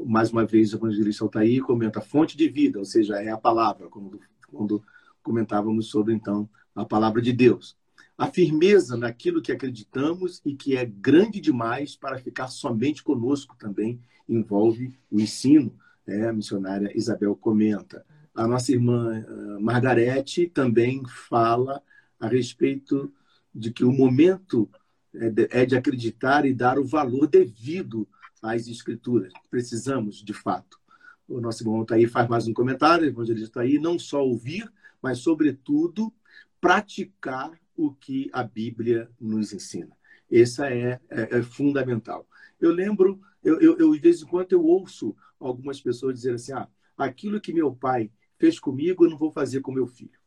mais 0.06 0.30
uma 0.30 0.44
vez, 0.44 0.72
o 0.72 0.76
evangelista 0.76 1.24
Altair 1.24 1.62
comenta 1.62 2.00
fonte 2.00 2.36
de 2.36 2.48
vida, 2.48 2.78
ou 2.78 2.84
seja, 2.84 3.16
é 3.22 3.30
a 3.30 3.38
palavra, 3.38 3.88
como 3.88 4.18
quando 4.48 4.82
comentávamos 5.22 5.90
sobre, 5.90 6.14
então, 6.14 6.48
a 6.74 6.84
palavra 6.84 7.20
de 7.20 7.32
Deus. 7.32 7.76
A 8.16 8.26
firmeza 8.26 8.96
naquilo 8.96 9.40
que 9.40 9.52
acreditamos 9.52 10.40
e 10.44 10.54
que 10.54 10.76
é 10.76 10.84
grande 10.84 11.40
demais 11.40 11.94
para 11.94 12.18
ficar 12.18 12.48
somente 12.48 13.02
conosco 13.02 13.56
também 13.56 14.00
envolve 14.28 14.92
o 15.10 15.20
ensino. 15.20 15.72
Né? 16.06 16.28
A 16.28 16.32
missionária 16.32 16.90
Isabel 16.96 17.36
comenta. 17.36 18.04
A 18.34 18.46
nossa 18.46 18.72
irmã 18.72 19.24
uh, 19.24 19.60
Margarete 19.60 20.48
também 20.48 21.02
fala 21.28 21.80
a 22.18 22.26
respeito 22.26 23.12
de 23.54 23.72
que 23.72 23.84
o 23.84 23.92
momento 23.92 24.68
é 25.14 25.30
de, 25.30 25.48
é 25.50 25.66
de 25.66 25.76
acreditar 25.76 26.44
e 26.44 26.54
dar 26.54 26.78
o 26.78 26.84
valor 26.84 27.26
devido 27.26 28.08
às 28.42 28.68
escrituras. 28.68 29.32
Precisamos, 29.50 30.22
de 30.22 30.32
fato. 30.32 30.78
O 31.26 31.40
nosso 31.40 31.62
irmão 31.62 31.84
Taí 31.84 32.06
faz 32.06 32.28
mais 32.28 32.46
um 32.46 32.54
comentário, 32.54 33.04
o 33.04 33.08
evangelista 33.08 33.60
Taí, 33.60 33.78
não 33.78 33.98
só 33.98 34.24
ouvir, 34.24 34.70
mas, 35.02 35.18
sobretudo, 35.18 36.12
praticar 36.60 37.52
o 37.76 37.92
que 37.92 38.28
a 38.32 38.42
Bíblia 38.42 39.10
nos 39.20 39.52
ensina. 39.52 39.96
Essa 40.30 40.68
é, 40.68 41.00
é, 41.08 41.38
é 41.38 41.42
fundamental. 41.42 42.26
Eu 42.60 42.72
lembro, 42.72 43.20
eu, 43.42 43.60
eu, 43.60 43.78
eu, 43.78 43.92
de 43.92 43.98
vez 43.98 44.22
em 44.22 44.26
quando 44.26 44.52
eu 44.52 44.64
ouço 44.64 45.14
algumas 45.38 45.80
pessoas 45.80 46.14
dizer 46.14 46.34
assim, 46.34 46.52
ah, 46.52 46.68
aquilo 46.96 47.40
que 47.40 47.52
meu 47.52 47.74
pai 47.74 48.10
fez 48.38 48.58
comigo, 48.58 49.04
eu 49.04 49.10
não 49.10 49.16
vou 49.16 49.30
fazer 49.30 49.60
com 49.60 49.72
meu 49.72 49.86
filho. 49.86 50.17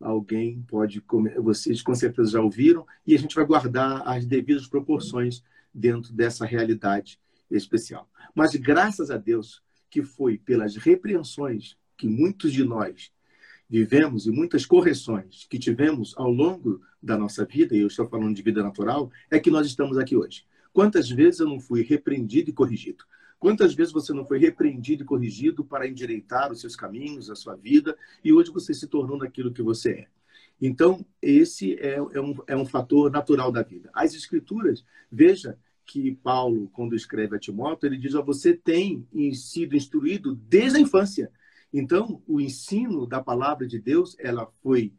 Alguém 0.00 0.62
pode, 0.68 1.02
vocês 1.38 1.80
com 1.82 1.94
certeza 1.94 2.32
já 2.32 2.40
ouviram, 2.40 2.86
e 3.06 3.14
a 3.14 3.18
gente 3.18 3.34
vai 3.34 3.44
guardar 3.46 4.06
as 4.06 4.26
devidas 4.26 4.66
proporções 4.66 5.42
dentro 5.72 6.12
dessa 6.12 6.44
realidade 6.44 7.18
especial. 7.50 8.08
Mas 8.34 8.54
graças 8.54 9.10
a 9.10 9.16
Deus 9.16 9.62
que 9.90 10.02
foi 10.02 10.36
pelas 10.36 10.76
repreensões 10.76 11.76
que 11.96 12.06
muitos 12.06 12.52
de 12.52 12.64
nós 12.64 13.10
vivemos 13.68 14.26
e 14.26 14.30
muitas 14.30 14.64
correções 14.66 15.46
que 15.48 15.58
tivemos 15.58 16.14
ao 16.16 16.30
longo 16.30 16.80
da 17.02 17.16
nossa 17.16 17.44
vida, 17.44 17.74
e 17.74 17.80
eu 17.80 17.86
estou 17.86 18.06
falando 18.06 18.34
de 18.34 18.42
vida 18.42 18.62
natural, 18.62 19.10
é 19.30 19.38
que 19.38 19.50
nós 19.50 19.66
estamos 19.66 19.98
aqui 19.98 20.16
hoje. 20.16 20.44
Quantas 20.72 21.08
vezes 21.08 21.40
eu 21.40 21.48
não 21.48 21.58
fui 21.58 21.82
repreendido 21.82 22.50
e 22.50 22.52
corrigido? 22.52 23.04
Quantas 23.38 23.74
vezes 23.74 23.92
você 23.92 24.12
não 24.12 24.26
foi 24.26 24.38
repreendido 24.38 25.02
e 25.02 25.06
corrigido 25.06 25.64
para 25.64 25.86
endireitar 25.86 26.50
os 26.50 26.60
seus 26.60 26.74
caminhos, 26.74 27.30
a 27.30 27.34
sua 27.34 27.54
vida, 27.54 27.96
e 28.24 28.32
hoje 28.32 28.50
você 28.50 28.72
se 28.72 28.86
tornou 28.86 29.18
naquilo 29.18 29.52
que 29.52 29.62
você 29.62 29.90
é? 29.90 30.06
Então, 30.60 31.04
esse 31.20 31.74
é, 31.74 31.96
é, 31.96 32.20
um, 32.20 32.34
é 32.46 32.56
um 32.56 32.64
fator 32.64 33.10
natural 33.10 33.52
da 33.52 33.62
vida. 33.62 33.90
As 33.92 34.14
Escrituras, 34.14 34.84
veja 35.12 35.58
que 35.84 36.14
Paulo, 36.16 36.68
quando 36.72 36.96
escreve 36.96 37.36
a 37.36 37.38
Timóteo, 37.38 37.86
ele 37.86 37.98
diz: 37.98 38.14
ó, 38.14 38.22
você 38.22 38.54
tem 38.54 39.06
sido 39.32 39.76
instruído 39.76 40.34
desde 40.34 40.78
a 40.78 40.80
infância. 40.80 41.30
Então, 41.72 42.22
o 42.26 42.40
ensino 42.40 43.06
da 43.06 43.22
palavra 43.22 43.66
de 43.66 43.78
Deus, 43.78 44.16
ela 44.18 44.50
foi 44.62 44.92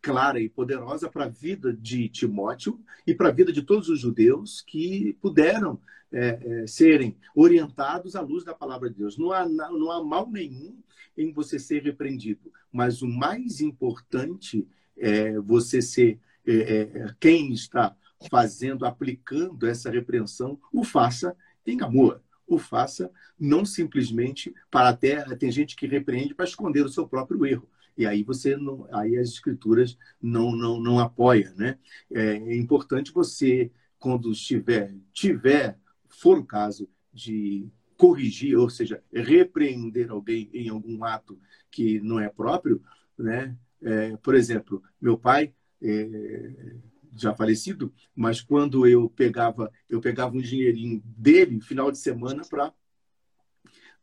clara 0.00 0.40
e 0.40 0.48
poderosa 0.48 1.08
para 1.08 1.24
a 1.24 1.28
vida 1.28 1.72
de 1.72 2.08
Timóteo 2.08 2.80
e 3.06 3.14
para 3.14 3.28
a 3.28 3.32
vida 3.32 3.52
de 3.52 3.62
todos 3.62 3.88
os 3.88 4.00
judeus 4.00 4.60
que 4.60 5.16
puderam 5.20 5.80
é, 6.10 6.38
é, 6.40 6.66
serem 6.66 7.16
orientados 7.34 8.16
à 8.16 8.20
luz 8.20 8.44
da 8.44 8.54
palavra 8.54 8.88
de 8.88 8.96
Deus. 8.96 9.18
Não 9.18 9.32
há, 9.32 9.46
não 9.46 9.90
há 9.90 10.02
mal 10.02 10.30
nenhum 10.30 10.78
em 11.16 11.32
você 11.32 11.58
ser 11.58 11.82
repreendido, 11.82 12.52
mas 12.72 13.02
o 13.02 13.08
mais 13.08 13.60
importante 13.60 14.66
é 14.96 15.38
você 15.40 15.82
ser 15.82 16.18
é, 16.46 16.54
é 16.54 17.14
quem 17.20 17.52
está 17.52 17.94
fazendo, 18.30 18.86
aplicando 18.86 19.66
essa 19.66 19.90
repreensão, 19.90 20.58
o 20.72 20.82
faça 20.82 21.36
em 21.66 21.80
amor. 21.82 22.22
O 22.46 22.58
faça 22.58 23.10
não 23.38 23.64
simplesmente 23.64 24.54
para 24.70 24.88
até 24.88 25.22
tem 25.36 25.50
gente 25.52 25.76
que 25.76 25.86
repreende 25.86 26.34
para 26.34 26.46
esconder 26.46 26.84
o 26.84 26.88
seu 26.88 27.06
próprio 27.06 27.44
erro. 27.44 27.68
E 27.98 28.06
aí 28.06 28.22
você 28.22 28.56
não, 28.56 28.86
aí 28.92 29.16
as 29.16 29.28
escrituras 29.28 29.98
não 30.22 30.52
não 30.52 30.80
não 30.80 31.00
apoia, 31.00 31.52
né? 31.56 31.78
É, 32.12 32.36
é 32.36 32.56
importante 32.56 33.12
você 33.12 33.72
quando 33.98 34.30
estiver 34.30 34.94
tiver 35.12 35.76
for 36.08 36.38
o 36.38 36.46
caso 36.46 36.88
de 37.12 37.68
corrigir, 37.96 38.56
ou 38.56 38.70
seja, 38.70 39.02
repreender 39.12 40.10
alguém 40.10 40.48
em 40.54 40.68
algum 40.68 41.02
ato 41.02 41.38
que 41.70 42.00
não 42.00 42.20
é 42.20 42.28
próprio, 42.28 42.80
né? 43.18 43.56
É, 43.82 44.16
por 44.18 44.36
exemplo, 44.36 44.80
meu 45.00 45.18
pai 45.18 45.52
é, 45.82 46.76
já 47.16 47.34
falecido, 47.34 47.92
mas 48.14 48.40
quando 48.40 48.86
eu 48.86 49.10
pegava, 49.10 49.72
eu 49.88 50.00
pegava 50.00 50.36
um 50.36 50.40
dinheirinho 50.40 51.02
dele 51.04 51.60
final 51.60 51.90
de 51.90 51.98
semana 51.98 52.44
para 52.48 52.72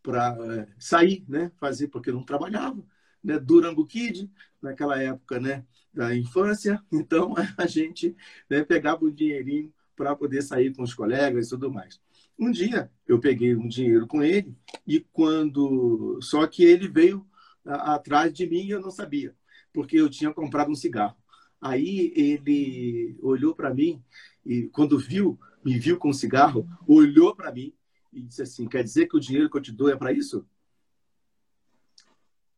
para 0.03 0.37
é, 0.53 0.67
sair, 0.77 1.25
né, 1.27 1.51
fazer 1.57 1.87
porque 1.87 2.11
não 2.11 2.23
trabalhava, 2.23 2.85
né, 3.25 3.39
Durango 3.39 3.85
Kid, 3.85 4.29
naquela 4.61 5.01
época, 5.01 5.39
né, 5.39 5.65
da 5.91 6.15
infância, 6.15 6.81
então 6.93 7.33
a 7.57 7.65
gente 7.65 8.15
né, 8.49 8.63
pegava 8.63 9.03
o 9.03 9.11
dinheirinho 9.11 9.73
para 9.95 10.15
poder 10.15 10.41
sair 10.43 10.73
com 10.75 10.83
os 10.83 10.93
colegas 10.93 11.47
e 11.47 11.49
tudo 11.49 11.71
mais. 11.71 11.99
Um 12.37 12.51
dia 12.51 12.91
eu 13.07 13.19
peguei 13.19 13.55
um 13.55 13.67
dinheiro 13.67 14.05
com 14.05 14.21
ele 14.21 14.55
e 14.85 14.99
quando 14.99 16.19
só 16.21 16.45
que 16.45 16.63
ele 16.63 16.87
veio 16.87 17.25
atrás 17.65 18.33
de 18.33 18.45
mim 18.45 18.65
e 18.65 18.71
eu 18.71 18.81
não 18.81 18.91
sabia, 18.91 19.33
porque 19.73 19.97
eu 19.97 20.09
tinha 20.09 20.33
comprado 20.33 20.69
um 20.69 20.75
cigarro. 20.75 21.15
Aí 21.61 22.11
ele 22.15 23.17
olhou 23.21 23.55
para 23.55 23.73
mim 23.73 24.03
e 24.45 24.63
quando 24.67 24.99
viu, 24.99 25.39
me 25.63 25.79
viu 25.79 25.97
com 25.97 26.09
um 26.09 26.13
cigarro, 26.13 26.67
olhou 26.85 27.33
para 27.33 27.53
mim 27.53 27.73
e 28.11 28.21
disse 28.21 28.41
assim: 28.41 28.67
"Quer 28.67 28.83
dizer 28.83 29.07
que 29.07 29.15
o 29.15 29.19
dinheiro 29.19 29.49
que 29.49 29.57
eu 29.57 29.61
te 29.61 29.71
dou 29.71 29.89
é 29.89 29.95
para 29.95 30.11
isso?" 30.11 30.45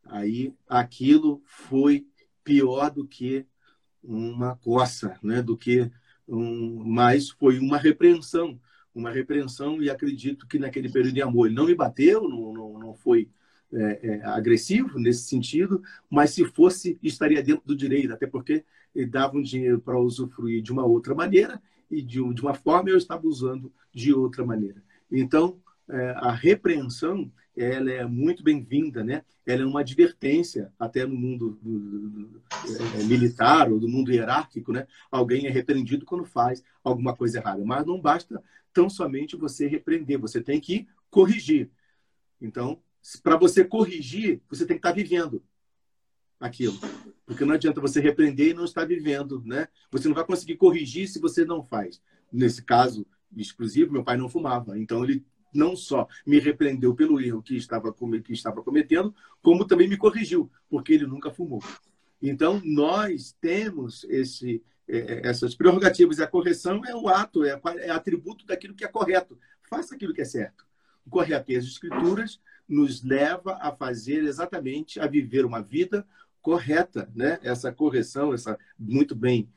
Aí 0.09 0.53
aquilo 0.67 1.41
foi 1.45 2.07
pior 2.43 2.89
do 2.89 3.05
que 3.05 3.45
uma 4.03 4.55
coça, 4.55 5.17
né? 5.21 5.41
do 5.41 5.57
que 5.57 5.91
um, 6.27 6.83
mas 6.85 7.29
foi 7.29 7.59
uma 7.59 7.77
repreensão, 7.77 8.59
uma 8.93 9.11
repreensão 9.11 9.81
e 9.81 9.89
acredito 9.89 10.47
que 10.47 10.59
naquele 10.59 10.89
período 10.89 11.13
de 11.13 11.21
amor 11.21 11.47
ele 11.47 11.55
não 11.55 11.65
me 11.65 11.75
bateu, 11.75 12.27
não, 12.27 12.53
não, 12.53 12.79
não 12.79 12.93
foi 12.93 13.29
é, 13.73 13.99
é, 14.01 14.25
agressivo 14.25 14.97
nesse 14.97 15.23
sentido, 15.23 15.81
mas 16.09 16.31
se 16.31 16.45
fosse 16.45 16.97
estaria 17.03 17.43
dentro 17.43 17.65
do 17.65 17.75
direito, 17.75 18.13
até 18.13 18.25
porque 18.25 18.63
ele 18.95 19.07
dava 19.07 19.37
um 19.37 19.41
dinheiro 19.41 19.79
para 19.79 19.99
usufruir 19.99 20.61
de 20.61 20.71
uma 20.71 20.85
outra 20.85 21.13
maneira 21.13 21.61
e 21.91 22.01
de, 22.01 22.33
de 22.33 22.41
uma 22.41 22.53
forma 22.53 22.89
eu 22.89 22.97
estava 22.97 23.27
usando 23.27 23.71
de 23.93 24.13
outra 24.13 24.45
maneira. 24.45 24.81
Então 25.11 25.59
é, 25.89 26.11
a 26.17 26.31
repreensão 26.31 27.31
ela 27.57 27.91
é 27.91 28.05
muito 28.05 28.43
bem-vinda, 28.43 29.03
né? 29.03 29.23
Ela 29.45 29.63
é 29.63 29.65
uma 29.65 29.79
advertência 29.79 30.71
até 30.77 31.05
no 31.05 31.15
mundo 31.15 31.57
do, 31.61 31.79
do, 31.79 32.09
do, 32.09 32.41
é, 32.99 33.03
militar 33.03 33.71
ou 33.71 33.79
do 33.79 33.87
mundo 33.87 34.11
hierárquico, 34.11 34.71
né? 34.71 34.85
Alguém 35.09 35.47
é 35.47 35.49
repreendido 35.49 36.05
quando 36.05 36.23
faz 36.23 36.63
alguma 36.83 37.15
coisa 37.15 37.39
errada, 37.39 37.65
mas 37.65 37.85
não 37.85 37.99
basta 37.99 38.43
tão 38.71 38.89
somente 38.89 39.35
você 39.35 39.67
repreender, 39.67 40.19
você 40.19 40.39
tem 40.39 40.59
que 40.59 40.87
corrigir. 41.09 41.71
Então, 42.39 42.79
para 43.23 43.35
você 43.35 43.63
corrigir, 43.65 44.39
você 44.47 44.65
tem 44.65 44.75
que 44.75 44.79
estar 44.79 44.89
tá 44.89 44.95
vivendo 44.95 45.43
aquilo, 46.39 46.77
porque 47.25 47.43
não 47.43 47.55
adianta 47.55 47.81
você 47.81 47.99
repreender 47.99 48.49
e 48.49 48.53
não 48.53 48.65
estar 48.65 48.85
vivendo, 48.85 49.41
né? 49.43 49.67
Você 49.89 50.07
não 50.07 50.15
vai 50.15 50.25
conseguir 50.25 50.57
corrigir 50.57 51.07
se 51.07 51.19
você 51.19 51.43
não 51.43 51.63
faz. 51.63 51.99
Nesse 52.31 52.61
caso 52.61 53.03
exclusivo, 53.35 53.91
meu 53.91 54.03
pai 54.03 54.15
não 54.15 54.29
fumava, 54.29 54.77
então 54.77 55.03
ele 55.03 55.25
não 55.57 55.75
só 55.75 56.07
me 56.25 56.39
repreendeu 56.39 56.93
pelo 56.93 57.19
erro 57.19 57.41
que 57.41 57.57
estava, 57.57 57.93
que 58.23 58.33
estava 58.33 58.61
cometendo, 58.63 59.13
como 59.41 59.65
também 59.65 59.87
me 59.87 59.97
corrigiu, 59.97 60.49
porque 60.69 60.93
ele 60.93 61.07
nunca 61.07 61.31
fumou. 61.31 61.61
Então, 62.21 62.61
nós 62.63 63.35
temos 63.41 64.05
esse, 64.05 64.63
é, 64.87 64.97
é, 64.97 65.27
essas 65.27 65.55
prerrogativas. 65.55 66.19
A 66.19 66.27
correção 66.27 66.81
é 66.85 66.95
o 66.95 67.07
ato, 67.07 67.43
é, 67.43 67.59
é 67.79 67.89
atributo 67.89 68.45
daquilo 68.45 68.73
que 68.73 68.85
é 68.85 68.87
correto. 68.87 69.37
Faça 69.69 69.95
aquilo 69.95 70.13
que 70.13 70.21
é 70.21 70.25
certo. 70.25 70.65
O 71.05 71.09
correto. 71.09 71.51
E 71.51 71.55
as 71.55 71.65
escrituras 71.65 72.39
nos 72.67 73.03
leva 73.03 73.57
a 73.61 73.71
fazer 73.71 74.23
exatamente, 74.23 74.99
a 74.99 75.07
viver 75.07 75.45
uma 75.45 75.61
vida 75.61 76.05
correta, 76.41 77.09
né? 77.15 77.39
Essa 77.43 77.71
correção, 77.71 78.33
essa 78.33 78.57
muito 78.77 79.15
bem 79.15 79.49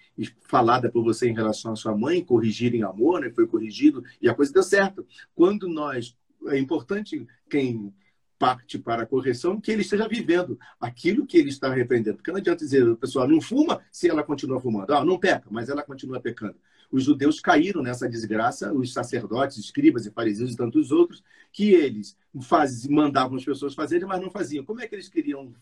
falada 0.42 0.90
por 0.90 1.02
você 1.02 1.28
em 1.28 1.34
relação 1.34 1.72
à 1.72 1.76
sua 1.76 1.96
mãe, 1.96 2.24
corrigir 2.24 2.74
em 2.74 2.82
amor, 2.82 3.20
né? 3.20 3.30
Foi 3.30 3.46
corrigido 3.46 4.04
e 4.20 4.28
a 4.28 4.34
coisa 4.34 4.52
deu 4.52 4.62
certo. 4.62 5.06
Quando 5.34 5.68
nós 5.68 6.16
é 6.48 6.58
importante 6.58 7.26
quem 7.48 7.92
parte 8.40 8.78
para 8.78 9.02
a 9.02 9.06
correção 9.06 9.60
que 9.60 9.70
ele 9.70 9.82
esteja 9.82 10.08
vivendo 10.08 10.58
aquilo 10.80 11.26
que 11.26 11.36
ele 11.36 11.50
está 11.50 11.72
repreendendo. 11.72 12.16
Porque 12.16 12.30
não 12.30 12.38
adianta 12.38 12.64
dizer, 12.64 12.88
o 12.88 12.96
pessoal 12.96 13.28
não 13.28 13.38
fuma 13.38 13.82
se 13.92 14.08
ela 14.08 14.22
continua 14.22 14.58
fumando. 14.58 14.94
Ah, 14.94 15.04
não 15.04 15.18
peca, 15.18 15.46
mas 15.50 15.68
ela 15.68 15.82
continua 15.82 16.18
pecando. 16.18 16.56
Os 16.90 17.04
judeus 17.04 17.38
caíram 17.38 17.82
nessa 17.82 18.08
desgraça, 18.08 18.72
os 18.72 18.94
sacerdotes, 18.94 19.58
escribas 19.58 20.06
e 20.06 20.10
fariseus 20.10 20.52
e 20.52 20.56
tantos 20.56 20.90
outros, 20.90 21.22
que 21.52 21.72
eles 21.72 22.16
faz, 22.42 22.86
mandavam 22.86 23.36
as 23.36 23.44
pessoas 23.44 23.74
fazerem, 23.74 24.08
mas 24.08 24.20
não 24.20 24.30
faziam. 24.30 24.64
Como 24.64 24.80
é 24.80 24.88
que 24.88 24.94
eles 24.94 25.08
queriam 25.08 25.54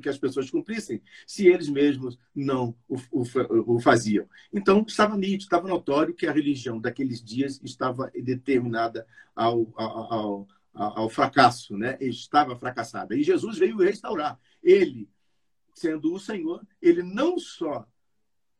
que 0.00 0.08
as 0.08 0.18
pessoas 0.18 0.50
cumprissem 0.50 1.02
se 1.26 1.46
eles 1.46 1.68
mesmos 1.68 2.18
não 2.34 2.74
o, 2.88 2.96
o, 3.10 3.74
o 3.74 3.80
faziam. 3.80 4.28
Então, 4.52 4.84
estava 4.86 5.16
nítido, 5.16 5.44
estava 5.44 5.68
notório 5.68 6.14
que 6.14 6.26
a 6.26 6.32
religião 6.32 6.80
daqueles 6.80 7.22
dias 7.22 7.60
estava 7.62 8.10
determinada 8.14 9.06
ao, 9.34 9.72
ao, 9.76 10.12
ao, 10.12 10.48
ao 10.74 11.08
fracasso, 11.08 11.76
né? 11.76 11.96
estava 12.00 12.56
fracassada. 12.56 13.14
E 13.14 13.22
Jesus 13.22 13.58
veio 13.58 13.76
restaurar. 13.78 14.38
Ele, 14.62 15.08
sendo 15.74 16.12
o 16.14 16.20
Senhor, 16.20 16.66
ele 16.80 17.02
não 17.02 17.38
só 17.38 17.86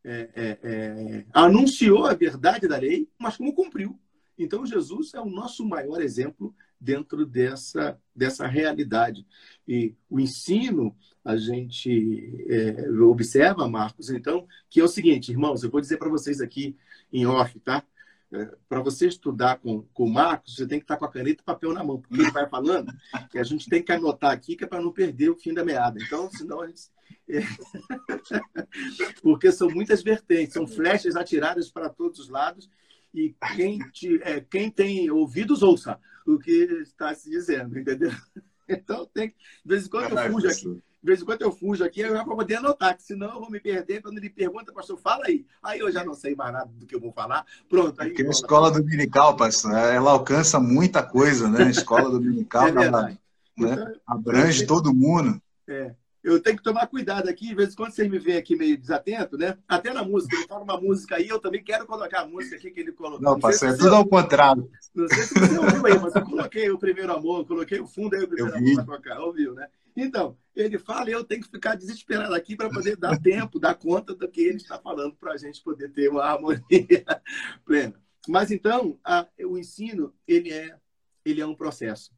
é, 0.05 0.31
é, 0.35 0.59
é, 0.63 1.27
anunciou 1.33 2.07
a 2.07 2.15
verdade 2.15 2.67
da 2.67 2.77
lei, 2.77 3.09
mas 3.19 3.37
como 3.37 3.55
cumpriu. 3.55 3.99
Então, 4.37 4.67
Jesus 4.67 5.15
é 5.15 5.21
o 5.21 5.31
nosso 5.31 5.65
maior 5.65 6.01
exemplo 6.01 6.55
dentro 6.83 7.25
dessa, 7.25 7.97
dessa 8.15 8.47
realidade. 8.47 9.25
E 9.67 9.95
o 10.11 10.19
ensino, 10.19 10.95
a 11.25 11.37
gente 11.37 12.45
é, 12.49 12.91
observa, 12.91 13.69
Marcos, 13.69 14.11
então, 14.11 14.47
que 14.69 14.81
é 14.81 14.85
o 14.85 14.89
seguinte, 14.89 15.31
irmãos, 15.31 15.63
eu 15.63 15.71
vou 15.71 15.81
dizer 15.81 15.97
para 15.97 16.11
vocês 16.11 16.41
aqui 16.41 16.77
em 17.13 17.25
off, 17.25 17.59
tá? 17.61 17.85
É, 18.33 18.51
para 18.69 18.81
você 18.81 19.07
estudar 19.07 19.59
com, 19.59 19.83
com 19.95 20.05
o 20.05 20.13
Marcos, 20.13 20.57
você 20.57 20.67
tem 20.67 20.81
que 20.81 20.85
estar 20.85 20.97
com 20.97 21.05
a 21.05 21.11
caneta 21.11 21.41
e 21.41 21.45
papel 21.45 21.73
na 21.73 21.85
mão, 21.85 22.01
porque 22.01 22.21
ele 22.21 22.31
vai 22.33 22.49
falando 22.49 22.93
que 23.31 23.39
a 23.39 23.45
gente 23.45 23.69
tem 23.69 23.83
que 23.83 23.93
anotar 23.93 24.33
aqui, 24.33 24.57
que 24.57 24.65
é 24.65 24.67
para 24.67 24.83
não 24.83 24.91
perder 24.91 25.31
o 25.31 25.39
fim 25.39 25.55
da 25.55 25.65
meada. 25.65 25.99
Então, 26.03 26.29
senão 26.31 26.63
a 26.63 26.67
gente. 26.67 26.91
É... 27.29 27.43
porque 29.23 29.53
são 29.53 29.69
muitas 29.69 30.03
vertentes, 30.03 30.55
são 30.55 30.67
flechas 30.67 31.15
atiradas 31.15 31.71
para 31.71 31.89
todos 31.89 32.19
os 32.19 32.29
lados, 32.29 32.69
e 33.15 33.37
quem, 33.55 33.79
te, 33.91 34.21
é, 34.23 34.41
quem 34.41 34.71
tem 34.71 35.11
ouvidos, 35.11 35.63
ouça 35.63 36.01
o 36.27 36.39
que 36.39 36.53
está 36.83 37.15
se 37.15 37.31
dizendo, 37.31 37.79
entendeu? 37.79 38.11
Então, 38.69 39.05
tem, 39.13 39.29
de 39.29 39.35
vez 39.67 39.87
em 39.87 39.91
quando 39.91 40.17
eu 40.17 40.33
fujo 40.33 40.49
aqui. 40.49 40.83
De 41.03 41.07
vez 41.07 41.21
em 41.21 41.25
quando 41.25 41.43
eu 41.43 41.53
fujo 41.53 41.85
aqui, 41.85 42.01
eu 42.01 42.15
já 42.15 42.23
vou 42.23 42.37
poder 42.37 42.55
anotar, 42.55 42.97
que 42.97 43.03
senão 43.03 43.35
eu 43.35 43.41
vou 43.41 43.51
me 43.51 43.61
perder. 43.61 44.01
Quando 44.01 44.17
ele 44.17 44.31
pergunta, 44.31 44.73
pastor, 44.73 44.97
fala 44.97 45.27
aí. 45.27 45.45
Aí 45.61 45.81
eu 45.81 45.91
já 45.91 46.05
não 46.05 46.15
sei 46.15 46.35
mais 46.35 46.53
nada 46.53 46.71
do 46.73 46.87
que 46.87 46.95
eu 46.95 47.01
vou 47.01 47.13
falar. 47.13 47.45
Pronto. 47.69 48.01
Aí 48.01 48.11
Porque 48.11 48.25
a 48.25 48.31
escola 48.31 48.71
dominical, 48.71 49.37
pastor, 49.37 49.73
ela 49.73 50.13
alcança 50.13 50.61
muita 50.61 51.03
coisa, 51.03 51.51
né? 51.51 51.65
A 51.65 51.71
escola 51.71 52.09
dominical, 52.09 52.69
é 52.79 52.85
ela, 52.85 53.03
né? 53.03 53.19
Então, 53.59 53.95
abrange 54.07 54.65
todo 54.65 54.95
mundo. 54.95 55.43
É 55.69 55.93
eu 56.23 56.41
tenho 56.41 56.57
que 56.57 56.63
tomar 56.63 56.87
cuidado 56.87 57.29
aqui, 57.29 57.49
de 57.49 57.55
vez 57.55 57.73
em 57.73 57.77
quando 57.77 57.93
vocês 57.93 58.09
me 58.09 58.19
veem 58.19 58.39
aqui 58.39 58.55
meio 58.55 58.79
desatento, 58.79 59.37
né? 59.37 59.59
Até 59.67 59.93
na 59.93 60.05
música, 60.05 60.37
ele 60.37 60.47
fala 60.47 60.63
uma 60.63 60.81
música 60.81 61.17
aí, 61.17 61.29
eu 61.29 61.41
também 61.41 61.65
quero 61.65 61.85
colocar 61.85 62.21
a 62.21 62.27
música 62.27 62.57
aqui 62.57 62.71
que 62.71 62.81
ele 62.81 62.93
colocou. 62.93 63.21
Não, 63.21 63.41
parceiro, 63.41 63.75
é 63.75 63.79
tudo 63.79 63.95
ao 63.95 64.07
contrário. 64.07 64.71
Não 64.95 65.09
sei 65.09 65.25
se 65.25 65.35
você 65.35 65.59
ouviu 65.59 65.87
aí, 65.87 65.99
mas 65.99 66.15
eu 66.15 66.23
coloquei 66.23 66.71
o 66.71 66.79
primeiro 66.79 67.13
amor, 67.13 67.45
coloquei 67.45 67.81
o 67.81 67.87
fundo 67.87 68.15
aí, 68.15 68.23
o 68.23 68.29
primeiro 68.29 68.57
amor 68.57 68.85
para 68.85 68.97
tocar, 68.97 69.21
ouviu, 69.21 69.53
né? 69.55 69.67
Então, 69.97 70.37
ele 70.55 70.79
fala 70.79 71.11
e 71.11 71.13
eu 71.13 71.25
tenho 71.25 71.43
que 71.43 71.51
ficar 71.51 71.75
desesperado 71.75 72.35
aqui 72.35 72.57
para 72.57 72.71
poder 72.71 72.97
dar 72.97 73.19
tempo, 73.19 73.59
dar 73.59 73.75
conta 73.75 74.15
do 74.15 74.29
que 74.29 74.43
ele 74.43 74.57
está 74.57 74.79
falando 74.79 75.15
para 75.17 75.33
a 75.33 75.37
gente 75.37 75.63
poder 75.63 75.91
ter 75.91 76.09
uma 76.09 76.23
harmonia 76.23 76.63
plena. 77.67 78.01
Mas 78.29 78.51
então, 78.53 78.99
a, 79.05 79.27
o 79.45 79.59
ensino, 79.59 80.15
ele 80.27 80.53
é, 80.53 80.77
ele 81.25 81.41
é 81.41 81.47
um 81.47 81.55
processo. 81.55 82.13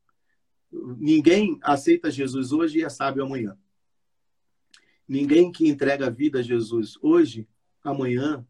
Ninguém 0.70 1.58
aceita 1.62 2.10
Jesus 2.10 2.52
hoje 2.52 2.78
e 2.78 2.84
é 2.84 2.88
sábio 2.88 3.24
amanhã. 3.24 3.56
Ninguém 5.08 5.52
que 5.52 5.68
entrega 5.68 6.06
a 6.06 6.10
vida 6.10 6.38
a 6.38 6.42
Jesus 6.42 6.98
hoje, 7.02 7.46
amanhã, 7.82 8.44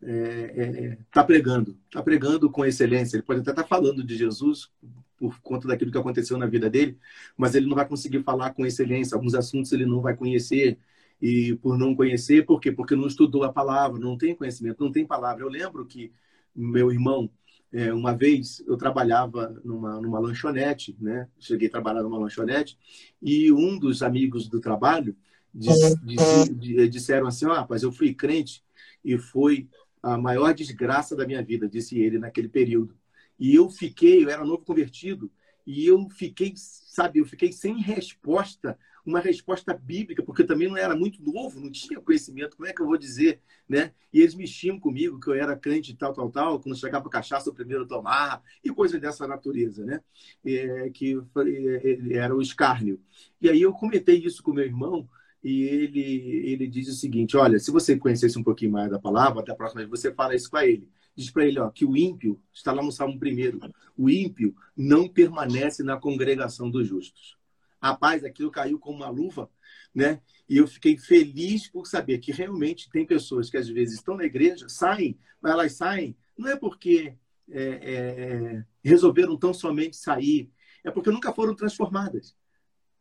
está 0.00 0.12
é, 0.12 0.84
é, 0.92 0.98
tá 1.10 1.24
pregando. 1.24 1.78
Está 1.86 2.02
pregando 2.02 2.50
com 2.50 2.64
excelência. 2.64 3.16
Ele 3.16 3.22
pode 3.22 3.40
até 3.40 3.50
estar 3.50 3.62
tá 3.62 3.68
falando 3.68 4.04
de 4.04 4.16
Jesus 4.16 4.70
por 5.16 5.40
conta 5.40 5.66
daquilo 5.66 5.90
que 5.90 5.98
aconteceu 5.98 6.38
na 6.38 6.46
vida 6.46 6.70
dele, 6.70 6.96
mas 7.36 7.56
ele 7.56 7.66
não 7.66 7.74
vai 7.74 7.86
conseguir 7.86 8.22
falar 8.22 8.54
com 8.54 8.64
excelência. 8.64 9.16
Alguns 9.16 9.34
assuntos 9.34 9.72
ele 9.72 9.84
não 9.84 10.00
vai 10.00 10.16
conhecer. 10.16 10.78
E 11.20 11.56
por 11.56 11.76
não 11.76 11.96
conhecer, 11.96 12.46
por 12.46 12.60
quê? 12.60 12.70
Porque 12.70 12.94
não 12.94 13.08
estudou 13.08 13.42
a 13.42 13.52
palavra, 13.52 13.98
não 13.98 14.16
tem 14.16 14.36
conhecimento, 14.36 14.82
não 14.82 14.92
tem 14.92 15.04
palavra. 15.04 15.42
Eu 15.42 15.48
lembro 15.48 15.84
que 15.84 16.12
meu 16.54 16.92
irmão, 16.92 17.28
é, 17.72 17.92
uma 17.92 18.12
vez 18.14 18.62
eu 18.66 18.76
trabalhava 18.76 19.60
numa, 19.64 20.00
numa 20.00 20.18
lanchonete, 20.18 20.96
né? 21.00 21.28
Cheguei 21.38 21.68
a 21.68 21.70
trabalhar 21.70 22.02
numa 22.02 22.18
lanchonete, 22.18 22.78
e 23.20 23.52
um 23.52 23.78
dos 23.78 24.02
amigos 24.02 24.48
do 24.48 24.60
trabalho 24.60 25.16
diz, 25.54 25.96
diz, 26.02 26.90
disseram 26.90 27.26
assim: 27.26 27.46
oh, 27.46 27.52
rapaz, 27.52 27.82
eu 27.82 27.92
fui 27.92 28.14
crente 28.14 28.62
e 29.04 29.18
foi 29.18 29.68
a 30.02 30.16
maior 30.16 30.54
desgraça 30.54 31.16
da 31.16 31.26
minha 31.26 31.42
vida, 31.42 31.68
disse 31.68 31.98
ele 31.98 32.18
naquele 32.18 32.48
período. 32.48 32.96
E 33.38 33.54
eu 33.54 33.70
fiquei, 33.70 34.24
eu 34.24 34.30
era 34.30 34.44
novo 34.44 34.64
convertido, 34.64 35.30
e 35.66 35.86
eu 35.86 36.08
fiquei, 36.10 36.54
sabe, 36.56 37.18
eu 37.18 37.26
fiquei 37.26 37.52
sem 37.52 37.78
resposta, 37.80 38.78
uma 39.04 39.20
resposta 39.20 39.74
bíblica, 39.74 40.22
porque 40.22 40.42
eu 40.42 40.46
também 40.46 40.68
não 40.68 40.76
era 40.76 40.94
muito 40.96 41.22
novo, 41.22 41.60
não 41.60 41.70
tinha 41.70 42.00
conhecimento, 42.00 42.56
como 42.56 42.68
é 42.68 42.72
que 42.72 42.80
eu 42.80 42.86
vou 42.86 42.98
dizer, 42.98 43.40
né? 43.68 43.92
E 44.12 44.20
eles 44.20 44.34
mexiam 44.34 44.78
comigo, 44.78 45.20
que 45.20 45.28
eu 45.28 45.34
era 45.34 45.56
crente 45.56 45.94
tal, 45.94 46.12
tal, 46.12 46.30
tal, 46.30 46.60
quando 46.60 46.76
chegava 46.76 47.08
cachaça, 47.08 47.50
o 47.50 47.54
primeiro 47.54 47.86
tomar, 47.86 48.42
e 48.64 48.70
coisas 48.70 49.00
dessa 49.00 49.26
natureza, 49.26 49.84
né? 49.84 50.00
É, 50.44 50.90
que 50.90 51.16
é, 51.16 52.16
era 52.16 52.34
o 52.34 52.42
escárnio. 52.42 53.00
E 53.40 53.48
aí 53.48 53.60
eu 53.60 53.72
comentei 53.72 54.16
isso 54.16 54.42
com 54.42 54.52
meu 54.52 54.64
irmão, 54.64 55.08
e 55.42 55.62
ele, 55.62 56.52
ele 56.52 56.66
diz 56.66 56.88
o 56.88 56.94
seguinte: 56.94 57.36
olha, 57.36 57.58
se 57.58 57.70
você 57.70 57.96
conhecesse 57.96 58.38
um 58.38 58.42
pouquinho 58.42 58.72
mais 58.72 58.90
da 58.90 58.98
palavra, 58.98 59.40
até 59.40 59.52
a 59.52 59.56
próxima 59.56 59.80
vez 59.80 59.90
você 59.90 60.12
fala 60.12 60.34
isso 60.34 60.50
para 60.50 60.66
ele. 60.66 60.88
Diz 61.14 61.30
para 61.30 61.46
ele 61.46 61.58
ó, 61.58 61.68
que 61.70 61.84
o 61.84 61.96
ímpio, 61.96 62.40
está 62.52 62.72
lá 62.72 62.82
no 62.82 62.92
Salmo 62.92 63.18
primeiro, 63.18 63.58
o 63.96 64.08
ímpio 64.08 64.54
não 64.76 65.08
permanece 65.08 65.82
na 65.82 65.96
congregação 65.96 66.70
dos 66.70 66.86
justos. 66.86 67.36
Rapaz, 67.80 68.24
aquilo 68.24 68.50
caiu 68.50 68.78
como 68.78 68.98
uma 68.98 69.08
luva, 69.08 69.50
né? 69.94 70.20
E 70.48 70.56
eu 70.56 70.66
fiquei 70.66 70.96
feliz 70.96 71.68
por 71.68 71.86
saber 71.86 72.18
que 72.18 72.32
realmente 72.32 72.88
tem 72.90 73.06
pessoas 73.06 73.50
que 73.50 73.56
às 73.56 73.68
vezes 73.68 73.94
estão 73.94 74.16
na 74.16 74.24
igreja, 74.24 74.68
saem, 74.68 75.18
mas 75.40 75.52
elas 75.52 75.72
saem, 75.72 76.16
não 76.36 76.48
é 76.48 76.56
porque 76.56 77.14
é, 77.50 77.62
é, 77.62 78.64
resolveram 78.82 79.36
tão 79.36 79.52
somente 79.52 79.96
sair, 79.96 80.50
é 80.84 80.90
porque 80.90 81.10
nunca 81.10 81.32
foram 81.32 81.54
transformadas 81.54 82.34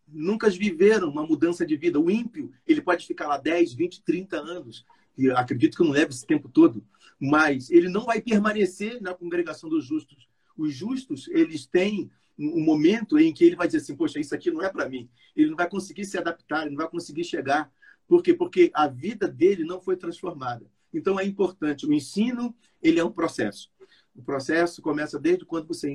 nunca 0.08 0.49
viveram 0.49 1.10
uma 1.10 1.26
mudança 1.26 1.66
de 1.66 1.76
vida. 1.76 1.99
O 1.99 2.10
ímpio, 2.10 2.51
ele 2.66 2.82
pode 2.82 3.05
ficar 3.05 3.28
lá 3.28 3.38
10, 3.38 3.74
20, 3.74 4.03
30 4.03 4.38
anos, 4.38 4.86
e 5.18 5.30
acredito 5.32 5.78
que 5.78 5.84
não 5.84 5.91
leve 5.91 6.12
esse 6.12 6.26
tempo 6.26 6.47
todo, 6.47 6.84
mas 7.20 7.70
ele 7.72 7.89
não 7.89 8.05
vai 8.05 8.22
permanecer 8.22 9.01
na 9.01 9.14
congregação 9.14 9.70
dos 9.70 9.86
justos. 9.86 10.28
Os 10.55 10.74
justos, 10.74 11.28
eles 11.30 11.66
têm 11.66 12.10
um 12.38 12.64
momento 12.64 13.18
em 13.18 13.34
que 13.34 13.43
ele 13.43 13.55
vai 13.55 13.68
dizer 13.68 13.80
assim, 13.80 13.95
poxa, 13.95 14.20
isso 14.20 14.36
aqui 14.36 14.51
não 14.51 14.62
é 14.62 14.70
para 14.70 14.88
mim. 14.88 15.10
Ele 15.36 15.49
não 15.49 15.58
vai 15.58 15.68
conseguir 15.68 16.05
se 16.05 16.18
adaptar, 16.18 16.62
ele 16.62 16.72
não 16.72 16.78
vai 16.78 16.89
conseguir 16.89 17.24
chegar. 17.24 17.72
Por 18.08 18.22
quê? 18.22 18.34
Porque 18.34 18.70
a 18.74 18.88
vida 18.88 19.28
dele 19.28 19.64
não 19.64 19.82
foi 19.82 19.97
transformada. 19.97 20.66
Então 20.93 21.20
é 21.20 21.26
importante. 21.26 21.86
O 21.86 21.93
ensino, 21.93 22.55
ele 22.82 22.99
é 22.99 23.03
um 23.03 23.12
processo. 23.12 23.72
O 24.18 24.24
processo 24.24 24.82
começa 24.82 25.20
desde 25.20 25.45
quando 25.45 25.68
você 25.68 25.88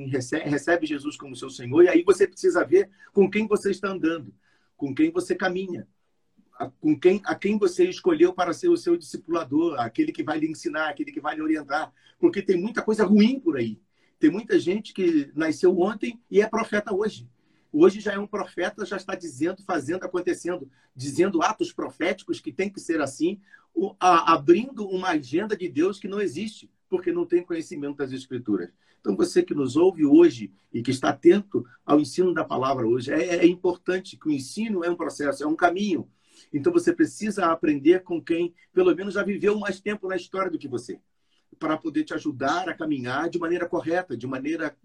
recebe 0.45 0.87
Jesus 0.87 1.17
como 1.17 1.35
seu 1.35 1.49
Senhor, 1.49 1.83
e 1.83 1.89
aí 1.89 2.03
você 2.03 2.25
precisa 2.25 2.63
ver 2.63 2.89
com 3.11 3.29
quem 3.29 3.45
você 3.45 3.69
está 3.69 3.89
andando, 3.89 4.33
com 4.77 4.95
quem 4.95 5.11
você 5.11 5.35
caminha, 5.35 5.85
com 6.79 6.97
quem, 6.97 7.21
a 7.25 7.35
quem 7.35 7.59
você 7.59 7.83
escolheu 7.83 8.31
para 8.31 8.53
ser 8.53 8.69
o 8.69 8.77
seu 8.77 8.95
discipulador, 8.95 9.77
aquele 9.77 10.13
que 10.13 10.23
vai 10.23 10.39
lhe 10.39 10.49
ensinar, 10.49 10.87
aquele 10.87 11.11
que 11.11 11.19
vai 11.19 11.35
lhe 11.35 11.41
orientar, 11.41 11.91
porque 12.17 12.41
tem 12.41 12.55
muita 12.55 12.81
coisa 12.81 13.03
ruim 13.03 13.41
por 13.41 13.57
aí. 13.57 13.77
Tem 14.17 14.31
muita 14.31 14.57
gente 14.57 14.93
que 14.93 15.29
nasceu 15.35 15.77
ontem 15.77 16.17
e 16.31 16.41
é 16.41 16.47
profeta 16.47 16.95
hoje. 16.95 17.29
Hoje 17.73 17.99
já 17.99 18.13
é 18.13 18.19
um 18.19 18.27
profeta, 18.27 18.85
já 18.85 18.95
está 18.95 19.15
dizendo, 19.15 19.61
fazendo, 19.63 20.05
acontecendo, 20.05 20.71
dizendo 20.95 21.43
atos 21.43 21.73
proféticos 21.73 22.39
que 22.39 22.53
tem 22.53 22.69
que 22.69 22.79
ser 22.79 23.01
assim, 23.01 23.41
abrindo 23.99 24.87
uma 24.87 25.09
agenda 25.09 25.57
de 25.57 25.67
Deus 25.67 25.99
que 25.99 26.07
não 26.07 26.21
existe 26.21 26.69
porque 26.93 27.11
não 27.11 27.25
tem 27.25 27.43
conhecimento 27.43 27.97
das 27.97 28.11
Escrituras. 28.11 28.69
Então, 29.01 29.15
você 29.15 29.41
que 29.41 29.55
nos 29.55 29.75
ouve 29.75 30.05
hoje 30.05 30.53
e 30.71 30.83
que 30.83 30.91
está 30.91 31.09
atento 31.09 31.65
ao 31.83 31.99
ensino 31.99 32.31
da 32.35 32.45
palavra 32.45 32.85
hoje, 32.85 33.11
é, 33.11 33.37
é 33.37 33.47
importante 33.47 34.15
que 34.15 34.27
o 34.27 34.31
ensino 34.31 34.83
é 34.83 34.91
um 34.91 34.95
processo, 34.95 35.43
é 35.43 35.47
um 35.47 35.55
caminho. 35.55 36.07
Então, 36.53 36.71
você 36.71 36.93
precisa 36.93 37.47
aprender 37.47 38.03
com 38.03 38.21
quem, 38.21 38.53
pelo 38.71 38.95
menos, 38.95 39.15
já 39.15 39.23
viveu 39.23 39.57
mais 39.57 39.81
tempo 39.81 40.07
na 40.07 40.15
história 40.15 40.51
do 40.51 40.59
que 40.59 40.67
você 40.67 40.99
para 41.59 41.77
poder 41.77 42.03
te 42.03 42.13
ajudar 42.13 42.67
a 42.69 42.73
caminhar 42.73 43.29
de 43.29 43.39
maneira 43.39 43.67
correta, 43.67 44.15
de 44.15 44.27
maneira 44.27 44.75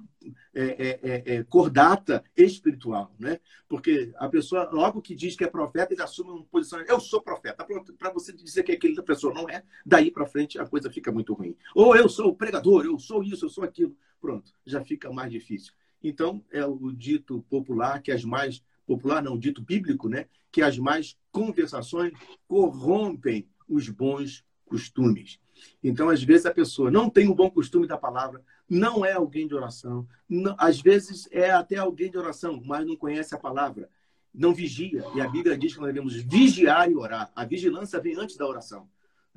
é, 0.54 0.64
é, 0.64 1.00
é, 1.02 1.34
é, 1.34 1.44
cordata 1.44 2.24
espiritual, 2.36 3.14
né? 3.18 3.40
Porque 3.68 4.12
a 4.16 4.28
pessoa, 4.28 4.68
logo 4.72 5.02
que 5.02 5.14
diz 5.14 5.36
que 5.36 5.44
é 5.44 5.48
profeta, 5.48 5.92
ele 5.92 6.02
assume 6.02 6.30
uma 6.30 6.44
posição, 6.44 6.80
eu 6.80 7.00
sou 7.00 7.20
profeta. 7.20 7.66
Para 7.98 8.12
você 8.12 8.32
dizer 8.32 8.62
que 8.62 8.72
aquela 8.72 9.02
pessoa 9.02 9.32
não 9.32 9.48
é, 9.48 9.62
daí 9.84 10.10
para 10.10 10.26
frente 10.26 10.58
a 10.58 10.66
coisa 10.66 10.90
fica 10.90 11.12
muito 11.12 11.34
ruim. 11.34 11.56
Ou 11.74 11.94
eu 11.96 12.08
sou 12.08 12.34
pregador, 12.34 12.84
eu 12.84 12.98
sou 12.98 13.22
isso, 13.22 13.44
eu 13.44 13.50
sou 13.50 13.64
aquilo. 13.64 13.96
Pronto, 14.20 14.52
já 14.66 14.82
fica 14.84 15.12
mais 15.12 15.30
difícil. 15.30 15.72
Então, 16.02 16.44
é 16.50 16.64
o 16.64 16.92
dito 16.92 17.44
popular 17.48 18.00
que 18.02 18.12
as 18.12 18.24
mais 18.24 18.62
popular 18.86 19.22
não, 19.22 19.38
dito 19.38 19.60
bíblico, 19.60 20.08
né, 20.08 20.26
que 20.50 20.62
as 20.62 20.78
mais 20.78 21.16
conversações 21.30 22.12
corrompem 22.46 23.46
os 23.68 23.88
bons 23.88 24.44
costumes. 24.64 25.38
Então, 25.82 26.08
às 26.08 26.22
vezes, 26.22 26.46
a 26.46 26.50
pessoa 26.50 26.90
não 26.90 27.08
tem 27.08 27.28
um 27.28 27.34
bom 27.34 27.50
costume 27.50 27.86
da 27.86 27.96
palavra, 27.96 28.42
não 28.68 29.04
é 29.04 29.12
alguém 29.12 29.46
de 29.46 29.54
oração, 29.54 30.06
não, 30.28 30.54
às 30.58 30.80
vezes 30.80 31.28
é 31.30 31.50
até 31.50 31.76
alguém 31.76 32.10
de 32.10 32.18
oração, 32.18 32.60
mas 32.64 32.86
não 32.86 32.96
conhece 32.96 33.34
a 33.34 33.38
palavra, 33.38 33.88
não 34.34 34.54
vigia. 34.54 35.04
E 35.14 35.20
a 35.20 35.28
Bíblia 35.28 35.56
diz 35.56 35.74
que 35.74 35.80
nós 35.80 35.88
devemos 35.92 36.14
vigiar 36.14 36.90
e 36.90 36.94
orar. 36.94 37.30
A 37.34 37.44
vigilância 37.44 38.00
vem 38.00 38.16
antes 38.16 38.36
da 38.36 38.46
oração. 38.46 38.88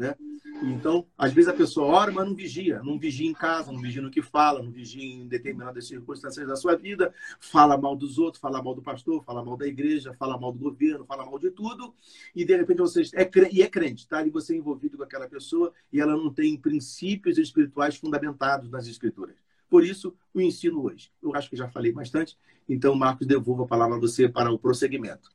Né? 0.02 0.16
Então, 0.64 1.06
às 1.16 1.32
vezes 1.32 1.48
a 1.48 1.54
pessoa 1.54 1.86
ora, 1.86 2.12
mas 2.12 2.28
não 2.28 2.34
vigia. 2.34 2.82
Não 2.82 2.98
vigia 2.98 3.30
em 3.30 3.34
casa, 3.34 3.72
não 3.72 3.80
vigia 3.80 4.02
no 4.02 4.10
que 4.10 4.22
fala, 4.22 4.62
não 4.62 4.72
vigia 4.72 5.04
em 5.04 5.28
determinadas 5.28 5.88
circunstâncias 5.88 6.48
da 6.48 6.56
sua 6.56 6.76
vida. 6.76 7.14
Fala 7.40 7.78
mal 7.78 7.96
dos 7.96 8.18
outros, 8.18 8.42
fala 8.42 8.64
mal 8.64 8.74
do 8.74 8.82
pastor, 8.82 9.24
fala 9.24 9.46
mal 9.46 9.56
da 9.56 9.68
igreja, 9.68 10.12
fala 10.16 10.40
mal 10.40 10.52
do 10.52 10.58
governo, 10.58 11.06
fala 11.06 11.24
mal 11.24 11.38
de 11.38 11.52
tudo. 11.52 11.94
E 12.36 12.44
de 12.44 12.58
repente 12.58 12.80
você 12.80 13.04
é, 13.14 13.30
e 13.52 13.62
é 13.62 13.70
crente, 13.70 14.08
tá? 14.08 14.26
E 14.26 14.32
você 14.32 14.56
é 14.56 14.58
envolvido 14.58 14.98
com 14.98 15.04
aquela 15.04 15.28
pessoa 15.28 15.72
e 15.94 16.02
ela 16.02 16.18
não 16.18 16.34
tem 16.34 16.58
princípios 16.58 17.38
espirituais 17.38 17.96
fundamentados 17.96 18.72
nas 18.72 18.88
escrituras. 18.88 19.36
Por 19.70 19.86
isso, 19.86 20.16
o 20.34 20.42
ensino 20.42 20.84
hoje. 20.84 21.12
Eu 21.22 21.36
acho 21.36 21.48
que 21.48 21.56
já 21.56 21.70
falei 21.70 21.92
bastante. 21.92 22.36
Então, 22.68 22.96
Marcos, 22.96 23.28
devolvo 23.28 23.64
a 23.64 23.68
palavra 23.68 23.98
a 23.98 24.00
você 24.00 24.28
para 24.28 24.52
o 24.52 24.58
prosseguimento. 24.58 25.30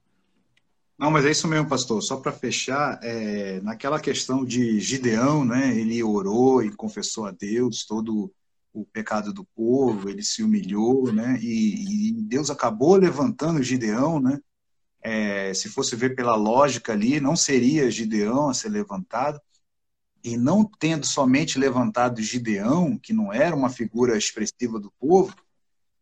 Não, 0.98 1.10
mas 1.10 1.26
é 1.26 1.30
isso 1.30 1.46
mesmo, 1.46 1.68
pastor. 1.68 2.02
Só 2.02 2.16
para 2.16 2.32
fechar, 2.32 2.98
é, 3.02 3.60
naquela 3.60 4.00
questão 4.00 4.44
de 4.44 4.80
Gideão, 4.80 5.44
né? 5.44 5.76
Ele 5.76 6.02
orou 6.02 6.62
e 6.62 6.74
confessou 6.74 7.26
a 7.26 7.30
Deus 7.30 7.84
todo 7.84 8.32
o 8.72 8.84
pecado 8.84 9.32
do 9.32 9.44
povo, 9.44 10.08
ele 10.08 10.22
se 10.22 10.42
humilhou, 10.42 11.12
né? 11.12 11.38
E, 11.40 12.10
e 12.10 12.12
Deus 12.22 12.50
acabou 12.50 12.96
levantando 12.96 13.62
Gideão, 13.62 14.20
né? 14.20 14.38
É, 15.02 15.54
se 15.54 15.68
fosse 15.68 15.94
ver 15.96 16.14
pela 16.16 16.34
lógica 16.34 16.92
ali, 16.92 17.20
não 17.20 17.36
seria 17.36 17.90
Gideão 17.90 18.48
a 18.48 18.54
ser 18.54 18.70
levantado. 18.70 19.40
E 20.24 20.36
não 20.36 20.64
tendo 20.78 21.06
somente 21.06 21.58
levantado 21.58 22.20
Gideão, 22.22 22.98
que 22.98 23.12
não 23.12 23.32
era 23.32 23.54
uma 23.54 23.70
figura 23.70 24.16
expressiva 24.18 24.80
do 24.80 24.90
povo, 24.98 25.34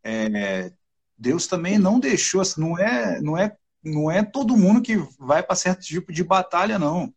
é, 0.02 0.72
Deus 1.18 1.46
também 1.46 1.78
não 1.78 2.00
deixou, 2.00 2.42
não 2.56 2.78
é, 2.78 3.20
não 3.20 3.36
é 3.36 3.56
não 3.84 4.10
é 4.10 4.22
todo 4.22 4.56
mundo 4.56 4.80
que 4.80 4.96
vai 5.18 5.42
para 5.42 5.54
certo 5.54 5.82
tipo 5.82 6.12
de 6.12 6.24
batalha, 6.24 6.78
não. 6.78 7.12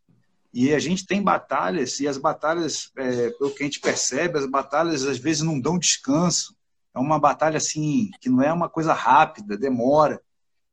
E 0.53 0.74
a 0.74 0.80
gente 0.80 1.05
tem 1.05 1.22
batalhas, 1.22 1.99
e 1.99 2.07
as 2.07 2.18
batalhas, 2.18 2.91
é, 2.97 3.30
pelo 3.32 3.51
que 3.51 3.63
a 3.63 3.65
gente 3.65 3.80
percebe, 3.80 4.39
as 4.39 4.45
batalhas 4.45 5.05
às 5.05 5.18
vezes 5.18 5.43
não 5.43 5.59
dão 5.59 5.78
descanso. 5.78 6.55
É 6.93 6.99
uma 6.99 7.20
batalha 7.20 7.57
assim, 7.57 8.09
que 8.20 8.30
não 8.30 8.41
é 8.41 8.51
uma 8.51 8.68
coisa 8.68 8.93
rápida, 8.93 9.57
demora. 9.57 10.22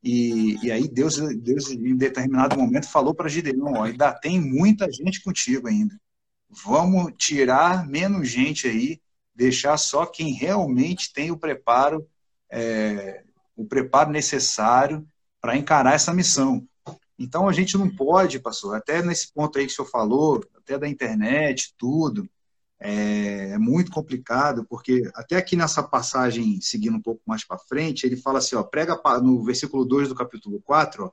E, 0.03 0.59
e 0.63 0.73
aí 0.73 0.89
Deus, 0.89 1.17
Deus, 1.39 1.71
em 1.71 1.97
determinado 1.97 2.59
momento, 2.59 2.89
falou 2.89 3.15
para 3.15 3.29
Gideão: 3.29 3.75
ó, 3.75 3.85
ainda 3.85 4.13
tem 4.13 4.41
muita 4.41 4.91
gente 4.91 5.23
contigo 5.23 5.69
ainda. 5.69 5.99
Vamos 6.49 7.13
tirar 7.17 7.87
menos 7.87 8.29
gente 8.29 8.67
aí, 8.69 9.01
deixar 9.35 9.77
só 9.77 10.07
quem 10.07 10.33
realmente 10.33 11.13
tem 11.13 11.31
o 11.31 11.37
preparo, 11.37 12.07
é, 12.51 13.25
o 13.57 13.65
preparo 13.65 14.11
necessário 14.11 15.07
para 15.45 15.59
encarar 15.59 15.93
essa 15.93 16.15
missão. 16.15 16.67
Então 17.19 17.47
a 17.47 17.53
gente 17.53 17.77
não 17.77 17.95
pode, 17.95 18.39
pastor, 18.39 18.77
até 18.77 19.03
nesse 19.03 19.31
ponto 19.31 19.59
aí 19.59 19.67
que 19.67 19.73
o 19.75 19.77
senhor 19.77 19.89
falou, 19.89 20.43
até 20.57 20.79
da 20.79 20.89
internet, 20.89 21.75
tudo, 21.77 22.27
é, 22.81 23.51
é 23.51 23.59
muito 23.59 23.93
complicado, 23.93 24.65
porque 24.65 25.03
até 25.15 25.37
aqui 25.37 25.55
nessa 25.55 25.83
passagem, 25.83 26.59
seguindo 26.63 26.97
um 26.97 27.03
pouco 27.03 27.21
mais 27.27 27.45
para 27.45 27.59
frente, 27.59 28.07
ele 28.07 28.17
fala 28.17 28.39
assim, 28.39 28.57
ó, 28.57 28.63
prega 28.63 28.99
no 29.23 29.45
versículo 29.45 29.85
2 29.85 30.09
do 30.09 30.15
capítulo 30.15 30.63
4, 30.63 31.05
ó, 31.05 31.11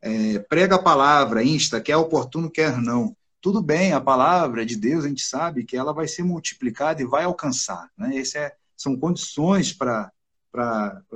é, 0.00 0.38
prega 0.38 0.76
a 0.76 0.82
palavra, 0.82 1.44
insta, 1.44 1.78
quer 1.78 1.98
oportuno, 1.98 2.50
quer 2.50 2.78
não. 2.78 3.14
Tudo 3.42 3.62
bem, 3.62 3.92
a 3.92 4.00
palavra 4.00 4.64
de 4.64 4.74
Deus, 4.74 5.04
a 5.04 5.08
gente 5.08 5.22
sabe 5.22 5.66
que 5.66 5.76
ela 5.76 5.92
vai 5.92 6.08
ser 6.08 6.22
multiplicada 6.22 7.02
e 7.02 7.06
vai 7.06 7.24
alcançar. 7.24 7.90
Né? 7.94 8.16
Essas 8.16 8.36
é, 8.36 8.56
são 8.74 8.98
condições 8.98 9.70
para 9.70 10.10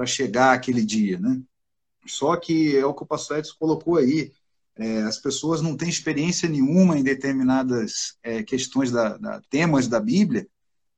chegar 0.05 0.53
aquele 0.53 0.85
dia. 0.85 1.19
Né? 1.19 1.41
Só 2.07 2.37
que 2.37 2.77
é 2.77 2.85
o 2.85 2.95
que 2.95 3.03
o 3.03 3.07
pastor 3.07 3.39
Edson 3.39 3.55
colocou 3.59 3.97
aí. 3.97 4.33
É, 4.77 5.03
as 5.03 5.19
pessoas 5.19 5.61
não 5.61 5.77
têm 5.77 5.89
experiência 5.89 6.49
nenhuma 6.49 6.99
em 6.99 7.03
determinadas 7.03 8.17
é, 8.23 8.43
questões, 8.43 8.91
da, 8.91 9.17
da, 9.19 9.41
temas 9.51 9.87
da 9.87 10.01
Bíblia, 10.01 10.47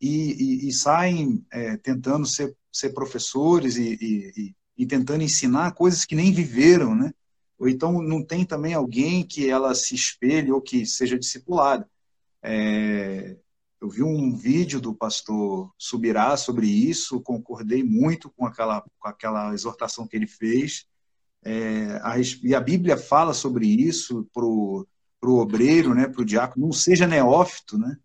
e, 0.00 0.64
e, 0.64 0.68
e 0.68 0.72
saem 0.72 1.44
é, 1.50 1.76
tentando 1.76 2.26
ser, 2.26 2.56
ser 2.72 2.90
professores 2.90 3.76
e, 3.76 4.54
e, 4.76 4.86
tentando 4.86 5.22
ensinar 5.22 5.74
coisas 5.74 6.04
que 6.04 6.16
nem 6.16 6.32
viveram, 6.32 6.94
né? 6.94 7.12
Ou 7.56 7.68
então 7.68 8.02
não 8.02 8.24
tem 8.24 8.44
também 8.44 8.74
alguém 8.74 9.24
que 9.24 9.48
ela 9.48 9.74
se 9.76 9.94
espelhe 9.94 10.50
ou 10.50 10.60
que 10.60 10.84
seja 10.84 11.16
discipulada. 11.16 11.88
É, 12.42 13.36
eu 13.80 13.88
vi 13.88 14.02
um 14.02 14.36
vídeo 14.36 14.80
do 14.80 14.94
pastor 14.94 15.72
Subirá 15.78 16.36
sobre 16.36 16.66
isso, 16.66 17.20
concordei 17.20 17.84
muito 17.84 18.30
com 18.30 18.44
aquela, 18.44 18.80
com 18.98 19.08
aquela 19.08 19.54
exortação 19.54 20.06
que 20.06 20.16
ele 20.16 20.26
fez. 20.26 20.86
É, 21.44 22.00
a, 22.02 22.14
e 22.42 22.54
a 22.54 22.60
Bíblia 22.60 22.96
fala 22.96 23.34
sobre 23.34 23.66
isso 23.66 24.28
para 24.32 24.44
o 24.44 24.86
obreiro, 25.22 25.94
né, 25.94 26.06
para 26.06 26.22
o 26.22 26.24
diácono, 26.24 26.66
não 26.66 26.72
seja 26.72 27.06
neófito, 27.06 27.76
né? 27.78 27.96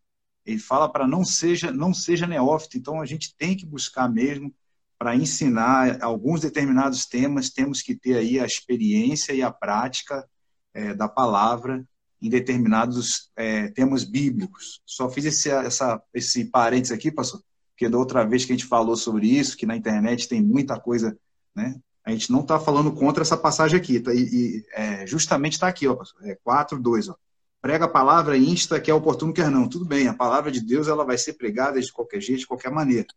Ele 0.45 0.59
fala 0.59 0.89
para 0.89 1.07
não 1.07 1.25
seja 1.25 1.71
não 1.71 1.93
seja 1.93 2.25
neófito. 2.25 2.77
Então 2.77 3.01
a 3.01 3.05
gente 3.05 3.35
tem 3.35 3.55
que 3.55 3.65
buscar 3.65 4.09
mesmo 4.09 4.53
para 4.97 5.15
ensinar 5.15 6.01
alguns 6.01 6.41
determinados 6.41 7.05
temas, 7.05 7.49
temos 7.49 7.81
que 7.81 7.95
ter 7.95 8.17
aí 8.17 8.39
a 8.39 8.45
experiência 8.45 9.33
e 9.33 9.43
a 9.43 9.51
prática 9.51 10.27
é, 10.73 10.93
da 10.93 11.07
palavra 11.07 11.85
em 12.21 12.29
determinados 12.29 13.29
é, 13.35 13.67
temas 13.69 14.03
bíblicos. 14.03 14.81
Só 14.85 15.09
fiz 15.09 15.25
esse, 15.25 15.49
essa, 15.49 16.01
esse 16.13 16.45
parênteses 16.45 16.97
aqui, 16.97 17.11
pastor, 17.11 17.43
porque 17.69 17.88
da 17.88 17.97
outra 17.97 18.25
vez 18.25 18.43
que 18.43 18.53
a 18.53 18.55
gente 18.55 18.67
falou 18.67 18.95
sobre 18.95 19.27
isso, 19.27 19.55
que 19.55 19.67
na 19.67 19.75
internet 19.75 20.27
tem 20.27 20.41
muita 20.41 20.79
coisa 20.79 21.15
né, 21.55 21.79
a 22.07 22.11
gente 22.11 22.31
não 22.31 22.39
está 22.39 22.57
falando 22.57 22.91
contra 22.93 23.21
essa 23.21 23.35
passagem 23.35 23.77
aqui, 23.77 23.99
tá? 23.99 24.13
E, 24.13 24.19
e 24.19 24.65
é, 24.71 25.05
justamente 25.05 25.53
está 25.53 25.67
aqui, 25.67 25.87
ó, 25.87 26.01
é 26.21 26.35
4, 26.35 26.79
2, 26.79 27.09
ó. 27.09 27.15
Prega 27.61 27.83
a 27.83 27.89
palavra 27.89 28.37
insta, 28.37 28.79
quer 28.79 28.93
oportuno, 28.93 29.33
quer 29.33 29.51
não. 29.51 29.67
Tudo 29.67 29.83
bem, 29.83 30.07
a 30.07 30.13
palavra 30.13 30.49
de 30.49 30.61
Deus 30.61 30.87
ela 30.87 31.03
vai 31.03 31.17
ser 31.17 31.33
pregada 31.33 31.81
de 31.81 31.91
qualquer 31.91 32.21
jeito, 32.21 32.39
de 32.39 32.47
qualquer 32.47 32.71
maneira. 32.71 33.07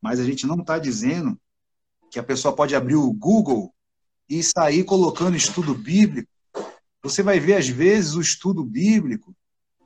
Mas 0.00 0.18
a 0.18 0.24
gente 0.24 0.46
não 0.46 0.60
está 0.60 0.78
dizendo 0.78 1.38
que 2.10 2.18
a 2.18 2.22
pessoa 2.22 2.54
pode 2.54 2.74
abrir 2.74 2.94
o 2.94 3.12
Google 3.12 3.74
e 4.26 4.42
sair 4.42 4.82
colocando 4.84 5.36
estudo 5.36 5.74
bíblico, 5.74 6.30
você 7.02 7.22
vai 7.22 7.38
ver, 7.38 7.54
às 7.54 7.68
vezes, 7.68 8.14
o 8.14 8.20
estudo 8.20 8.64
bíblico, 8.64 9.36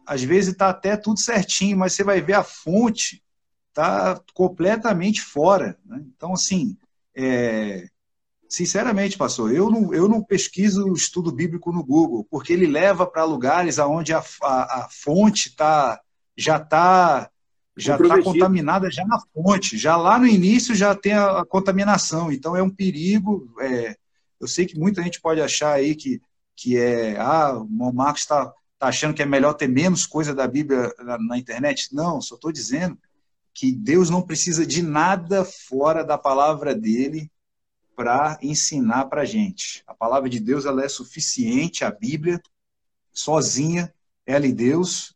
às 0.06 0.22
vezes 0.22 0.52
está 0.52 0.68
até 0.68 0.96
tudo 0.96 1.18
certinho, 1.18 1.78
mas 1.78 1.94
você 1.94 2.04
vai 2.04 2.20
ver 2.20 2.34
a 2.34 2.44
fonte 2.44 3.22
está 3.70 4.22
completamente 4.34 5.20
fora. 5.20 5.76
Né? 5.84 6.04
Então, 6.14 6.34
assim, 6.34 6.76
é, 7.16 7.88
sinceramente, 8.52 9.16
pastor, 9.16 9.50
eu 9.50 9.70
não, 9.70 9.94
eu 9.94 10.06
não 10.06 10.22
pesquiso 10.22 10.84
o 10.84 10.92
estudo 10.92 11.32
bíblico 11.32 11.72
no 11.72 11.82
Google, 11.82 12.26
porque 12.30 12.52
ele 12.52 12.66
leva 12.66 13.06
para 13.06 13.24
lugares 13.24 13.78
onde 13.78 14.12
a, 14.12 14.22
a, 14.42 14.84
a 14.84 14.88
fonte 14.90 15.56
tá, 15.56 15.98
já 16.36 16.58
está 16.58 17.30
já 17.74 17.96
está 17.96 18.22
contaminada 18.22 18.90
já 18.90 19.06
na 19.06 19.18
fonte, 19.32 19.78
já 19.78 19.96
lá 19.96 20.18
no 20.18 20.26
início 20.26 20.74
já 20.74 20.94
tem 20.94 21.14
a, 21.14 21.40
a 21.40 21.46
contaminação, 21.46 22.30
então 22.30 22.54
é 22.54 22.62
um 22.62 22.68
perigo. 22.68 23.50
É, 23.60 23.96
eu 24.38 24.46
sei 24.46 24.66
que 24.66 24.78
muita 24.78 25.02
gente 25.02 25.18
pode 25.22 25.40
achar 25.40 25.72
aí 25.72 25.94
que, 25.94 26.20
que 26.54 26.76
é, 26.76 27.16
ah, 27.18 27.56
o 27.56 27.92
Marcos 27.94 28.20
está 28.20 28.52
tá 28.78 28.88
achando 28.88 29.14
que 29.14 29.22
é 29.22 29.26
melhor 29.26 29.54
ter 29.54 29.68
menos 29.68 30.04
coisa 30.04 30.34
da 30.34 30.46
Bíblia 30.46 30.92
na, 30.98 31.16
na 31.16 31.38
internet. 31.38 31.88
Não, 31.94 32.20
só 32.20 32.34
estou 32.34 32.52
dizendo 32.52 32.98
que 33.54 33.72
Deus 33.72 34.10
não 34.10 34.20
precisa 34.20 34.66
de 34.66 34.82
nada 34.82 35.42
fora 35.42 36.04
da 36.04 36.18
palavra 36.18 36.74
dele 36.74 37.30
para 37.96 38.38
ensinar 38.42 39.06
para 39.06 39.22
a 39.22 39.24
gente. 39.24 39.82
A 39.86 39.94
palavra 39.94 40.28
de 40.28 40.40
Deus 40.40 40.64
ela 40.64 40.84
é 40.84 40.88
suficiente, 40.88 41.84
a 41.84 41.90
Bíblia, 41.90 42.40
sozinha, 43.12 43.92
ela 44.26 44.46
e 44.46 44.52
Deus, 44.52 45.14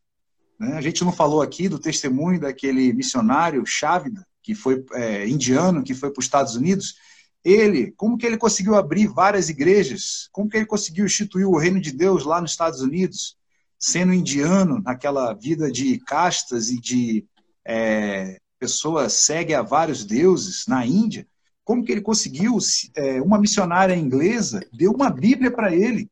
né? 0.59 0.77
A 0.77 0.81
gente 0.81 1.05
não 1.05 1.13
falou 1.13 1.43
aqui 1.43 1.69
do 1.69 1.79
testemunho 1.79 2.41
daquele 2.41 2.93
missionário 2.93 3.65
Chávida, 3.67 4.27
que 4.43 4.55
foi 4.55 4.85
é, 4.93 5.29
indiano, 5.29 5.83
que 5.83 5.95
foi 5.95 6.11
para 6.11 6.21
os 6.21 6.25
Estados 6.25 6.57
Unidos. 6.57 6.95
Ele, 7.45 7.93
como 7.93 8.17
que 8.17 8.27
ele 8.27 8.39
conseguiu 8.39 8.75
abrir 8.75 9.07
várias 9.07 9.49
igrejas? 9.49 10.29
Como 10.33 10.49
que 10.49 10.57
ele 10.57 10.67
conseguiu 10.67 11.05
instituir 11.05 11.47
o 11.47 11.59
reino 11.59 11.81
de 11.81 11.93
Deus 11.93 12.25
lá 12.25 12.41
nos 12.41 12.53
Estados 12.53 12.81
Unidos, 12.81 13.37
sendo 13.79 14.13
indiano, 14.13 14.81
naquela 14.83 15.33
vida 15.35 15.71
de 15.71 15.99
castas 16.01 16.71
e 16.71 16.81
de 16.81 17.27
é, 17.65 18.39
pessoa 18.59 19.09
segue 19.09 19.55
a 19.55 19.63
vários 19.63 20.05
deuses 20.05 20.67
na 20.67 20.85
Índia? 20.87 21.27
Como 21.67 21.85
que 21.85 21.93
ele 21.93 22.01
conseguiu? 22.01 22.57
É, 22.95 23.21
uma 23.21 23.39
missionária 23.39 23.95
inglesa 23.95 24.67
deu 24.73 24.93
uma 24.93 25.11
Bíblia 25.11 25.51
para 25.51 25.75
ele 25.75 26.09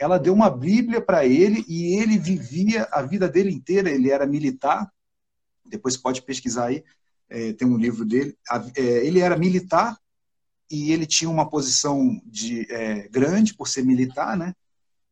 ela 0.00 0.18
deu 0.18 0.32
uma 0.32 0.48
Bíblia 0.48 0.98
para 0.98 1.26
ele 1.26 1.62
e 1.68 2.00
ele 2.00 2.18
vivia 2.18 2.88
a 2.90 3.02
vida 3.02 3.28
dele 3.28 3.52
inteira. 3.52 3.90
Ele 3.90 4.10
era 4.10 4.26
militar, 4.26 4.90
depois 5.62 5.94
pode 5.94 6.22
pesquisar 6.22 6.68
aí, 6.68 6.82
é, 7.28 7.52
tem 7.52 7.68
um 7.68 7.76
livro 7.76 8.06
dele. 8.06 8.34
É, 8.74 8.80
ele 8.80 9.20
era 9.20 9.36
militar 9.36 9.98
e 10.70 10.90
ele 10.90 11.04
tinha 11.04 11.28
uma 11.28 11.50
posição 11.50 12.18
de, 12.24 12.66
é, 12.72 13.08
grande 13.08 13.52
por 13.52 13.68
ser 13.68 13.84
militar, 13.84 14.38
né? 14.38 14.54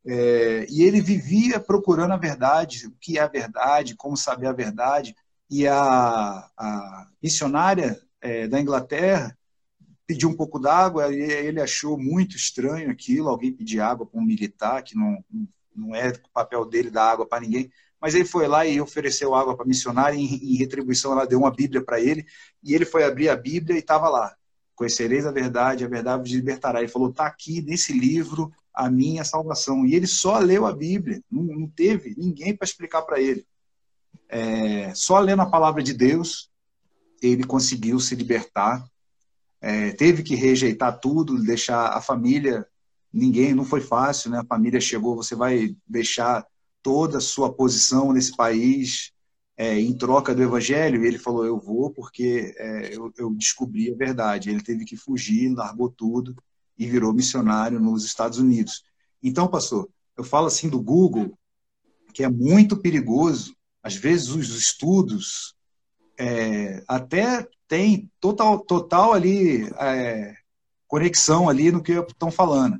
É, 0.03 0.65
e 0.67 0.81
ele 0.81 1.01
vivia 1.01 1.59
procurando 1.59 2.13
a 2.13 2.17
verdade, 2.17 2.87
o 2.87 2.91
que 2.99 3.19
é 3.19 3.21
a 3.21 3.27
verdade, 3.27 3.95
como 3.95 4.17
saber 4.17 4.47
a 4.47 4.53
verdade. 4.53 5.15
E 5.51 5.67
a, 5.67 6.49
a 6.57 7.07
missionária 7.21 8.01
é, 8.21 8.47
da 8.47 8.59
Inglaterra 8.59 9.37
pediu 10.09 10.27
um 10.27 10.35
pouco 10.35 10.57
d'água, 10.57 11.13
e 11.13 11.21
ele 11.21 11.61
achou 11.61 11.95
muito 11.95 12.35
estranho 12.35 12.89
aquilo, 12.89 13.29
alguém 13.29 13.53
pedir 13.53 13.79
água 13.79 14.07
para 14.07 14.19
um 14.19 14.25
militar, 14.25 14.81
que 14.81 14.95
não, 14.97 15.23
não 15.75 15.95
é 15.95 16.09
o 16.09 16.29
papel 16.33 16.65
dele 16.65 16.89
dar 16.89 17.11
água 17.11 17.27
para 17.27 17.41
ninguém, 17.41 17.71
mas 18.01 18.15
ele 18.15 18.25
foi 18.25 18.47
lá 18.47 18.65
e 18.65 18.81
ofereceu 18.81 19.35
água 19.35 19.55
para 19.55 19.67
missionária, 19.67 20.17
e 20.17 20.23
em 20.23 20.57
retribuição 20.57 21.11
ela 21.11 21.27
deu 21.27 21.37
uma 21.37 21.51
Bíblia 21.51 21.85
para 21.85 22.01
ele, 22.01 22.25
e 22.63 22.73
ele 22.73 22.85
foi 22.85 23.03
abrir 23.03 23.29
a 23.29 23.35
Bíblia 23.35 23.75
e 23.75 23.81
estava 23.81 24.09
lá, 24.09 24.35
conhecereis 24.73 25.27
a 25.27 25.31
verdade, 25.31 25.85
a 25.85 25.87
verdade 25.87 26.23
vos 26.23 26.31
libertará. 26.31 26.79
Ele 26.79 26.87
falou, 26.87 27.11
está 27.11 27.27
aqui 27.27 27.61
nesse 27.61 27.93
livro 27.93 28.51
a 28.73 28.89
minha 28.89 29.23
salvação. 29.23 29.85
E 29.85 29.93
ele 29.93 30.07
só 30.07 30.39
leu 30.39 30.65
a 30.65 30.73
Bíblia, 30.73 31.21
não, 31.29 31.43
não 31.43 31.67
teve 31.67 32.15
ninguém 32.17 32.55
para 32.55 32.65
explicar 32.65 33.03
para 33.03 33.19
ele. 33.19 33.45
É, 34.27 34.91
só 34.95 35.19
lendo 35.19 35.43
a 35.43 35.49
palavra 35.49 35.83
de 35.83 35.93
Deus, 35.93 36.49
ele 37.21 37.43
conseguiu 37.43 37.99
se 37.99 38.15
libertar 38.15 38.88
é, 39.61 39.91
teve 39.91 40.23
que 40.23 40.35
rejeitar 40.35 40.99
tudo, 40.99 41.41
deixar 41.43 41.89
a 41.89 42.01
família. 42.01 42.65
Ninguém, 43.11 43.53
não 43.53 43.65
foi 43.65 43.81
fácil, 43.81 44.31
né? 44.31 44.39
A 44.39 44.45
família 44.45 44.79
chegou, 44.79 45.15
você 45.15 45.35
vai 45.35 45.75
deixar 45.87 46.45
toda 46.81 47.17
a 47.17 47.21
sua 47.21 47.51
posição 47.51 48.13
nesse 48.13 48.35
país 48.35 49.11
é, 49.57 49.79
em 49.79 49.93
troca 49.97 50.33
do 50.33 50.41
evangelho? 50.41 51.03
E 51.03 51.07
ele 51.07 51.17
falou: 51.17 51.45
Eu 51.45 51.59
vou 51.59 51.91
porque 51.91 52.53
é, 52.57 52.95
eu, 52.95 53.11
eu 53.17 53.33
descobri 53.33 53.91
a 53.91 53.97
verdade. 53.97 54.49
Ele 54.49 54.61
teve 54.61 54.85
que 54.85 54.95
fugir, 54.95 55.53
largou 55.53 55.89
tudo 55.89 56.35
e 56.77 56.85
virou 56.87 57.13
missionário 57.13 57.79
nos 57.79 58.05
Estados 58.05 58.39
Unidos. 58.39 58.83
Então, 59.21 59.47
pastor, 59.47 59.89
eu 60.17 60.23
falo 60.23 60.47
assim 60.47 60.69
do 60.69 60.79
Google, 60.79 61.37
que 62.13 62.23
é 62.23 62.29
muito 62.29 62.77
perigoso. 62.77 63.53
Às 63.83 63.95
vezes 63.95 64.29
os 64.29 64.49
estudos 64.55 65.55
é, 66.19 66.83
até 66.85 67.47
tem 67.67 68.11
total, 68.19 68.59
total 68.59 69.13
ali 69.13 69.69
é, 69.79 70.35
conexão 70.85 71.47
ali 71.47 71.71
no 71.71 71.81
que 71.81 71.93
estão 71.93 72.29
falando. 72.29 72.77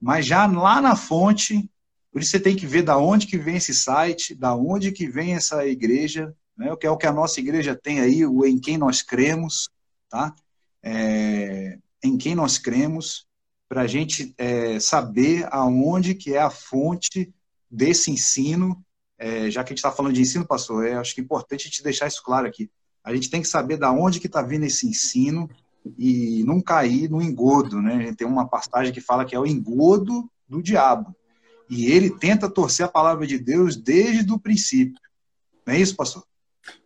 Mas 0.00 0.24
já 0.24 0.46
lá 0.46 0.80
na 0.80 0.96
fonte, 0.96 1.68
por 2.10 2.22
isso 2.22 2.30
você 2.30 2.40
tem 2.40 2.56
que 2.56 2.66
ver 2.66 2.82
da 2.82 2.96
onde 2.96 3.26
que 3.26 3.36
vem 3.36 3.56
esse 3.56 3.74
site, 3.74 4.34
da 4.34 4.54
onde 4.54 4.90
que 4.90 5.06
vem 5.06 5.34
essa 5.34 5.66
igreja, 5.66 6.34
né, 6.56 6.72
o 6.72 6.76
que 6.76 6.86
é 6.86 6.90
o 6.90 6.96
que 6.96 7.06
a 7.06 7.12
nossa 7.12 7.40
igreja 7.40 7.76
tem 7.76 8.00
aí, 8.00 8.24
o 8.24 8.46
em 8.46 8.58
quem 8.58 8.78
nós 8.78 9.02
cremos, 9.02 9.68
tá? 10.08 10.34
É, 10.82 11.78
em 12.02 12.16
quem 12.16 12.34
nós 12.34 12.56
cremos, 12.56 13.26
para 13.68 13.82
a 13.82 13.86
gente 13.86 14.34
é, 14.38 14.80
saber 14.80 15.46
aonde 15.50 16.14
que 16.14 16.32
é 16.32 16.40
a 16.40 16.48
fonte 16.48 17.34
desse 17.70 18.10
ensino, 18.10 18.82
é, 19.18 19.50
já 19.50 19.62
que 19.62 19.72
a 19.72 19.74
gente 19.74 19.78
está 19.78 19.92
falando 19.92 20.14
de 20.14 20.22
ensino, 20.22 20.46
pastor, 20.46 20.86
é, 20.86 20.94
acho 20.94 21.14
que 21.14 21.20
é 21.20 21.24
importante 21.24 21.62
a 21.62 21.64
gente 21.68 21.82
deixar 21.82 22.06
isso 22.06 22.22
claro 22.22 22.46
aqui. 22.46 22.70
A 23.08 23.14
gente 23.14 23.30
tem 23.30 23.40
que 23.40 23.48
saber 23.48 23.78
da 23.78 23.90
onde 23.90 24.20
que 24.20 24.26
está 24.26 24.42
vindo 24.42 24.64
esse 24.64 24.86
ensino 24.86 25.48
e 25.96 26.44
não 26.44 26.60
cair 26.60 27.08
no 27.08 27.22
engodo, 27.22 27.80
né? 27.80 28.12
Tem 28.12 28.26
uma 28.26 28.46
passagem 28.46 28.92
que 28.92 29.00
fala 29.00 29.24
que 29.24 29.34
é 29.34 29.40
o 29.40 29.46
engodo 29.46 30.30
do 30.46 30.62
diabo. 30.62 31.16
E 31.70 31.86
ele 31.86 32.10
tenta 32.10 32.50
torcer 32.50 32.84
a 32.84 32.90
palavra 32.90 33.26
de 33.26 33.38
Deus 33.38 33.76
desde 33.76 34.30
o 34.30 34.38
princípio. 34.38 35.00
Não 35.66 35.72
é 35.72 35.80
isso, 35.80 35.96
pastor? 35.96 36.22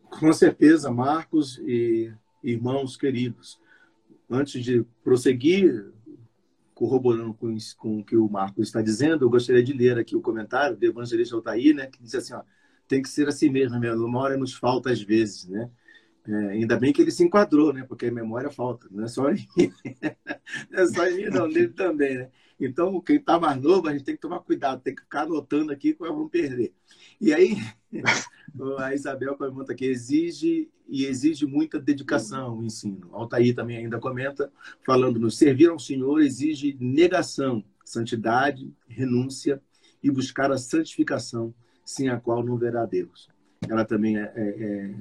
Com 0.01 0.33
certeza, 0.33 0.93
Marcos 0.93 1.59
e 1.59 2.13
irmãos 2.41 2.97
queridos. 2.97 3.59
Antes 4.31 4.63
de 4.63 4.87
prosseguir, 5.03 5.93
corroborando 6.73 7.35
com, 7.35 7.57
com 7.79 7.99
o 7.99 8.05
que 8.05 8.17
o 8.17 8.29
Marcos 8.29 8.69
está 8.69 8.81
dizendo, 8.81 9.25
eu 9.25 9.31
gostaria 9.31 9.63
de 9.65 9.73
ler 9.73 9.99
aqui 9.99 10.15
o 10.15 10.23
comentário 10.23 10.77
do 10.77 10.87
evangelista 10.87 11.35
Altair, 11.35 11.75
né, 11.75 11.89
que 11.89 12.01
diz 12.01 12.15
assim, 12.15 12.35
ó, 12.35 12.43
tem 12.87 13.03
que 13.03 13.09
ser 13.09 13.27
assim 13.27 13.51
mesmo, 13.51 13.77
a 13.77 13.81
memória 13.81 14.37
nos 14.37 14.55
falta 14.55 14.93
às 14.93 15.03
vezes, 15.03 15.49
né? 15.49 15.69
É, 16.27 16.35
ainda 16.51 16.77
bem 16.77 16.93
que 16.93 17.03
ele 17.03 17.11
se 17.11 17.25
enquadrou, 17.25 17.73
né? 17.73 17.85
Porque 17.85 18.07
a 18.07 18.13
memória 18.13 18.51
falta, 18.51 18.87
não 18.91 19.05
é 19.05 19.09
só 19.09 19.31
em 19.31 19.47
mim. 19.57 19.73
não 20.71 20.81
é 20.81 20.87
só 20.87 21.07
em 21.07 21.17
mim, 21.17 21.25
não, 21.25 21.49
dele 21.49 21.69
também, 21.69 22.19
né? 22.19 22.31
Então, 22.61 23.01
quem 23.01 23.17
está 23.17 23.41
mais 23.41 23.61
novo, 23.61 23.89
a 23.89 23.93
gente 23.93 24.05
tem 24.05 24.15
que 24.15 24.21
tomar 24.21 24.39
cuidado, 24.41 24.81
tem 24.81 24.95
que 24.95 25.03
ficar 25.03 25.23
anotando 25.23 25.73
aqui 25.73 25.95
que 25.95 25.99
vamos 25.99 26.31
perder. 26.31 26.73
E 27.21 27.35
aí, 27.35 27.57
a 28.79 28.95
Isabel 28.95 29.37
comenta 29.37 29.75
que 29.75 29.85
exige 29.85 30.71
e 30.87 31.05
exige 31.05 31.45
muita 31.45 31.81
dedicação 31.81 32.59
o 32.59 32.65
ensino. 32.65 33.09
Altair 33.13 33.55
também 33.55 33.79
ainda 33.79 33.99
comenta, 33.99 34.53
falando 34.87 35.19
no 35.19 35.31
servir 35.31 35.71
ao 35.71 35.79
Senhor 35.79 36.21
exige 36.21 36.77
negação, 36.79 37.65
santidade, 37.85 38.73
renúncia 38.87 39.61
e 40.01 40.11
buscar 40.11 40.53
a 40.53 40.59
santificação, 40.59 41.53
sem 41.85 42.11
a 42.11 42.21
qual 42.21 42.45
não 42.45 42.57
verá 42.57 42.87
Deus. 42.87 43.29
Ela 43.69 43.85
também 43.85 44.19
é, 44.19 44.33
é, 44.37 44.43
é 44.63 44.95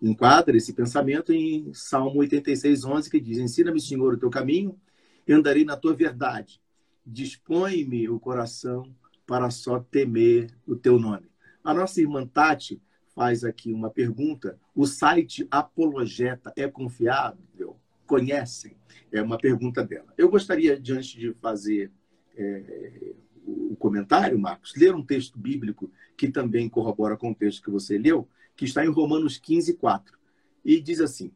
enquadra 0.00 0.56
esse 0.56 0.72
pensamento 0.72 1.32
em 1.32 1.72
Salmo 1.74 2.20
86, 2.20 2.84
11, 2.84 3.10
que 3.10 3.20
diz: 3.20 3.38
Ensina-me, 3.38 3.80
Senhor, 3.80 4.14
o 4.14 4.18
teu 4.18 4.30
caminho 4.30 4.78
e 5.26 5.32
andarei 5.32 5.64
na 5.64 5.76
tua 5.76 5.94
verdade. 5.94 6.60
Dispõe-me 7.04 8.08
o 8.08 8.18
coração 8.18 8.94
para 9.26 9.50
só 9.50 9.80
temer 9.80 10.50
o 10.66 10.74
teu 10.74 10.98
nome. 10.98 11.30
A 11.62 11.74
nossa 11.74 12.00
irmã 12.00 12.26
Tati 12.26 12.80
faz 13.14 13.44
aqui 13.44 13.72
uma 13.72 13.90
pergunta: 13.90 14.58
o 14.74 14.86
site 14.86 15.46
Apologeta 15.50 16.52
é 16.56 16.66
confiável? 16.68 17.76
Conhecem? 18.06 18.76
É 19.12 19.22
uma 19.22 19.38
pergunta 19.38 19.84
dela. 19.84 20.12
Eu 20.16 20.28
gostaria, 20.28 20.78
diante 20.80 21.18
de 21.18 21.32
fazer 21.34 21.92
é, 22.36 23.14
o 23.46 23.76
comentário, 23.76 24.38
Marcos, 24.38 24.74
ler 24.76 24.94
um 24.94 25.04
texto 25.04 25.38
bíblico 25.38 25.90
que 26.16 26.30
também 26.30 26.68
corrobora 26.68 27.16
com 27.16 27.30
o 27.30 27.34
texto 27.34 27.62
que 27.62 27.70
você 27.70 27.98
leu, 27.98 28.28
que 28.56 28.64
está 28.64 28.84
em 28.84 28.90
Romanos 28.90 29.38
15, 29.38 29.74
4. 29.74 30.18
E 30.64 30.80
diz 30.80 31.00
assim: 31.00 31.32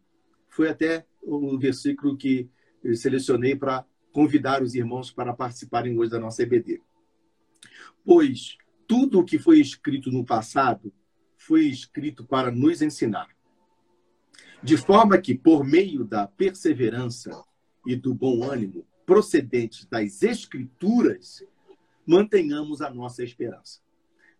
foi 0.49 0.69
até 0.69 1.07
o 1.23 1.59
versículo 1.59 2.17
que 2.17 2.49
selecionei 2.95 3.57
para 3.57 3.85
convidar 4.13 4.63
os 4.63 4.75
irmãos 4.75 5.11
para 5.11 5.35
participarem 5.35 5.99
hoje 5.99 6.11
da 6.11 6.21
nossa 6.21 6.43
EBD. 6.43 6.81
Pois 8.05 8.57
tudo 8.87 9.19
o 9.19 9.25
que 9.25 9.39
foi 9.39 9.59
escrito 9.59 10.13
no 10.13 10.25
passado 10.25 10.93
foi 11.37 11.65
escrito 11.65 12.25
para 12.25 12.51
nos 12.51 12.81
ensinar. 12.81 13.29
De 14.63 14.77
forma 14.77 15.19
que, 15.19 15.35
por 15.35 15.65
meio 15.65 16.05
da 16.05 16.27
perseverança 16.27 17.31
e 17.87 17.97
do 17.97 18.15
bom 18.15 18.45
ânimo, 18.45 18.87
procedentes 19.05 19.85
das 19.87 20.23
Escrituras, 20.23 21.45
mantenhamos 22.07 22.81
a 22.81 22.91
nossa 22.91 23.23
esperança. 23.23 23.81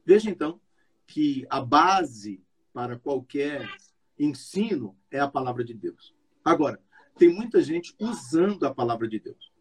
Veja 0.05 0.31
então 0.31 0.61
que 1.07 1.47
a 1.49 1.61
base 1.61 2.43
para 2.73 2.99
qualquer 2.99 3.69
ensino 4.19 4.97
é 5.11 5.21
a 5.21 5.29
palavra 5.29 5.65
de 5.65 5.75
Deus. 5.75 6.15
Agora, 6.45 6.81
tem 7.17 7.29
muita 7.29 7.63
gente 7.63 7.95
usando 7.99 8.65
a 8.65 8.75
palavra 8.75 9.09
de 9.09 9.19
Deus. 9.19 9.53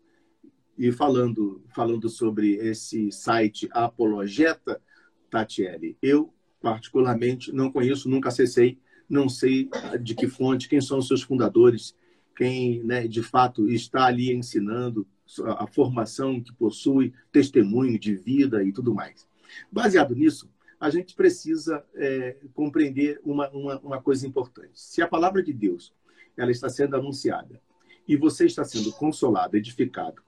E 0.78 0.92
falando, 0.92 1.64
falando 1.76 2.10
sobre 2.10 2.56
esse 2.56 3.12
site 3.12 3.70
Apologeta, 3.72 4.82
Tatiele, 5.30 5.98
eu 6.02 6.34
particularmente 6.62 7.52
não 7.52 7.72
conheço, 7.72 8.10
nunca 8.10 8.30
acessei, 8.30 8.80
não 9.08 9.30
sei 9.30 9.70
de 10.02 10.16
que 10.16 10.28
fonte, 10.28 10.70
quem 10.70 10.82
são 10.82 10.98
os 10.98 11.08
seus 11.08 11.22
fundadores, 11.22 11.96
quem 12.36 12.84
né, 12.84 13.08
de 13.08 13.22
fato 13.22 13.70
está 13.70 14.06
ali 14.06 14.34
ensinando 14.34 15.08
a 15.46 15.68
formação 15.68 16.42
que 16.42 16.54
possui, 16.54 17.14
testemunho 17.32 17.98
de 17.98 18.16
vida 18.16 18.64
e 18.64 18.72
tudo 18.72 18.94
mais. 18.94 19.28
Baseado 19.72 20.16
nisso, 20.16 20.50
a 20.80 20.90
gente 20.90 21.16
precisa 21.16 21.84
é, 21.96 22.38
compreender 22.54 23.20
uma, 23.24 23.50
uma, 23.52 23.80
uma 23.80 24.02
coisa 24.02 24.28
importante. 24.28 24.72
Se 24.74 25.02
a 25.02 25.08
palavra 25.08 25.42
de 25.42 25.54
Deus 25.54 25.94
ela 26.36 26.52
está 26.52 26.68
sendo 26.68 26.96
anunciada 26.96 27.62
e 28.08 28.18
você 28.18 28.46
está 28.46 28.64
sendo 28.64 28.92
consolado, 28.92 29.56
edificado, 29.56 30.22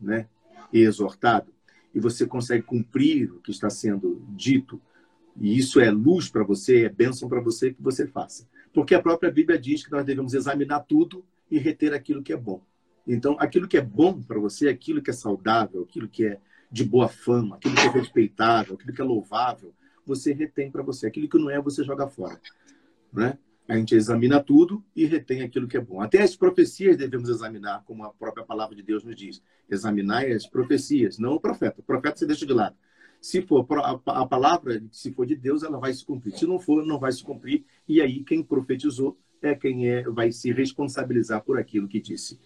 né, 0.00 0.28
e 0.72 0.80
exortado, 0.80 1.52
e 1.94 2.00
você 2.00 2.26
consegue 2.26 2.64
cumprir 2.64 3.32
o 3.32 3.40
que 3.40 3.50
está 3.50 3.70
sendo 3.70 4.22
dito, 4.30 4.80
e 5.36 5.56
isso 5.56 5.80
é 5.80 5.90
luz 5.90 6.28
para 6.28 6.44
você, 6.44 6.84
é 6.84 6.88
bênção 6.88 7.28
para 7.28 7.40
você 7.40 7.72
que 7.72 7.80
você 7.80 8.06
faça. 8.06 8.48
Porque 8.72 8.94
a 8.94 9.00
própria 9.00 9.30
Bíblia 9.30 9.58
diz 9.58 9.84
que 9.84 9.92
nós 9.92 10.04
devemos 10.04 10.34
examinar 10.34 10.80
tudo 10.80 11.24
e 11.50 11.58
reter 11.58 11.94
aquilo 11.94 12.22
que 12.22 12.32
é 12.32 12.36
bom. 12.36 12.60
Então, 13.06 13.36
aquilo 13.38 13.68
que 13.68 13.76
é 13.76 13.82
bom 13.82 14.20
para 14.22 14.38
você, 14.38 14.68
aquilo 14.68 15.02
que 15.02 15.10
é 15.10 15.12
saudável, 15.12 15.82
aquilo 15.82 16.08
que 16.08 16.26
é 16.26 16.40
de 16.70 16.84
boa 16.84 17.08
fama, 17.08 17.56
aquilo 17.56 17.74
que 17.74 17.86
é 17.86 17.90
respeitável, 17.90 18.74
aquilo 18.74 18.92
que 18.92 19.00
é 19.00 19.04
louvável, 19.04 19.74
você 20.06 20.32
retém 20.32 20.70
para 20.70 20.82
você. 20.82 21.06
Aquilo 21.06 21.28
que 21.28 21.38
não 21.38 21.50
é, 21.50 21.60
você 21.60 21.84
joga 21.84 22.06
fora. 22.08 22.40
Né? 23.12 23.38
A 23.68 23.76
gente 23.76 23.94
examina 23.94 24.42
tudo 24.42 24.84
e 24.94 25.06
retém 25.06 25.42
aquilo 25.42 25.66
que 25.66 25.76
é 25.76 25.80
bom. 25.80 26.00
Até 26.00 26.22
as 26.22 26.36
profecias 26.36 26.96
devemos 26.96 27.28
examinar, 27.28 27.82
como 27.84 28.04
a 28.04 28.12
própria 28.12 28.44
palavra 28.44 28.74
de 28.74 28.82
Deus 28.82 29.04
nos 29.04 29.16
diz. 29.16 29.42
Examinar 29.70 30.26
as 30.26 30.46
profecias, 30.46 31.18
não 31.18 31.34
o 31.34 31.40
profeta. 31.40 31.80
O 31.80 31.84
profeta 31.84 32.18
você 32.18 32.26
deixa 32.26 32.44
de 32.44 32.52
lado. 32.52 32.76
Se 33.20 33.40
for 33.40 33.66
a 34.06 34.26
palavra, 34.26 34.82
se 34.92 35.10
for 35.12 35.24
de 35.24 35.34
Deus, 35.34 35.62
ela 35.62 35.78
vai 35.78 35.94
se 35.94 36.04
cumprir. 36.04 36.36
Se 36.36 36.46
não 36.46 36.58
for, 36.58 36.84
não 36.84 36.98
vai 36.98 37.10
se 37.10 37.24
cumprir. 37.24 37.64
E 37.88 38.02
aí 38.02 38.22
quem 38.22 38.42
profetizou 38.42 39.16
é 39.40 39.54
quem 39.54 39.88
é, 39.88 40.02
vai 40.02 40.30
se 40.30 40.52
responsabilizar 40.52 41.42
por 41.42 41.58
aquilo 41.58 41.88
que 41.88 42.00
disse. 42.00 42.38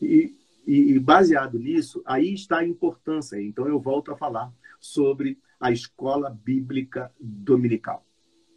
E, 0.00 0.34
e 0.66 0.98
baseado 0.98 1.58
nisso, 1.58 2.02
aí 2.04 2.34
está 2.34 2.58
a 2.58 2.66
importância. 2.66 3.40
Então 3.40 3.66
eu 3.66 3.80
volto 3.80 4.12
a 4.12 4.16
falar 4.16 4.52
sobre 4.78 5.38
a 5.58 5.72
escola 5.72 6.30
bíblica 6.30 7.12
dominical, 7.18 8.06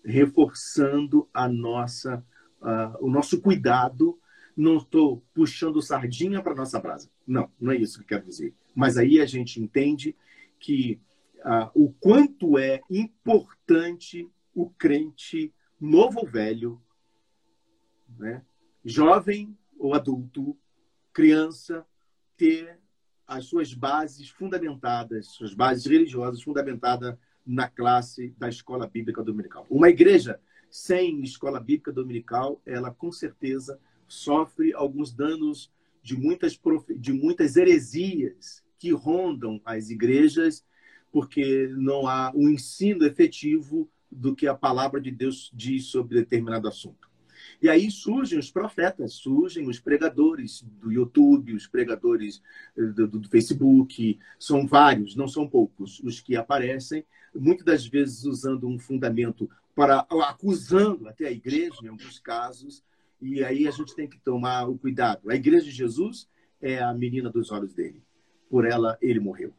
reforçando 0.04 1.28
a 1.34 1.48
nossa, 1.48 2.24
uh, 2.62 3.06
o 3.06 3.10
nosso 3.10 3.42
cuidado. 3.42 4.20
Não 4.56 4.78
estou 4.78 5.24
puxando 5.34 5.82
sardinha 5.82 6.44
para 6.44 6.54
nossa 6.54 6.80
brasa. 6.80 7.10
Não, 7.26 7.50
não 7.60 7.72
é 7.72 7.78
isso 7.78 7.98
que 8.00 8.04
eu 8.04 8.08
quero 8.20 8.26
dizer. 8.28 8.54
Mas 8.76 8.98
aí 8.98 9.20
a 9.22 9.26
gente 9.26 9.62
entende 9.62 10.16
que 10.60 11.00
uh, 11.38 11.72
o 11.74 11.94
quanto 11.94 12.58
é 12.58 12.82
importante 12.90 14.30
o 14.54 14.70
crente 14.70 15.54
novo 15.80 16.20
ou 16.20 16.28
velho, 16.28 16.82
né? 18.20 18.44
jovem 18.84 19.58
ou 19.80 19.96
adulto, 19.96 20.58
criança, 21.14 21.86
ter 22.38 22.80
as 23.28 23.46
suas 23.46 23.74
bases 23.74 24.30
fundamentadas, 24.30 25.28
suas 25.28 25.54
bases 25.54 25.86
religiosas 25.86 26.42
fundamentadas 26.42 27.16
na 27.46 27.68
classe 27.68 28.34
da 28.38 28.50
escola 28.50 28.88
bíblica 28.88 29.24
dominical. 29.24 29.66
Uma 29.70 29.90
igreja 29.90 30.40
sem 30.70 31.22
escola 31.22 31.60
bíblica 31.60 31.92
dominical, 31.92 32.62
ela 32.66 32.92
com 32.92 33.12
certeza 33.12 33.80
sofre 34.08 34.74
alguns 34.74 35.14
danos 35.14 35.72
de 36.02 36.18
muitas, 36.18 36.60
de 36.98 37.14
muitas 37.14 37.56
heresias 37.56 38.64
que 38.80 38.92
rondam 38.92 39.62
as 39.64 39.90
igrejas, 39.90 40.66
porque 41.12 41.68
não 41.78 42.08
há 42.08 42.32
um 42.34 42.50
ensino 42.50 43.06
efetivo 43.06 43.90
do 44.10 44.36
que 44.36 44.48
a 44.48 44.56
palavra 44.56 45.00
de 45.00 45.12
Deus 45.12 45.52
diz 45.54 45.86
sobre 45.86 46.20
determinado 46.20 46.68
assunto. 46.68 47.11
E 47.62 47.70
aí 47.70 47.92
surgem 47.92 48.40
os 48.40 48.50
profetas, 48.50 49.14
surgem 49.14 49.70
os 49.70 49.80
pregadores 49.80 50.64
do 50.82 50.92
YouTube, 50.92 51.54
os 51.54 51.68
pregadores 51.68 52.42
eh, 52.76 52.82
do, 52.82 53.08
do, 53.08 53.30
Facebook, 53.30 54.20
são 54.40 54.66
vários, 54.66 55.16
não 55.16 55.28
são 55.28 55.48
poucos, 55.48 56.00
os 56.04 56.20
que 56.20 56.36
aparecem, 56.36 57.06
muitas 57.36 57.64
das 57.64 57.86
vezes 57.86 58.24
usando 58.26 58.68
um 58.68 58.80
fundamento 58.80 59.50
para 59.76 60.06
acusando 60.10 61.08
até 61.08 61.28
a 61.28 61.32
igreja, 61.32 61.78
em 61.84 61.88
alguns 61.88 62.20
casos, 62.20 62.84
e 63.22 63.44
aí 63.44 63.68
a 63.68 63.72
gente 63.72 63.96
tem 63.96 64.08
que 64.08 64.20
tomar 64.20 64.68
o 64.68 64.78
cuidado. 64.78 65.30
A 65.30 65.36
igreja 65.36 65.66
de 65.66 65.72
Jesus 65.72 66.28
é 66.60 66.82
a 66.82 66.92
menina 66.94 67.30
dos 67.30 67.52
olhos 67.52 67.74
dele. 67.74 68.02
Por 68.50 68.66
ela 68.66 68.98
ele 69.02 69.20
morreu. 69.20 69.54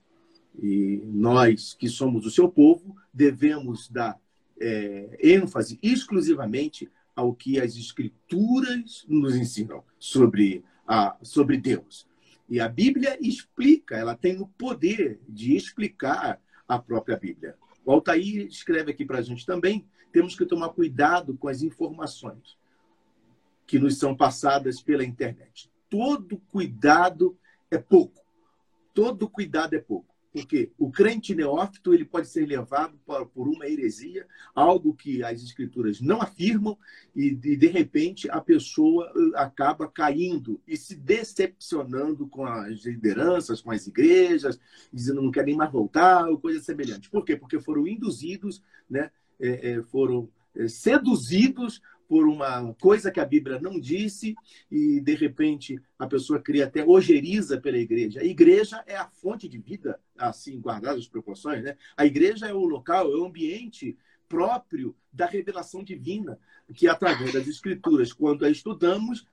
E 0.60 1.00
nós, 1.06 1.72
que 1.72 1.88
somos 1.88 2.26
o 2.26 2.30
seu 2.30 2.48
povo, 2.48 2.96
devemos 3.14 3.88
dar 3.88 4.20
é, 4.60 5.18
ênfase 5.20 5.78
exclusivamente 5.82 6.90
ao 7.14 7.34
que 7.34 7.60
as 7.60 7.76
escrituras 7.76 9.04
nos 9.08 9.34
ensinam 9.34 9.84
sobre, 9.98 10.64
a, 10.86 11.16
sobre 11.22 11.56
Deus. 11.56 12.06
E 12.48 12.60
a 12.60 12.68
Bíblia 12.68 13.16
explica, 13.20 13.96
ela 13.96 14.14
tem 14.14 14.40
o 14.40 14.46
poder 14.46 15.20
de 15.28 15.56
explicar 15.56 16.40
a 16.66 16.78
própria 16.78 17.16
Bíblia. 17.16 17.56
O 17.84 17.92
Altair 17.92 18.46
escreve 18.46 18.90
aqui 18.90 19.04
para 19.04 19.18
a 19.18 19.22
gente 19.22 19.44
também, 19.44 19.86
temos 20.12 20.36
que 20.36 20.44
tomar 20.44 20.70
cuidado 20.70 21.36
com 21.36 21.48
as 21.48 21.62
informações 21.62 22.56
que 23.66 23.78
nos 23.78 23.98
são 23.98 24.14
passadas 24.14 24.82
pela 24.82 25.04
internet. 25.04 25.70
Todo 25.88 26.38
cuidado 26.50 27.38
é 27.70 27.78
pouco. 27.78 28.22
Todo 28.92 29.28
cuidado 29.28 29.74
é 29.74 29.78
pouco. 29.78 30.11
Porque 30.32 30.72
o 30.78 30.90
crente 30.90 31.34
neófito 31.34 31.92
ele 31.92 32.06
pode 32.06 32.26
ser 32.26 32.46
levado 32.46 32.98
por 33.34 33.46
uma 33.46 33.66
heresia, 33.66 34.26
algo 34.54 34.94
que 34.94 35.22
as 35.22 35.42
escrituras 35.42 36.00
não 36.00 36.22
afirmam, 36.22 36.78
e 37.14 37.34
de, 37.34 37.66
repente 37.66 38.30
a 38.30 38.40
pessoa 38.40 39.12
uh, 39.14 39.36
acaba 39.36 39.86
caindo 39.86 40.58
e 40.66 40.74
se 40.76 40.94
decepcionando 40.94 42.26
com 42.26 42.46
as 42.46 42.84
lideranças, 42.84 43.60
com 43.60 43.70
as 43.70 43.86
igrejas, 43.86 44.58
dizendo 44.90 45.20
não 45.20 45.30
quer 45.30 45.44
nem 45.44 45.56
mais 45.56 45.70
voltar, 45.70 46.26
ou 46.28 46.38
coisa 46.38 46.60
semelhante. 46.62 47.10
Por 47.10 47.24
quê? 47.24 47.36
Porque 47.36 47.60
foram 47.60 47.86
induzidos, 47.86 48.62
né? 48.88 49.10
É, 49.38 49.72
é, 49.72 49.82
foram 49.82 50.30
é, 50.54 50.68
seduzidos 50.68 51.82
por 52.12 52.28
uma 52.28 52.74
coisa 52.74 53.10
que 53.10 53.18
a 53.18 53.24
Bíblia 53.24 53.58
não 53.58 53.80
disse 53.80 54.34
e, 54.70 55.00
de 55.00 55.14
repente, 55.14 55.80
a 55.98 56.06
pessoa 56.06 56.38
cria 56.38 56.66
até 56.66 56.84
ojeriza 56.84 57.58
pela 57.58 57.78
igreja. 57.78 58.20
A 58.20 58.24
igreja 58.24 58.84
é 58.86 58.94
a 58.94 59.08
fonte 59.08 59.48
de 59.48 59.56
vida, 59.56 59.98
assim, 60.18 60.60
guardadas 60.60 60.98
as 60.98 61.08
proporções, 61.08 61.64
né? 61.64 61.74
A 61.96 62.04
igreja 62.04 62.46
é 62.46 62.52
o 62.52 62.66
local, 62.66 63.10
é 63.10 63.16
o 63.16 63.24
ambiente 63.24 63.96
próprio 64.28 64.94
da 65.10 65.24
revelação 65.24 65.82
divina, 65.82 66.38
que 66.74 66.86
através 66.86 67.32
das 67.32 67.48
escrituras, 67.48 68.12
quando 68.12 68.44
a 68.44 68.50
estudamos, 68.50 69.26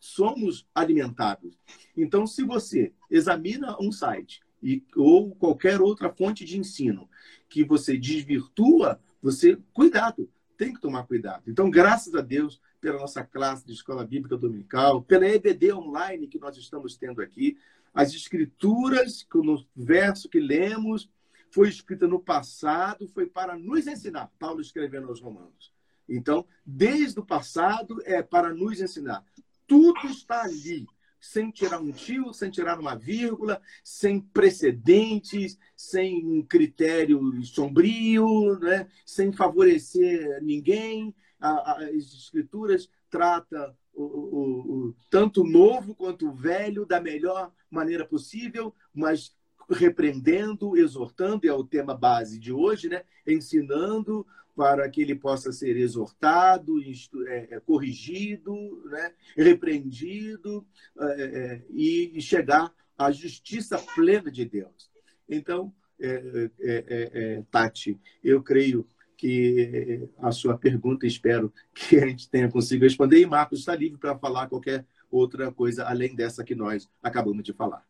somos 0.00 0.66
alimentados. 0.74 1.56
Então, 1.96 2.26
se 2.26 2.42
você 2.42 2.92
examina 3.08 3.76
um 3.80 3.92
site 3.92 4.40
e, 4.60 4.82
ou 4.96 5.36
qualquer 5.36 5.80
outra 5.80 6.12
fonte 6.12 6.44
de 6.44 6.58
ensino 6.58 7.08
que 7.48 7.62
você 7.62 7.96
desvirtua, 7.96 9.00
você, 9.22 9.56
cuidado, 9.72 10.28
tem 10.56 10.72
que 10.72 10.80
tomar 10.80 11.06
cuidado. 11.06 11.42
Então, 11.46 11.70
graças 11.70 12.14
a 12.14 12.20
Deus 12.20 12.60
pela 12.80 12.98
nossa 12.98 13.24
classe 13.24 13.66
de 13.66 13.72
escola 13.72 14.04
bíblica 14.04 14.36
dominical, 14.36 15.02
pela 15.02 15.26
EBD 15.26 15.72
online 15.72 16.26
que 16.26 16.38
nós 16.38 16.56
estamos 16.56 16.96
tendo 16.96 17.22
aqui, 17.22 17.56
as 17.92 18.12
escrituras, 18.12 19.26
no 19.34 19.64
verso 19.74 20.28
que 20.28 20.40
lemos, 20.40 21.08
foi 21.50 21.68
escrita 21.68 22.08
no 22.08 22.18
passado, 22.18 23.06
foi 23.08 23.26
para 23.26 23.56
nos 23.56 23.86
ensinar. 23.86 24.30
Paulo 24.38 24.60
escrevendo 24.60 25.08
aos 25.08 25.20
Romanos. 25.20 25.72
Então, 26.08 26.44
desde 26.66 27.20
o 27.20 27.24
passado 27.24 28.02
é 28.04 28.22
para 28.22 28.52
nos 28.52 28.80
ensinar. 28.80 29.24
Tudo 29.66 30.06
está 30.06 30.42
ali 30.42 30.86
sem 31.24 31.50
tirar 31.50 31.80
um 31.80 31.90
tio, 31.90 32.34
sem 32.34 32.50
tirar 32.50 32.78
uma 32.78 32.94
vírgula, 32.94 33.60
sem 33.82 34.20
precedentes, 34.20 35.58
sem 35.74 36.42
critério 36.42 37.18
sombrio, 37.42 38.58
né? 38.58 38.86
sem 39.06 39.32
favorecer 39.32 40.42
ninguém. 40.42 41.14
As 41.40 42.12
escrituras 42.12 42.90
tratam 43.08 43.74
o, 43.94 44.02
o, 44.02 44.40
o, 44.88 44.94
tanto 45.08 45.42
o 45.42 45.48
novo 45.48 45.94
quanto 45.94 46.28
o 46.28 46.34
velho 46.34 46.84
da 46.84 47.00
melhor 47.00 47.50
maneira 47.70 48.04
possível, 48.04 48.74
mas 48.92 49.34
repreendendo, 49.70 50.76
exortando, 50.76 51.48
é 51.48 51.52
o 51.54 51.64
tema 51.64 51.94
base 51.94 52.38
de 52.38 52.52
hoje, 52.52 52.90
né? 52.90 53.02
ensinando 53.26 54.26
para 54.54 54.88
que 54.88 55.02
ele 55.02 55.14
possa 55.14 55.52
ser 55.52 55.76
exortado, 55.76 56.80
é, 57.26 57.48
é, 57.50 57.60
corrigido, 57.60 58.82
né? 58.86 59.12
repreendido 59.36 60.66
é, 60.98 61.62
e 61.70 62.20
chegar 62.20 62.72
a 62.96 63.10
justiça 63.10 63.78
plena 63.94 64.30
de 64.30 64.44
Deus. 64.44 64.90
Então, 65.28 65.74
é, 66.00 66.50
é, 66.60 66.84
é, 67.12 67.42
Tati, 67.50 67.98
eu 68.22 68.42
creio 68.42 68.86
que 69.16 70.08
a 70.18 70.30
sua 70.32 70.56
pergunta, 70.58 71.06
espero 71.06 71.52
que 71.74 71.96
a 71.96 72.06
gente 72.06 72.28
tenha 72.28 72.50
conseguido 72.50 72.84
responder. 72.84 73.20
E 73.20 73.26
Marcos 73.26 73.60
está 73.60 73.74
livre 73.74 73.98
para 73.98 74.18
falar 74.18 74.48
qualquer 74.48 74.86
outra 75.10 75.52
coisa 75.52 75.84
além 75.84 76.14
dessa 76.14 76.44
que 76.44 76.54
nós 76.54 76.88
acabamos 77.02 77.44
de 77.44 77.52
falar. 77.52 77.84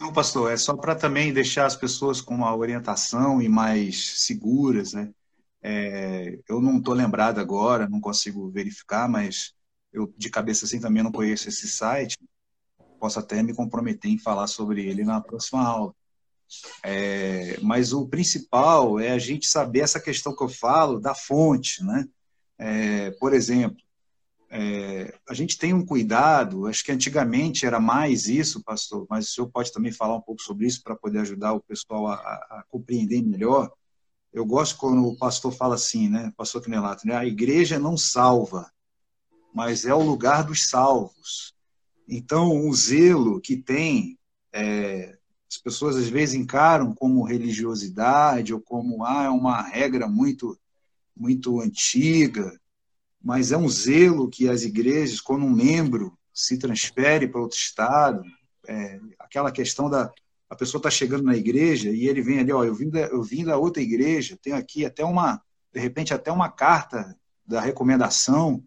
Não, 0.00 0.12
pastor, 0.12 0.52
é 0.52 0.56
só 0.56 0.76
para 0.76 0.94
também 0.94 1.32
deixar 1.32 1.66
as 1.66 1.76
pessoas 1.76 2.20
com 2.20 2.34
uma 2.34 2.54
orientação 2.54 3.40
e 3.40 3.48
mais 3.48 4.20
seguras, 4.20 4.92
né? 4.92 5.12
É, 5.66 6.38
eu 6.46 6.60
não 6.60 6.76
estou 6.76 6.92
lembrado 6.92 7.38
agora, 7.40 7.88
não 7.88 7.98
consigo 7.98 8.50
verificar, 8.50 9.08
mas 9.08 9.54
eu 9.90 10.12
de 10.16 10.28
cabeça 10.28 10.66
assim 10.66 10.78
também 10.78 11.02
não 11.02 11.10
conheço 11.10 11.48
esse 11.48 11.66
site. 11.66 12.18
Posso 13.00 13.18
até 13.18 13.42
me 13.42 13.54
comprometer 13.54 14.10
em 14.10 14.18
falar 14.18 14.46
sobre 14.46 14.86
ele 14.86 15.04
na 15.04 15.22
próxima 15.22 15.66
aula. 15.66 15.94
É, 16.84 17.58
mas 17.62 17.94
o 17.94 18.06
principal 18.06 19.00
é 19.00 19.10
a 19.10 19.18
gente 19.18 19.46
saber 19.46 19.80
essa 19.80 19.98
questão 19.98 20.36
que 20.36 20.42
eu 20.42 20.48
falo 20.48 21.00
da 21.00 21.14
fonte, 21.14 21.82
né? 21.82 22.06
É, 22.58 23.10
por 23.12 23.32
exemplo, 23.32 23.82
é, 24.50 25.14
a 25.28 25.34
gente 25.34 25.58
tem 25.58 25.72
um 25.72 25.84
cuidado, 25.84 26.66
acho 26.66 26.84
que 26.84 26.92
antigamente 26.92 27.66
era 27.66 27.80
mais 27.80 28.28
isso, 28.28 28.62
pastor, 28.62 29.06
mas 29.08 29.28
o 29.28 29.32
senhor 29.32 29.48
pode 29.48 29.72
também 29.72 29.90
falar 29.90 30.16
um 30.16 30.20
pouco 30.20 30.42
sobre 30.42 30.66
isso 30.66 30.82
para 30.82 30.94
poder 30.94 31.20
ajudar 31.20 31.54
o 31.54 31.60
pessoal 31.60 32.06
a, 32.06 32.14
a, 32.14 32.58
a, 32.60 32.64
compreender 32.70 33.22
melhor. 33.22 33.72
Eu 34.34 34.44
gosto 34.44 34.76
quando 34.78 35.06
o 35.06 35.16
pastor 35.16 35.52
fala 35.52 35.76
assim, 35.76 36.08
né, 36.08 36.32
pastor 36.36 36.60
Quinelato, 36.60 37.06
né, 37.06 37.14
a 37.14 37.24
igreja 37.24 37.78
não 37.78 37.96
salva, 37.96 38.68
mas 39.54 39.84
é 39.84 39.94
o 39.94 40.02
lugar 40.02 40.42
dos 40.42 40.68
salvos. 40.68 41.54
Então, 42.08 42.66
o 42.68 42.74
zelo 42.74 43.40
que 43.40 43.56
tem, 43.56 44.18
é, 44.52 45.16
as 45.48 45.56
pessoas 45.56 45.94
às 45.94 46.08
vezes 46.08 46.34
encaram 46.34 46.92
como 46.92 47.22
religiosidade 47.22 48.52
ou 48.52 48.60
como 48.60 49.04
ah, 49.04 49.22
é 49.22 49.30
uma 49.30 49.62
regra 49.62 50.08
muito, 50.08 50.58
muito 51.16 51.60
antiga, 51.60 52.60
mas 53.22 53.52
é 53.52 53.56
um 53.56 53.68
zelo 53.68 54.28
que 54.28 54.48
as 54.48 54.62
igrejas, 54.62 55.20
quando 55.20 55.46
um 55.46 55.54
membro 55.54 56.18
se 56.32 56.58
transfere 56.58 57.28
para 57.28 57.40
outro 57.40 57.56
estado, 57.56 58.24
é, 58.66 59.00
aquela 59.16 59.52
questão 59.52 59.88
da 59.88 60.12
a 60.48 60.56
pessoa 60.56 60.78
está 60.78 60.90
chegando 60.90 61.24
na 61.24 61.36
igreja 61.36 61.90
e 61.90 62.06
ele 62.06 62.22
vem 62.22 62.38
ali, 62.38 62.52
ó, 62.52 62.64
eu 62.64 62.74
vim, 62.74 62.90
da, 62.90 63.00
eu 63.00 63.22
vim 63.22 63.44
da 63.44 63.56
outra 63.56 63.82
igreja, 63.82 64.38
tenho 64.40 64.56
aqui 64.56 64.84
até 64.84 65.04
uma, 65.04 65.42
de 65.72 65.80
repente 65.80 66.12
até 66.12 66.30
uma 66.30 66.48
carta 66.48 67.16
da 67.46 67.60
recomendação, 67.60 68.62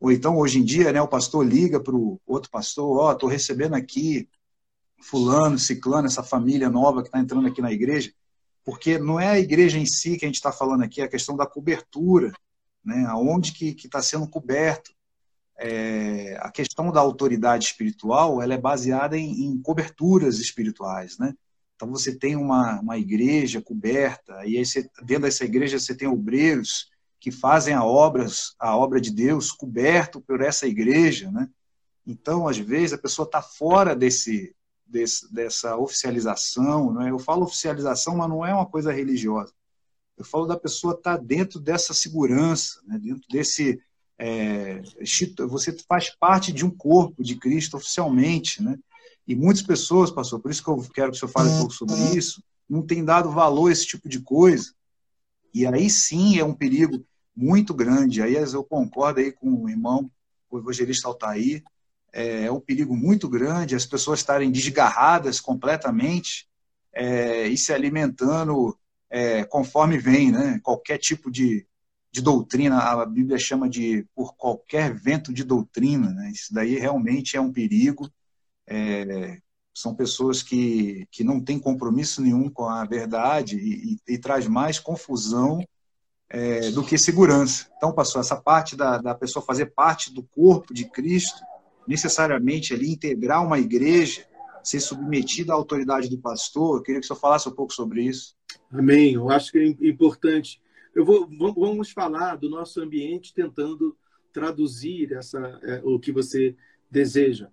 ou 0.00 0.12
então 0.12 0.36
hoje 0.36 0.58
em 0.58 0.64
dia, 0.64 0.92
né, 0.92 1.00
o 1.00 1.08
pastor 1.08 1.44
liga 1.46 1.80
para 1.80 1.94
o 1.94 2.20
outro 2.26 2.50
pastor, 2.50 2.98
ó, 2.98 3.12
estou 3.12 3.28
recebendo 3.28 3.74
aqui 3.74 4.28
fulano, 5.00 5.58
ciclano, 5.58 6.06
essa 6.06 6.22
família 6.22 6.68
nova 6.68 7.02
que 7.02 7.08
está 7.08 7.18
entrando 7.18 7.46
aqui 7.46 7.60
na 7.60 7.72
igreja, 7.72 8.12
porque 8.64 8.98
não 8.98 9.20
é 9.20 9.28
a 9.28 9.38
igreja 9.38 9.78
em 9.78 9.86
si 9.86 10.18
que 10.18 10.24
a 10.24 10.28
gente 10.28 10.36
está 10.36 10.50
falando 10.50 10.82
aqui, 10.82 11.00
é 11.00 11.04
a 11.04 11.08
questão 11.08 11.36
da 11.36 11.46
cobertura, 11.46 12.32
né? 12.84 13.04
aonde 13.08 13.52
que 13.52 13.76
está 13.84 14.02
sendo 14.02 14.28
coberto. 14.28 14.92
É, 15.58 16.36
a 16.40 16.50
questão 16.50 16.92
da 16.92 17.00
autoridade 17.00 17.64
espiritual 17.64 18.42
ela 18.42 18.54
é 18.54 18.58
baseada 18.58 19.16
em, 19.16 19.46
em, 19.46 19.60
coberturas 19.60 20.38
espirituais. 20.38 21.18
Né? 21.18 21.34
Então 21.74 21.90
você 21.90 22.14
tem 22.14 22.36
uma, 22.36 22.80
uma 22.80 22.98
igreja 22.98 23.62
coberta, 23.62 24.44
e 24.44 24.58
aí 24.58 24.66
você, 24.66 24.82
dentro 25.02 25.22
dessa 25.22 25.44
igreja 25.44 25.78
você 25.78 25.94
tem 25.94 26.08
obreiros 26.08 26.90
que 27.18 27.30
fazem 27.30 27.74
a, 27.74 27.84
obras, 27.84 28.54
a 28.58 28.76
obra 28.76 29.00
de 29.00 29.10
Deus 29.10 29.50
coberto 29.50 30.20
por 30.20 30.40
essa 30.40 30.66
igreja. 30.66 31.30
Né? 31.30 31.48
Então, 32.06 32.46
às 32.46 32.56
vezes, 32.56 32.92
a 32.92 32.98
pessoa 32.98 33.26
está 33.26 33.42
fora 33.42 33.96
desse, 33.96 34.54
desse, 34.86 35.32
dessa 35.34 35.76
oficialização. 35.76 36.92
Não 36.92 37.02
é? 37.02 37.10
Eu 37.10 37.18
falo 37.18 37.44
oficialização, 37.44 38.16
mas 38.16 38.28
não 38.28 38.46
é 38.46 38.54
uma 38.54 38.66
coisa 38.66 38.92
religiosa. 38.92 39.52
Eu 40.16 40.24
falo 40.24 40.46
da 40.46 40.56
pessoa 40.56 40.94
estar 40.94 41.16
tá 41.16 41.22
dentro 41.22 41.58
dessa 41.58 41.92
segurança, 41.92 42.80
né? 42.86 42.98
dentro 42.98 43.26
desse. 43.28 43.80
É, 44.18 44.80
você 45.48 45.76
faz 45.86 46.10
parte 46.10 46.52
de 46.52 46.64
um 46.64 46.70
corpo 46.70 47.22
de 47.22 47.36
Cristo 47.36 47.76
oficialmente, 47.76 48.62
né? 48.62 48.78
E 49.26 49.34
muitas 49.34 49.62
pessoas, 49.62 50.10
pastor, 50.10 50.40
por 50.40 50.50
isso 50.50 50.62
que 50.62 50.70
eu 50.70 50.86
quero 50.94 51.10
que 51.10 51.16
o 51.16 51.20
senhor 51.20 51.32
fale 51.32 51.50
um 51.50 51.58
pouco 51.58 51.72
sobre 51.72 51.96
isso, 52.16 52.42
não 52.68 52.82
tem 52.82 53.04
dado 53.04 53.30
valor 53.30 53.68
a 53.68 53.72
esse 53.72 53.86
tipo 53.86 54.08
de 54.08 54.20
coisa. 54.20 54.72
E 55.52 55.66
aí 55.66 55.90
sim 55.90 56.38
é 56.38 56.44
um 56.44 56.54
perigo 56.54 57.04
muito 57.34 57.74
grande. 57.74 58.22
Aí 58.22 58.34
eu 58.34 58.64
concordo 58.64 59.20
aí 59.20 59.32
com 59.32 59.52
o 59.52 59.68
irmão, 59.68 60.10
o 60.50 60.58
evangelista 60.58 61.08
Altair, 61.08 61.62
é, 62.12 62.44
é 62.44 62.52
um 62.52 62.60
perigo 62.60 62.96
muito 62.96 63.28
grande 63.28 63.74
as 63.74 63.84
pessoas 63.84 64.20
estarem 64.20 64.50
desgarradas 64.50 65.40
completamente 65.40 66.48
é, 66.92 67.46
e 67.46 67.58
se 67.58 67.72
alimentando 67.72 68.78
é, 69.10 69.44
conforme 69.44 69.98
vem, 69.98 70.30
né? 70.32 70.60
Qualquer 70.62 70.98
tipo 70.98 71.30
de, 71.30 71.66
de 72.12 72.22
doutrina, 72.22 72.78
a 72.78 73.04
Bíblia 73.04 73.38
chama 73.38 73.68
de 73.68 74.06
por 74.14 74.34
qualquer 74.36 74.94
vento 74.94 75.32
de 75.32 75.44
doutrina, 75.44 76.12
né? 76.12 76.30
Isso 76.30 76.52
daí 76.52 76.78
realmente 76.78 77.36
é 77.36 77.40
um 77.40 77.52
perigo. 77.52 78.10
É, 78.66 79.38
são 79.74 79.94
pessoas 79.94 80.42
que, 80.42 81.06
que 81.10 81.22
não 81.22 81.38
têm 81.38 81.58
compromisso 81.58 82.22
nenhum 82.22 82.48
com 82.48 82.64
a 82.64 82.84
verdade 82.84 83.58
e, 83.58 83.98
e, 84.08 84.14
e 84.14 84.18
traz 84.18 84.46
mais 84.46 84.78
confusão 84.78 85.62
é, 86.30 86.70
do 86.70 86.82
que 86.82 86.96
segurança. 86.96 87.66
Então, 87.76 87.92
pastor, 87.92 88.20
essa 88.20 88.36
parte 88.36 88.74
da, 88.74 88.98
da 88.98 89.14
pessoa 89.14 89.44
fazer 89.44 89.66
parte 89.66 90.12
do 90.12 90.22
corpo 90.22 90.72
de 90.72 90.86
Cristo, 90.86 91.40
necessariamente 91.86 92.72
ali 92.72 92.90
integrar 92.90 93.44
uma 93.44 93.58
igreja, 93.58 94.26
ser 94.64 94.80
submetida 94.80 95.52
à 95.52 95.56
autoridade 95.56 96.08
do 96.08 96.18
pastor, 96.18 96.78
eu 96.78 96.82
queria 96.82 97.00
que 97.00 97.04
o 97.04 97.06
senhor 97.06 97.20
falasse 97.20 97.48
um 97.48 97.52
pouco 97.52 97.72
sobre 97.72 98.02
isso. 98.02 98.34
Amém. 98.72 99.14
Eu 99.14 99.30
acho 99.30 99.52
que 99.52 99.58
é 99.58 99.88
importante. 99.88 100.60
Eu 100.96 101.04
vou, 101.04 101.28
vamos 101.54 101.90
falar 101.90 102.36
do 102.36 102.48
nosso 102.48 102.80
ambiente 102.80 103.34
tentando 103.34 103.94
traduzir 104.32 105.12
essa, 105.12 105.38
é, 105.62 105.82
o 105.84 106.00
que 106.00 106.10
você 106.10 106.56
deseja. 106.90 107.50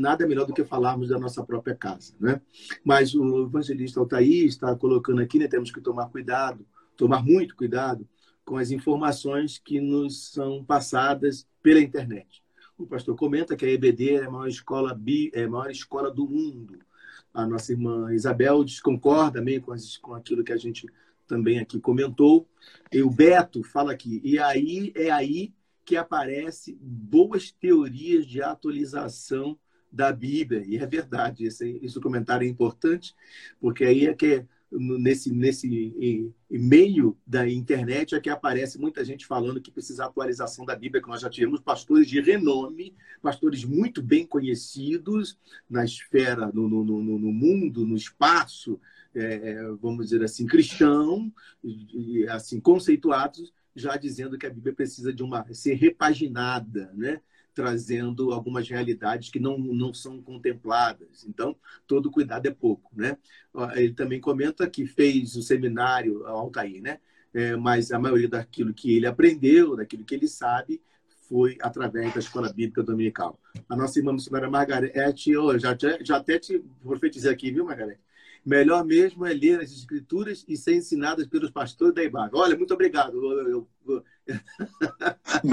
Nada 0.00 0.26
melhor 0.26 0.46
do 0.46 0.52
que 0.52 0.64
falarmos 0.64 1.10
da 1.10 1.16
nossa 1.16 1.44
própria 1.44 1.76
casa, 1.76 2.16
né? 2.18 2.40
Mas 2.84 3.14
o 3.14 3.44
evangelista 3.44 4.00
Altair 4.00 4.46
está 4.46 4.74
colocando 4.74 5.22
aqui, 5.22 5.38
né, 5.38 5.46
temos 5.46 5.70
que 5.70 5.80
tomar 5.80 6.08
cuidado, 6.08 6.66
tomar 6.96 7.22
muito 7.22 7.54
cuidado 7.54 8.04
com 8.44 8.56
as 8.56 8.72
informações 8.72 9.58
que 9.58 9.80
nos 9.80 10.32
são 10.32 10.64
passadas 10.64 11.46
pela 11.62 11.78
internet. 11.78 12.42
O 12.76 12.84
pastor 12.84 13.14
comenta 13.14 13.54
que 13.54 13.64
a 13.64 13.70
EBD 13.70 14.14
é 14.14 14.24
a 14.24 14.30
maior 14.30 14.48
escola, 14.48 14.92
bi, 14.92 15.30
é 15.32 15.44
a 15.44 15.48
maior 15.48 15.70
escola 15.70 16.10
do 16.10 16.28
mundo 16.28 16.80
a 17.36 17.46
nossa 17.46 17.70
irmã 17.70 18.12
Isabel 18.14 18.64
concorda 18.82 19.42
meio 19.42 19.60
com, 19.60 19.70
as, 19.70 19.98
com 19.98 20.14
aquilo 20.14 20.42
que 20.42 20.52
a 20.52 20.56
gente 20.56 20.86
também 21.26 21.58
aqui 21.58 21.80
comentou. 21.80 22.48
E 22.92 23.02
o 23.02 23.10
Beto 23.10 23.62
fala 23.62 23.92
aqui, 23.92 24.20
e 24.24 24.38
aí 24.38 24.92
é 24.94 25.10
aí 25.10 25.52
que 25.84 25.96
aparece 25.96 26.76
boas 26.80 27.52
teorias 27.52 28.26
de 28.26 28.42
atualização 28.42 29.58
da 29.90 30.12
Bíblia. 30.12 30.64
E 30.66 30.76
é 30.76 30.86
verdade, 30.86 31.44
esse, 31.44 31.78
esse 31.82 32.00
comentário 32.00 32.44
é 32.44 32.50
importante, 32.50 33.14
porque 33.60 33.84
aí 33.84 34.06
é 34.06 34.14
que 34.14 34.44
nesse, 34.70 35.32
nesse 35.32 36.34
meio 36.50 37.16
da 37.26 37.48
internet 37.48 38.14
é 38.14 38.20
que 38.20 38.28
aparece 38.28 38.78
muita 38.78 39.04
gente 39.04 39.24
falando 39.26 39.60
que 39.60 39.70
precisa 39.70 40.04
atualização 40.04 40.64
da 40.64 40.74
Bíblia, 40.74 41.02
que 41.02 41.08
nós 41.08 41.20
já 41.20 41.30
tivemos 41.30 41.60
pastores 41.60 42.08
de 42.08 42.20
renome, 42.20 42.94
pastores 43.22 43.64
muito 43.64 44.02
bem 44.02 44.26
conhecidos 44.26 45.38
na 45.70 45.84
esfera, 45.84 46.50
no, 46.52 46.68
no, 46.68 46.84
no, 46.84 47.02
no 47.02 47.32
mundo, 47.32 47.86
no 47.86 47.96
espaço, 47.96 48.80
é, 49.16 49.62
vamos 49.80 50.06
dizer 50.06 50.22
assim, 50.22 50.46
cristão, 50.46 51.32
assim, 52.30 52.60
conceituados, 52.60 53.52
já 53.74 53.96
dizendo 53.96 54.38
que 54.38 54.46
a 54.46 54.50
Bíblia 54.50 54.74
precisa 54.74 55.12
de 55.12 55.22
uma 55.22 55.44
ser 55.52 55.74
repaginada, 55.74 56.92
né? 56.94 57.20
trazendo 57.56 58.32
algumas 58.32 58.68
realidades 58.68 59.30
que 59.30 59.40
não, 59.40 59.56
não 59.56 59.94
são 59.94 60.20
contempladas. 60.20 61.24
Então, 61.26 61.56
todo 61.86 62.10
cuidado 62.10 62.46
é 62.46 62.50
pouco. 62.50 62.92
Né? 62.94 63.16
Ele 63.74 63.94
também 63.94 64.20
comenta 64.20 64.68
que 64.68 64.86
fez 64.86 65.34
o 65.36 65.42
seminário 65.42 66.26
Altair, 66.26 66.82
né? 66.82 66.98
É, 67.32 67.56
mas 67.56 67.90
a 67.92 67.98
maioria 67.98 68.28
daquilo 68.28 68.74
que 68.74 68.94
ele 68.94 69.06
aprendeu, 69.06 69.74
daquilo 69.74 70.04
que 70.04 70.14
ele 70.14 70.28
sabe, 70.28 70.82
foi 71.28 71.56
através 71.60 72.12
da 72.12 72.20
escola 72.20 72.52
bíblica 72.52 72.82
dominical. 72.82 73.38
A 73.68 73.74
nossa 73.74 73.98
irmã 73.98 74.12
missionária 74.12 74.50
Margarete, 74.50 75.36
oh, 75.36 75.58
já, 75.58 75.76
já 76.02 76.16
até 76.16 76.38
te 76.38 76.62
profetizei 76.82 77.30
aqui, 77.30 77.50
viu, 77.50 77.64
Margarete? 77.64 78.00
Melhor 78.46 78.84
mesmo 78.84 79.26
é 79.26 79.34
ler 79.34 79.58
as 79.58 79.72
escrituras 79.72 80.44
e 80.46 80.56
ser 80.56 80.76
ensinadas 80.76 81.26
pelos 81.26 81.50
pastores 81.50 81.92
da 81.92 82.04
IBAG. 82.04 82.30
Olha, 82.32 82.56
muito 82.56 82.72
obrigado. 82.72 83.16
Eu, 83.16 83.48
eu, 83.48 83.68
eu... 83.88 84.04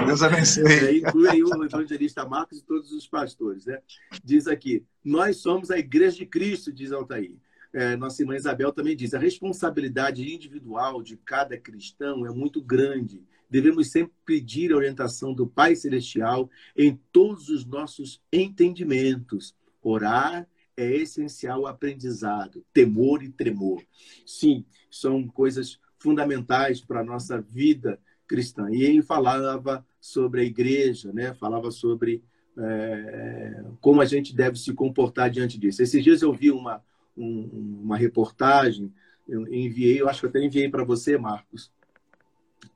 Deus 0.06 0.22
abençoe. 0.22 0.72
É, 0.72 0.98
inclui 0.98 1.28
aí 1.28 1.44
o 1.44 1.64
evangelista 1.64 2.24
Marcos 2.24 2.60
e 2.60 2.64
todos 2.64 2.92
os 2.92 3.08
pastores. 3.08 3.66
Né? 3.66 3.82
Diz 4.24 4.48
aqui, 4.48 4.86
nós 5.04 5.38
somos 5.38 5.72
a 5.72 5.80
igreja 5.80 6.18
de 6.18 6.28
Cristo, 6.28 6.72
diz 6.72 6.92
Altair. 6.92 7.36
É, 7.74 7.96
nossa 7.96 8.22
irmã 8.22 8.36
Isabel 8.36 8.72
também 8.72 8.96
diz, 8.96 9.16
a 9.16 9.20
responsabilidade 9.20 10.32
individual 10.32 11.02
de 11.02 11.18
cada 11.18 11.58
cristão 11.58 12.28
é 12.28 12.30
muito 12.30 12.62
grande. 12.62 13.24
Devemos 13.50 13.90
sempre 13.90 14.14
pedir 14.24 14.72
a 14.72 14.78
orientação 14.78 15.34
do 15.34 15.48
Pai 15.48 15.76
Celestial 15.76 16.48
em 16.78 16.96
todos 17.12 17.50
os 17.50 17.66
nossos 17.66 18.22
entendimentos. 18.32 19.56
Orar 19.82 20.48
é 20.76 20.96
essencial 20.96 21.62
o 21.62 21.68
aprendizado, 21.68 22.64
temor 22.74 23.24
e 23.24 23.30
tremor. 23.30 23.82
Sim, 24.26 24.66
são 24.90 25.28
coisas 25.28 25.80
fundamentais 25.98 26.82
para 26.82 27.02
a 27.02 27.04
nossa 27.04 27.40
vida 27.40 28.00
cristã. 28.28 28.70
E 28.72 28.84
ele 28.84 29.02
falava 29.02 29.86
sobre 30.00 30.42
a 30.42 30.44
igreja, 30.44 31.14
né? 31.14 31.34
falava 31.34 31.72
sobre 31.72 32.24
é, 32.58 33.64
como 33.80 34.02
a 34.02 34.06
gente 34.06 34.36
deve 34.36 34.58
se 34.58 34.74
comportar 34.74 35.30
diante 35.30 35.58
disso. 35.58 35.82
Esses 35.82 36.04
dias 36.04 36.22
eu 36.22 36.34
vi 36.34 36.52
uma, 36.52 36.84
um, 37.18 37.80
uma 37.84 37.98
reportagem, 37.98 38.94
eu 39.28 39.48
enviei, 39.54 40.02
eu 40.02 40.10
acho 40.10 40.22
que 40.22 40.28
até 40.28 40.44
enviei 40.44 40.70
para 40.70 40.84
você, 40.84 41.18
Marcos, 41.18 41.72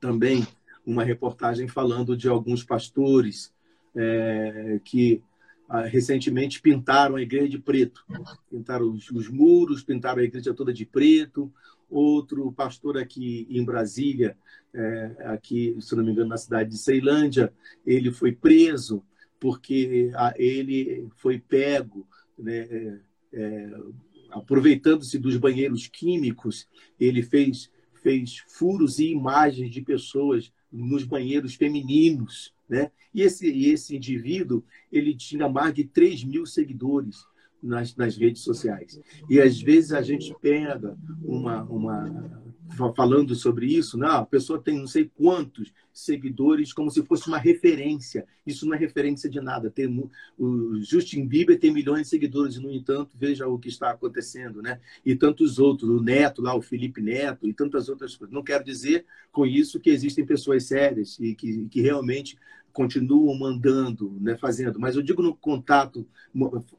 também 0.00 0.46
uma 0.86 1.04
reportagem 1.04 1.68
falando 1.68 2.16
de 2.16 2.28
alguns 2.28 2.64
pastores 2.64 3.52
é, 3.94 4.80
que 4.84 5.22
ah, 5.68 5.82
recentemente 5.82 6.62
pintaram 6.62 7.16
a 7.16 7.22
igreja 7.22 7.48
de 7.48 7.58
preto. 7.58 8.04
Pintaram 8.50 8.90
os, 8.90 9.10
os, 9.10 9.28
muros, 9.28 9.82
pintaram 9.82 10.20
a 10.20 10.24
igreja 10.24 10.54
toda 10.54 10.72
de 10.72 10.86
preto. 10.86 11.52
Outro 11.90 12.50
pastor 12.52 12.96
aqui 12.96 13.46
em 13.50 13.64
Brasília, 13.64 14.36
é, 14.74 15.16
aqui, 15.26 15.76
se 15.80 15.94
não 15.94 16.04
me 16.04 16.12
engano, 16.12 16.30
na 16.30 16.36
cidade 16.36 16.70
de 16.70 16.78
Ceilândia, 16.78 17.52
ele 17.86 18.10
foi 18.10 18.32
preso 18.32 19.02
porque 19.40 20.10
a, 20.14 20.34
ele 20.36 21.08
foi 21.16 21.38
pego, 21.38 22.06
né, 22.38 22.58
é, 22.60 22.98
é 23.32 23.70
aproveitando-se 24.30 25.18
dos 25.18 25.36
banheiros 25.36 25.86
químicos, 25.86 26.68
ele 27.00 27.22
fez, 27.22 27.70
fez 28.02 28.38
furos 28.46 28.98
e 28.98 29.10
imagens 29.10 29.70
de 29.70 29.80
pessoas 29.80 30.52
nos 30.70 31.04
banheiros 31.04 31.54
femininos, 31.54 32.52
né? 32.68 32.90
E 33.14 33.22
esse, 33.22 33.48
esse 33.68 33.96
indivíduo, 33.96 34.64
ele 34.92 35.14
tinha 35.14 35.48
mais 35.48 35.72
de 35.74 35.84
3 35.84 36.24
mil 36.24 36.44
seguidores 36.44 37.24
nas, 37.62 37.94
nas 37.96 38.16
redes 38.16 38.42
sociais. 38.42 39.00
E 39.28 39.40
às 39.40 39.60
vezes 39.60 39.92
a 39.92 40.02
gente 40.02 40.34
pega 40.40 40.96
uma, 41.22 41.62
uma 41.64 42.42
falando 42.94 43.34
sobre 43.34 43.66
isso, 43.66 43.96
não, 43.96 44.08
né? 44.08 44.14
a 44.14 44.26
pessoa 44.26 44.60
tem 44.60 44.78
não 44.78 44.86
sei 44.86 45.10
quantos 45.16 45.72
seguidores, 45.92 46.72
como 46.72 46.90
se 46.90 47.02
fosse 47.02 47.26
uma 47.26 47.38
referência. 47.38 48.26
Isso 48.46 48.66
não 48.66 48.74
é 48.74 48.78
referência 48.78 49.28
de 49.28 49.40
nada. 49.40 49.70
Tem, 49.70 49.88
o 50.38 50.80
Justin 50.80 51.26
Bieber 51.26 51.58
tem 51.58 51.72
milhões 51.72 52.02
de 52.02 52.08
seguidores, 52.08 52.56
e, 52.56 52.60
no 52.60 52.70
entanto, 52.70 53.16
veja 53.18 53.48
o 53.48 53.58
que 53.58 53.68
está 53.68 53.90
acontecendo, 53.90 54.62
né? 54.62 54.80
E 55.04 55.16
tantos 55.16 55.58
outros, 55.58 55.90
o 55.90 56.02
Neto 56.02 56.42
lá, 56.42 56.54
o 56.54 56.62
Felipe 56.62 57.00
Neto, 57.00 57.48
e 57.48 57.52
tantas 57.52 57.88
outras 57.88 58.14
coisas. 58.14 58.34
Não 58.34 58.44
quero 58.44 58.62
dizer 58.62 59.04
com 59.32 59.44
isso 59.44 59.80
que 59.80 59.90
existem 59.90 60.24
pessoas 60.24 60.64
sérias 60.64 61.18
e 61.18 61.34
que, 61.34 61.66
que 61.68 61.80
realmente 61.80 62.38
continuam 62.72 63.36
mandando, 63.36 64.16
né, 64.20 64.36
fazendo, 64.36 64.78
mas 64.78 64.94
eu 64.94 65.02
digo 65.02 65.22
no 65.22 65.34
contato, 65.34 66.06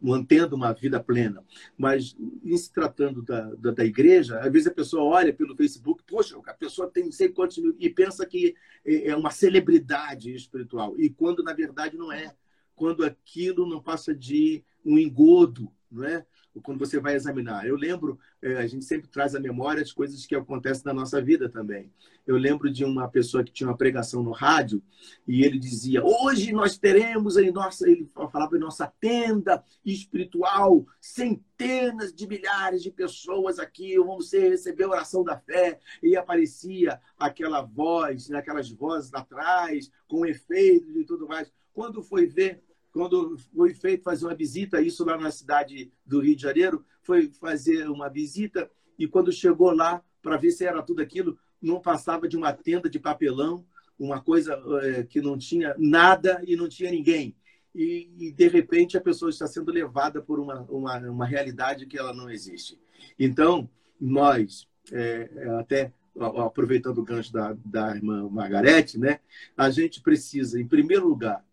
mantendo 0.02 0.56
uma 0.56 0.72
vida 0.74 1.00
plena. 1.00 1.44
Mas 1.78 2.16
em 2.44 2.56
se 2.58 2.72
tratando 2.72 3.22
da, 3.22 3.54
da, 3.56 3.72
da, 3.72 3.86
igreja, 3.86 4.40
às 4.40 4.52
vezes 4.52 4.68
a 4.68 4.74
pessoa 4.74 5.04
olha 5.04 5.34
pelo 5.34 5.56
Facebook, 5.56 6.04
poxa, 6.08 6.38
a 6.46 6.54
pessoa 6.54 6.90
tem 6.90 7.06
não 7.06 7.12
sei 7.12 7.30
quantos 7.30 7.58
mil, 7.58 7.76
e 7.80 7.90
pensa 7.90 8.26
que 8.26 8.56
é, 8.86 9.10
é 9.10 9.16
uma 9.16 9.32
celebridade 9.32 10.34
espiritual. 10.34 10.96
E 10.98 11.10
quando, 11.10 11.44
na 11.44 11.54
verdade, 11.54 11.98
não 11.98 12.12
é. 12.12 12.34
Quando 12.76 13.04
aquilo 13.04 13.68
não 13.68 13.82
passa 13.82 14.16
de 14.16 14.64
um 14.86 14.98
engodo, 14.98 15.70
não 15.92 16.04
é? 16.04 16.26
quando 16.62 16.80
você 16.80 17.00
vai 17.00 17.16
examinar. 17.16 17.66
Eu 17.66 17.76
lembro, 17.76 18.20
é, 18.42 18.58
a 18.58 18.68
gente 18.68 18.86
sempre 18.86 19.08
traz 19.08 19.36
à 19.36 19.40
memória 19.40 19.82
as 19.82 19.92
coisas 19.92 20.26
que 20.26 20.36
acontecem 20.36 20.84
na 20.86 20.94
nossa 20.94 21.22
vida 21.22 21.50
também. 21.50 21.92
Eu 22.26 22.38
lembro 22.38 22.72
de 22.72 22.84
uma 22.84 23.08
pessoa 23.08 23.44
que 23.44 23.52
tinha 23.52 23.70
uma 23.70 23.78
pregação 23.78 24.22
no 24.22 24.32
rádio 24.32 24.84
e 25.28 25.44
ele 25.44 25.58
dizia: 25.58 26.04
Hoje 26.04 26.52
nós 26.52 26.78
teremos 26.78 27.38
em 27.38 27.52
nossa, 27.52 27.90
ele 27.90 28.10
falava 28.32 28.56
em 28.56 28.60
nossa 28.60 28.88
tenda 29.00 29.64
espiritual, 29.86 30.86
centenas 31.00 32.14
de 32.14 32.28
milhares 32.28 32.84
de 32.84 32.92
pessoas 32.92 33.58
aqui 33.58 33.98
vão 33.98 34.22
ser, 34.22 34.50
receber 34.50 34.84
a 34.84 34.90
oração 34.90 35.24
da 35.24 35.38
fé. 35.38 35.80
E 36.04 36.16
aparecia 36.16 37.00
aquela 37.18 37.62
voz, 37.62 38.30
né, 38.30 38.38
aquelas 38.40 38.70
vozes 38.70 39.14
atrás, 39.14 39.92
com 40.08 40.26
efeitos 40.26 40.96
e 40.96 41.04
tudo 41.04 41.28
mais. 41.28 41.52
Quando 41.74 42.04
foi 42.04 42.28
ver, 42.28 42.62
quando 42.92 43.38
foi 43.56 43.74
feito 43.74 44.04
fazer 44.04 44.26
uma 44.26 44.36
visita, 44.36 44.82
isso 44.82 45.06
lá 45.06 45.18
na 45.18 45.32
cidade 45.32 45.92
do 46.06 46.20
Rio 46.20 46.36
de 46.36 46.42
Janeiro, 46.42 46.86
foi 47.02 47.32
fazer 47.32 47.88
uma 47.90 48.10
visita 48.10 48.70
e 48.98 49.08
quando 49.08 49.32
chegou 49.32 49.72
lá 49.72 50.04
para 50.22 50.38
ver 50.38 50.52
se 50.52 50.66
era 50.66 50.84
tudo 50.84 51.02
aquilo, 51.02 51.38
não 51.62 51.80
passava 51.80 52.28
de 52.28 52.36
uma 52.36 52.52
tenda 52.52 52.90
de 52.90 53.00
papelão, 53.00 53.66
uma 53.98 54.22
coisa 54.22 54.62
é, 54.84 55.04
que 55.04 55.22
não 55.22 55.38
tinha 55.38 55.76
nada 55.78 56.42
e 56.46 56.56
não 56.56 56.68
tinha 56.68 56.92
ninguém. 56.92 57.36
E, 57.74 58.10
e, 58.18 58.32
de 58.32 58.48
repente 58.48 58.98
a 58.98 59.02
pessoa 59.02 59.30
está 59.30 59.46
sendo 59.46 59.72
levada 59.72 60.22
por 60.22 60.40
uma, 60.40 60.62
uma, 60.64 60.98
uma 61.10 61.26
realidade 61.26 61.86
que 61.86 61.98
ela 61.98 62.14
não 62.14 62.30
existe. 62.30 62.80
Então, 63.18 63.70
nós, 64.00 64.68
é, 64.92 65.30
até 65.60 65.94
aproveitando 66.20 66.98
o 66.98 67.04
gancho 67.04 67.32
da, 67.32 67.56
da 67.64 67.96
irmã 67.96 68.28
Margarete, 68.30 68.98
né, 68.98 69.20
a 69.56 69.70
gente 69.70 70.02
precisa, 70.02 70.60
em 70.60 70.68
primeiro 70.68 71.08
lugar, 71.08 71.46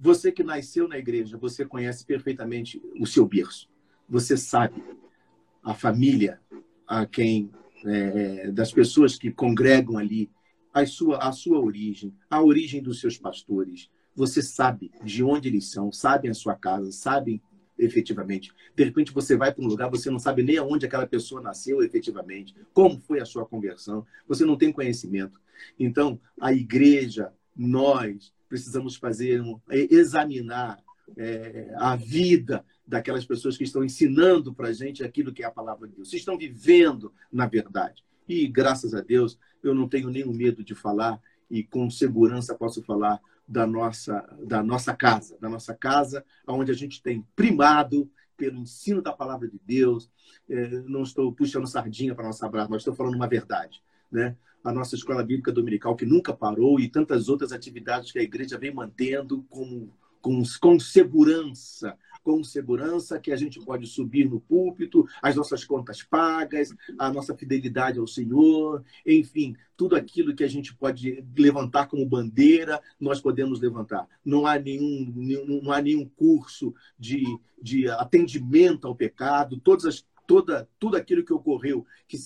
você 0.00 0.32
que 0.32 0.42
nasceu 0.42 0.88
na 0.88 0.98
igreja, 0.98 1.36
você 1.36 1.64
conhece 1.64 2.06
perfeitamente 2.06 2.80
o 2.98 3.06
seu 3.06 3.26
berço. 3.26 3.68
Você 4.08 4.34
sabe 4.34 4.82
a 5.62 5.74
família, 5.74 6.40
a 6.86 7.04
quem 7.04 7.50
é, 7.84 8.50
das 8.50 8.72
pessoas 8.72 9.16
que 9.16 9.30
congregam 9.30 9.98
ali, 9.98 10.30
a 10.72 10.86
sua, 10.86 11.18
a 11.18 11.32
sua 11.32 11.60
origem, 11.60 12.14
a 12.30 12.42
origem 12.42 12.82
dos 12.82 12.98
seus 12.98 13.18
pastores. 13.18 13.90
Você 14.16 14.40
sabe 14.42 14.90
de 15.04 15.22
onde 15.22 15.48
eles 15.48 15.70
são, 15.70 15.92
sabem 15.92 16.30
a 16.30 16.34
sua 16.34 16.54
casa, 16.54 16.90
sabem 16.90 17.42
efetivamente. 17.78 18.52
De 18.74 18.84
repente 18.84 19.12
você 19.12 19.36
vai 19.36 19.52
para 19.52 19.62
um 19.62 19.68
lugar, 19.68 19.90
você 19.90 20.10
não 20.10 20.18
sabe 20.18 20.42
nem 20.42 20.56
aonde 20.56 20.86
aquela 20.86 21.06
pessoa 21.06 21.42
nasceu 21.42 21.82
efetivamente, 21.82 22.54
como 22.72 22.98
foi 23.00 23.20
a 23.20 23.26
sua 23.26 23.44
conversão, 23.44 24.06
você 24.26 24.44
não 24.46 24.56
tem 24.56 24.72
conhecimento. 24.72 25.38
Então, 25.78 26.18
a 26.40 26.52
igreja, 26.52 27.32
nós, 27.54 28.32
precisamos 28.50 28.96
fazer, 28.96 29.40
é, 29.70 29.94
examinar 29.94 30.82
é, 31.16 31.72
a 31.76 31.94
vida 31.94 32.64
daquelas 32.86 33.24
pessoas 33.24 33.56
que 33.56 33.62
estão 33.62 33.84
ensinando 33.84 34.52
para 34.52 34.68
a 34.68 34.72
gente 34.72 35.04
aquilo 35.04 35.32
que 35.32 35.44
é 35.44 35.46
a 35.46 35.50
palavra 35.50 35.88
de 35.88 35.94
Deus. 35.94 36.10
Se 36.10 36.16
estão 36.16 36.36
vivendo 36.36 37.14
na 37.32 37.46
verdade. 37.46 38.04
E, 38.28 38.46
graças 38.48 38.92
a 38.92 39.00
Deus, 39.00 39.38
eu 39.62 39.72
não 39.72 39.88
tenho 39.88 40.10
nenhum 40.10 40.32
medo 40.32 40.64
de 40.64 40.74
falar 40.74 41.20
e 41.48 41.62
com 41.62 41.88
segurança 41.88 42.54
posso 42.54 42.82
falar 42.82 43.20
da 43.46 43.66
nossa, 43.66 44.20
da 44.44 44.62
nossa 44.62 44.94
casa, 44.94 45.38
da 45.40 45.48
nossa 45.48 45.74
casa, 45.74 46.24
onde 46.46 46.70
a 46.70 46.74
gente 46.74 47.02
tem 47.02 47.24
primado 47.34 48.10
pelo 48.36 48.58
ensino 48.58 49.00
da 49.00 49.12
palavra 49.12 49.48
de 49.48 49.60
Deus. 49.64 50.10
É, 50.48 50.68
não 50.86 51.02
estou 51.02 51.32
puxando 51.32 51.66
sardinha 51.66 52.14
para 52.14 52.24
nossa 52.24 52.48
brasa, 52.48 52.68
mas 52.68 52.80
estou 52.80 52.94
falando 52.94 53.14
uma 53.14 53.28
verdade. 53.28 53.82
Né? 54.10 54.36
A 54.62 54.72
nossa 54.72 54.94
escola 54.94 55.22
bíblica 55.22 55.52
dominical, 55.52 55.96
que 55.96 56.04
nunca 56.04 56.32
parou, 56.32 56.78
e 56.78 56.88
tantas 56.88 57.28
outras 57.28 57.52
atividades 57.52 58.12
que 58.12 58.18
a 58.18 58.22
igreja 58.22 58.58
vem 58.58 58.72
mantendo 58.72 59.44
com, 59.48 59.88
com, 60.20 60.78
segurança, 60.78 61.96
com 62.22 62.44
segurança 62.44 63.18
que 63.18 63.32
a 63.32 63.36
gente 63.36 63.58
pode 63.64 63.86
subir 63.86 64.28
no 64.28 64.40
púlpito, 64.40 65.06
as 65.22 65.34
nossas 65.34 65.64
contas 65.64 66.02
pagas, 66.02 66.74
a 66.98 67.10
nossa 67.10 67.34
fidelidade 67.34 67.98
ao 67.98 68.06
Senhor, 68.06 68.84
enfim, 69.06 69.56
tudo 69.76 69.96
aquilo 69.96 70.34
que 70.34 70.44
a 70.44 70.48
gente 70.48 70.74
pode 70.74 71.24
levantar 71.36 71.86
como 71.86 72.04
bandeira, 72.04 72.80
nós 73.00 73.20
podemos 73.20 73.60
levantar. 73.60 74.06
Não 74.22 74.46
há 74.46 74.58
nenhum, 74.58 75.10
nenhum 75.16 75.62
não 75.62 75.72
há 75.72 75.80
nenhum 75.80 76.06
curso 76.06 76.74
de, 76.98 77.24
de 77.60 77.88
atendimento 77.88 78.86
ao 78.86 78.94
pecado, 78.94 79.58
todas 79.58 79.86
as 79.86 80.06
toda, 80.30 80.68
tudo 80.78 80.96
aquilo 80.96 81.24
que 81.24 81.32
ocorreu, 81.32 81.84
que 82.06 82.16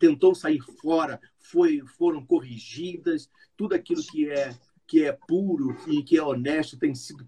tentou 0.00 0.34
sair 0.34 0.60
fora, 0.82 1.20
foi, 1.38 1.80
foram 1.86 2.26
corrigidas, 2.26 3.30
tudo 3.56 3.76
aquilo 3.76 4.02
que 4.02 4.28
é, 4.28 4.52
que 4.84 5.04
é 5.04 5.12
puro 5.12 5.76
e 5.86 6.02
que 6.02 6.16
é 6.16 6.22
honesto 6.24 6.76
tem 6.76 6.92
sido 6.92 7.24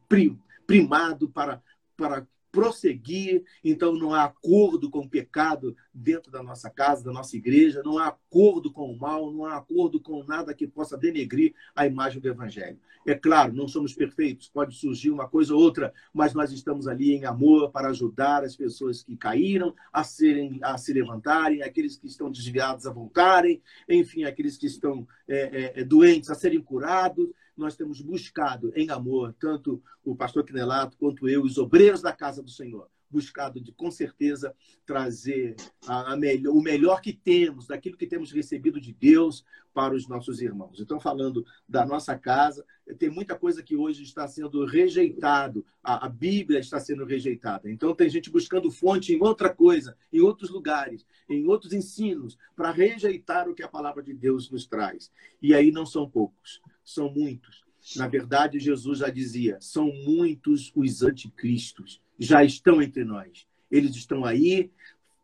primado 0.67 1.29
para, 1.29 1.63
para 1.97 2.27
prosseguir, 2.55 3.43
então 3.65 3.93
não 3.95 4.15
há 4.15 4.25
acordo 4.25 4.89
com 4.89 5.01
o 5.01 5.09
pecado 5.09 5.77
dentro 5.93 6.31
da 6.31 6.41
nossa 6.41 6.71
casa, 6.71 7.05
da 7.05 7.13
nossa 7.13 7.37
igreja, 7.37 7.83
não 7.85 7.99
há 7.99 8.07
acordo 8.07 8.73
com 8.73 8.93
o 8.93 8.97
mal, 8.97 9.33
não 9.33 9.45
há 9.45 9.57
acordo 9.57 10.01
com 10.01 10.23
nada 10.23 10.55
que 10.55 10.65
possa 10.65 10.97
denegrir 10.97 11.53
a 11.75 11.85
imagem 11.85 12.21
do 12.21 12.29
Evangelho. 12.29 12.79
É 13.05 13.15
claro, 13.15 13.53
não 13.53 13.67
somos 13.67 13.93
perfeitos, 13.93 14.49
pode 14.49 14.77
surgir 14.77 15.11
uma 15.11 15.29
coisa 15.29 15.53
ou 15.53 15.61
outra, 15.61 15.93
mas 16.13 16.33
nós 16.33 16.53
estamos 16.53 16.87
ali 16.87 17.13
em 17.13 17.25
amor 17.25 17.71
para 17.73 17.89
ajudar 17.89 18.45
as 18.45 18.55
pessoas 18.55 19.03
que 19.03 19.17
caíram 19.17 19.75
a, 19.93 20.05
serem, 20.05 20.61
a 20.63 20.79
se 20.79 20.93
levantarem, 20.93 21.61
aqueles 21.61 21.97
que 21.97 22.07
estão 22.07 22.31
desviados 22.31 22.87
a 22.87 22.93
voltarem, 22.93 23.61
enfim, 23.89 24.23
aqueles 24.23 24.57
que 24.57 24.67
estão 24.67 25.07
é, 25.27 25.81
é, 25.81 25.81
é 25.81 25.85
doentes 25.85 26.31
a 26.31 26.37
serem 26.37 26.63
curados 26.63 27.29
nós 27.57 27.77
temos 27.77 28.01
buscado 28.01 28.73
em 28.75 28.91
amor, 28.91 29.35
tanto 29.39 29.83
o 30.05 30.17
pastor 30.17 30.45
Quinelato 30.45 30.97
quanto 30.97 31.29
eu, 31.29 31.43
os 31.43 31.59
obreiros 31.59 32.03
da 32.03 32.13
casa 32.13 32.43
do 32.43 32.51
Senhor, 32.51 32.89
buscado 33.15 33.61
de 33.61 33.71
com 33.71 33.91
certeza 33.93 34.55
trazer 34.85 35.55
a, 35.87 36.13
a 36.13 36.17
melhor, 36.17 36.53
o 36.53 36.61
melhor 36.61 37.01
que 37.01 37.13
temos, 37.13 37.69
daquilo 37.69 37.97
que 37.97 38.09
temos 38.09 38.33
recebido 38.33 38.81
de 38.81 38.93
Deus 38.93 39.45
para 39.73 39.95
os 39.95 40.09
nossos 40.09 40.41
irmãos. 40.41 40.81
Então, 40.81 40.99
falando 40.99 41.47
da 41.69 41.87
nossa 41.87 42.19
casa, 42.19 42.65
tem 42.99 43.09
muita 43.09 43.37
coisa 43.37 43.63
que 43.63 43.77
hoje 43.77 44.03
está 44.03 44.27
sendo 44.27 44.65
rejeitado, 44.65 45.65
a, 45.83 46.07
a 46.07 46.09
Bíblia 46.09 46.59
está 46.59 46.81
sendo 46.81 47.05
rejeitada. 47.05 47.71
Então, 47.71 47.95
tem 47.95 48.09
gente 48.09 48.31
buscando 48.31 48.71
fonte 48.71 49.13
em 49.13 49.23
outra 49.23 49.49
coisa, 49.49 49.97
em 50.13 50.21
outros 50.21 50.51
lugares, 50.51 51.07
em 51.29 51.47
outros 51.47 51.73
ensinos, 51.73 52.37
para 52.57 52.73
rejeitar 52.73 53.49
o 53.49 53.55
que 53.55 53.63
a 53.63 53.69
palavra 53.69 54.03
de 54.03 54.13
Deus 54.13 54.51
nos 54.51 54.67
traz. 54.67 55.11
E 55.41 55.55
aí 55.55 55.71
não 55.71 55.87
são 55.87 56.09
poucos, 56.09 56.61
são 56.85 57.11
muitos. 57.11 57.65
Na 57.97 58.09
verdade, 58.09 58.59
Jesus 58.59 58.99
já 58.99 59.09
dizia: 59.09 59.59
são 59.61 59.93
muitos 59.93 60.73
os 60.75 61.03
anticristos, 61.03 62.01
já 62.19 62.45
estão 62.45 62.81
entre 62.81 63.05
nós. 63.05 63.47
Eles 63.71 63.95
estão 63.97 64.25
aí 64.25 64.71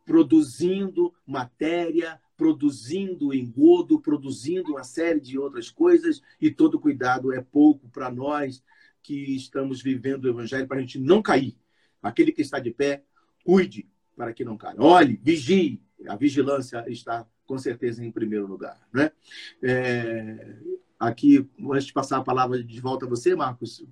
produzindo 0.05 1.15
matéria, 1.27 2.21
produzindo 2.37 3.35
engodo, 3.35 4.01
produzindo 4.01 4.73
uma 4.73 4.83
série 4.83 5.21
de 5.21 5.39
outras 5.39 5.71
coisas, 5.71 6.23
e 6.41 6.51
todo 6.51 6.81
cuidado 6.81 7.33
é 7.33 7.41
pouco 7.41 7.89
para 7.89 8.11
nós 8.11 8.63
que 9.03 9.37
estamos 9.37 9.83
vivendo 9.83 10.25
o 10.25 10.29
evangelho, 10.29 10.67
para 10.67 10.79
a 10.79 10.81
gente 10.81 10.99
não 10.99 11.23
cair. 11.23 11.57
Aquele 12.03 12.33
que 12.33 12.43
está 12.43 12.59
de 12.59 12.71
pé, 12.71 13.05
cuide 13.45 13.89
para 14.17 14.33
que 14.33 14.45
não 14.45 14.57
caia. 14.57 14.77
Olhe, 14.79 15.21
vigie. 15.23 15.83
A 16.09 16.17
vigilância 16.17 16.85
está 16.89 17.27
com 17.47 17.59
certeza 17.59 18.05
em 18.05 18.11
primeiro 18.11 18.47
lugar. 18.47 18.81
Né? 18.93 19.11
É, 19.63 20.57
aqui, 21.01 21.49
antes 21.73 21.87
de 21.87 21.93
passar 21.95 22.19
a 22.19 22.23
palavra 22.23 22.63
de 22.63 22.81
volta 22.81 23.07
a 23.07 23.09
você, 23.09 23.35
Marcos, 23.35 23.83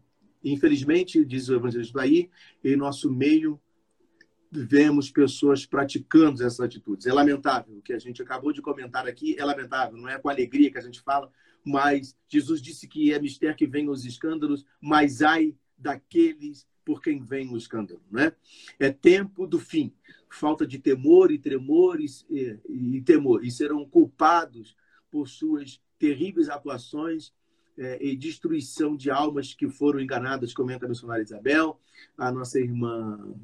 infelizmente, 0.45 1.25
diz 1.25 1.49
o 1.49 1.57
evangelista 1.57 2.03
aí, 2.03 2.31
em 2.63 2.77
nosso 2.77 3.11
meio 3.11 3.59
vemos 4.51 5.11
pessoas 5.11 5.67
praticando 5.67 6.43
essas 6.43 6.61
atitudes. 6.61 7.07
É 7.07 7.13
lamentável. 7.13 7.77
O 7.77 7.83
que 7.83 7.93
a 7.93 7.99
gente 7.99 8.23
acabou 8.23 8.53
de 8.53 8.63
comentar 8.63 9.07
aqui 9.07 9.37
é 9.39 9.45
lamentável. 9.45 9.99
Não 9.99 10.09
é 10.09 10.19
com 10.19 10.29
alegria 10.29 10.71
que 10.71 10.79
a 10.79 10.83
gente 10.83 11.01
fala, 11.01 11.31
mas 11.65 12.17
Jesus 12.29 12.63
disse 12.63 12.87
que 12.87 13.13
é 13.13 13.21
mistério 13.21 13.57
que 13.57 13.67
vem 13.67 13.89
os 13.89 14.05
escândalos, 14.05 14.65
mas 14.81 15.23
ai 15.23 15.55
daqueles 15.77 16.67
por 16.85 17.03
quem 17.03 17.23
vem 17.23 17.53
o 17.53 17.57
escândalo. 17.57 18.01
Né? 18.11 18.33
É 18.79 18.91
tempo 18.91 19.47
do 19.47 19.59
fim. 19.59 19.93
Falta 20.31 20.67
de 20.67 20.79
temor 20.79 21.31
e 21.31 21.39
tremores 21.39 22.25
e, 22.31 22.59
e 22.69 23.03
temor. 23.03 23.45
E 23.45 23.51
serão 23.51 23.85
culpados 23.85 24.75
por 25.11 25.29
suas 25.29 25.81
terríveis 25.99 26.49
atuações 26.49 27.33
é, 27.77 28.05
e 28.05 28.17
destruição 28.17 28.97
de 28.97 29.11
almas 29.11 29.55
que 29.55 29.69
foram 29.69 30.01
enganadas, 30.01 30.53
comenta 30.53 30.87
a 30.87 30.89
missionária 30.89 31.23
Isabel, 31.23 31.79
a 32.17 32.31
nossa 32.31 32.59
irmã 32.59 33.35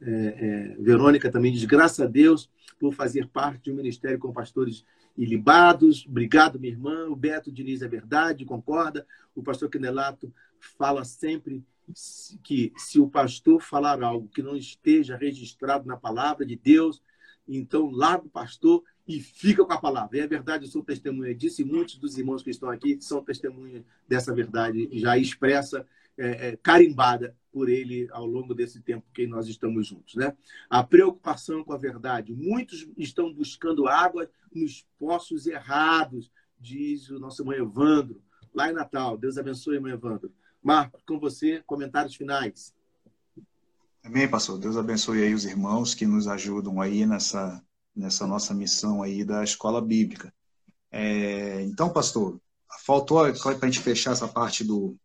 é, 0.00 0.10
é, 0.10 0.82
Verônica 0.82 1.30
também 1.30 1.52
diz, 1.52 1.64
graças 1.64 2.00
a 2.00 2.06
Deus 2.06 2.50
por 2.78 2.94
fazer 2.94 3.28
parte 3.28 3.64
de 3.64 3.72
um 3.72 3.76
ministério 3.76 4.18
com 4.18 4.32
pastores 4.32 4.84
ilibados. 5.16 6.06
Obrigado, 6.08 6.58
minha 6.58 6.72
irmã. 6.72 7.06
O 7.08 7.16
Beto 7.16 7.52
Diniz 7.52 7.82
é 7.82 7.88
verdade, 7.88 8.44
concorda. 8.44 9.06
O 9.34 9.42
pastor 9.42 9.68
Quinelato 9.68 10.32
fala 10.58 11.04
sempre 11.04 11.62
que 12.42 12.72
se 12.76 13.00
o 13.00 13.08
pastor 13.08 13.60
falar 13.60 14.02
algo 14.02 14.28
que 14.28 14.42
não 14.42 14.56
esteja 14.56 15.16
registrado 15.16 15.86
na 15.86 15.96
palavra 15.96 16.46
de 16.46 16.56
Deus, 16.56 17.02
então 17.46 17.90
larga 17.90 18.26
o 18.26 18.30
pastor 18.30 18.82
e 19.10 19.20
fica 19.20 19.64
com 19.64 19.72
a 19.72 19.80
palavra. 19.80 20.16
E 20.16 20.20
é 20.20 20.26
verdade, 20.26 20.64
eu 20.64 20.70
sou 20.70 20.84
testemunha 20.84 21.34
disso 21.34 21.60
e 21.60 21.64
muitos 21.64 21.96
dos 21.96 22.16
irmãos 22.16 22.44
que 22.44 22.50
estão 22.50 22.70
aqui 22.70 22.96
são 23.00 23.24
testemunhas 23.24 23.82
dessa 24.06 24.32
verdade 24.32 24.88
já 24.92 25.18
expressa, 25.18 25.84
é, 26.16 26.48
é, 26.48 26.56
carimbada 26.56 27.36
por 27.52 27.68
ele 27.68 28.08
ao 28.12 28.24
longo 28.24 28.54
desse 28.54 28.80
tempo 28.80 29.04
que 29.12 29.26
nós 29.26 29.48
estamos 29.48 29.88
juntos. 29.88 30.14
Né? 30.14 30.32
A 30.68 30.84
preocupação 30.84 31.64
com 31.64 31.72
a 31.72 31.76
verdade. 31.76 32.32
Muitos 32.32 32.88
estão 32.96 33.34
buscando 33.34 33.88
água 33.88 34.30
nos 34.54 34.86
poços 34.96 35.48
errados, 35.48 36.30
diz 36.56 37.10
o 37.10 37.18
nosso 37.18 37.42
irmão 37.42 37.54
Evandro, 37.54 38.22
lá 38.54 38.70
em 38.70 38.74
Natal. 38.74 39.18
Deus 39.18 39.36
abençoe, 39.36 39.74
irmão 39.74 39.90
Evandro. 39.90 40.32
Marco, 40.62 41.00
com 41.04 41.18
você, 41.18 41.62
comentários 41.66 42.14
finais. 42.14 42.72
Amém, 44.04 44.28
pastor. 44.28 44.56
Deus 44.58 44.76
abençoe 44.76 45.24
aí 45.24 45.34
os 45.34 45.44
irmãos 45.44 45.94
que 45.94 46.06
nos 46.06 46.28
ajudam 46.28 46.80
aí 46.80 47.04
nessa 47.04 47.60
nessa 47.94 48.26
nossa 48.26 48.54
missão 48.54 49.02
aí 49.02 49.24
da 49.24 49.42
escola 49.44 49.80
bíblica. 49.80 50.32
É, 50.90 51.62
então, 51.62 51.90
pastor, 51.90 52.40
faltou 52.84 53.20
para 53.32 53.56
a 53.62 53.66
gente 53.66 53.80
fechar 53.80 54.12
essa 54.12 54.28
parte 54.28 54.64
do, 54.64 54.96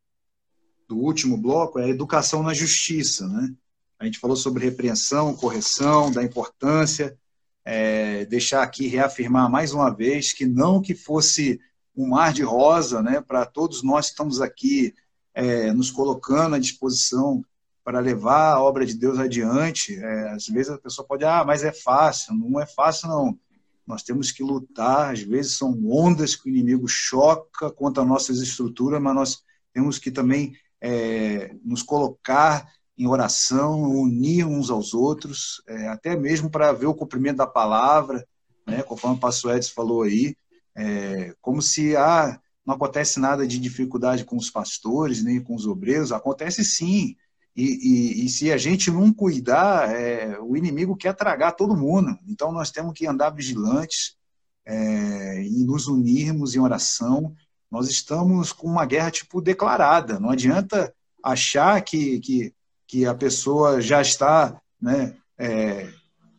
do 0.88 0.98
último 0.98 1.38
bloco, 1.38 1.80
é 1.80 1.86
a 1.86 1.90
educação 1.90 2.41
na 2.44 2.53
justiça, 2.53 3.28
né? 3.28 3.53
A 3.98 4.06
gente 4.06 4.20
falou 4.20 4.36
sobre 4.36 4.64
repreensão, 4.64 5.36
correção, 5.36 6.12
da 6.12 6.24
importância, 6.24 7.18
é, 7.64 8.26
deixar 8.26 8.62
aqui 8.62 8.88
reafirmar 8.88 9.49
mais 9.49 9.74
uma 9.74 9.90
vez 9.90 10.34
que 10.34 10.45
não 10.45 10.82
que 10.82 10.94
fosse 10.94 11.60
um 11.95 12.10
mar 12.10 12.34
de 12.34 12.44
rosa, 12.44 13.02
né, 13.02 13.22
para 13.22 13.45
todos 13.45 13.82
nós 13.82 14.07
que 14.07 14.12
estamos 14.12 14.41
aqui 14.41 14.94
é, 15.34 15.72
nos 15.72 15.90
colocando 15.90 16.56
à 16.56 16.60
disposição 16.60 17.44
para 17.86 17.99
levar 17.99 18.53
a 18.53 18.62
obra 18.62 18.84
de 18.84 18.95
Deus 18.95 19.20
adiante. 19.20 19.95
É, 19.95 20.30
às 20.32 20.48
vezes 20.48 20.72
a 20.72 20.78
pessoa 20.80 21.07
pode, 21.07 21.24
ah, 21.24 21.44
mas 21.45 21.64
é 21.64 21.72
fácil. 21.72 22.34
Não 22.34 22.60
é 22.60 22.66
fácil, 22.66 23.07
não. 23.07 23.40
Nós 23.86 24.02
temos 24.02 24.32
que 24.32 24.41
lutar. 24.41 25.14
Às 25.14 25.22
vezes 25.22 25.56
são 25.56 25.72
ondas 25.86 26.36
que 26.36 26.49
o 26.49 26.52
inimigo 26.52 26.88
choca 26.88 27.72
contra 27.72 28.03
nossas 28.03 28.41
estruturas, 28.41 28.99
mas 28.99 29.16
nós 29.16 29.44
temos 29.72 29.99
que 29.99 30.10
também 30.10 30.57
é, 30.82 31.56
nos 31.64 31.84
colocar 31.84 32.68
em 32.98 33.06
oração, 33.06 33.84
unir 33.84 34.48
uns 34.48 34.72
aos 34.72 34.95
outros, 34.95 35.62
é, 35.68 35.88
até 35.90 36.16
mesmo 36.16 36.49
para 36.49 36.72
ver 36.72 36.88
o 36.88 36.95
cumprimento 36.95 37.38
da 37.38 37.48
palavra, 37.48 38.26
né, 38.66 38.82
conforme 38.82 39.18
o 39.18 39.20
pastor 39.20 39.56
Edson 39.56 39.74
falou 39.76 40.03
aí, 40.03 40.36
é, 40.76 41.36
como 41.41 41.62
se 41.62 41.95
ah, 41.95 42.40
não 42.66 42.76
acontece 42.76 43.20
nada 43.20 43.45
de 43.45 43.60
dificuldade 43.60 44.24
com 44.24 44.38
os 44.38 44.49
pastores, 44.49 45.24
nem 45.24 45.41
com 45.41 45.53
os 45.53 45.68
obreiros, 45.68 46.12
acontece 46.12 46.64
sim, 46.64 47.16
e, 47.56 47.64
e, 47.64 48.26
e, 48.26 48.30
se 48.30 48.52
a 48.52 48.57
gente 48.57 48.91
não 48.91 49.14
cuidar, 49.14 49.90
é, 49.95 50.38
o 50.40 50.57
inimigo 50.57 50.95
quer 50.95 51.14
tragar 51.14 51.53
todo 51.53 51.77
mundo. 51.77 52.18
Então 52.27 52.52
nós 52.52 52.69
temos 52.69 52.94
que 52.94 53.07
andar 53.07 53.30
vigilantes 53.30 54.18
é, 54.65 55.41
e 55.41 55.64
nos 55.64 55.88
unirmos 55.88 56.53
em 56.53 56.60
oração. 56.60 57.34
Nós 57.72 57.90
estamos 57.90 58.52
com 58.52 58.68
uma 58.68 58.86
guerra 58.86 59.10
tipo 59.10 59.41
declarada. 59.41 60.19
Não 60.19 60.32
adianta 60.32 60.94
achar 61.23 61.82
que, 61.82 62.19
que, 62.19 62.53
que 62.86 63.06
a 63.06 63.15
pessoa 63.15 63.80
já 63.80 64.02
está 64.02 64.60
né, 64.82 65.15
é, 65.38 65.90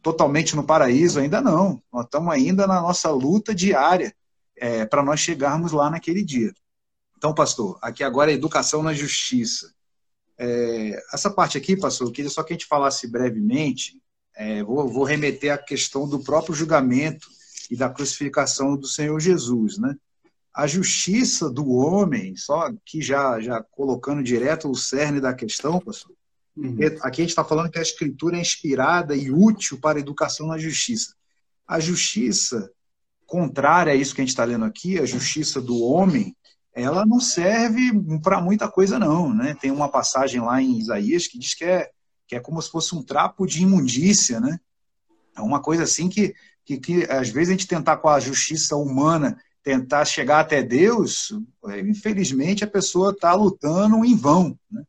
totalmente 0.03 0.55
no 0.55 0.65
paraíso. 0.65 1.19
Ainda 1.19 1.41
não. 1.41 1.83
Nós 1.91 2.05
estamos 2.05 2.33
ainda 2.33 2.67
na 2.67 2.81
nossa 2.81 3.11
luta 3.11 3.55
diária 3.55 4.15
é, 4.57 4.85
para 4.85 5.03
nós 5.03 5.21
chegarmos 5.21 5.73
lá 5.73 5.89
naquele 5.89 6.23
dia. 6.23 6.53
Então, 7.17 7.35
pastor, 7.35 7.79
aqui 7.81 8.05
agora 8.05 8.31
é 8.31 8.35
educação 8.35 8.83
na 8.83 8.93
justiça. 8.93 9.75
É, 10.39 11.03
essa 11.13 11.31
parte 11.31 11.57
aqui, 11.57 11.77
pastor, 11.77 12.09
eu 12.09 12.13
queria 12.13 12.31
só 12.31 12.43
que 12.43 12.53
a 12.53 12.57
gente 12.57 12.67
falasse 12.67 13.07
brevemente, 13.07 14.01
é, 14.37 14.63
vou, 14.63 14.87
vou, 14.89 15.05
remeter 15.05 15.53
à 15.53 15.59
questão 15.59 16.07
do 16.07 16.21
próprio 16.21 16.55
julgamento 16.55 17.29
e 17.71 17.77
da 17.77 17.89
crucificação 17.89 18.77
do 18.77 18.87
Senhor 18.87 19.19
Jesus, 19.19 19.79
né? 19.79 19.97
A 20.55 20.67
justiça 20.67 21.51
do 21.51 21.71
homem, 21.71 22.37
só 22.37 22.71
que 22.85 23.01
já, 23.03 23.41
já 23.41 23.63
colocando 23.63 24.23
direto 24.23 24.71
o 24.71 24.75
cerne 24.75 25.21
da 25.21 25.35
questão, 25.35 25.81
pastor, 25.81 26.15
uhum. 26.57 26.79
aqui 27.03 27.21
a 27.21 27.25
gente 27.25 27.31
está 27.31 27.45
falando 27.45 27.71
que 27.71 27.79
a 27.79 27.83
escritura 27.83 28.37
é 28.37 28.41
inspirada 28.41 29.15
e 29.15 29.31
útil 29.31 29.79
para 29.79 29.99
a 29.99 30.01
educação 30.01 30.47
na 30.47 30.59
justiça. 30.59 31.15
A 31.67 31.81
justiça 31.81 32.71
contrária 33.27 33.93
a 33.93 33.97
isso 33.97 34.15
que 34.15 34.21
a 34.21 34.25
gente 34.25 34.31
está 34.31 34.45
lendo 34.45 34.65
aqui, 34.65 34.99
a 34.99 35.05
justiça 35.05 35.61
do 35.61 35.83
homem, 35.83 36.35
ela 36.77 37.07
não 37.07 37.19
serve 37.19 37.91
para 38.23 38.41
muita 38.41 38.69
coisa 38.69 38.99
não, 38.99 39.35
né? 39.35 39.57
Tem 39.59 39.71
uma 39.71 39.89
passagem 39.89 40.43
lá 40.43 40.61
em 40.61 40.79
Isaías 40.79 41.27
que 41.27 41.39
diz 41.39 41.55
que 41.55 41.65
é, 41.65 41.89
que 42.29 42.37
é 42.37 42.41
como 42.41 42.61
se 42.61 42.71
fosse 42.71 42.95
um 42.95 43.03
trapo 43.03 43.47
de 43.47 43.63
imundícia, 43.63 44.39
né? 44.39 44.61
É 45.35 45.41
uma 45.41 45.61
coisa 45.61 45.85
assim 45.85 46.11
que, 46.11 46.35
que, 46.67 46.77
que 46.77 47.05
às 47.11 47.31
vezes 47.31 47.49
a 47.49 47.53
gente 47.53 47.67
tentar 47.67 47.97
com 47.97 48.11
a 48.11 48.21
justiça 48.21 48.77
humana 48.77 49.39
tentar 49.63 50.05
chegar 50.05 50.41
até 50.41 50.63
Deus, 50.63 51.33
é, 51.69 51.81
infelizmente 51.81 52.63
a 52.63 52.69
pessoa 52.69 53.11
está 53.11 53.33
lutando 53.35 54.05
em 54.05 54.15
vão, 54.15 54.57
né? 54.71 54.85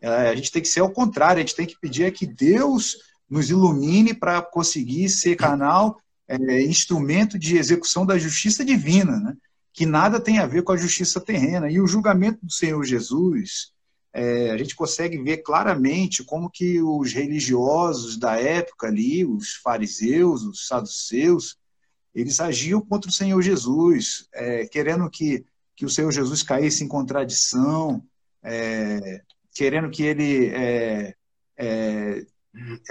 É, 0.00 0.28
a 0.28 0.34
gente 0.34 0.50
tem 0.50 0.62
que 0.62 0.68
ser 0.68 0.80
ao 0.80 0.90
contrário, 0.90 1.38
a 1.38 1.46
gente 1.46 1.56
tem 1.56 1.66
que 1.66 1.78
pedir 1.80 2.04
é 2.04 2.10
que 2.10 2.26
Deus 2.26 2.96
nos 3.30 3.48
ilumine 3.48 4.12
para 4.12 4.42
conseguir 4.42 5.08
ser 5.08 5.36
canal, 5.36 6.00
é, 6.26 6.62
instrumento 6.62 7.38
de 7.38 7.56
execução 7.56 8.04
da 8.04 8.18
justiça 8.18 8.64
divina, 8.64 9.20
né? 9.20 9.36
Que 9.78 9.86
nada 9.86 10.18
tem 10.18 10.40
a 10.40 10.46
ver 10.46 10.64
com 10.64 10.72
a 10.72 10.76
justiça 10.76 11.20
terrena. 11.20 11.70
E 11.70 11.80
o 11.80 11.86
julgamento 11.86 12.44
do 12.44 12.50
Senhor 12.50 12.84
Jesus, 12.84 13.70
é, 14.12 14.50
a 14.50 14.58
gente 14.58 14.74
consegue 14.74 15.22
ver 15.22 15.36
claramente 15.36 16.24
como 16.24 16.50
que 16.50 16.82
os 16.82 17.12
religiosos 17.12 18.16
da 18.16 18.34
época 18.34 18.88
ali, 18.88 19.24
os 19.24 19.52
fariseus, 19.52 20.42
os 20.42 20.66
saduceus, 20.66 21.56
eles 22.12 22.40
agiam 22.40 22.80
contra 22.80 23.08
o 23.08 23.12
Senhor 23.12 23.40
Jesus, 23.40 24.26
é, 24.34 24.66
querendo 24.66 25.08
que, 25.08 25.44
que 25.76 25.84
o 25.84 25.88
Senhor 25.88 26.10
Jesus 26.10 26.42
caísse 26.42 26.82
em 26.82 26.88
contradição, 26.88 28.02
é, 28.42 29.22
querendo 29.54 29.90
que 29.90 30.02
ele 30.02 30.46
é, 30.46 31.14
é, 31.56 32.26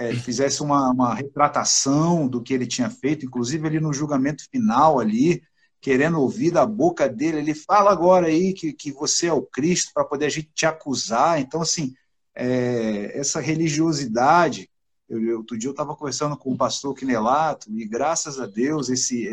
é, 0.00 0.14
fizesse 0.14 0.62
uma, 0.62 0.90
uma 0.90 1.14
retratação 1.14 2.26
do 2.26 2.42
que 2.42 2.54
ele 2.54 2.66
tinha 2.66 2.88
feito, 2.88 3.26
inclusive 3.26 3.66
ele 3.66 3.78
no 3.78 3.92
julgamento 3.92 4.42
final 4.50 4.98
ali, 4.98 5.42
querendo 5.80 6.20
ouvir 6.20 6.50
da 6.50 6.66
boca 6.66 7.08
dele, 7.08 7.38
ele 7.38 7.54
fala 7.54 7.90
agora 7.90 8.26
aí 8.26 8.52
que, 8.52 8.72
que 8.72 8.92
você 8.92 9.26
é 9.28 9.32
o 9.32 9.42
Cristo 9.42 9.92
para 9.94 10.04
poder 10.04 10.26
a 10.26 10.30
gente 10.30 10.50
te 10.54 10.66
acusar. 10.66 11.40
Então, 11.40 11.62
assim, 11.62 11.94
é, 12.34 13.18
essa 13.18 13.40
religiosidade. 13.40 14.68
Eu, 15.08 15.38
outro 15.38 15.56
dia 15.56 15.68
eu 15.68 15.72
estava 15.72 15.96
conversando 15.96 16.36
com 16.36 16.52
o 16.52 16.56
pastor 16.56 16.94
Quinelato, 16.94 17.70
e 17.72 17.86
graças 17.86 18.40
a 18.40 18.46
Deus, 18.46 18.88
esse, 18.88 19.28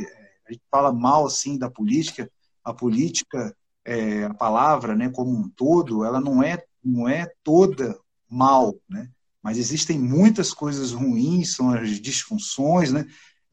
a 0.47 0.51
gente 0.51 0.63
fala 0.72 0.93
mal 0.93 1.26
assim 1.26 1.57
da 1.57 1.69
política, 1.69 2.31
a 2.63 2.73
política, 2.73 3.55
é, 3.84 4.23
a 4.23 4.34
palavra, 4.34 4.95
né, 4.95 5.09
como 5.09 5.31
um 5.31 5.49
todo, 5.49 6.05
ela 6.05 6.19
não 6.19 6.41
é, 6.41 6.63
não 6.84 7.07
é 7.07 7.30
toda 7.43 7.97
mal, 8.30 8.76
né? 8.89 9.09
mas 9.45 9.59
existem 9.59 9.99
muitas 9.99 10.51
coisas 10.51 10.91
ruins, 10.91 11.55
são 11.55 11.69
as 11.69 12.01
disfunções, 12.01 12.91
né? 12.91 13.05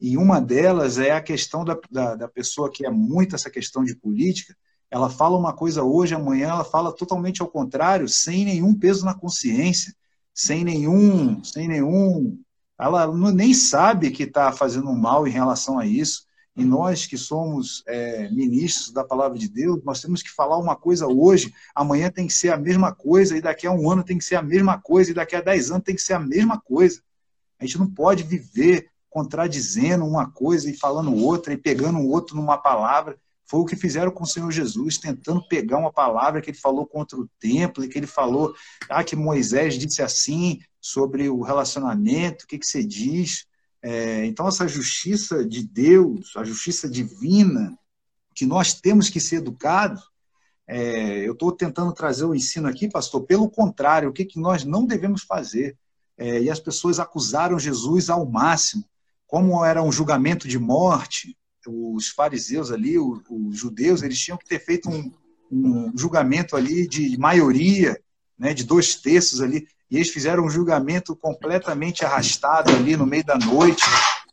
E 0.03 0.17
uma 0.17 0.41
delas 0.41 0.97
é 0.99 1.11
a 1.11 1.21
questão 1.21 1.63
da, 1.63 1.79
da, 1.89 2.15
da, 2.15 2.27
pessoa 2.27 2.69
que 2.69 2.85
é 2.85 2.89
muito 2.89 3.35
essa 3.35 3.49
questão 3.49 3.85
de 3.85 3.95
política. 3.95 4.53
Ela 4.91 5.09
fala 5.09 5.37
uma 5.37 5.53
coisa 5.53 5.81
hoje, 5.81 6.13
amanhã 6.13 6.49
ela 6.49 6.65
fala 6.65 6.91
totalmente 6.91 7.41
ao 7.41 7.47
contrário, 7.47 8.09
sem 8.09 8.43
nenhum 8.43 8.77
peso 8.77 9.05
na 9.05 9.13
consciência, 9.13 9.95
sem 10.33 10.65
nenhum, 10.65 11.41
sem 11.41 11.69
nenhum. 11.69 12.37
Ela 12.77 13.07
nem 13.31 13.53
sabe 13.53 14.11
que 14.11 14.23
está 14.23 14.51
fazendo 14.51 14.91
mal 14.91 15.25
em 15.25 15.31
relação 15.31 15.79
a 15.79 15.85
isso. 15.85 16.25
E 16.53 16.65
nós 16.65 17.05
que 17.05 17.17
somos 17.17 17.81
é, 17.87 18.29
ministros 18.29 18.91
da 18.91 19.05
palavra 19.05 19.39
de 19.39 19.47
Deus, 19.47 19.81
nós 19.85 20.01
temos 20.01 20.21
que 20.21 20.31
falar 20.31 20.57
uma 20.57 20.75
coisa 20.75 21.07
hoje, 21.07 21.53
amanhã 21.73 22.11
tem 22.11 22.27
que 22.27 22.33
ser 22.33 22.49
a 22.49 22.57
mesma 22.57 22.93
coisa, 22.93 23.37
e 23.37 23.41
daqui 23.41 23.65
a 23.65 23.71
um 23.71 23.89
ano 23.89 24.03
tem 24.03 24.17
que 24.17 24.25
ser 24.25 24.35
a 24.35 24.43
mesma 24.43 24.77
coisa, 24.77 25.11
e 25.11 25.13
daqui 25.13 25.33
a 25.33 25.41
dez 25.41 25.71
anos 25.71 25.85
tem 25.85 25.95
que 25.95 26.01
ser 26.01 26.13
a 26.13 26.19
mesma 26.19 26.59
coisa. 26.59 27.01
A 27.57 27.65
gente 27.65 27.79
não 27.79 27.89
pode 27.89 28.23
viver 28.23 28.91
contradizendo 29.13 30.05
uma 30.05 30.27
coisa 30.27 30.67
e 30.67 30.75
falando 30.75 31.15
outra, 31.15 31.53
e 31.53 31.57
pegando 31.57 31.99
o 31.99 32.09
outro 32.09 32.35
numa 32.35 32.57
palavra. 32.57 33.15
Foi 33.45 33.59
o 33.59 33.65
que 33.65 33.75
fizeram 33.75 34.11
com 34.11 34.23
o 34.23 34.27
Senhor 34.27 34.51
Jesus, 34.51 34.97
tentando 34.97 35.47
pegar 35.47 35.77
uma 35.77 35.93
palavra 35.93 36.41
que 36.41 36.49
ele 36.49 36.57
falou 36.57 36.87
contra 36.87 37.19
o 37.19 37.29
templo, 37.39 37.83
e 37.83 37.87
que 37.87 37.99
ele 37.99 38.07
falou, 38.07 38.55
ah, 38.89 39.03
que 39.03 39.15
Moisés 39.15 39.77
disse 39.77 40.01
assim 40.01 40.59
sobre 40.81 41.29
o 41.29 41.43
relacionamento, 41.43 42.45
o 42.45 42.47
que, 42.47 42.57
que 42.57 42.65
você 42.65 42.83
diz? 42.83 43.45
É, 43.83 44.25
então, 44.25 44.47
essa 44.47 44.67
justiça 44.67 45.45
de 45.45 45.61
Deus, 45.61 46.35
a 46.35 46.43
justiça 46.43 46.89
divina, 46.89 47.77
que 48.33 48.47
nós 48.47 48.73
temos 48.73 49.11
que 49.11 49.19
ser 49.19 49.35
educados, 49.35 50.01
é, 50.67 51.27
eu 51.27 51.33
estou 51.33 51.51
tentando 51.51 51.93
trazer 51.93 52.25
o 52.25 52.33
ensino 52.33 52.67
aqui, 52.67 52.89
pastor, 52.89 53.21
pelo 53.25 53.47
contrário, 53.47 54.09
o 54.09 54.13
que, 54.13 54.25
que 54.25 54.39
nós 54.39 54.63
não 54.63 54.87
devemos 54.87 55.21
fazer. 55.21 55.77
É, 56.17 56.41
e 56.41 56.49
as 56.49 56.59
pessoas 56.59 56.99
acusaram 56.99 57.59
Jesus 57.59 58.09
ao 58.09 58.25
máximo. 58.25 58.83
Como 59.33 59.65
era 59.65 59.81
um 59.81 59.91
julgamento 59.91 60.47
de 60.47 60.59
morte, 60.59 61.35
os 61.67 62.09
fariseus 62.09 62.71
ali, 62.71 62.99
os, 62.99 63.57
judeus, 63.57 64.03
eles 64.03 64.19
tinham 64.19 64.37
que 64.37 64.45
ter 64.45 64.59
feito 64.59 64.87
um, 64.87 65.11
um 65.51 65.91
julgamento 65.97 66.55
ali 66.55 66.87
de 66.87 67.17
maioria, 67.17 67.99
né, 68.37 68.53
de 68.53 68.63
dois 68.63 68.93
terços 68.93 69.41
ali 69.41 69.65
e 69.89 69.95
eles 69.95 70.09
fizeram 70.09 70.45
um 70.45 70.49
julgamento 70.51 71.15
completamente 71.15 72.05
arrastado 72.05 72.69
ali 72.69 72.95
no 72.95 73.07
meio 73.07 73.25
da 73.25 73.35
noite, 73.35 73.83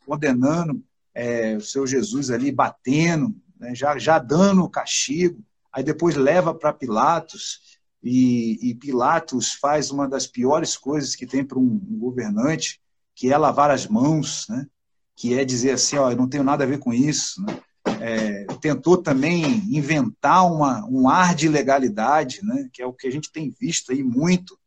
condenando 0.05 0.83
é, 1.15 1.55
o 1.55 1.61
seu 1.61 1.87
Jesus 1.87 2.29
ali, 2.29 2.51
batendo, 2.51 3.35
né, 3.59 3.73
já, 3.73 3.97
já 3.97 4.19
dando 4.19 4.63
o 4.63 4.69
castigo. 4.69 5.43
Aí 5.73 5.83
depois 5.83 6.15
leva 6.15 6.53
para 6.53 6.71
Pilatos, 6.71 7.79
e, 8.03 8.69
e, 8.69 8.75
Pilatos 8.75 9.53
faz 9.53 9.89
uma 9.89 10.07
das 10.07 10.27
piores 10.27 10.77
coisas 10.77 11.15
que 11.15 11.25
tem 11.25 11.43
para 11.43 11.57
um, 11.57 11.79
governante, 11.99 12.79
que 13.15 13.33
é 13.33 13.37
lavar 13.37 13.71
as 13.71 13.87
mãos, 13.87 14.45
né? 14.47 14.67
Que 15.21 15.37
é 15.37 15.45
dizer 15.45 15.71
assim, 15.71 15.97
ó, 15.97 16.09
eu 16.09 16.17
não 16.17 16.27
tenho 16.27 16.43
nada 16.43 16.63
a 16.63 16.67
ver 16.67 16.79
com 16.79 16.91
isso. 16.91 17.39
Né? 17.43 17.59
É, 18.01 18.45
tentou 18.59 18.97
também 18.97 19.43
inventar 19.69 20.51
uma, 20.51 20.83
um 20.87 21.07
ar 21.07 21.35
de 21.35 21.47
legalidade, 21.47 22.43
né? 22.43 22.67
que 22.73 22.81
é 22.81 22.85
o 22.87 22.93
que 22.93 23.05
a 23.05 23.11
gente 23.11 23.31
tem 23.31 23.53
visto 23.59 23.91
aí 23.91 24.01
muito 24.01 24.59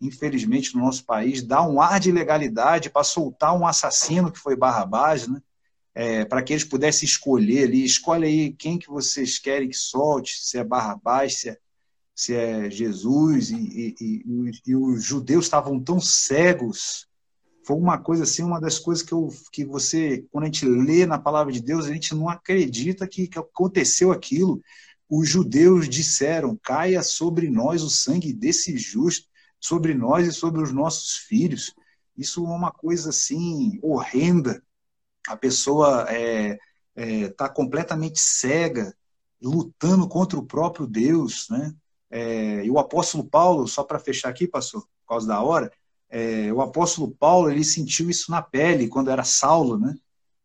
infelizmente, 0.00 0.74
no 0.74 0.80
nosso 0.80 1.04
país, 1.04 1.42
dá 1.42 1.62
um 1.62 1.78
ar 1.78 2.00
de 2.00 2.10
legalidade 2.10 2.88
para 2.88 3.04
soltar 3.04 3.54
um 3.54 3.66
assassino 3.66 4.32
que 4.32 4.38
foi 4.38 4.56
Barrabás, 4.56 5.28
né? 5.28 5.42
É, 5.94 6.24
para 6.24 6.42
que 6.42 6.54
eles 6.54 6.64
pudessem 6.64 7.06
escolher 7.06 7.64
ali, 7.64 7.84
escolhe 7.84 8.24
aí 8.24 8.52
quem 8.52 8.78
que 8.78 8.88
vocês 8.88 9.38
querem 9.38 9.68
que 9.68 9.76
solte, 9.76 10.38
se 10.40 10.56
é 10.56 10.64
Barrabás, 10.64 11.40
se 11.40 11.50
é, 11.50 11.58
se 12.14 12.34
é 12.34 12.70
Jesus, 12.70 13.50
e, 13.50 13.56
e, 13.56 13.94
e, 14.00 14.50
e 14.68 14.74
os 14.74 15.04
judeus 15.04 15.44
estavam 15.44 15.78
tão 15.78 16.00
cegos, 16.00 17.09
foi 17.64 17.76
uma 17.76 17.98
coisa 17.98 18.24
assim, 18.24 18.42
uma 18.42 18.60
das 18.60 18.78
coisas 18.78 19.04
que, 19.04 19.12
eu, 19.12 19.28
que 19.52 19.64
você, 19.64 20.24
quando 20.30 20.44
a 20.44 20.46
gente 20.46 20.64
lê 20.66 21.06
na 21.06 21.18
palavra 21.18 21.52
de 21.52 21.60
Deus, 21.60 21.86
a 21.86 21.92
gente 21.92 22.14
não 22.14 22.28
acredita 22.28 23.06
que, 23.06 23.26
que 23.26 23.38
aconteceu 23.38 24.10
aquilo. 24.12 24.62
Os 25.08 25.28
judeus 25.28 25.88
disseram, 25.88 26.58
caia 26.62 27.02
sobre 27.02 27.50
nós 27.50 27.82
o 27.82 27.90
sangue 27.90 28.32
desse 28.32 28.78
justo, 28.78 29.28
sobre 29.60 29.94
nós 29.94 30.26
e 30.26 30.32
sobre 30.32 30.62
os 30.62 30.72
nossos 30.72 31.16
filhos. 31.16 31.74
Isso 32.16 32.44
é 32.46 32.48
uma 32.48 32.70
coisa 32.70 33.10
assim 33.10 33.78
horrenda. 33.82 34.62
A 35.28 35.36
pessoa 35.36 36.02
está 36.02 36.14
é, 36.14 36.58
é, 36.96 37.28
tá 37.28 37.48
completamente 37.48 38.20
cega, 38.20 38.94
lutando 39.40 40.08
contra 40.08 40.38
o 40.38 40.46
próprio 40.46 40.86
Deus, 40.86 41.46
né? 41.50 41.74
É, 42.10 42.64
e 42.64 42.70
o 42.70 42.78
apóstolo 42.78 43.24
Paulo, 43.24 43.68
só 43.68 43.84
para 43.84 43.98
fechar 43.98 44.28
aqui, 44.28 44.46
pastor, 44.48 44.82
por 44.82 45.08
causa 45.08 45.28
da 45.28 45.40
hora, 45.40 45.70
é, 46.10 46.52
o 46.52 46.60
apóstolo 46.60 47.10
Paulo 47.10 47.50
ele 47.50 47.64
sentiu 47.64 48.10
isso 48.10 48.30
na 48.30 48.42
pele 48.42 48.88
quando 48.88 49.10
era 49.10 49.24
Saulo, 49.24 49.78
né? 49.78 49.94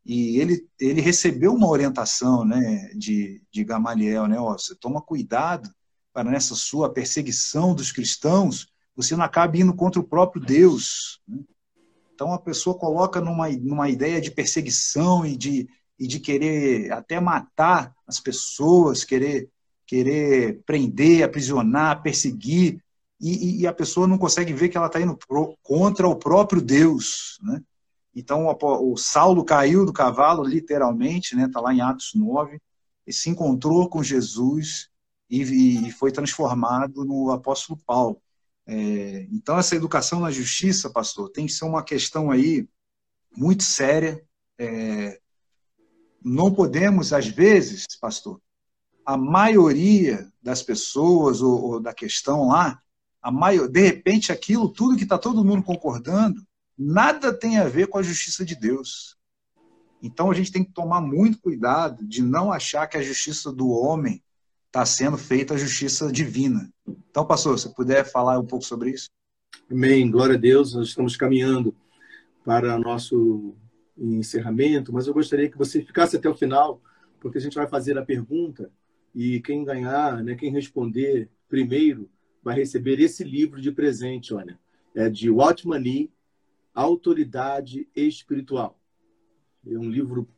E 0.05 0.39
ele, 0.39 0.67
ele 0.79 1.01
recebeu 1.01 1.53
uma 1.53 1.67
orientação, 1.67 2.45
né, 2.45 2.91
de, 2.95 3.41
de 3.51 3.63
Gamaliel, 3.63 4.27
né? 4.27 4.39
Ó, 4.39 4.53
você 4.53 4.75
toma 4.75 5.01
cuidado 5.01 5.69
para 6.13 6.29
nessa 6.29 6.53
sua 6.53 6.93
perseguição 6.93 7.73
dos 7.73 7.91
cristãos 7.91 8.67
você 8.95 9.15
não 9.15 9.25
acaba 9.25 9.57
indo 9.57 9.73
contra 9.73 9.99
o 9.99 10.07
próprio 10.07 10.41
Deus. 10.41 11.19
Né? 11.27 11.39
Então 12.13 12.31
a 12.33 12.39
pessoa 12.39 12.77
coloca 12.77 13.19
numa, 13.19 13.49
numa 13.49 13.89
ideia 13.89 14.21
de 14.21 14.31
perseguição 14.31 15.25
e 15.25 15.35
de, 15.35 15.67
e 15.99 16.07
de 16.07 16.19
querer 16.19 16.91
até 16.93 17.19
matar 17.19 17.93
as 18.07 18.19
pessoas, 18.19 19.03
querer, 19.03 19.49
querer 19.85 20.61
prender, 20.65 21.23
aprisionar, 21.23 22.01
perseguir, 22.01 22.81
e, 23.19 23.61
e 23.61 23.67
a 23.67 23.73
pessoa 23.73 24.07
não 24.07 24.17
consegue 24.17 24.53
ver 24.53 24.69
que 24.69 24.77
ela 24.77 24.87
está 24.87 24.99
indo 24.99 25.15
pro, 25.15 25.57
contra 25.63 26.07
o 26.07 26.15
próprio 26.15 26.61
Deus. 26.61 27.39
Né? 27.41 27.61
Então 28.15 28.45
o, 28.45 28.93
o, 28.93 28.97
Saulo 28.97 29.43
caiu 29.43 29.85
do 29.85 29.93
cavalo, 29.93 30.43
literalmente, 30.43 31.35
está 31.35 31.37
né? 31.37 31.49
Tá 31.51 31.61
lá 31.61 31.73
em 31.73 31.81
Atos 31.81 32.11
9, 32.13 32.59
e 33.07 33.13
se 33.13 33.29
encontrou 33.29 33.89
com 33.89 34.03
Jesus 34.03 34.89
e, 35.29 35.87
e 35.87 35.91
foi 35.91 36.11
transformado 36.11 37.05
no 37.05 37.31
apóstolo 37.31 37.79
Paulo. 37.85 38.21
É, 38.67 39.27
então, 39.31 39.59
essa 39.59 39.75
educação 39.75 40.19
na 40.19 40.31
justiça, 40.31 40.89
pastor, 40.89 41.29
tem 41.29 41.45
que 41.45 41.51
ser 41.51 41.65
uma 41.65 41.83
questão 41.83 42.31
aí 42.31 42.67
muito 43.35 43.63
séria. 43.63 44.23
É, 44.57 45.19
não 46.23 46.51
podemos, 46.53 47.13
às 47.13 47.27
vezes, 47.27 47.85
pastor, 48.01 48.41
a 49.05 49.15
maioria 49.15 50.27
das 50.41 50.63
pessoas 50.63 51.41
ou, 51.41 51.63
ou 51.63 51.79
da 51.79 51.93
questão 51.93 52.47
lá, 52.47 52.81
a 53.25 53.31
maior, 53.31 53.67
de 53.67 53.81
repente, 53.81 54.31
aquilo 54.31 54.69
tudo 54.69 54.95
que 54.95 55.01
está 55.01 55.17
todo 55.17 55.43
mundo 55.43 55.63
concordando, 55.63 56.45
nada 56.77 57.33
tem 57.33 57.57
a 57.57 57.67
ver 57.67 57.87
com 57.87 57.97
a 57.97 58.03
justiça 58.03 58.45
de 58.45 58.55
Deus. 58.55 59.17
Então, 59.99 60.29
a 60.29 60.33
gente 60.35 60.51
tem 60.51 60.63
que 60.63 60.71
tomar 60.71 61.01
muito 61.01 61.39
cuidado 61.39 62.05
de 62.05 62.21
não 62.21 62.53
achar 62.53 62.85
que 62.85 62.97
a 62.97 63.01
justiça 63.01 63.51
do 63.51 63.67
homem 63.67 64.21
está 64.67 64.85
sendo 64.85 65.17
feita 65.17 65.55
a 65.55 65.57
justiça 65.57 66.11
divina. 66.11 66.71
Então, 67.09 67.25
pastor, 67.25 67.57
se 67.57 67.73
puder 67.73 68.05
falar 68.05 68.37
um 68.37 68.45
pouco 68.45 68.63
sobre 68.63 68.91
isso. 68.91 69.09
Amém, 69.71 70.11
glória 70.11 70.35
a 70.35 70.39
Deus. 70.39 70.75
Nós 70.75 70.89
estamos 70.89 71.17
caminhando 71.17 71.75
para 72.43 72.77
nosso 72.77 73.55
encerramento, 73.97 74.93
mas 74.93 75.07
eu 75.07 75.15
gostaria 75.15 75.49
que 75.49 75.57
você 75.57 75.81
ficasse 75.81 76.15
até 76.15 76.29
o 76.29 76.35
final, 76.35 76.79
porque 77.19 77.39
a 77.39 77.41
gente 77.41 77.55
vai 77.55 77.67
fazer 77.67 77.97
a 77.97 78.05
pergunta 78.05 78.69
e 79.15 79.41
quem 79.41 79.63
ganhar, 79.63 80.23
né, 80.23 80.35
quem 80.35 80.51
responder 80.51 81.27
primeiro, 81.49 82.07
vai 82.45 82.55
receber 82.55 82.99
esse 82.99 83.23
livro 83.23 83.59
de 83.59 83.71
presente, 83.71 84.31
olha. 84.31 84.59
É 84.93 85.09
de 85.09 85.31
Watchman 85.31 85.79
Nee, 85.79 86.11
Autoridade 86.75 87.89
Espiritual. 87.95 88.79
É 89.67 89.75
um 89.75 89.89
livro 89.89 90.29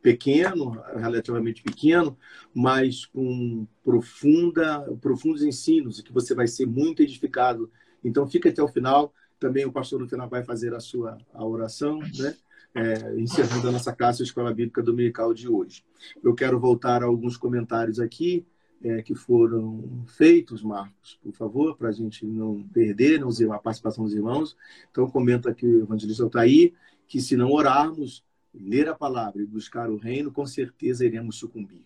pequeno, 0.00 0.80
relativamente 0.94 1.60
pequeno, 1.60 2.16
mas 2.54 3.04
com 3.04 3.66
profunda, 3.82 4.80
profundos 5.00 5.42
ensinos, 5.42 6.00
que 6.00 6.12
você 6.12 6.36
vai 6.36 6.46
ser 6.46 6.66
muito 6.66 7.02
edificado. 7.02 7.68
Então, 8.04 8.24
fica 8.28 8.48
até 8.48 8.62
o 8.62 8.68
final. 8.68 9.12
Também 9.40 9.66
o 9.66 9.72
pastor 9.72 10.08
final 10.08 10.28
vai 10.28 10.44
fazer 10.44 10.72
a 10.72 10.78
sua 10.78 11.18
a 11.34 11.44
oração, 11.44 11.98
né? 11.98 12.36
É, 12.74 13.18
encerrando 13.18 13.68
a 13.68 13.72
nossa 13.72 13.92
classe 13.92 14.22
Escola 14.22 14.54
Bíblica 14.54 14.82
Dominical 14.82 15.34
de 15.34 15.48
hoje. 15.48 15.84
Eu 16.22 16.32
quero 16.34 16.60
voltar 16.60 17.02
a 17.02 17.06
alguns 17.06 17.36
comentários 17.36 17.98
aqui. 17.98 18.46
É, 18.82 19.02
que 19.02 19.14
foram 19.14 20.04
feitos, 20.06 20.62
Marcos, 20.62 21.18
por 21.22 21.32
favor, 21.32 21.76
para 21.76 21.88
a 21.88 21.92
gente 21.92 22.24
não 22.24 22.62
perder 22.72 23.20
não, 23.20 23.30
a 23.52 23.58
participação 23.58 24.04
dos 24.04 24.14
irmãos. 24.14 24.56
Então, 24.90 25.10
comenta 25.10 25.50
aqui 25.50 25.66
o 25.66 25.82
evangelista 25.82 26.22
Altair 26.22 26.72
que 27.08 27.20
se 27.20 27.36
não 27.36 27.50
orarmos, 27.50 28.22
ler 28.54 28.88
a 28.88 28.94
palavra 28.94 29.42
e 29.42 29.46
buscar 29.46 29.90
o 29.90 29.96
reino, 29.96 30.30
com 30.30 30.46
certeza 30.46 31.06
iremos 31.06 31.36
sucumbir. 31.36 31.84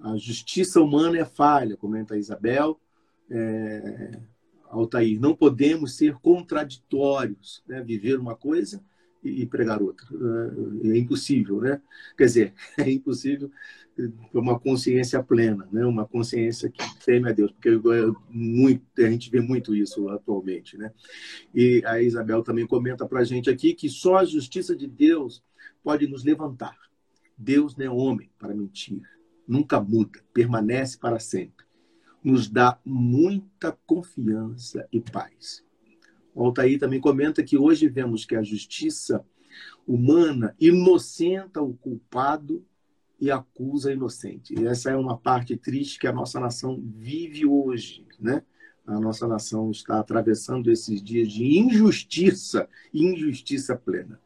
A 0.00 0.16
justiça 0.16 0.80
humana 0.80 1.18
é 1.18 1.24
falha, 1.24 1.76
comenta 1.76 2.16
Isabel. 2.16 2.78
É, 3.28 4.20
Altair, 4.70 5.20
não 5.20 5.34
podemos 5.34 5.96
ser 5.96 6.14
contraditórios, 6.14 7.62
né? 7.66 7.82
viver 7.82 8.18
uma 8.18 8.36
coisa 8.36 8.82
e 9.26 9.46
pregar 9.46 9.82
outra. 9.82 10.06
É, 10.84 10.90
é 10.90 10.98
impossível, 10.98 11.60
né? 11.60 11.80
Quer 12.16 12.24
dizer, 12.24 12.54
é 12.78 12.90
impossível 12.90 13.50
uma 14.32 14.58
consciência 14.58 15.22
plena, 15.22 15.66
né? 15.72 15.84
Uma 15.84 16.06
consciência 16.06 16.70
que 16.70 16.82
teme 17.04 17.30
a 17.30 17.32
Deus, 17.32 17.50
porque 17.50 17.70
muito, 18.28 18.84
a 18.98 19.10
gente 19.10 19.30
vê 19.30 19.40
muito 19.40 19.74
isso 19.74 20.08
atualmente, 20.10 20.76
né? 20.76 20.92
E 21.54 21.82
a 21.86 22.00
Isabel 22.02 22.42
também 22.42 22.66
comenta 22.66 23.06
para 23.06 23.20
a 23.20 23.24
gente 23.24 23.48
aqui 23.48 23.74
que 23.74 23.88
só 23.88 24.18
a 24.18 24.24
justiça 24.24 24.76
de 24.76 24.86
Deus 24.86 25.42
pode 25.82 26.06
nos 26.06 26.24
levantar. 26.24 26.76
Deus 27.36 27.76
não 27.76 27.84
é 27.84 27.90
homem 27.90 28.30
para 28.38 28.54
mentir, 28.54 29.00
nunca 29.46 29.80
muda, 29.80 30.20
permanece 30.32 30.98
para 30.98 31.18
sempre. 31.18 31.64
Nos 32.22 32.48
dá 32.48 32.78
muita 32.84 33.72
confiança 33.86 34.86
e 34.92 35.00
paz. 35.00 35.65
O 36.36 36.44
Altair 36.44 36.78
também 36.78 37.00
comenta 37.00 37.42
que 37.42 37.56
hoje 37.56 37.88
vemos 37.88 38.26
que 38.26 38.36
a 38.36 38.42
justiça 38.42 39.24
humana 39.86 40.54
inocenta 40.60 41.62
o 41.62 41.72
culpado 41.72 42.62
e 43.18 43.30
acusa 43.30 43.90
inocente. 43.90 44.54
E 44.54 44.66
essa 44.66 44.90
é 44.90 44.96
uma 44.96 45.16
parte 45.16 45.56
triste 45.56 45.98
que 45.98 46.06
a 46.06 46.12
nossa 46.12 46.38
nação 46.38 46.78
vive 46.84 47.46
hoje, 47.46 48.04
né? 48.20 48.42
A 48.86 49.00
nossa 49.00 49.26
nação 49.26 49.70
está 49.70 49.98
atravessando 49.98 50.70
esses 50.70 51.02
dias 51.02 51.32
de 51.32 51.58
injustiça, 51.58 52.68
injustiça 52.92 53.74
plena. 53.74 54.20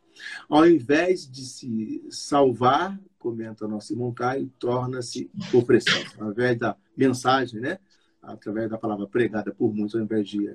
Ao 0.49 0.67
invés 0.67 1.31
de 1.31 1.45
se 1.45 2.05
salvar, 2.11 3.01
comenta 3.21 3.69
nosso 3.69 3.93
irmão 3.93 4.13
Caio, 4.13 4.53
torna-se 4.59 5.31
opressão. 5.55 6.03
Ao 6.19 6.33
invés 6.33 6.59
da 6.59 6.77
mensagem, 6.97 7.61
né? 7.61 7.79
Através 8.23 8.69
da 8.69 8.79
palavra 8.79 9.07
pregada 9.07 9.53
por 9.53 9.75
muitos, 9.75 9.95
ao 9.95 10.03
invés 10.03 10.29
de 10.29 10.55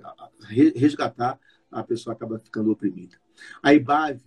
resgatar, 0.76 1.40
a 1.72 1.84
pessoa 1.84 2.14
acaba 2.14 2.40
ficando 2.40 2.72
oprimida. 2.72 3.18
A 3.62 3.74
IBAV, 3.74 4.22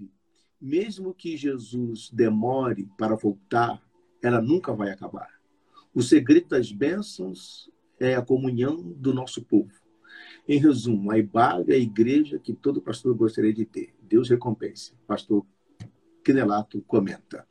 mesmo 0.61 1.15
que 1.15 1.37
Jesus 1.37 2.11
demore 2.13 2.89
para 2.99 3.15
voltar, 3.15 3.83
ela 4.23 4.41
nunca 4.41 4.73
vai 4.73 4.91
acabar. 4.91 5.39
O 5.95 6.03
segredo 6.03 6.49
das 6.49 6.73
bênçãos 6.73 7.71
é 7.99 8.15
a 8.15 8.23
comunhão 8.23 8.93
do 8.97 9.15
nosso 9.15 9.43
povo. 9.43 9.73
Em 10.47 10.59
resumo, 10.59 11.11
a 11.11 11.19
IBAV 11.19 11.71
é 11.71 11.75
a 11.75 11.79
igreja 11.79 12.39
que 12.39 12.53
todo 12.53 12.83
pastor 12.83 13.15
gostaria 13.15 13.53
de 13.53 13.65
ter. 13.65 13.95
Deus 14.03 14.29
recompense. 14.29 14.95
Pastor 15.07 15.45
Quinelato 16.25 16.83
comenta. 16.83 17.47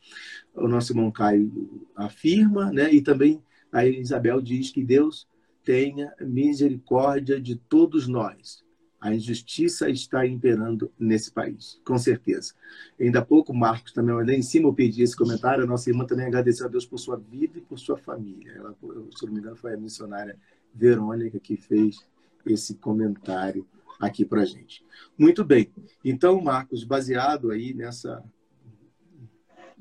O 0.53 0.67
nosso 0.67 0.91
irmão 0.91 1.11
Caio 1.11 1.87
afirma, 1.95 2.71
né? 2.71 2.93
e 2.93 3.01
também 3.01 3.41
a 3.71 3.85
Isabel 3.85 4.41
diz 4.41 4.71
que 4.71 4.83
Deus 4.83 5.27
tenha 5.67 6.13
misericórdia 6.21 7.41
de 7.41 7.57
todos 7.57 8.07
nós. 8.07 8.63
A 9.01 9.13
injustiça 9.13 9.89
está 9.89 10.25
imperando 10.25 10.89
nesse 10.97 11.29
país, 11.29 11.77
com 11.85 11.97
certeza. 11.97 12.53
Ainda 12.97 13.19
há 13.19 13.25
pouco, 13.25 13.53
Marcos 13.53 13.91
também, 13.91 14.15
lá 14.15 14.31
em 14.31 14.41
cima, 14.41 14.69
eu 14.69 14.73
pedi 14.73 15.03
esse 15.03 15.15
comentário. 15.15 15.65
A 15.65 15.67
nossa 15.67 15.89
irmã 15.89 16.05
também 16.05 16.25
agradeceu 16.25 16.67
a 16.67 16.69
Deus 16.69 16.85
por 16.85 16.97
sua 16.97 17.17
vida 17.17 17.57
e 17.57 17.61
por 17.61 17.77
sua 17.77 17.97
família. 17.97 18.53
Ela, 18.53 18.73
se 19.13 19.25
não 19.25 19.33
me 19.33 19.39
engano, 19.41 19.57
foi 19.57 19.73
a 19.73 19.77
missionária 19.77 20.39
Verônica 20.73 21.37
que 21.37 21.57
fez 21.57 21.99
esse 22.45 22.75
comentário 22.75 23.67
aqui 23.99 24.23
para 24.23 24.45
gente. 24.45 24.85
Muito 25.17 25.43
bem. 25.43 25.69
Então, 26.01 26.39
Marcos, 26.39 26.85
baseado 26.85 27.51
aí 27.51 27.73
nessa 27.73 28.23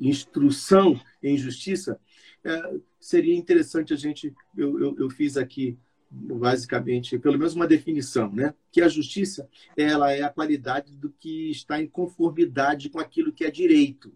instrução 0.00 1.00
em 1.22 1.38
justiça, 1.38 2.00
é, 2.46 2.78
seria 3.00 3.34
interessante 3.34 3.92
a 3.92 3.96
gente. 3.96 4.32
Eu, 4.56 4.78
eu, 4.78 4.96
eu, 5.00 5.10
fiz 5.10 5.36
aqui, 5.36 5.76
basicamente, 6.08 7.18
pelo 7.18 7.36
menos 7.36 7.56
uma 7.56 7.66
definição, 7.66 8.32
né? 8.32 8.54
que 8.70 8.80
a 8.80 8.88
justiça 8.88 9.48
ela 9.76 10.12
é 10.12 10.22
a 10.22 10.30
qualidade 10.30 10.96
do 10.96 11.10
que 11.10 11.50
está 11.50 11.82
em 11.82 11.88
conformidade 11.88 12.88
com 12.88 13.00
aquilo 13.00 13.32
que 13.32 13.44
é 13.44 13.50
direito. 13.50 14.14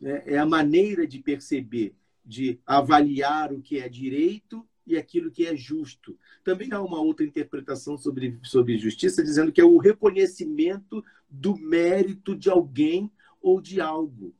Né? 0.00 0.22
É 0.24 0.38
a 0.38 0.46
maneira 0.46 1.04
de 1.04 1.18
perceber, 1.18 1.96
de 2.24 2.60
avaliar 2.64 3.52
o 3.52 3.60
que 3.60 3.80
é 3.80 3.88
direito 3.88 4.64
e 4.86 4.96
aquilo 4.96 5.32
que 5.32 5.46
é 5.46 5.56
justo. 5.56 6.16
Também 6.44 6.72
há 6.72 6.80
uma 6.80 7.00
outra 7.00 7.26
interpretação 7.26 7.98
sobre, 7.98 8.38
sobre 8.44 8.78
justiça, 8.78 9.24
dizendo 9.24 9.50
que 9.50 9.60
é 9.60 9.64
o 9.64 9.78
reconhecimento 9.78 11.02
do 11.28 11.56
mérito 11.56 12.36
de 12.36 12.48
alguém 12.48 13.10
ou 13.42 13.60
de 13.60 13.80
algo. 13.80 14.32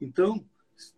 Então, 0.00 0.44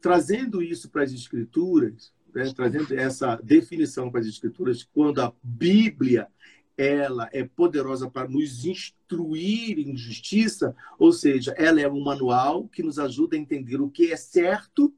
trazendo 0.00 0.62
isso 0.62 0.90
para 0.90 1.02
as 1.02 1.12
escrituras, 1.12 2.12
né, 2.34 2.52
trazendo 2.54 2.94
essa 2.94 3.36
definição 3.36 4.10
para 4.10 4.20
as 4.20 4.26
escrituras, 4.26 4.82
quando 4.82 5.20
a 5.20 5.32
Bíblia 5.42 6.28
ela 6.76 7.28
é 7.32 7.44
poderosa 7.44 8.10
para 8.10 8.28
nos 8.28 8.64
instruir 8.64 9.78
em 9.78 9.96
justiça, 9.96 10.74
ou 10.98 11.12
seja, 11.12 11.52
ela 11.52 11.80
é 11.80 11.88
um 11.88 12.02
manual 12.02 12.66
que 12.68 12.82
nos 12.82 12.98
ajuda 12.98 13.36
a 13.36 13.38
entender 13.38 13.80
o 13.80 13.90
que 13.90 14.12
é 14.12 14.16
certo 14.16 14.92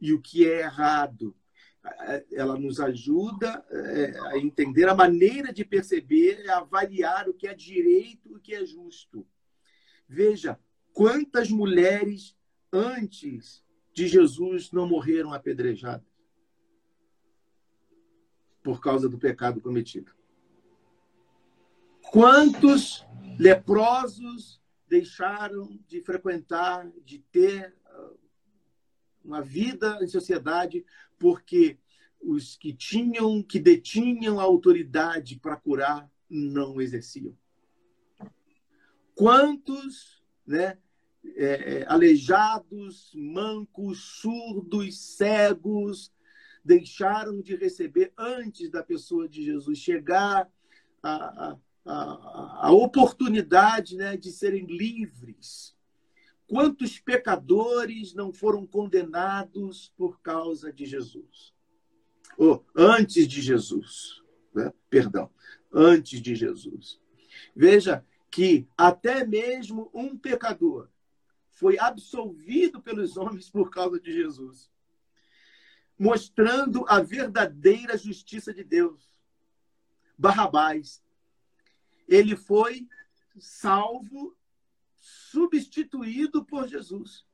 e 0.00 0.12
o 0.12 0.20
que 0.20 0.46
é 0.48 0.60
errado. 0.60 1.34
Ela 2.32 2.56
nos 2.56 2.80
ajuda 2.80 3.64
é, 3.70 4.18
a 4.28 4.38
entender 4.38 4.88
a 4.88 4.94
maneira 4.94 5.52
de 5.52 5.64
perceber, 5.64 6.48
a 6.48 6.58
avaliar 6.58 7.28
o 7.28 7.34
que 7.34 7.48
é 7.48 7.54
direito 7.54 8.30
e 8.30 8.34
o 8.34 8.40
que 8.40 8.54
é 8.54 8.64
justo. 8.64 9.26
Veja 10.08 10.58
quantas 10.92 11.50
mulheres 11.50 12.36
antes 12.72 13.63
de 13.94 14.08
Jesus 14.08 14.72
não 14.72 14.88
morreram 14.88 15.32
apedrejadas 15.32 16.06
por 18.62 18.80
causa 18.80 19.08
do 19.08 19.18
pecado 19.18 19.60
cometido. 19.60 20.12
Quantos 22.10 23.06
leprosos 23.38 24.60
deixaram 24.88 25.78
de 25.86 26.00
frequentar, 26.00 26.90
de 27.04 27.18
ter 27.18 27.74
ah, 27.86 28.12
uma 29.24 29.42
vida 29.42 29.98
em 30.02 30.08
sociedade, 30.08 30.84
porque 31.18 31.78
os 32.20 32.56
que 32.56 32.72
tinham, 32.72 33.42
que 33.42 33.58
detinham 33.58 34.40
a 34.40 34.42
autoridade 34.42 35.38
para 35.38 35.56
curar, 35.56 36.10
não 36.28 36.80
exerciam. 36.80 37.36
Quantos 39.14 40.24
né, 40.46 40.78
é, 41.36 41.78
é, 41.78 41.86
aleijados, 41.88 43.12
mancos, 43.14 44.20
surdos, 44.20 44.98
cegos, 44.98 46.12
deixaram 46.64 47.40
de 47.40 47.56
receber 47.56 48.12
antes 48.16 48.70
da 48.70 48.82
pessoa 48.82 49.28
de 49.28 49.42
Jesus 49.42 49.78
chegar 49.78 50.50
a, 51.02 51.56
a, 51.84 52.66
a 52.66 52.72
oportunidade 52.72 53.96
né, 53.96 54.16
de 54.16 54.30
serem 54.30 54.66
livres. 54.66 55.76
Quantos 56.46 56.98
pecadores 56.98 58.14
não 58.14 58.32
foram 58.32 58.66
condenados 58.66 59.92
por 59.96 60.20
causa 60.20 60.72
de 60.72 60.86
Jesus? 60.86 61.52
Ou 62.36 62.64
antes 62.76 63.26
de 63.26 63.40
Jesus, 63.40 64.22
né? 64.54 64.72
perdão, 64.90 65.30
antes 65.72 66.20
de 66.20 66.34
Jesus. 66.34 67.00
Veja 67.54 68.04
que 68.30 68.66
até 68.76 69.26
mesmo 69.26 69.90
um 69.94 70.16
pecador 70.16 70.88
foi 71.54 71.78
absolvido 71.78 72.82
pelos 72.82 73.16
homens 73.16 73.48
por 73.48 73.70
causa 73.70 73.98
de 74.00 74.12
Jesus, 74.12 74.70
mostrando 75.98 76.84
a 76.88 77.00
verdadeira 77.00 77.96
justiça 77.96 78.52
de 78.52 78.64
Deus. 78.64 79.08
Barrabás, 80.18 81.02
ele 82.08 82.36
foi 82.36 82.88
salvo, 83.38 84.36
substituído 84.96 86.44
por 86.44 86.68
Jesus. 86.68 87.24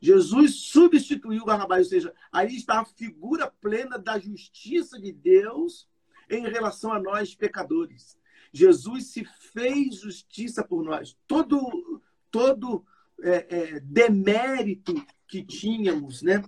Jesus 0.00 0.66
substituiu 0.66 1.44
Barrabás, 1.44 1.86
ou 1.86 1.90
seja, 1.90 2.14
aí 2.30 2.54
está 2.54 2.80
a 2.80 2.84
figura 2.84 3.50
plena 3.50 3.98
da 3.98 4.18
justiça 4.18 5.00
de 5.00 5.10
Deus 5.10 5.88
em 6.30 6.42
relação 6.42 6.92
a 6.92 7.00
nós 7.00 7.34
pecadores. 7.34 8.18
Jesus 8.52 9.08
se 9.08 9.24
fez 9.24 9.96
justiça 9.96 10.62
por 10.62 10.84
nós. 10.84 11.18
Todo 11.26 12.02
todo 12.30 12.84
é, 13.22 13.46
é, 13.48 13.80
demérito 13.80 14.94
que 15.26 15.42
tínhamos, 15.42 16.22
né? 16.22 16.42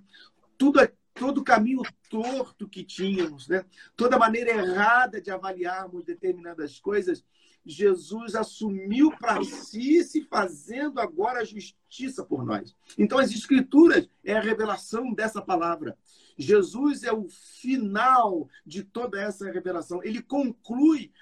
Tudo, 0.56 0.80
todo 1.14 1.44
caminho 1.44 1.82
torto 2.08 2.68
que 2.68 2.82
tínhamos, 2.82 3.48
né? 3.48 3.64
toda 3.96 4.18
maneira 4.18 4.50
errada 4.50 5.20
de 5.20 5.30
avaliarmos 5.30 6.04
determinadas 6.04 6.80
coisas, 6.80 7.24
Jesus 7.64 8.34
assumiu 8.34 9.10
para 9.18 9.44
si, 9.44 10.02
se 10.02 10.24
fazendo 10.24 10.98
agora 10.98 11.44
justiça 11.44 12.24
por 12.24 12.44
nós. 12.44 12.74
Então, 12.98 13.18
as 13.18 13.30
Escrituras 13.30 14.08
é 14.24 14.34
a 14.34 14.40
revelação 14.40 15.12
dessa 15.12 15.42
palavra. 15.42 15.96
Jesus 16.38 17.04
é 17.04 17.12
o 17.12 17.28
final 17.28 18.48
de 18.64 18.82
toda 18.82 19.20
essa 19.20 19.50
revelação. 19.50 20.02
Ele 20.02 20.22
conclui 20.22 21.12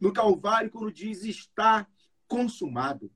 no 0.00 0.12
Calvário 0.12 0.70
quando 0.70 0.90
diz 0.90 1.24
está 1.24 1.86
consumado. 2.26 3.10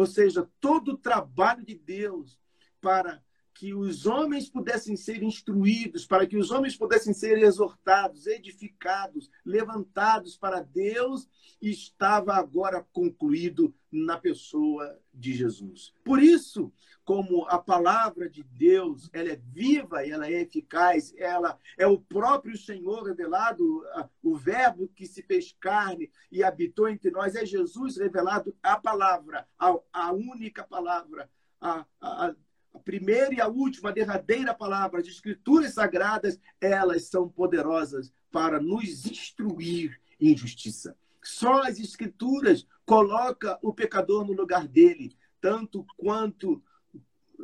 Ou 0.00 0.06
seja, 0.06 0.50
todo 0.58 0.92
o 0.92 0.96
trabalho 0.96 1.62
de 1.62 1.74
Deus 1.74 2.40
para 2.80 3.22
que 3.60 3.74
os 3.74 4.06
homens 4.06 4.48
pudessem 4.48 4.96
ser 4.96 5.22
instruídos, 5.22 6.06
para 6.06 6.26
que 6.26 6.38
os 6.38 6.50
homens 6.50 6.74
pudessem 6.74 7.12
ser 7.12 7.36
exortados, 7.36 8.26
edificados, 8.26 9.30
levantados 9.44 10.34
para 10.34 10.62
Deus, 10.62 11.28
estava 11.60 12.32
agora 12.32 12.82
concluído 12.90 13.74
na 13.92 14.16
pessoa 14.16 14.98
de 15.12 15.34
Jesus. 15.34 15.92
Por 16.02 16.22
isso, 16.22 16.72
como 17.04 17.44
a 17.48 17.58
palavra 17.58 18.30
de 18.30 18.42
Deus, 18.42 19.10
ela 19.12 19.28
é 19.28 19.36
viva, 19.36 20.06
ela 20.06 20.26
é 20.26 20.40
eficaz, 20.40 21.12
ela 21.18 21.58
é 21.76 21.86
o 21.86 22.00
próprio 22.00 22.56
Senhor 22.56 23.02
revelado, 23.02 23.84
o 24.22 24.36
verbo 24.36 24.88
que 24.96 25.04
se 25.04 25.22
fez 25.22 25.54
carne 25.60 26.10
e 26.32 26.42
habitou 26.42 26.88
entre 26.88 27.10
nós, 27.10 27.34
é 27.34 27.44
Jesus 27.44 27.98
revelado, 27.98 28.56
a 28.62 28.78
palavra, 28.78 29.46
a, 29.58 29.78
a 29.92 30.12
única 30.12 30.64
palavra, 30.64 31.30
a, 31.60 31.84
a, 32.00 32.34
a 32.74 32.78
primeira 32.78 33.34
e 33.34 33.40
a 33.40 33.48
última, 33.48 33.90
a 33.90 33.92
derradeira 33.92 34.54
palavra, 34.54 35.00
as 35.00 35.06
escrituras 35.06 35.74
sagradas, 35.74 36.38
elas 36.60 37.06
são 37.06 37.28
poderosas 37.28 38.12
para 38.30 38.60
nos 38.60 39.06
instruir 39.06 40.00
em 40.20 40.36
justiça. 40.36 40.96
Só 41.22 41.62
as 41.62 41.78
escrituras 41.78 42.66
coloca 42.86 43.58
o 43.62 43.72
pecador 43.72 44.24
no 44.24 44.32
lugar 44.32 44.66
dele, 44.66 45.16
tanto 45.40 45.84
quanto 45.96 46.62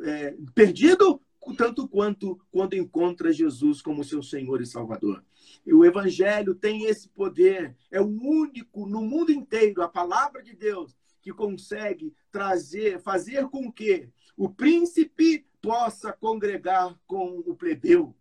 é, 0.03 0.35
perdido, 0.53 1.21
tanto 1.55 1.87
quanto 1.87 2.39
quando 2.51 2.75
encontra 2.75 3.31
Jesus 3.31 3.81
como 3.81 4.03
seu 4.03 4.21
Senhor 4.21 4.61
e 4.61 4.65
Salvador. 4.65 5.23
E 5.65 5.73
o 5.73 5.85
Evangelho 5.85 6.55
tem 6.55 6.85
esse 6.85 7.07
poder, 7.09 7.75
é 7.91 8.01
o 8.01 8.07
único 8.07 8.85
no 8.85 9.01
mundo 9.01 9.31
inteiro, 9.31 9.81
a 9.81 9.87
palavra 9.87 10.43
de 10.43 10.55
Deus, 10.55 10.95
que 11.27 11.33
consegue 11.33 12.15
trazer, 12.31 13.01
fazer 13.01 13.49
com 13.49 13.69
que 13.69 14.09
o 14.37 14.49
príncipe 14.49 15.45
possa 15.61 16.13
congregar 16.13 16.97
com 17.05 17.39
o 17.39 17.53
plebeu. 17.53 18.15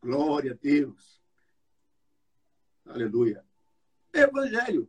Glória 0.00 0.52
a 0.52 0.54
Deus. 0.54 1.20
Aleluia. 2.86 3.44
Evangelho 4.12 4.88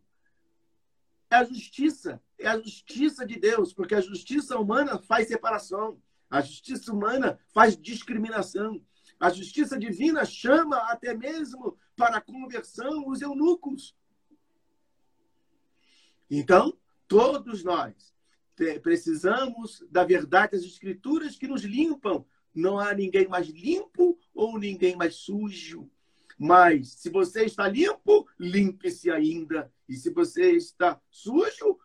é 1.31 1.37
a 1.37 1.43
justiça, 1.43 2.21
é 2.37 2.47
a 2.47 2.59
justiça 2.59 3.25
de 3.25 3.39
Deus, 3.39 3.73
porque 3.73 3.95
a 3.95 4.01
justiça 4.01 4.59
humana 4.59 4.99
faz 4.99 5.27
separação, 5.27 5.99
a 6.29 6.39
justiça 6.39 6.93
humana 6.93 7.39
faz 7.51 7.75
discriminação, 7.75 8.79
a 9.19 9.31
justiça 9.31 9.79
divina 9.79 10.23
chama 10.23 10.77
até 10.91 11.15
mesmo 11.15 11.79
para 11.95 12.17
a 12.17 12.21
conversão 12.21 13.07
os 13.07 13.21
eunucos. 13.21 13.95
Então, 16.29 16.77
todos 17.13 17.63
nós 17.63 18.11
precisamos 18.81 19.85
da 19.91 20.03
verdade 20.03 20.53
das 20.53 20.63
escrituras 20.63 21.35
que 21.37 21.47
nos 21.47 21.61
limpam. 21.61 22.25
Não 22.55 22.79
há 22.79 22.91
ninguém 22.91 23.27
mais 23.27 23.47
limpo 23.47 24.17
ou 24.33 24.57
ninguém 24.57 24.95
mais 24.95 25.17
sujo. 25.17 25.87
Mas 26.39 26.89
se 26.89 27.11
você 27.11 27.45
está 27.45 27.67
limpo, 27.67 28.27
limpe-se 28.39 29.11
ainda. 29.11 29.71
E 29.87 29.95
se 29.95 30.09
você 30.09 30.53
está 30.53 30.99
sujo, 31.11 31.77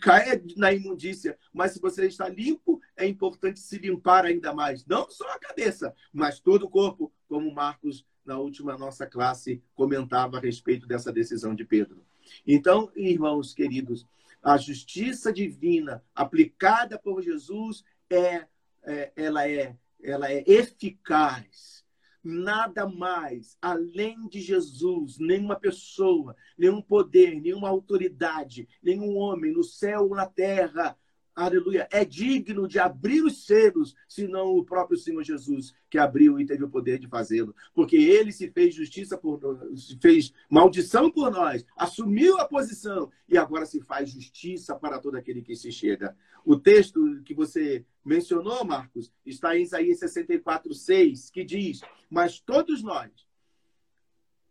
caia 0.00 0.42
na 0.56 0.72
imundícia. 0.72 1.38
Mas 1.52 1.72
se 1.72 1.80
você 1.80 2.06
está 2.06 2.30
limpo, 2.30 2.80
é 2.96 3.06
importante 3.06 3.60
se 3.60 3.76
limpar 3.76 4.24
ainda 4.24 4.54
mais. 4.54 4.86
Não 4.86 5.10
só 5.10 5.28
a 5.32 5.38
cabeça, 5.38 5.94
mas 6.10 6.40
todo 6.40 6.64
o 6.64 6.70
corpo, 6.70 7.12
como 7.28 7.52
Marcos, 7.52 8.06
na 8.24 8.38
última 8.38 8.78
nossa 8.78 9.06
classe, 9.06 9.62
comentava 9.74 10.38
a 10.38 10.40
respeito 10.40 10.86
dessa 10.86 11.12
decisão 11.12 11.54
de 11.54 11.66
Pedro. 11.66 12.02
Então, 12.46 12.90
irmãos 12.96 13.54
queridos, 13.54 14.06
a 14.42 14.56
justiça 14.56 15.32
divina 15.32 16.02
aplicada 16.14 16.98
por 16.98 17.22
Jesus 17.22 17.84
é, 18.10 18.46
é, 18.84 19.12
ela 19.16 19.48
é 19.48 19.76
ela 20.02 20.30
é 20.30 20.44
eficaz. 20.46 21.84
Nada 22.22 22.86
mais 22.86 23.56
além 23.62 24.28
de 24.28 24.40
Jesus, 24.40 25.18
nenhuma 25.18 25.58
pessoa, 25.58 26.36
nenhum 26.56 26.82
poder, 26.82 27.40
nenhuma 27.40 27.68
autoridade, 27.68 28.68
nenhum 28.82 29.16
homem 29.16 29.52
no 29.52 29.64
céu 29.64 30.02
ou 30.02 30.14
na 30.14 30.26
terra 30.26 30.96
aleluia, 31.44 31.88
é 31.92 32.04
digno 32.04 32.66
de 32.66 32.78
abrir 32.78 33.22
os 33.22 33.46
selos, 33.46 33.94
senão 34.08 34.56
o 34.56 34.64
próprio 34.64 34.98
Senhor 34.98 35.22
Jesus, 35.22 35.72
que 35.88 35.96
abriu 35.96 36.38
e 36.40 36.44
teve 36.44 36.64
o 36.64 36.68
poder 36.68 36.98
de 36.98 37.06
fazê-lo. 37.06 37.54
Porque 37.72 37.96
ele 37.96 38.32
se 38.32 38.50
fez 38.50 38.74
justiça 38.74 39.16
por 39.16 39.40
nós, 39.40 39.96
fez 40.00 40.32
maldição 40.50 41.10
por 41.10 41.30
nós, 41.30 41.64
assumiu 41.76 42.38
a 42.38 42.44
posição 42.44 43.10
e 43.28 43.38
agora 43.38 43.66
se 43.66 43.80
faz 43.80 44.10
justiça 44.10 44.74
para 44.74 44.98
todo 44.98 45.16
aquele 45.16 45.40
que 45.40 45.54
se 45.54 45.70
chega. 45.70 46.16
O 46.44 46.58
texto 46.58 47.22
que 47.24 47.34
você 47.34 47.84
mencionou, 48.04 48.64
Marcos, 48.64 49.12
está 49.24 49.56
em 49.56 49.62
Isaías 49.62 49.98
64, 50.00 50.74
6, 50.74 51.30
que 51.30 51.44
diz: 51.44 51.82
Mas 52.10 52.40
todos 52.40 52.82
nós 52.82 53.10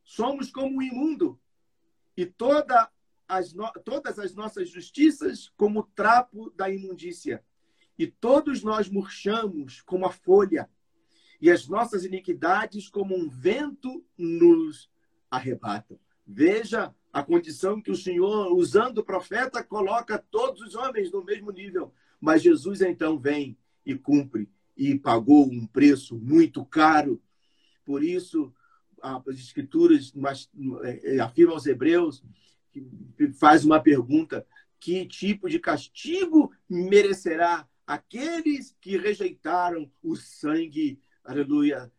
somos 0.03 0.49
como 0.49 0.79
o 0.79 0.83
imundo, 0.83 1.37
e 2.15 2.25
toda 2.25 2.89
as 3.27 3.53
no... 3.53 3.71
todas 3.83 4.17
as 4.19 4.33
nossas 4.33 4.69
justiças 4.69 5.51
como 5.57 5.83
trapo 5.95 6.51
da 6.55 6.69
imundícia. 6.69 7.43
E 7.97 8.07
todos 8.07 8.63
nós 8.63 8.89
murchamos 8.89 9.81
como 9.81 10.05
a 10.05 10.11
folha, 10.11 10.69
e 11.41 11.51
as 11.51 11.67
nossas 11.67 12.03
iniquidades 12.03 12.89
como 12.89 13.15
um 13.15 13.29
vento 13.29 14.03
nos 14.17 14.89
arrebatam. 15.29 15.99
Veja 16.25 16.93
a 17.11 17.23
condição 17.23 17.81
que 17.81 17.91
o 17.91 17.95
Senhor, 17.95 18.53
usando 18.53 18.99
o 18.99 19.03
profeta, 19.03 19.63
coloca 19.63 20.23
todos 20.29 20.61
os 20.61 20.75
homens 20.75 21.11
no 21.11 21.23
mesmo 21.23 21.51
nível. 21.51 21.93
Mas 22.19 22.41
Jesus 22.41 22.81
então 22.81 23.19
vem 23.19 23.57
e 23.85 23.95
cumpre 23.95 24.49
e 24.75 24.97
pagou 24.97 25.45
um 25.45 25.65
preço 25.65 26.17
muito 26.17 26.65
caro. 26.65 27.21
Por 27.85 28.03
isso, 28.03 28.53
as 29.01 29.37
escrituras 29.37 30.13
é, 30.83 31.19
afirmam 31.19 31.55
aos 31.55 31.65
hebreus 31.65 32.23
faz 33.39 33.63
uma 33.65 33.79
pergunta: 33.79 34.45
que 34.79 35.05
tipo 35.05 35.49
de 35.49 35.59
castigo 35.59 36.51
merecerá 36.69 37.67
aqueles 37.85 38.75
que 38.81 38.97
rejeitaram 38.97 39.89
o 40.03 40.15
sangue, 40.15 40.99
aleluia, 41.23 41.91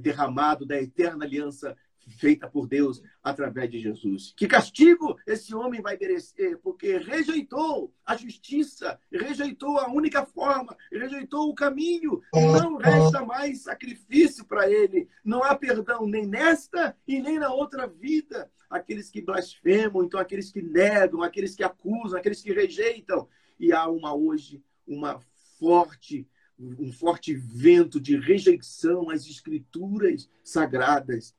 derramado 0.00 0.66
da 0.66 0.80
eterna 0.80 1.24
aliança 1.24 1.76
feita 2.08 2.48
por 2.48 2.66
Deus 2.66 3.02
através 3.22 3.70
de 3.70 3.80
Jesus. 3.80 4.32
Que 4.36 4.46
castigo 4.46 5.18
esse 5.26 5.54
homem 5.54 5.80
vai 5.80 5.96
merecer, 5.96 6.58
porque 6.58 6.98
rejeitou 6.98 7.92
a 8.04 8.16
justiça, 8.16 8.98
rejeitou 9.12 9.78
a 9.78 9.88
única 9.88 10.24
forma, 10.24 10.76
rejeitou 10.90 11.48
o 11.48 11.54
caminho, 11.54 12.20
não 12.34 12.76
resta 12.76 13.24
mais 13.24 13.62
sacrifício 13.62 14.44
para 14.44 14.70
ele, 14.70 15.08
não 15.24 15.42
há 15.42 15.54
perdão 15.54 16.06
nem 16.06 16.26
nesta 16.26 16.96
e 17.06 17.20
nem 17.20 17.38
na 17.38 17.52
outra 17.52 17.86
vida. 17.86 18.50
Aqueles 18.68 19.08
que 19.10 19.22
blasfemam, 19.22 20.04
então 20.04 20.20
aqueles 20.20 20.52
que 20.52 20.60
negam, 20.60 21.22
aqueles 21.22 21.54
que 21.54 21.64
acusam, 21.64 22.18
aqueles 22.18 22.42
que 22.42 22.52
rejeitam. 22.52 23.26
E 23.58 23.72
há 23.72 23.88
uma 23.88 24.14
hoje 24.14 24.62
uma 24.86 25.20
forte 25.58 26.26
um 26.58 26.92
forte 26.92 27.34
vento 27.34 28.00
de 28.00 28.16
rejeição 28.16 29.10
às 29.10 29.24
escrituras 29.26 30.28
sagradas 30.42 31.32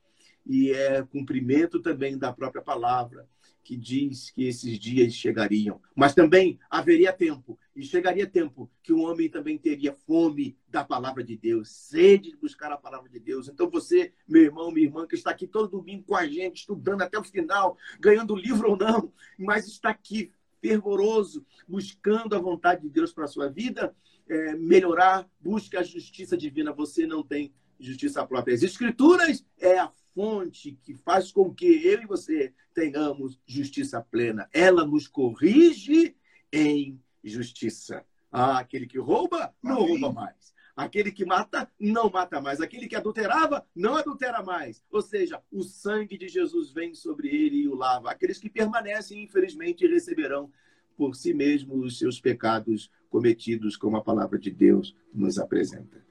e 0.49 0.71
é 0.71 1.03
cumprimento 1.03 1.79
também 1.79 2.17
da 2.17 2.33
própria 2.33 2.61
palavra 2.61 3.29
que 3.63 3.77
diz 3.77 4.31
que 4.31 4.47
esses 4.47 4.79
dias 4.79 5.13
chegariam. 5.13 5.79
Mas 5.95 6.15
também 6.15 6.59
haveria 6.71 7.13
tempo, 7.13 7.59
e 7.75 7.83
chegaria 7.83 8.25
tempo, 8.25 8.67
que 8.81 8.91
o 8.91 9.01
homem 9.01 9.29
também 9.29 9.59
teria 9.59 9.93
fome 9.93 10.57
da 10.67 10.83
palavra 10.83 11.23
de 11.23 11.37
Deus, 11.37 11.69
sede 11.69 12.31
de 12.31 12.37
buscar 12.37 12.71
a 12.71 12.77
palavra 12.77 13.07
de 13.07 13.19
Deus. 13.19 13.47
Então 13.47 13.69
você, 13.69 14.11
meu 14.27 14.41
irmão, 14.41 14.71
minha 14.71 14.87
irmã, 14.87 15.05
que 15.05 15.13
está 15.13 15.29
aqui 15.29 15.45
todo 15.45 15.69
domingo 15.69 16.03
com 16.03 16.15
a 16.15 16.25
gente, 16.25 16.61
estudando 16.61 17.03
até 17.03 17.19
o 17.19 17.23
final, 17.23 17.77
ganhando 17.99 18.35
livro 18.35 18.71
ou 18.71 18.75
não, 18.75 19.13
mas 19.37 19.67
está 19.67 19.91
aqui 19.91 20.31
fervoroso, 20.59 21.45
buscando 21.67 22.35
a 22.35 22.39
vontade 22.39 22.81
de 22.81 22.89
Deus 22.89 23.13
para 23.13 23.25
a 23.25 23.27
sua 23.27 23.49
vida, 23.49 23.95
é, 24.27 24.55
melhorar, 24.55 25.29
busque 25.39 25.77
a 25.77 25.83
justiça 25.83 26.35
divina. 26.35 26.73
Você 26.73 27.05
não 27.05 27.21
tem 27.21 27.53
justiça 27.79 28.25
própria. 28.25 28.55
As 28.55 28.63
Escrituras 28.63 29.45
é 29.59 29.77
a 29.77 29.91
fonte 30.19 30.77
que 30.83 30.93
faz 30.93 31.31
com 31.31 31.53
que 31.53 31.87
eu 31.87 32.01
e 32.01 32.05
você 32.05 32.53
tenhamos 32.73 33.39
justiça 33.47 34.01
plena. 34.01 34.49
Ela 34.51 34.85
nos 34.85 35.07
corrige 35.07 36.13
em 36.51 37.01
justiça. 37.23 38.05
Ah, 38.29 38.59
aquele 38.59 38.85
que 38.85 38.99
rouba, 38.99 39.55
não 39.63 39.77
Amém. 39.77 39.87
rouba 39.91 40.11
mais. 40.11 40.53
Aquele 40.75 41.09
que 41.09 41.23
mata, 41.23 41.71
não 41.79 42.09
mata 42.09 42.41
mais. 42.41 42.59
Aquele 42.59 42.89
que 42.89 42.97
adulterava, 42.97 43.65
não 43.73 43.95
adultera 43.95 44.43
mais. 44.43 44.83
Ou 44.91 45.01
seja, 45.01 45.41
o 45.49 45.63
sangue 45.63 46.17
de 46.17 46.27
Jesus 46.27 46.69
vem 46.73 46.93
sobre 46.93 47.29
ele 47.29 47.61
e 47.61 47.69
o 47.69 47.75
lava. 47.75 48.11
Aqueles 48.11 48.37
que 48.37 48.49
permanecem, 48.49 49.23
infelizmente, 49.23 49.87
receberão 49.87 50.51
por 50.97 51.15
si 51.15 51.33
mesmos 51.33 51.85
os 51.85 51.97
seus 51.97 52.19
pecados 52.19 52.91
cometidos, 53.09 53.77
como 53.77 53.95
a 53.95 54.03
palavra 54.03 54.37
de 54.37 54.51
Deus 54.51 54.93
nos 55.13 55.37
apresenta. 55.39 56.05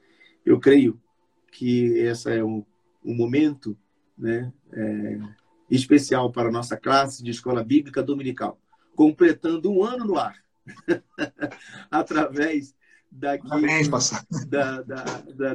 Eu 0.46 0.58
creio 0.58 0.98
que 1.52 1.88
esse 1.98 2.34
é 2.34 2.42
um, 2.42 2.64
um 3.04 3.14
momento 3.14 3.76
né, 4.18 4.52
é, 4.72 5.18
especial 5.70 6.30
para 6.32 6.48
a 6.48 6.52
nossa 6.52 6.76
classe 6.76 7.22
de 7.22 7.30
escola 7.30 7.62
bíblica 7.62 8.02
dominical, 8.02 8.60
completando 8.94 9.70
um 9.70 9.84
ano 9.84 10.04
no 10.04 10.18
ar, 10.18 10.36
através 11.90 12.74
daqui 13.10 13.48
Parabéns, 13.48 13.88
da, 14.48 14.82
da, 14.82 15.04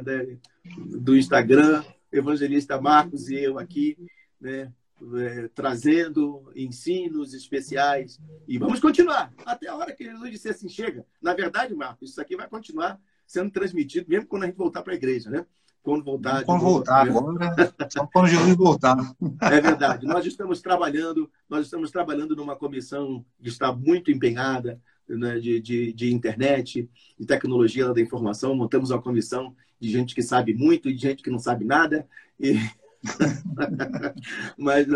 do 0.76 1.16
Instagram, 1.16 1.84
evangelista 2.10 2.80
Marcos 2.80 3.28
e 3.28 3.36
eu 3.36 3.58
aqui, 3.58 3.96
né, 4.40 4.72
é, 5.16 5.48
trazendo 5.48 6.50
ensinos 6.54 7.34
especiais. 7.34 8.18
E 8.46 8.58
vamos 8.58 8.80
continuar 8.80 9.32
até 9.44 9.68
a 9.68 9.76
hora 9.76 9.94
que 9.94 10.04
Jesus 10.04 10.30
disse 10.30 10.48
assim: 10.48 10.68
chega. 10.68 11.04
Na 11.20 11.34
verdade, 11.34 11.74
Marcos, 11.74 12.10
isso 12.10 12.20
aqui 12.20 12.36
vai 12.36 12.48
continuar 12.48 13.00
sendo 13.26 13.50
transmitido, 13.50 14.08
mesmo 14.08 14.26
quando 14.26 14.44
a 14.44 14.46
gente 14.46 14.56
voltar 14.56 14.82
para 14.82 14.92
a 14.92 14.96
igreja, 14.96 15.30
né? 15.30 15.46
Quando 15.84 16.02
voltar. 16.02 16.42
Quando 16.44 16.62
voltar, 16.62 17.06
agora, 17.06 17.54
só 17.90 18.06
quando 18.06 18.28
Jesus 18.28 18.56
voltar. 18.56 18.96
É 19.42 19.60
verdade. 19.60 20.06
Nós 20.06 20.24
estamos 20.24 20.62
trabalhando, 20.62 21.30
nós 21.46 21.66
estamos 21.66 21.90
trabalhando 21.90 22.34
numa 22.34 22.56
comissão 22.56 23.22
que 23.38 23.50
está 23.50 23.70
muito 23.70 24.10
empenhada 24.10 24.80
né, 25.06 25.38
de, 25.38 25.60
de, 25.60 25.92
de, 25.92 26.10
internet, 26.10 26.88
de 27.20 27.26
tecnologia 27.26 27.92
da 27.92 28.00
informação. 28.00 28.56
Montamos 28.56 28.90
uma 28.90 29.02
comissão 29.02 29.54
de 29.78 29.90
gente 29.90 30.14
que 30.14 30.22
sabe 30.22 30.54
muito 30.54 30.88
e 30.88 30.94
de 30.94 31.02
gente 31.02 31.22
que 31.22 31.28
não 31.28 31.38
sabe 31.38 31.66
nada. 31.66 32.08
E... 32.40 32.54
Mas 34.56 34.86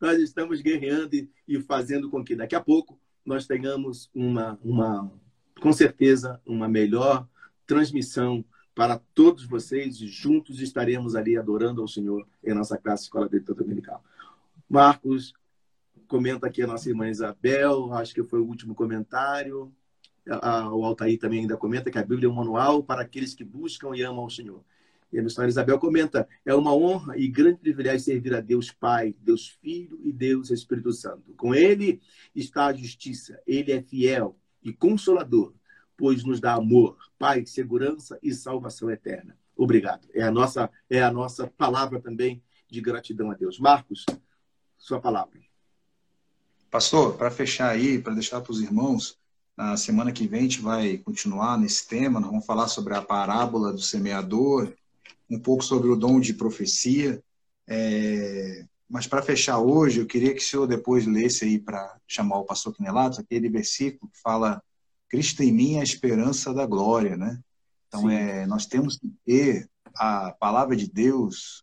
nós 0.00 0.18
estamos 0.20 0.62
guerreando 0.62 1.28
e 1.46 1.60
fazendo 1.60 2.08
com 2.08 2.24
que 2.24 2.34
daqui 2.34 2.54
a 2.54 2.62
pouco 2.62 2.98
nós 3.26 3.46
tenhamos 3.46 4.08
uma, 4.14 4.58
uma 4.64 5.12
com 5.60 5.70
certeza, 5.70 6.40
uma 6.46 6.66
melhor 6.66 7.28
transmissão 7.66 8.42
para 8.74 8.98
todos 9.14 9.44
vocês 9.44 10.00
e 10.00 10.06
juntos 10.06 10.60
estaremos 10.60 11.14
ali 11.14 11.36
adorando 11.36 11.80
ao 11.80 11.88
Senhor 11.88 12.26
em 12.42 12.52
nossa 12.52 12.76
classe 12.76 13.04
Escola 13.04 13.28
Bíblica 13.28 13.54
Dominical. 13.54 14.04
Marcos, 14.68 15.32
comenta 16.08 16.46
aqui 16.46 16.62
a 16.62 16.66
nossa 16.66 16.88
irmã 16.88 17.08
Isabel, 17.08 17.92
acho 17.94 18.12
que 18.12 18.22
foi 18.22 18.40
o 18.40 18.46
último 18.46 18.74
comentário. 18.74 19.72
O 20.72 20.84
Altair 20.84 21.18
também 21.18 21.40
ainda 21.40 21.56
comenta 21.56 21.90
que 21.90 21.98
a 21.98 22.04
Bíblia 22.04 22.28
é 22.28 22.30
um 22.30 22.34
manual 22.34 22.82
para 22.82 23.02
aqueles 23.02 23.34
que 23.34 23.44
buscam 23.44 23.94
e 23.94 24.02
amam 24.02 24.24
ao 24.24 24.30
Senhor. 24.30 24.64
E 25.12 25.18
a 25.18 25.22
missionária 25.22 25.50
Isabel 25.50 25.78
comenta: 25.78 26.26
é 26.44 26.54
uma 26.54 26.74
honra 26.74 27.16
e 27.16 27.28
grande 27.28 27.60
privilégio 27.60 28.00
servir 28.00 28.34
a 28.34 28.40
Deus 28.40 28.72
Pai, 28.72 29.14
Deus 29.20 29.48
Filho 29.62 30.00
e 30.02 30.12
Deus 30.12 30.50
Espírito 30.50 30.92
Santo. 30.92 31.32
Com 31.36 31.54
Ele 31.54 32.00
está 32.34 32.66
a 32.66 32.72
justiça, 32.72 33.40
Ele 33.46 33.70
é 33.70 33.80
fiel 33.80 34.36
e 34.62 34.72
consolador, 34.72 35.54
pois 35.96 36.24
nos 36.24 36.40
dá 36.40 36.54
amor, 36.54 36.96
paz, 37.18 37.50
segurança 37.50 38.18
e 38.22 38.32
salvação 38.32 38.90
eterna. 38.90 39.36
Obrigado. 39.56 40.08
É 40.12 40.22
a 40.22 40.30
nossa, 40.30 40.70
é 40.90 41.02
a 41.02 41.12
nossa 41.12 41.46
palavra 41.56 42.00
também 42.00 42.42
de 42.68 42.80
gratidão 42.80 43.30
a 43.30 43.34
Deus. 43.34 43.58
Marcos, 43.58 44.04
sua 44.76 45.00
palavra. 45.00 45.40
Pastor, 46.70 47.16
para 47.16 47.30
fechar 47.30 47.70
aí, 47.70 48.00
para 48.00 48.14
deixar 48.14 48.40
para 48.40 48.50
os 48.50 48.60
irmãos, 48.60 49.16
na 49.56 49.76
semana 49.76 50.10
que 50.10 50.26
vem 50.26 50.40
a 50.40 50.42
gente 50.42 50.60
vai 50.60 50.98
continuar 50.98 51.56
nesse 51.56 51.86
tema, 51.86 52.18
nós 52.18 52.30
vamos 52.30 52.44
falar 52.44 52.66
sobre 52.66 52.94
a 52.94 53.02
parábola 53.02 53.72
do 53.72 53.80
semeador, 53.80 54.72
um 55.30 55.38
pouco 55.38 55.62
sobre 55.62 55.88
o 55.88 55.96
dom 55.96 56.18
de 56.18 56.34
profecia. 56.34 57.22
É... 57.68 58.66
Mas 58.88 59.06
para 59.06 59.22
fechar 59.22 59.58
hoje, 59.58 60.00
eu 60.00 60.06
queria 60.06 60.34
que 60.34 60.40
o 60.40 60.44
senhor 60.44 60.66
depois 60.66 61.06
lesse 61.06 61.44
aí 61.44 61.58
para 61.58 61.96
chamar 62.06 62.38
o 62.38 62.44
pastor 62.44 62.74
Quinelato, 62.74 63.20
aquele 63.20 63.48
versículo 63.48 64.10
que 64.10 64.20
fala 64.20 64.62
Cristo 65.14 65.44
em 65.44 65.52
mim 65.52 65.74
é 65.76 65.80
a 65.80 65.84
esperança 65.84 66.52
da 66.52 66.66
glória, 66.66 67.16
né? 67.16 67.40
Então, 67.86 68.10
é, 68.10 68.44
nós 68.48 68.66
temos 68.66 68.98
que 68.98 69.08
ter 69.24 69.70
a 69.94 70.32
palavra 70.32 70.74
de 70.74 70.90
Deus 70.90 71.62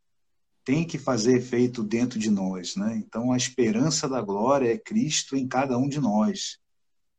tem 0.63 0.87
que 0.87 0.97
fazer 0.97 1.35
efeito 1.35 1.83
dentro 1.83 2.17
de 2.17 2.31
nós, 2.31 2.77
né? 2.77 2.95
Então, 2.95 3.29
a 3.29 3.35
esperança 3.35 4.07
da 4.07 4.21
glória 4.21 4.73
é 4.73 4.77
Cristo 4.77 5.35
em 5.35 5.49
cada 5.49 5.77
um 5.77 5.89
de 5.89 5.99
nós. 5.99 6.59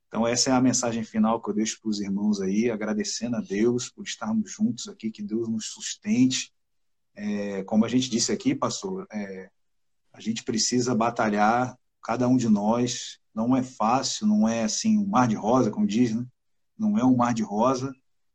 Então, 0.08 0.26
essa 0.26 0.48
é 0.48 0.54
a 0.54 0.60
mensagem 0.60 1.04
final 1.04 1.38
que 1.38 1.50
eu 1.50 1.54
deixo 1.54 1.78
para 1.82 1.90
os 1.90 2.00
irmãos 2.00 2.40
aí, 2.40 2.70
agradecendo 2.70 3.36
a 3.36 3.40
Deus 3.42 3.90
por 3.90 4.06
estarmos 4.06 4.50
juntos 4.50 4.88
aqui, 4.88 5.10
que 5.10 5.22
Deus 5.22 5.50
nos 5.50 5.66
sustente. 5.66 6.50
É, 7.14 7.62
como 7.64 7.84
a 7.84 7.88
gente 7.88 8.08
disse 8.08 8.32
aqui, 8.32 8.54
pastor, 8.54 9.06
é, 9.12 9.50
a 10.14 10.20
gente 10.22 10.44
precisa 10.44 10.94
batalhar, 10.94 11.78
cada 12.02 12.26
um 12.26 12.38
de 12.38 12.48
nós. 12.48 13.20
Não 13.34 13.56
é 13.56 13.62
fácil, 13.62 14.26
não 14.26 14.48
é 14.48 14.64
assim 14.64 14.98
um 14.98 15.06
mar 15.06 15.26
de 15.26 15.34
rosa, 15.34 15.70
como 15.70 15.86
diz, 15.86 16.14
né? 16.14 16.26
Não 16.78 16.98
é 16.98 17.04
um 17.04 17.16
mar 17.16 17.32
de 17.32 17.42
rosa, 17.42 17.94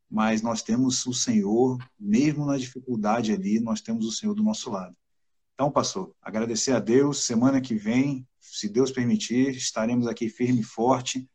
mas 0.09 0.41
nós 0.41 0.61
temos 0.61 1.05
o 1.05 1.13
Senhor, 1.13 1.77
mesmo 1.99 2.45
na 2.45 2.57
dificuldade 2.57 3.31
ali, 3.31 3.59
nós 3.59 3.81
temos 3.81 4.05
o 4.05 4.11
Senhor 4.11 4.33
do 4.33 4.43
nosso 4.43 4.69
lado. 4.69 4.95
Então, 5.53 5.71
pastor, 5.71 6.13
agradecer 6.21 6.71
a 6.71 6.79
Deus. 6.79 7.25
Semana 7.25 7.59
que 7.59 7.75
vem, 7.75 8.27
se 8.39 8.69
Deus 8.69 8.91
permitir, 8.91 9.55
estaremos 9.55 10.07
aqui 10.07 10.29
firme 10.29 10.61
e 10.61 10.63
forte. 10.63 11.27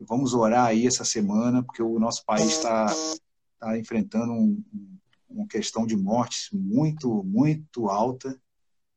Vamos 0.00 0.34
orar 0.34 0.66
aí 0.66 0.86
essa 0.86 1.04
semana, 1.04 1.62
porque 1.62 1.82
o 1.82 1.98
nosso 1.98 2.24
país 2.24 2.50
está 2.50 2.86
tá 3.58 3.78
enfrentando 3.78 4.32
um, 4.32 4.62
uma 5.28 5.46
questão 5.46 5.86
de 5.86 5.96
mortes 5.96 6.50
muito, 6.52 7.22
muito 7.24 7.88
alta. 7.88 8.36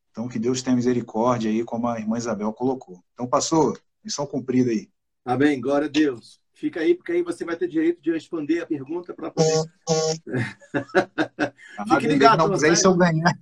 Então, 0.10 0.28
que 0.28 0.40
Deus 0.40 0.62
tenha 0.62 0.76
misericórdia 0.76 1.50
aí, 1.50 1.64
como 1.64 1.88
a 1.88 2.00
irmã 2.00 2.18
Isabel 2.18 2.52
colocou. 2.52 3.04
Então, 3.14 3.28
pastor, 3.28 3.82
missão 4.04 4.26
cumprida 4.26 4.72
aí. 4.72 4.90
Amém. 5.26 5.60
Glória 5.60 5.88
a 5.88 5.90
Deus. 5.90 6.40
Fica 6.54 6.80
aí, 6.80 6.94
porque 6.94 7.12
aí 7.12 7.24
você 7.24 7.44
vai 7.44 7.56
ter 7.56 7.68
direito 7.68 8.02
de 8.02 8.12
responder 8.12 8.62
a 8.62 8.68
pergunta 8.68 9.14
para 9.14 9.32
poder. 9.32 9.64
Fique 11.90 12.08
ligado, 12.08 12.48
não, 12.48 12.54
aí 12.54 12.76
se 12.76 12.86
eu 12.86 12.96
ganhar. 12.96 13.34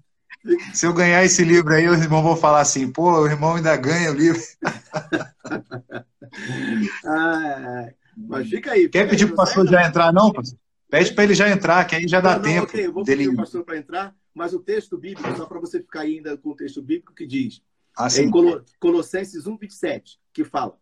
Se 0.74 0.86
eu 0.86 0.94
ganhar 0.94 1.26
esse 1.26 1.44
livro 1.44 1.74
aí, 1.74 1.90
os 1.90 2.02
irmãos 2.02 2.24
vão 2.24 2.38
falar 2.38 2.62
assim, 2.62 2.90
pô, 2.90 3.12
o 3.12 3.28
irmão 3.28 3.56
ainda 3.56 3.76
ganha 3.76 4.10
o 4.10 4.16
livro. 4.16 4.42
ah, 7.06 7.90
mas 8.16 8.48
fica 8.48 8.72
aí. 8.72 8.88
Quer 8.88 9.10
pedir 9.10 9.26
para 9.26 9.34
o 9.34 9.38
pastor 9.38 9.68
já 9.68 9.86
entrar, 9.86 10.14
não, 10.14 10.32
pastor? 10.32 10.58
Pede 10.90 11.14
para 11.14 11.26
ele 11.26 11.36
já 11.36 11.50
entrar, 11.50 11.86
que 11.86 11.96
aí 11.96 12.08
já 12.08 12.22
dá 12.22 12.38
não, 12.38 12.44
tempo. 12.44 12.64
ok, 12.64 12.86
eu 12.86 12.94
vou 12.94 13.04
pedir 13.04 13.18
dele... 13.18 13.34
o 13.34 13.36
pastor 13.36 13.64
para 13.64 13.78
entrar, 13.78 14.16
mas 14.34 14.54
o 14.54 14.60
texto 14.60 14.98
bíblico, 14.98 15.36
só 15.36 15.46
para 15.46 15.60
você 15.60 15.82
ficar 15.82 16.02
ainda 16.02 16.38
com 16.38 16.50
o 16.50 16.56
texto 16.56 16.82
bíblico 16.82 17.14
que 17.14 17.28
diz, 17.28 17.62
ah, 17.98 18.08
em 18.18 18.32
Colossenses 18.80 19.46
1, 19.46 19.58
27, 19.58 20.20
que 20.40 20.46
fala, 20.46 20.80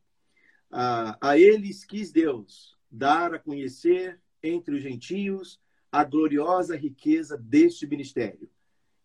ah, 0.71 1.17
a 1.19 1.35
eles 1.35 1.83
quis 1.83 2.11
Deus 2.11 2.77
dar 2.91 3.33
a 3.33 3.39
conhecer 3.39 4.21
entre 4.43 4.75
os 4.75 4.83
gentios 4.83 5.59
a 5.91 6.03
gloriosa 6.03 6.75
riqueza 6.77 7.35
deste 7.35 7.87
ministério, 7.87 8.47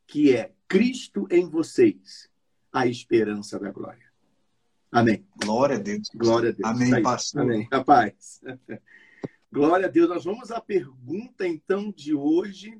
que 0.06 0.36
é 0.36 0.52
Cristo 0.68 1.26
em 1.30 1.48
vocês, 1.48 2.28
a 2.70 2.86
esperança 2.86 3.58
da 3.58 3.70
glória. 3.70 4.12
Amém. 4.90 5.26
Glória 5.42 5.76
a 5.76 5.78
Deus. 5.78 6.10
Glória 6.14 6.50
a 6.50 6.52
Deus. 6.52 6.68
Amém, 6.68 7.02
pastor. 7.02 7.42
Amém. 7.42 7.66
Rapaz. 7.72 8.42
Glória 9.50 9.86
a 9.86 9.90
Deus. 9.90 10.08
Nós 10.10 10.24
vamos 10.24 10.50
à 10.50 10.60
pergunta, 10.60 11.48
então, 11.48 11.90
de 11.90 12.14
hoje. 12.14 12.78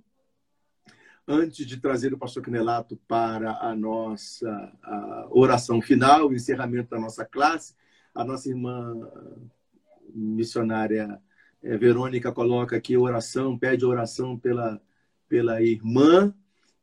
Antes 1.26 1.66
de 1.66 1.76
trazer 1.76 2.12
o 2.12 2.18
pastor 2.18 2.42
Canelato 2.42 2.96
para 3.06 3.52
a 3.58 3.76
nossa 3.76 4.48
a 4.82 5.28
oração 5.30 5.80
final, 5.80 6.28
o 6.28 6.34
encerramento 6.34 6.90
da 6.90 6.98
nossa 6.98 7.24
classe, 7.24 7.74
a 8.14 8.24
nossa 8.24 8.48
irmã 8.48 9.08
missionária 10.14 11.20
é, 11.62 11.76
Verônica 11.76 12.32
coloca 12.32 12.76
aqui 12.76 12.96
oração, 12.96 13.56
pede 13.56 13.84
oração 13.84 14.36
pela, 14.36 14.80
pela 15.28 15.62
irmã 15.62 16.34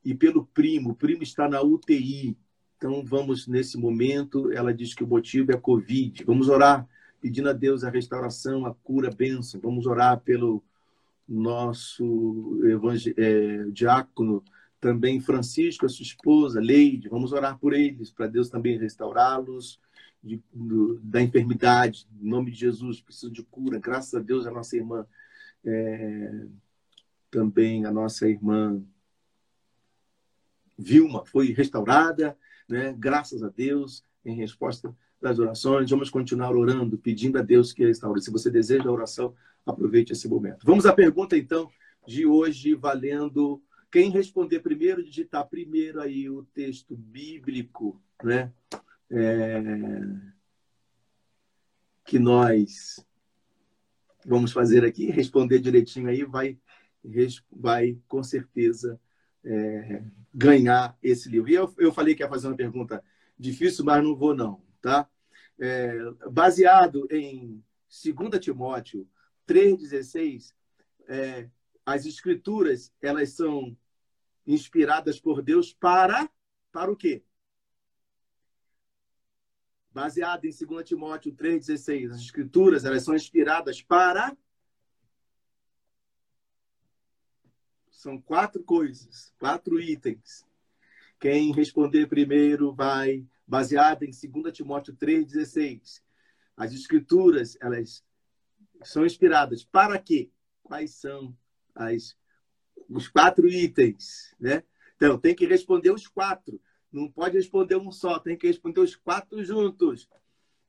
e 0.03 0.15
pelo 0.15 0.45
primo. 0.45 0.91
O 0.91 0.95
primo 0.95 1.21
está 1.21 1.49
na 1.49 1.61
UTI. 1.61 2.37
Então, 2.77 3.03
vamos 3.05 3.45
nesse 3.45 3.77
momento. 3.77 4.51
Ela 4.53 4.73
diz 4.73 4.93
que 4.93 5.03
o 5.03 5.07
motivo 5.07 5.51
é 5.51 5.55
a 5.55 5.59
Covid. 5.59 6.23
Vamos 6.23 6.47
orar 6.47 6.87
pedindo 7.19 7.49
a 7.49 7.53
Deus 7.53 7.83
a 7.83 7.89
restauração, 7.89 8.65
a 8.65 8.73
cura, 8.73 9.09
a 9.09 9.13
bênção. 9.13 9.59
Vamos 9.59 9.85
orar 9.85 10.21
pelo 10.21 10.63
nosso 11.29 12.61
evangel... 12.65 13.13
é, 13.17 13.65
diácono, 13.71 14.43
também 14.79 15.19
Francisco, 15.19 15.85
a 15.85 15.89
sua 15.89 16.03
esposa, 16.03 16.59
Leide. 16.59 17.09
Vamos 17.09 17.33
orar 17.33 17.57
por 17.59 17.73
eles, 17.73 18.11
para 18.11 18.27
Deus 18.27 18.49
também 18.49 18.77
restaurá-los 18.77 19.79
da 21.01 21.21
enfermidade. 21.21 22.07
Em 22.21 22.27
nome 22.27 22.51
de 22.51 22.59
Jesus, 22.59 23.01
preciso 23.01 23.31
de 23.31 23.43
cura. 23.43 23.79
Graças 23.79 24.13
a 24.13 24.19
Deus, 24.19 24.45
a 24.45 24.51
nossa 24.51 24.75
irmã, 24.75 25.05
é, 25.63 26.45
também 27.29 27.85
a 27.85 27.91
nossa 27.91 28.27
irmã 28.27 28.81
Vilma 30.77 31.25
foi 31.25 31.51
restaurada 31.51 32.37
né? 32.69 32.95
Graças 32.97 33.41
a 33.43 33.49
Deus, 33.49 34.05
em 34.23 34.35
resposta 34.35 34.95
das 35.19 35.39
orações, 35.39 35.89
vamos 35.89 36.09
continuar 36.09 36.55
orando, 36.55 36.97
pedindo 36.97 37.39
a 37.39 37.41
Deus 37.41 37.73
que 37.73 37.83
restaure. 37.83 38.21
Se 38.21 38.31
você 38.31 38.49
deseja 38.49 38.87
a 38.87 38.91
oração, 38.91 39.33
aproveite 39.65 40.13
esse 40.13 40.27
momento. 40.27 40.65
Vamos 40.65 40.85
à 40.85 40.93
pergunta, 40.93 41.37
então, 41.37 41.69
de 42.07 42.25
hoje, 42.25 42.73
valendo. 42.75 43.61
Quem 43.91 44.11
responder 44.11 44.59
primeiro, 44.59 45.03
digitar 45.03 45.47
primeiro 45.47 46.01
aí 46.01 46.29
o 46.29 46.43
texto 46.53 46.95
bíblico, 46.95 48.01
né? 48.23 48.51
É... 49.11 49.61
Que 52.05 52.19
nós 52.19 53.03
vamos 54.25 54.51
fazer 54.51 54.85
aqui, 54.85 55.09
responder 55.09 55.59
direitinho 55.59 56.09
aí, 56.09 56.23
vai, 56.23 56.57
vai 57.51 57.97
com 58.07 58.23
certeza 58.23 58.99
é, 59.43 60.03
ganhar 60.33 60.97
esse 61.01 61.29
livro. 61.29 61.49
E 61.49 61.55
eu, 61.55 61.73
eu 61.77 61.91
falei 61.91 62.15
que 62.15 62.23
ia 62.23 62.29
fazer 62.29 62.47
uma 62.47 62.55
pergunta 62.55 63.03
difícil, 63.37 63.85
mas 63.85 64.03
não 64.03 64.15
vou 64.15 64.35
não, 64.35 64.61
tá? 64.81 65.07
É, 65.59 65.97
baseado 66.31 67.07
em 67.11 67.63
2 67.89 68.39
Timóteo 68.39 69.07
3,16, 69.49 70.53
é, 71.07 71.49
as 71.83 72.05
escrituras, 72.05 72.93
elas 73.01 73.31
são 73.31 73.75
inspiradas 74.45 75.19
por 75.19 75.41
Deus 75.41 75.73
para, 75.73 76.29
para 76.71 76.91
o 76.91 76.95
quê? 76.95 77.23
Baseado 79.91 80.45
em 80.45 80.51
2 80.51 80.87
Timóteo 80.87 81.33
3,16, 81.33 82.11
as 82.11 82.19
escrituras, 82.21 82.85
elas 82.85 83.03
são 83.03 83.15
inspiradas 83.15 83.81
para... 83.81 84.37
São 87.89 88.21
quatro 88.21 88.63
coisas, 88.63 89.33
quatro 89.39 89.79
itens. 89.81 90.45
Quem 91.19 91.51
responder 91.51 92.07
primeiro 92.07 92.71
vai 92.71 93.27
baseada 93.45 94.05
em 94.05 94.11
2 94.11 94.55
Timóteo 94.55 94.95
3,16. 94.95 96.01
As 96.55 96.71
escrituras, 96.71 97.57
elas 97.59 98.05
são 98.83 99.05
inspiradas 99.05 99.63
para 99.63 99.97
quê? 99.99 100.31
Quais 100.63 100.91
são 100.91 101.35
as, 101.75 102.15
os 102.89 103.07
quatro 103.07 103.47
itens, 103.47 104.35
né? 104.39 104.63
Então, 104.95 105.17
tem 105.17 105.33
que 105.33 105.45
responder 105.45 105.91
os 105.91 106.07
quatro. 106.07 106.61
Não 106.91 107.09
pode 107.09 107.37
responder 107.37 107.77
um 107.77 107.91
só, 107.91 108.19
tem 108.19 108.37
que 108.37 108.47
responder 108.47 108.81
os 108.81 108.95
quatro 108.95 109.43
juntos. 109.43 110.09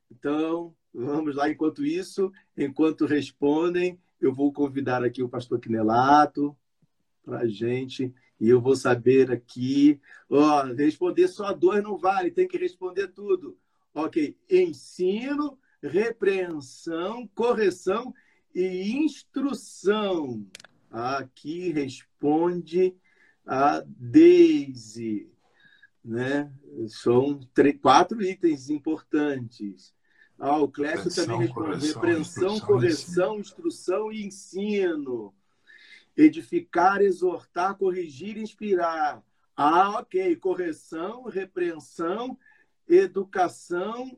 Então, 0.09 0.75
vamos 0.93 1.35
lá. 1.35 1.49
Enquanto 1.49 1.85
isso, 1.85 2.31
enquanto 2.55 3.05
respondem, 3.05 3.99
eu 4.19 4.33
vou 4.33 4.53
convidar 4.53 5.03
aqui 5.03 5.23
o 5.23 5.29
pastor 5.29 5.59
Quinelato 5.59 6.55
para 7.23 7.39
a 7.39 7.47
gente 7.47 8.13
e 8.39 8.49
eu 8.49 8.59
vou 8.59 8.75
saber 8.75 9.31
aqui, 9.31 9.99
ó, 10.29 10.63
responder 10.63 11.27
só 11.27 11.53
dois 11.53 11.83
não 11.83 11.97
vale, 11.97 12.31
tem 12.31 12.47
que 12.47 12.57
responder 12.57 13.07
tudo. 13.09 13.57
Ok, 13.93 14.37
ensino, 14.49 15.59
repreensão, 15.81 17.27
correção 17.35 18.13
e 18.53 18.91
instrução. 18.93 20.45
Aqui 20.89 21.71
responde 21.71 22.95
a 23.45 23.83
Daisy. 23.85 25.29
Né? 26.03 26.51
São 26.87 27.39
três, 27.53 27.79
quatro 27.79 28.21
itens 28.21 28.69
importantes. 28.69 29.93
Ah, 30.37 30.57
o 30.57 30.67
Clécio 30.67 31.13
também 31.13 31.39
responde 31.39 31.87
repreensão, 31.87 32.59
correção, 32.59 33.39
instrução 33.39 34.11
e 34.11 34.25
ensino 34.25 35.33
edificar, 36.15 37.01
exortar, 37.01 37.75
corrigir, 37.75 38.37
inspirar. 38.37 39.23
Ah, 39.55 39.99
ok. 39.99 40.35
Correção, 40.37 41.23
repreensão, 41.23 42.37
educação 42.87 44.17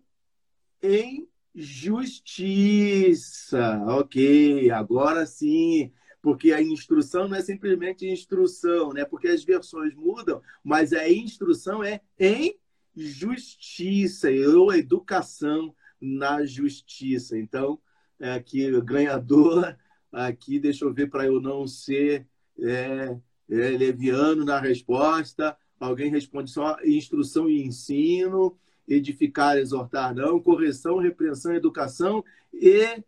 em 0.81 1.27
justiça. 1.55 3.51
Ok, 3.88 4.69
agora 4.71 5.25
sim. 5.25 5.91
Porque 6.21 6.53
a 6.53 6.61
instrução 6.61 7.27
não 7.27 7.35
é 7.35 7.41
simplesmente 7.41 8.07
instrução, 8.07 8.93
né? 8.93 9.03
Porque 9.03 9.27
as 9.27 9.43
versões 9.43 9.93
mudam, 9.93 10.41
mas 10.63 10.93
a 10.93 11.09
instrução 11.09 11.84
é 11.84 11.99
em 12.17 12.57
justiça, 12.95 14.30
ou 14.55 14.73
educação 14.73 15.75
na 15.99 16.45
justiça. 16.45 17.38
Então, 17.38 17.77
é 18.19 18.31
aqui 18.31 18.71
o 18.71 18.81
ganhador 18.81 19.75
aqui, 20.13 20.59
deixa 20.59 20.85
eu 20.85 20.93
ver 20.93 21.09
para 21.09 21.25
eu 21.25 21.41
não 21.41 21.67
ser 21.67 22.27
é, 22.61 23.17
é, 23.49 23.69
leviano 23.71 24.45
na 24.45 24.59
resposta. 24.59 25.57
Alguém 25.80 26.09
responde 26.09 26.51
só 26.51 26.77
instrução 26.85 27.49
e 27.49 27.63
ensino, 27.63 28.57
edificar, 28.88 29.57
exortar, 29.57 30.14
não, 30.14 30.39
correção, 30.39 30.97
repreensão, 30.97 31.53
educação 31.53 32.23
e 32.53 33.03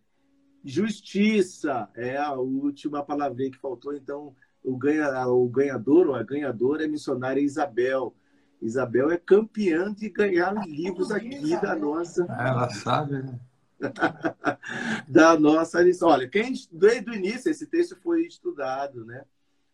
justiça. 0.63 1.89
É 1.95 2.17
a 2.17 2.33
última 2.33 3.03
palavrinha 3.03 3.51
que 3.51 3.57
faltou. 3.57 3.93
Então, 3.93 4.35
o, 4.63 4.75
ganha, 4.75 5.27
o 5.27 5.47
ganhador 5.47 6.07
ou 6.07 6.15
a 6.15 6.23
ganhadora 6.23 6.83
é 6.83 6.85
a 6.85 6.89
missionária 6.89 7.41
Isabel. 7.41 8.15
Isabel 8.61 9.11
é 9.11 9.17
campeã 9.17 9.93
de 9.93 10.09
ganhar 10.09 10.53
livros 10.67 11.11
aqui 11.11 11.59
da 11.61 11.75
nossa. 11.75 12.23
Ela 12.23 12.69
sabe, 12.69 13.21
né? 13.21 13.39
da 15.07 15.37
nossa 15.37 15.81
lição. 15.81 16.09
Olha, 16.09 16.27
quem 16.27 16.53
desde 16.71 17.09
o 17.09 17.13
início 17.13 17.51
esse 17.51 17.67
texto 17.67 17.95
foi 18.01 18.25
estudado, 18.25 19.05
né? 19.05 19.23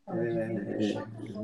É, 0.10 1.04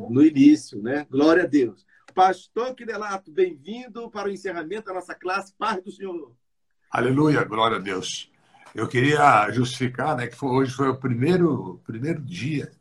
no 0.09 0.23
início, 0.23 0.81
né? 0.81 1.05
Glória 1.09 1.43
a 1.43 1.47
Deus. 1.47 1.85
Pastor 2.17 2.73
Quidelato, 2.73 3.29
bem-vindo 3.29 4.09
para 4.09 4.27
o 4.27 4.31
encerramento 4.31 4.87
da 4.87 4.95
nossa 4.95 5.13
classe. 5.13 5.53
Paz 5.53 5.83
do 5.83 5.91
Senhor. 5.91 6.33
Aleluia, 6.89 7.43
glória 7.43 7.77
a 7.77 7.79
Deus. 7.79 8.31
Eu 8.73 8.87
queria 8.87 9.51
justificar, 9.51 10.17
né, 10.17 10.25
que 10.25 10.35
foi, 10.35 10.49
hoje 10.49 10.73
foi 10.73 10.89
o 10.89 10.97
primeiro 10.97 11.79
primeiro 11.85 12.19
dia 12.19 12.71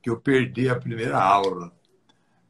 que 0.00 0.08
eu 0.08 0.18
perdi 0.18 0.70
a 0.70 0.80
primeira 0.80 1.22
aula. 1.22 1.70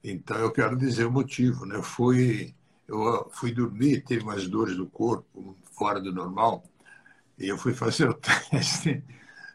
Então 0.05 0.37
eu 0.37 0.53
quero 0.53 0.77
dizer 0.77 1.07
o 1.07 1.11
motivo, 1.11 1.67
né? 1.67 1.75
Eu 1.75 1.83
fui 1.83 2.55
eu 2.87 3.29
fui 3.33 3.51
dormir, 3.51 4.05
teve 4.05 4.23
umas 4.23 4.47
dores 4.47 4.77
no 4.77 4.87
corpo 4.87 5.57
fora 5.77 6.01
do 6.01 6.13
normal 6.13 6.63
e 7.37 7.49
eu 7.49 7.59
fui 7.59 7.75
fazer 7.75 8.09
o 8.09 8.15
teste 8.49 9.03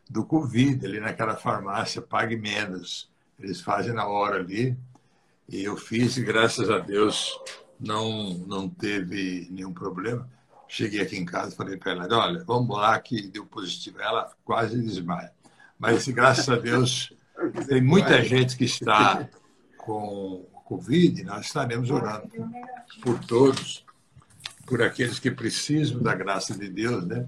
do 0.09 0.25
Covid 0.25 0.85
ali 0.85 0.99
naquela 0.99 1.37
farmácia 1.37 2.01
Pague 2.01 2.35
Menos. 2.35 3.09
Eles 3.39 3.61
fazem 3.61 3.93
na 3.93 4.05
hora 4.05 4.35
ali. 4.35 4.77
E 5.47 5.63
eu 5.63 5.77
fiz 5.77 6.17
e, 6.17 6.23
graças 6.23 6.69
a 6.69 6.79
Deus, 6.79 7.37
não, 7.79 8.33
não 8.47 8.69
teve 8.69 9.47
nenhum 9.51 9.73
problema. 9.73 10.29
Cheguei 10.67 11.01
aqui 11.01 11.17
em 11.17 11.25
casa 11.25 11.55
falei 11.55 11.77
para 11.77 11.91
ela: 11.91 12.07
olha, 12.11 12.43
vamos 12.43 12.75
lá, 12.75 12.99
que 12.99 13.27
deu 13.27 13.45
positivo. 13.45 14.01
Ela 14.01 14.31
quase 14.43 14.81
desmaia. 14.81 15.31
Mas, 15.77 16.07
graças 16.07 16.49
a 16.49 16.55
Deus, 16.55 17.13
tem 17.67 17.81
muita 17.81 18.23
gente 18.23 18.55
que 18.55 18.63
está 18.63 19.27
com 19.77 20.45
Covid. 20.65 21.23
Nós 21.23 21.45
estaremos 21.45 21.91
orando 21.91 22.29
por 23.01 23.19
todos, 23.19 23.85
por 24.65 24.81
aqueles 24.81 25.19
que 25.19 25.29
precisam 25.29 26.01
da 26.01 26.15
graça 26.15 26.57
de 26.57 26.69
Deus, 26.69 27.05
né? 27.05 27.27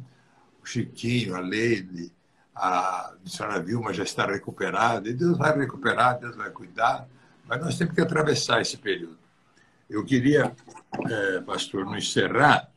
o 0.61 0.65
Chiquinho, 0.65 1.35
a 1.35 1.39
Leide, 1.39 2.11
a 2.55 3.13
senhora 3.25 3.61
Vilma 3.61 3.93
já 3.93 4.03
está 4.03 4.25
recuperada, 4.25 5.07
e 5.07 5.13
Deus 5.13 5.37
vai 5.37 5.55
recuperar, 5.55 6.19
Deus 6.19 6.35
vai 6.35 6.49
cuidar, 6.49 7.07
mas 7.47 7.61
nós 7.61 7.77
temos 7.77 7.93
que 7.93 8.01
atravessar 8.01 8.61
esse 8.61 8.77
período. 8.77 9.17
Eu 9.89 10.03
queria, 10.03 10.55
é, 11.09 11.41
pastor, 11.41 11.85
não 11.85 11.97
encerrar. 11.97 12.69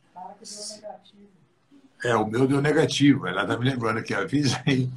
É, 2.03 2.15
o 2.15 2.25
meu 2.25 2.47
deu 2.47 2.61
negativo. 2.61 3.27
Ela 3.27 3.41
está 3.41 3.57
me 3.57 3.69
lembrando 3.69 4.03
que 4.03 4.13
avisa 4.13 4.61
aí 4.65 4.89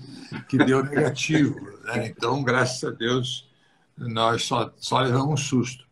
que 0.48 0.58
deu 0.58 0.84
negativo. 0.84 1.58
Né? 1.84 2.08
Então, 2.08 2.42
graças 2.42 2.84
a 2.84 2.90
Deus, 2.90 3.48
nós 3.96 4.44
só, 4.44 4.72
só 4.76 5.00
levamos 5.00 5.32
um 5.32 5.36
susto. 5.36 5.86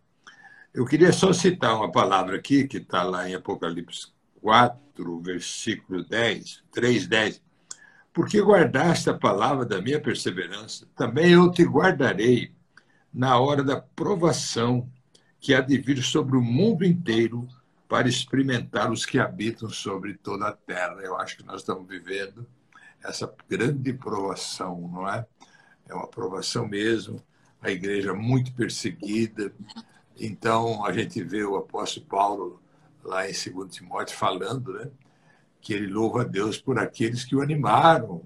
Eu 0.73 0.85
queria 0.85 1.12
só 1.12 1.32
citar 1.32 1.74
uma 1.74 1.90
palavra 1.90 2.36
aqui, 2.36 2.66
que 2.66 2.77
está 2.77 3.02
lá 3.02 3.28
em 3.28 3.35
Apocalipse 3.35 4.09
4, 4.40 5.20
versículo 5.20 6.05
10, 6.05 6.62
3, 6.70 7.07
10. 7.07 7.43
Porque 8.12 8.40
guardaste 8.40 9.11
a 9.11 9.15
palavra 9.15 9.65
da 9.65 9.81
minha 9.81 10.01
perseverança, 10.01 10.86
também 10.97 11.32
eu 11.32 11.51
te 11.51 11.65
guardarei 11.65 12.52
na 13.12 13.39
hora 13.39 13.62
da 13.62 13.81
provação 13.81 14.89
que 15.41 15.55
há 15.55 15.61
de 15.61 15.78
vir 15.78 16.03
sobre 16.03 16.37
o 16.37 16.43
mundo 16.43 16.85
inteiro 16.85 17.49
para 17.89 18.09
experimentar 18.09 18.93
os 18.93 19.05
que 19.05 19.19
habitam 19.19 19.69
sobre 19.69 20.15
toda 20.15 20.49
a 20.49 20.53
terra. 20.53 21.01
Eu 21.03 21.16
acho 21.16 21.37
que 21.37 21.45
nós 21.45 21.61
estamos 21.61 21.89
vivendo 21.89 22.47
essa 23.03 23.32
grande 23.49 23.93
provação, 23.93 24.89
não 24.93 25.09
é? 25.09 25.27
É 25.89 25.95
uma 25.95 26.07
provação 26.07 26.69
mesmo. 26.69 27.20
A 27.61 27.70
igreja 27.70 28.15
muito 28.15 28.53
perseguida. 28.53 29.53
Então, 30.19 30.85
a 30.85 30.93
gente 30.93 31.23
vê 31.23 31.43
o 31.43 31.57
apóstolo 31.57 32.07
Paulo 32.07 32.62
lá 33.03 33.28
em 33.28 33.32
2 33.32 33.74
Timóteo, 33.74 34.16
falando 34.16 34.73
né, 34.74 34.91
que 35.61 35.73
ele 35.73 35.89
louva 35.89 36.23
a 36.23 36.24
Deus 36.24 36.59
por 36.59 36.78
aqueles 36.78 37.24
que 37.24 37.35
o 37.35 37.43
animaram, 37.43 38.23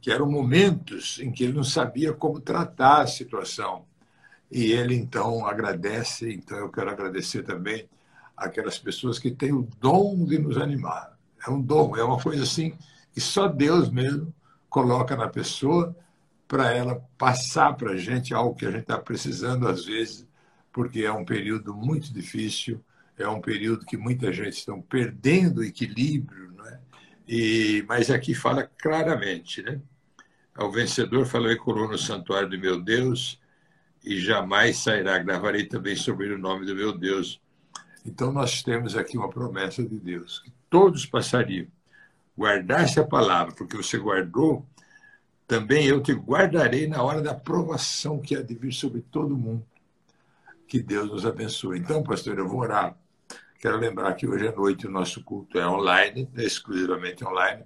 que 0.00 0.10
eram 0.10 0.30
momentos 0.30 1.18
em 1.20 1.32
que 1.32 1.44
ele 1.44 1.54
não 1.54 1.64
sabia 1.64 2.12
como 2.12 2.40
tratar 2.40 3.02
a 3.02 3.06
situação. 3.06 3.84
E 4.52 4.70
ele, 4.70 4.94
então, 4.94 5.46
agradece. 5.46 6.30
Então, 6.30 6.58
eu 6.58 6.68
quero 6.68 6.90
agradecer 6.90 7.42
também 7.42 7.88
aquelas 8.36 8.78
pessoas 8.78 9.18
que 9.18 9.30
têm 9.30 9.50
o 9.50 9.66
dom 9.80 10.26
de 10.26 10.38
nos 10.38 10.58
animar. 10.58 11.18
É 11.46 11.50
um 11.50 11.60
dom, 11.60 11.96
é 11.96 12.04
uma 12.04 12.20
coisa 12.20 12.42
assim 12.42 12.76
que 13.14 13.20
só 13.20 13.48
Deus 13.48 13.90
mesmo 13.90 14.32
coloca 14.68 15.16
na 15.16 15.26
pessoa 15.26 15.96
para 16.46 16.70
ela 16.70 17.02
passar 17.16 17.74
para 17.76 17.92
a 17.92 17.96
gente 17.96 18.34
algo 18.34 18.54
que 18.54 18.66
a 18.66 18.70
gente 18.70 18.82
está 18.82 18.98
precisando 18.98 19.66
às 19.66 19.86
vezes, 19.86 20.26
porque 20.70 21.00
é 21.00 21.12
um 21.12 21.24
período 21.24 21.74
muito 21.74 22.12
difícil, 22.12 22.82
é 23.16 23.26
um 23.26 23.40
período 23.40 23.86
que 23.86 23.96
muita 23.96 24.30
gente 24.32 24.58
está 24.58 24.76
perdendo 24.86 25.58
o 25.58 25.64
equilíbrio, 25.64 26.52
não 26.52 26.66
é? 26.66 26.78
E, 27.26 27.84
mas 27.88 28.10
aqui 28.10 28.34
fala 28.34 28.64
claramente, 28.64 29.62
né? 29.62 29.80
Ao 30.54 30.70
vencedor 30.70 31.24
falei 31.24 31.56
coroa 31.56 31.88
no 31.88 31.98
santuário 31.98 32.50
do 32.50 32.58
meu 32.58 32.78
Deus 32.78 33.40
e 34.04 34.20
jamais 34.20 34.78
sairá. 34.78 35.18
Gravarei 35.18 35.66
também 35.66 35.96
sobre 35.96 36.32
o 36.32 36.38
nome 36.38 36.66
do 36.66 36.74
meu 36.74 36.96
Deus. 36.96 37.40
Então 38.04 38.32
nós 38.32 38.62
temos 38.62 38.96
aqui 38.96 39.16
uma 39.16 39.28
promessa 39.28 39.82
de 39.82 39.98
Deus, 39.98 40.40
que 40.40 40.52
todos 40.68 41.06
passariam. 41.06 41.66
Guardasse 42.36 42.98
a 42.98 43.06
palavra, 43.06 43.54
porque 43.54 43.76
você 43.76 43.98
guardou, 43.98 44.66
também 45.46 45.86
eu 45.86 46.02
te 46.02 46.12
guardarei 46.12 46.86
na 46.86 47.02
hora 47.02 47.20
da 47.20 47.34
provação 47.34 48.18
que 48.18 48.34
há 48.34 48.42
de 48.42 48.54
vir 48.54 48.72
sobre 48.72 49.02
todo 49.02 49.36
mundo. 49.36 49.64
Que 50.66 50.82
Deus 50.82 51.10
nos 51.10 51.26
abençoe. 51.26 51.78
Então, 51.78 52.02
pastor, 52.02 52.38
eu 52.38 52.48
vou 52.48 52.60
orar. 52.60 52.96
Quero 53.58 53.76
lembrar 53.76 54.14
que 54.14 54.26
hoje 54.26 54.48
à 54.48 54.52
noite 54.52 54.86
o 54.86 54.90
nosso 54.90 55.22
culto 55.22 55.58
é 55.58 55.68
online, 55.68 56.28
exclusivamente 56.36 57.24
online. 57.24 57.64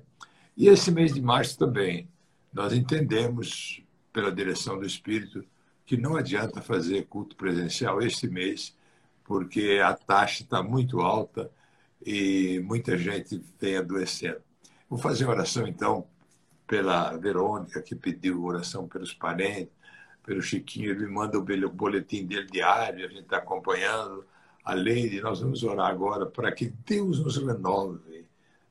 E 0.56 0.68
esse 0.68 0.90
mês 0.90 1.14
de 1.14 1.22
março 1.22 1.56
também. 1.56 2.08
Nós 2.52 2.72
entendemos, 2.72 3.82
pela 4.12 4.32
direção 4.32 4.78
do 4.78 4.84
Espírito, 4.86 5.44
que 5.86 5.96
não 5.96 6.16
adianta 6.16 6.60
fazer 6.60 7.06
culto 7.06 7.36
presencial 7.36 8.02
este 8.02 8.28
mês, 8.28 8.76
porque 9.24 9.80
a 9.82 9.94
taxa 9.94 10.42
está 10.42 10.62
muito 10.62 11.00
alta 11.00 11.50
e 12.04 12.60
muita 12.64 12.98
gente 12.98 13.40
vem 13.58 13.76
adoecendo. 13.76 14.40
Vou 14.90 14.98
fazer 14.98 15.26
oração, 15.26 15.66
então, 15.66 16.06
pela 16.66 17.16
Verônica, 17.16 17.80
que 17.80 17.94
pediu 17.94 18.44
oração 18.44 18.88
pelos 18.88 19.14
parentes, 19.14 19.72
pelo 20.24 20.42
Chiquinho, 20.42 20.90
ele 20.90 21.06
me 21.06 21.12
manda 21.12 21.38
o 21.38 21.70
boletim 21.70 22.26
dele 22.26 22.46
diário, 22.50 23.06
a 23.06 23.08
gente 23.08 23.22
está 23.22 23.36
acompanhando. 23.38 24.26
A 24.64 24.74
Leide, 24.74 25.20
nós 25.20 25.40
vamos 25.40 25.62
orar 25.62 25.88
agora 25.88 26.26
para 26.26 26.50
que 26.50 26.72
Deus 26.84 27.20
nos 27.20 27.36
renove, 27.36 28.26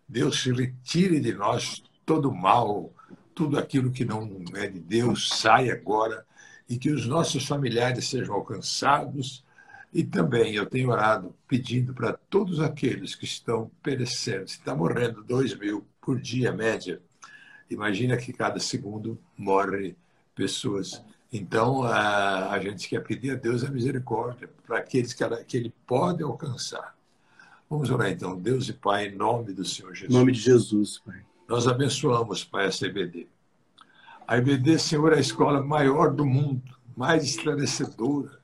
Deus 0.08 0.44
se 0.44 0.52
retire 0.52 1.22
de 1.22 1.34
nós 1.34 1.82
todo 2.06 2.30
o 2.30 2.36
mal, 2.36 2.94
tudo 3.34 3.58
aquilo 3.58 3.90
que 3.90 4.04
não 4.04 4.44
é 4.54 4.68
de 4.68 4.80
Deus, 4.80 5.30
sai 5.30 5.70
agora 5.70 6.26
e 6.68 6.78
que 6.78 6.90
os 6.90 7.06
nossos 7.06 7.46
familiares 7.46 8.08
sejam 8.08 8.36
alcançados. 8.36 9.44
E 9.94 10.04
também 10.04 10.56
eu 10.56 10.66
tenho 10.66 10.90
orado 10.90 11.34
pedindo 11.48 11.94
para 11.94 12.14
todos 12.14 12.60
aqueles 12.60 13.16
que 13.16 13.26
estão 13.26 13.72
perecendo, 13.82 14.48
se 14.48 14.58
está 14.58 14.76
morrendo 14.76 15.24
2 15.24 15.58
mil 15.58 15.86
por 16.02 16.20
dia, 16.20 16.52
média, 16.52 17.02
imagina 17.70 18.18
que 18.18 18.34
cada 18.34 18.60
segundo 18.60 19.18
morre 19.38 19.96
pessoas. 20.36 21.02
Então, 21.32 21.84
a, 21.84 22.52
a 22.52 22.60
gente 22.60 22.88
quer 22.88 23.02
pedir 23.02 23.32
a 23.32 23.36
Deus 23.36 23.64
a 23.64 23.70
misericórdia 23.70 24.50
para 24.66 24.80
aqueles 24.80 25.14
que, 25.14 25.24
ela, 25.24 25.44
que 25.44 25.58
Ele 25.58 25.74
pode 25.88 26.22
alcançar. 26.22 26.96
Vamos 27.70 27.90
orar 27.90 28.10
então. 28.10 28.40
Deus 28.40 28.70
e 28.70 28.74
Pai, 28.74 29.08
em 29.08 29.16
nome 29.16 29.54
do 29.54 29.66
Senhor 29.66 29.94
Jesus. 29.94 30.14
Em 30.14 30.18
nome 30.18 30.32
de 30.32 30.40
Jesus, 30.40 31.00
Pai. 31.00 31.22
Nós 31.48 31.68
abençoamos, 31.68 32.44
Pai, 32.44 32.68
essa 32.68 32.86
EBD. 32.86 33.28
A 34.27 34.38
EBD, 34.38 34.80
Senhor, 34.80 35.14
é 35.14 35.18
a 35.18 35.22
escola 35.22 35.64
maior 35.64 36.11
do 36.11 36.26
mundo, 36.26 36.64
mais 36.97 37.23
esclarecedora. 37.23 38.39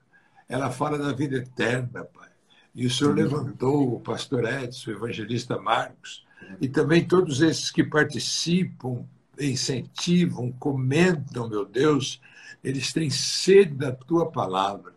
Ela 0.48 0.70
fala 0.70 0.98
da 0.98 1.12
vida 1.12 1.38
eterna, 1.38 2.04
Pai. 2.04 2.30
E 2.76 2.86
o 2.86 2.90
Senhor 2.90 3.16
levantou 3.16 3.96
o 3.96 4.00
pastor 4.00 4.46
Edson, 4.46 4.92
o 4.92 4.94
evangelista 4.94 5.60
Marcos, 5.60 6.24
e 6.60 6.70
também 6.70 7.06
todos 7.06 7.42
esses 7.42 7.72
que 7.72 7.84
participam, 7.84 9.06
incentivam, 9.40 10.52
comentam, 10.52 11.50
meu 11.50 11.66
Deus, 11.66 12.22
eles 12.64 12.94
têm 12.94 13.10
sede 13.10 13.74
da 13.74 13.92
tua 13.92 14.32
palavra. 14.32 14.94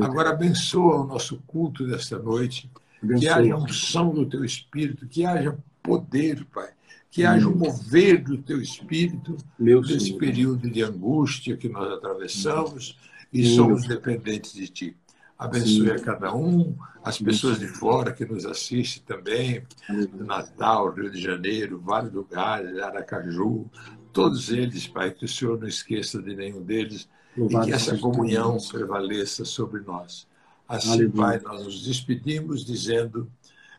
Agora 0.00 0.30
abençoa 0.30 1.00
o 1.00 1.06
nosso 1.06 1.42
culto 1.46 1.86
desta 1.86 2.18
noite, 2.18 2.70
abençoa. 3.02 3.20
que 3.20 3.28
haja 3.28 3.56
unção 3.56 4.10
do 4.10 4.24
teu 4.24 4.44
espírito, 4.44 5.06
que 5.06 5.26
haja 5.26 5.58
poder, 5.82 6.44
Pai 6.46 6.70
que 7.12 7.26
haja 7.26 7.46
um 7.46 7.54
mover 7.54 8.24
do 8.24 8.38
teu 8.38 8.60
espírito 8.60 9.36
Meu 9.58 9.82
nesse 9.82 10.06
Senhor. 10.06 10.18
período 10.18 10.70
de 10.70 10.82
angústia 10.82 11.58
que 11.58 11.68
nós 11.68 11.92
atravessamos 11.92 12.98
e 13.30 13.42
Meu 13.42 13.54
somos 13.54 13.86
dependentes 13.86 14.54
de 14.54 14.66
ti. 14.66 14.96
Abençoe 15.38 15.88
Sim. 15.88 15.90
a 15.90 15.98
cada 15.98 16.34
um, 16.34 16.74
as 17.04 17.18
pessoas 17.18 17.58
de 17.58 17.66
fora 17.66 18.12
que 18.12 18.24
nos 18.24 18.46
assistem 18.46 19.02
também, 19.04 19.62
do 19.90 20.24
Natal, 20.24 20.90
Rio 20.90 21.10
de 21.10 21.20
Janeiro, 21.20 21.78
Vale 21.78 22.08
do 22.08 22.24
Galho, 22.24 22.82
Aracaju, 22.82 23.66
todos 24.10 24.50
eles, 24.50 24.86
Pai, 24.86 25.10
que 25.10 25.26
o 25.26 25.28
Senhor 25.28 25.60
não 25.60 25.68
esqueça 25.68 26.22
de 26.22 26.34
nenhum 26.34 26.62
deles 26.62 27.06
Louvado 27.36 27.66
e 27.66 27.68
que 27.68 27.74
essa 27.74 27.98
comunhão 27.98 28.56
prevaleça 28.70 29.44
sobre 29.44 29.82
nós. 29.82 30.26
Assim, 30.66 30.92
Aleluia. 30.92 31.12
Pai, 31.12 31.40
nós 31.40 31.64
nos 31.64 31.84
despedimos 31.84 32.64
dizendo 32.64 33.30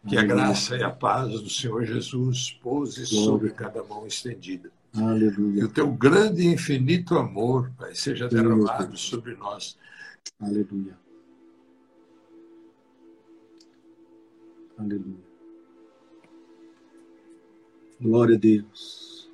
que 0.08 0.18
a 0.18 0.24
graça 0.24 0.76
e 0.76 0.84
a 0.84 0.90
paz 0.90 1.32
do 1.32 1.50
Senhor 1.50 1.86
Jesus 1.86 2.52
pouse 2.62 3.06
sobre 3.06 3.52
cada 3.52 3.84
mão 3.84 4.06
estendida. 4.06 4.72
Aleluia. 4.96 5.60
Que 5.60 5.64
o 5.64 5.74
teu 5.74 5.92
grande 5.92 6.44
e 6.44 6.54
infinito 6.54 7.18
amor, 7.18 7.72
Pai, 7.78 7.96
seja 7.96 8.28
derramado 8.28 8.98
sobre 8.98 9.36
nós. 9.36 9.78
Aleluia. 10.40 10.98
Aleluia. 14.78 15.34
Glória 18.00 18.36
a 18.36 18.40
Deus. 18.40 19.32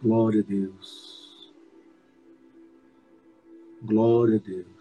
Glória 0.00 0.40
a 0.40 0.44
Deus. 0.44 1.52
Glória 3.82 4.36
a 4.36 4.38
Deus. 4.38 4.77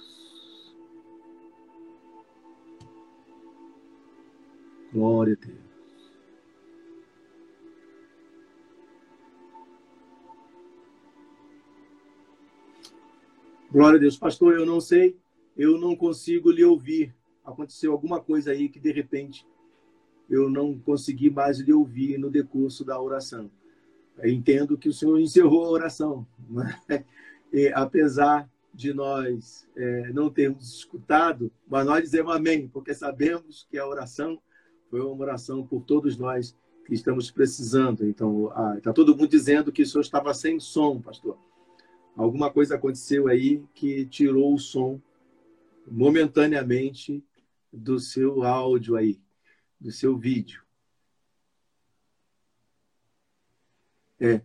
Glória 4.98 5.38
a 5.40 5.46
Deus. 5.46 5.60
Glória 13.72 13.98
a 13.98 14.00
Deus. 14.00 14.18
Pastor, 14.18 14.56
eu 14.56 14.66
não 14.66 14.82
sei, 14.82 15.16
eu 15.56 15.78
não 15.78 15.96
consigo 15.96 16.50
lhe 16.50 16.64
ouvir. 16.64 17.16
Aconteceu 17.46 17.92
alguma 17.92 18.20
coisa 18.20 18.50
aí 18.50 18.70
que 18.70 18.80
de 18.80 18.92
repente 18.92 19.46
eu 20.28 20.50
não 20.50 20.80
consegui 20.80 21.30
mais 21.30 21.60
lhe 21.60 21.72
ouvir 21.72 22.18
no 22.18 22.32
decurso 22.32 22.84
da 22.84 23.00
oração. 23.00 23.52
Eu 24.18 24.32
entendo 24.32 24.80
que 24.80 24.90
o 24.90 24.94
Senhor 24.94 25.20
encerrou 25.20 25.64
a 25.66 25.70
oração, 25.70 26.26
né? 26.50 27.06
e, 27.54 27.68
apesar 27.68 28.50
de 28.74 28.96
nós 28.96 29.70
é, 29.76 30.12
não 30.12 30.32
termos 30.32 30.74
escutado, 30.74 31.52
mas 31.68 31.86
nós 31.86 32.02
dizemos 32.02 32.36
amém, 32.36 32.68
porque 32.68 32.96
sabemos 32.96 33.68
que 33.70 33.78
a 33.78 33.88
oração 33.88 34.42
foi 34.90 35.02
uma 35.02 35.24
oração 35.24 35.66
por 35.66 35.84
todos 35.84 36.18
nós 36.18 36.56
que 36.86 36.94
estamos 36.94 37.30
precisando. 37.30 38.06
Então, 38.06 38.52
está 38.78 38.94
todo 38.94 39.16
mundo 39.16 39.28
dizendo 39.28 39.72
que 39.72 39.82
o 39.82 39.86
senhor 39.86 40.02
estava 40.02 40.34
sem 40.34 40.60
som, 40.60 41.02
pastor. 41.02 41.38
Alguma 42.16 42.52
coisa 42.52 42.76
aconteceu 42.76 43.28
aí 43.28 43.64
que 43.74 44.06
tirou 44.06 44.54
o 44.54 44.60
som 44.60 45.00
momentaneamente 45.86 47.24
do 47.72 48.00
seu 48.00 48.44
áudio 48.44 48.96
aí, 48.96 49.22
do 49.80 49.92
seu 49.92 50.18
vídeo. 50.18 50.64
É. 54.20 54.42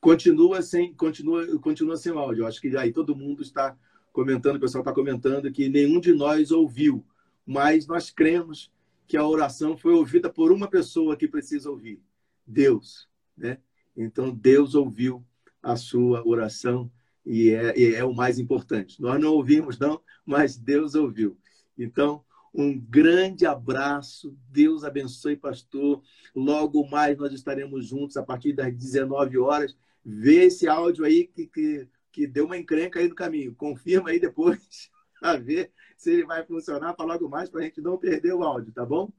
Continua 0.00 0.62
sem, 0.62 0.94
continua, 0.94 1.58
continua 1.58 1.96
sem 1.96 2.12
áudio. 2.12 2.46
Acho 2.46 2.60
que 2.60 2.74
aí 2.76 2.92
todo 2.92 3.16
mundo 3.16 3.42
está 3.42 3.76
comentando, 4.12 4.56
o 4.56 4.60
pessoal 4.60 4.82
está 4.82 4.92
comentando 4.92 5.50
que 5.50 5.68
nenhum 5.68 6.00
de 6.00 6.12
nós 6.12 6.50
ouviu, 6.50 7.04
mas 7.46 7.86
nós 7.86 8.10
cremos 8.10 8.70
que 9.06 9.16
a 9.16 9.26
oração 9.26 9.76
foi 9.76 9.92
ouvida 9.92 10.30
por 10.30 10.52
uma 10.52 10.68
pessoa 10.68 11.16
que 11.16 11.26
precisa 11.26 11.70
ouvir, 11.70 12.00
Deus, 12.46 13.08
né? 13.36 13.58
Então 13.96 14.30
Deus 14.30 14.74
ouviu 14.74 15.24
a 15.62 15.76
sua 15.76 16.26
oração 16.26 16.90
e 17.26 17.50
é, 17.50 17.78
e 17.78 17.94
é 17.94 18.04
o 18.04 18.14
mais 18.14 18.38
importante. 18.38 19.00
Nós 19.00 19.20
não 19.20 19.32
ouvimos 19.34 19.78
não, 19.78 20.00
mas 20.24 20.56
Deus 20.56 20.94
ouviu. 20.94 21.36
Então 21.76 22.24
um 22.52 22.78
grande 22.78 23.46
abraço, 23.46 24.36
Deus 24.48 24.82
abençoe, 24.82 25.36
pastor. 25.36 26.02
Logo 26.34 26.86
mais 26.88 27.16
nós 27.16 27.32
estaremos 27.32 27.86
juntos 27.86 28.16
a 28.16 28.22
partir 28.22 28.52
das 28.52 28.74
19 28.74 29.38
horas. 29.38 29.76
Vê 30.04 30.44
esse 30.44 30.66
áudio 30.66 31.04
aí 31.04 31.26
que, 31.26 31.46
que 31.46 31.88
que 32.12 32.26
deu 32.26 32.46
uma 32.46 32.58
encrenca 32.58 32.98
aí 32.98 33.08
no 33.08 33.14
caminho. 33.14 33.54
Confirma 33.54 34.10
aí 34.10 34.20
depois 34.20 34.90
a 35.22 35.36
ver 35.36 35.72
se 35.96 36.10
ele 36.10 36.24
vai 36.24 36.44
funcionar 36.44 36.94
para 36.94 37.06
logo 37.06 37.28
mais 37.28 37.48
para 37.48 37.60
a 37.60 37.64
gente 37.64 37.80
não 37.80 37.98
perder 37.98 38.32
o 38.34 38.42
áudio, 38.42 38.72
tá 38.72 38.84
bom? 38.84 39.12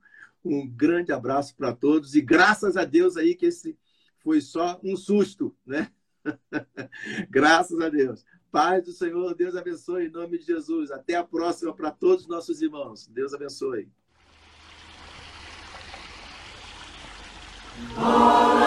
Um 0.43 0.67
grande 0.67 1.11
abraço 1.11 1.55
para 1.55 1.73
todos 1.73 2.15
e 2.15 2.21
graças 2.21 2.75
a 2.75 2.83
Deus 2.83 3.15
aí 3.15 3.35
que 3.35 3.45
esse 3.45 3.77
foi 4.19 4.41
só 4.41 4.79
um 4.83 4.95
susto, 4.95 5.55
né? 5.65 5.91
Graças 7.29 7.79
a 7.79 7.89
Deus. 7.89 8.23
Paz 8.51 8.83
do 8.83 8.91
Senhor, 8.91 9.33
Deus 9.33 9.55
abençoe 9.55 10.05
em 10.05 10.11
nome 10.11 10.37
de 10.37 10.45
Jesus. 10.45 10.91
Até 10.91 11.15
a 11.15 11.23
próxima 11.23 11.73
para 11.73 11.89
todos 11.89 12.23
os 12.23 12.29
nossos 12.29 12.61
irmãos. 12.61 13.07
Deus 13.07 13.33
abençoe. 13.33 13.89
All 17.97 18.60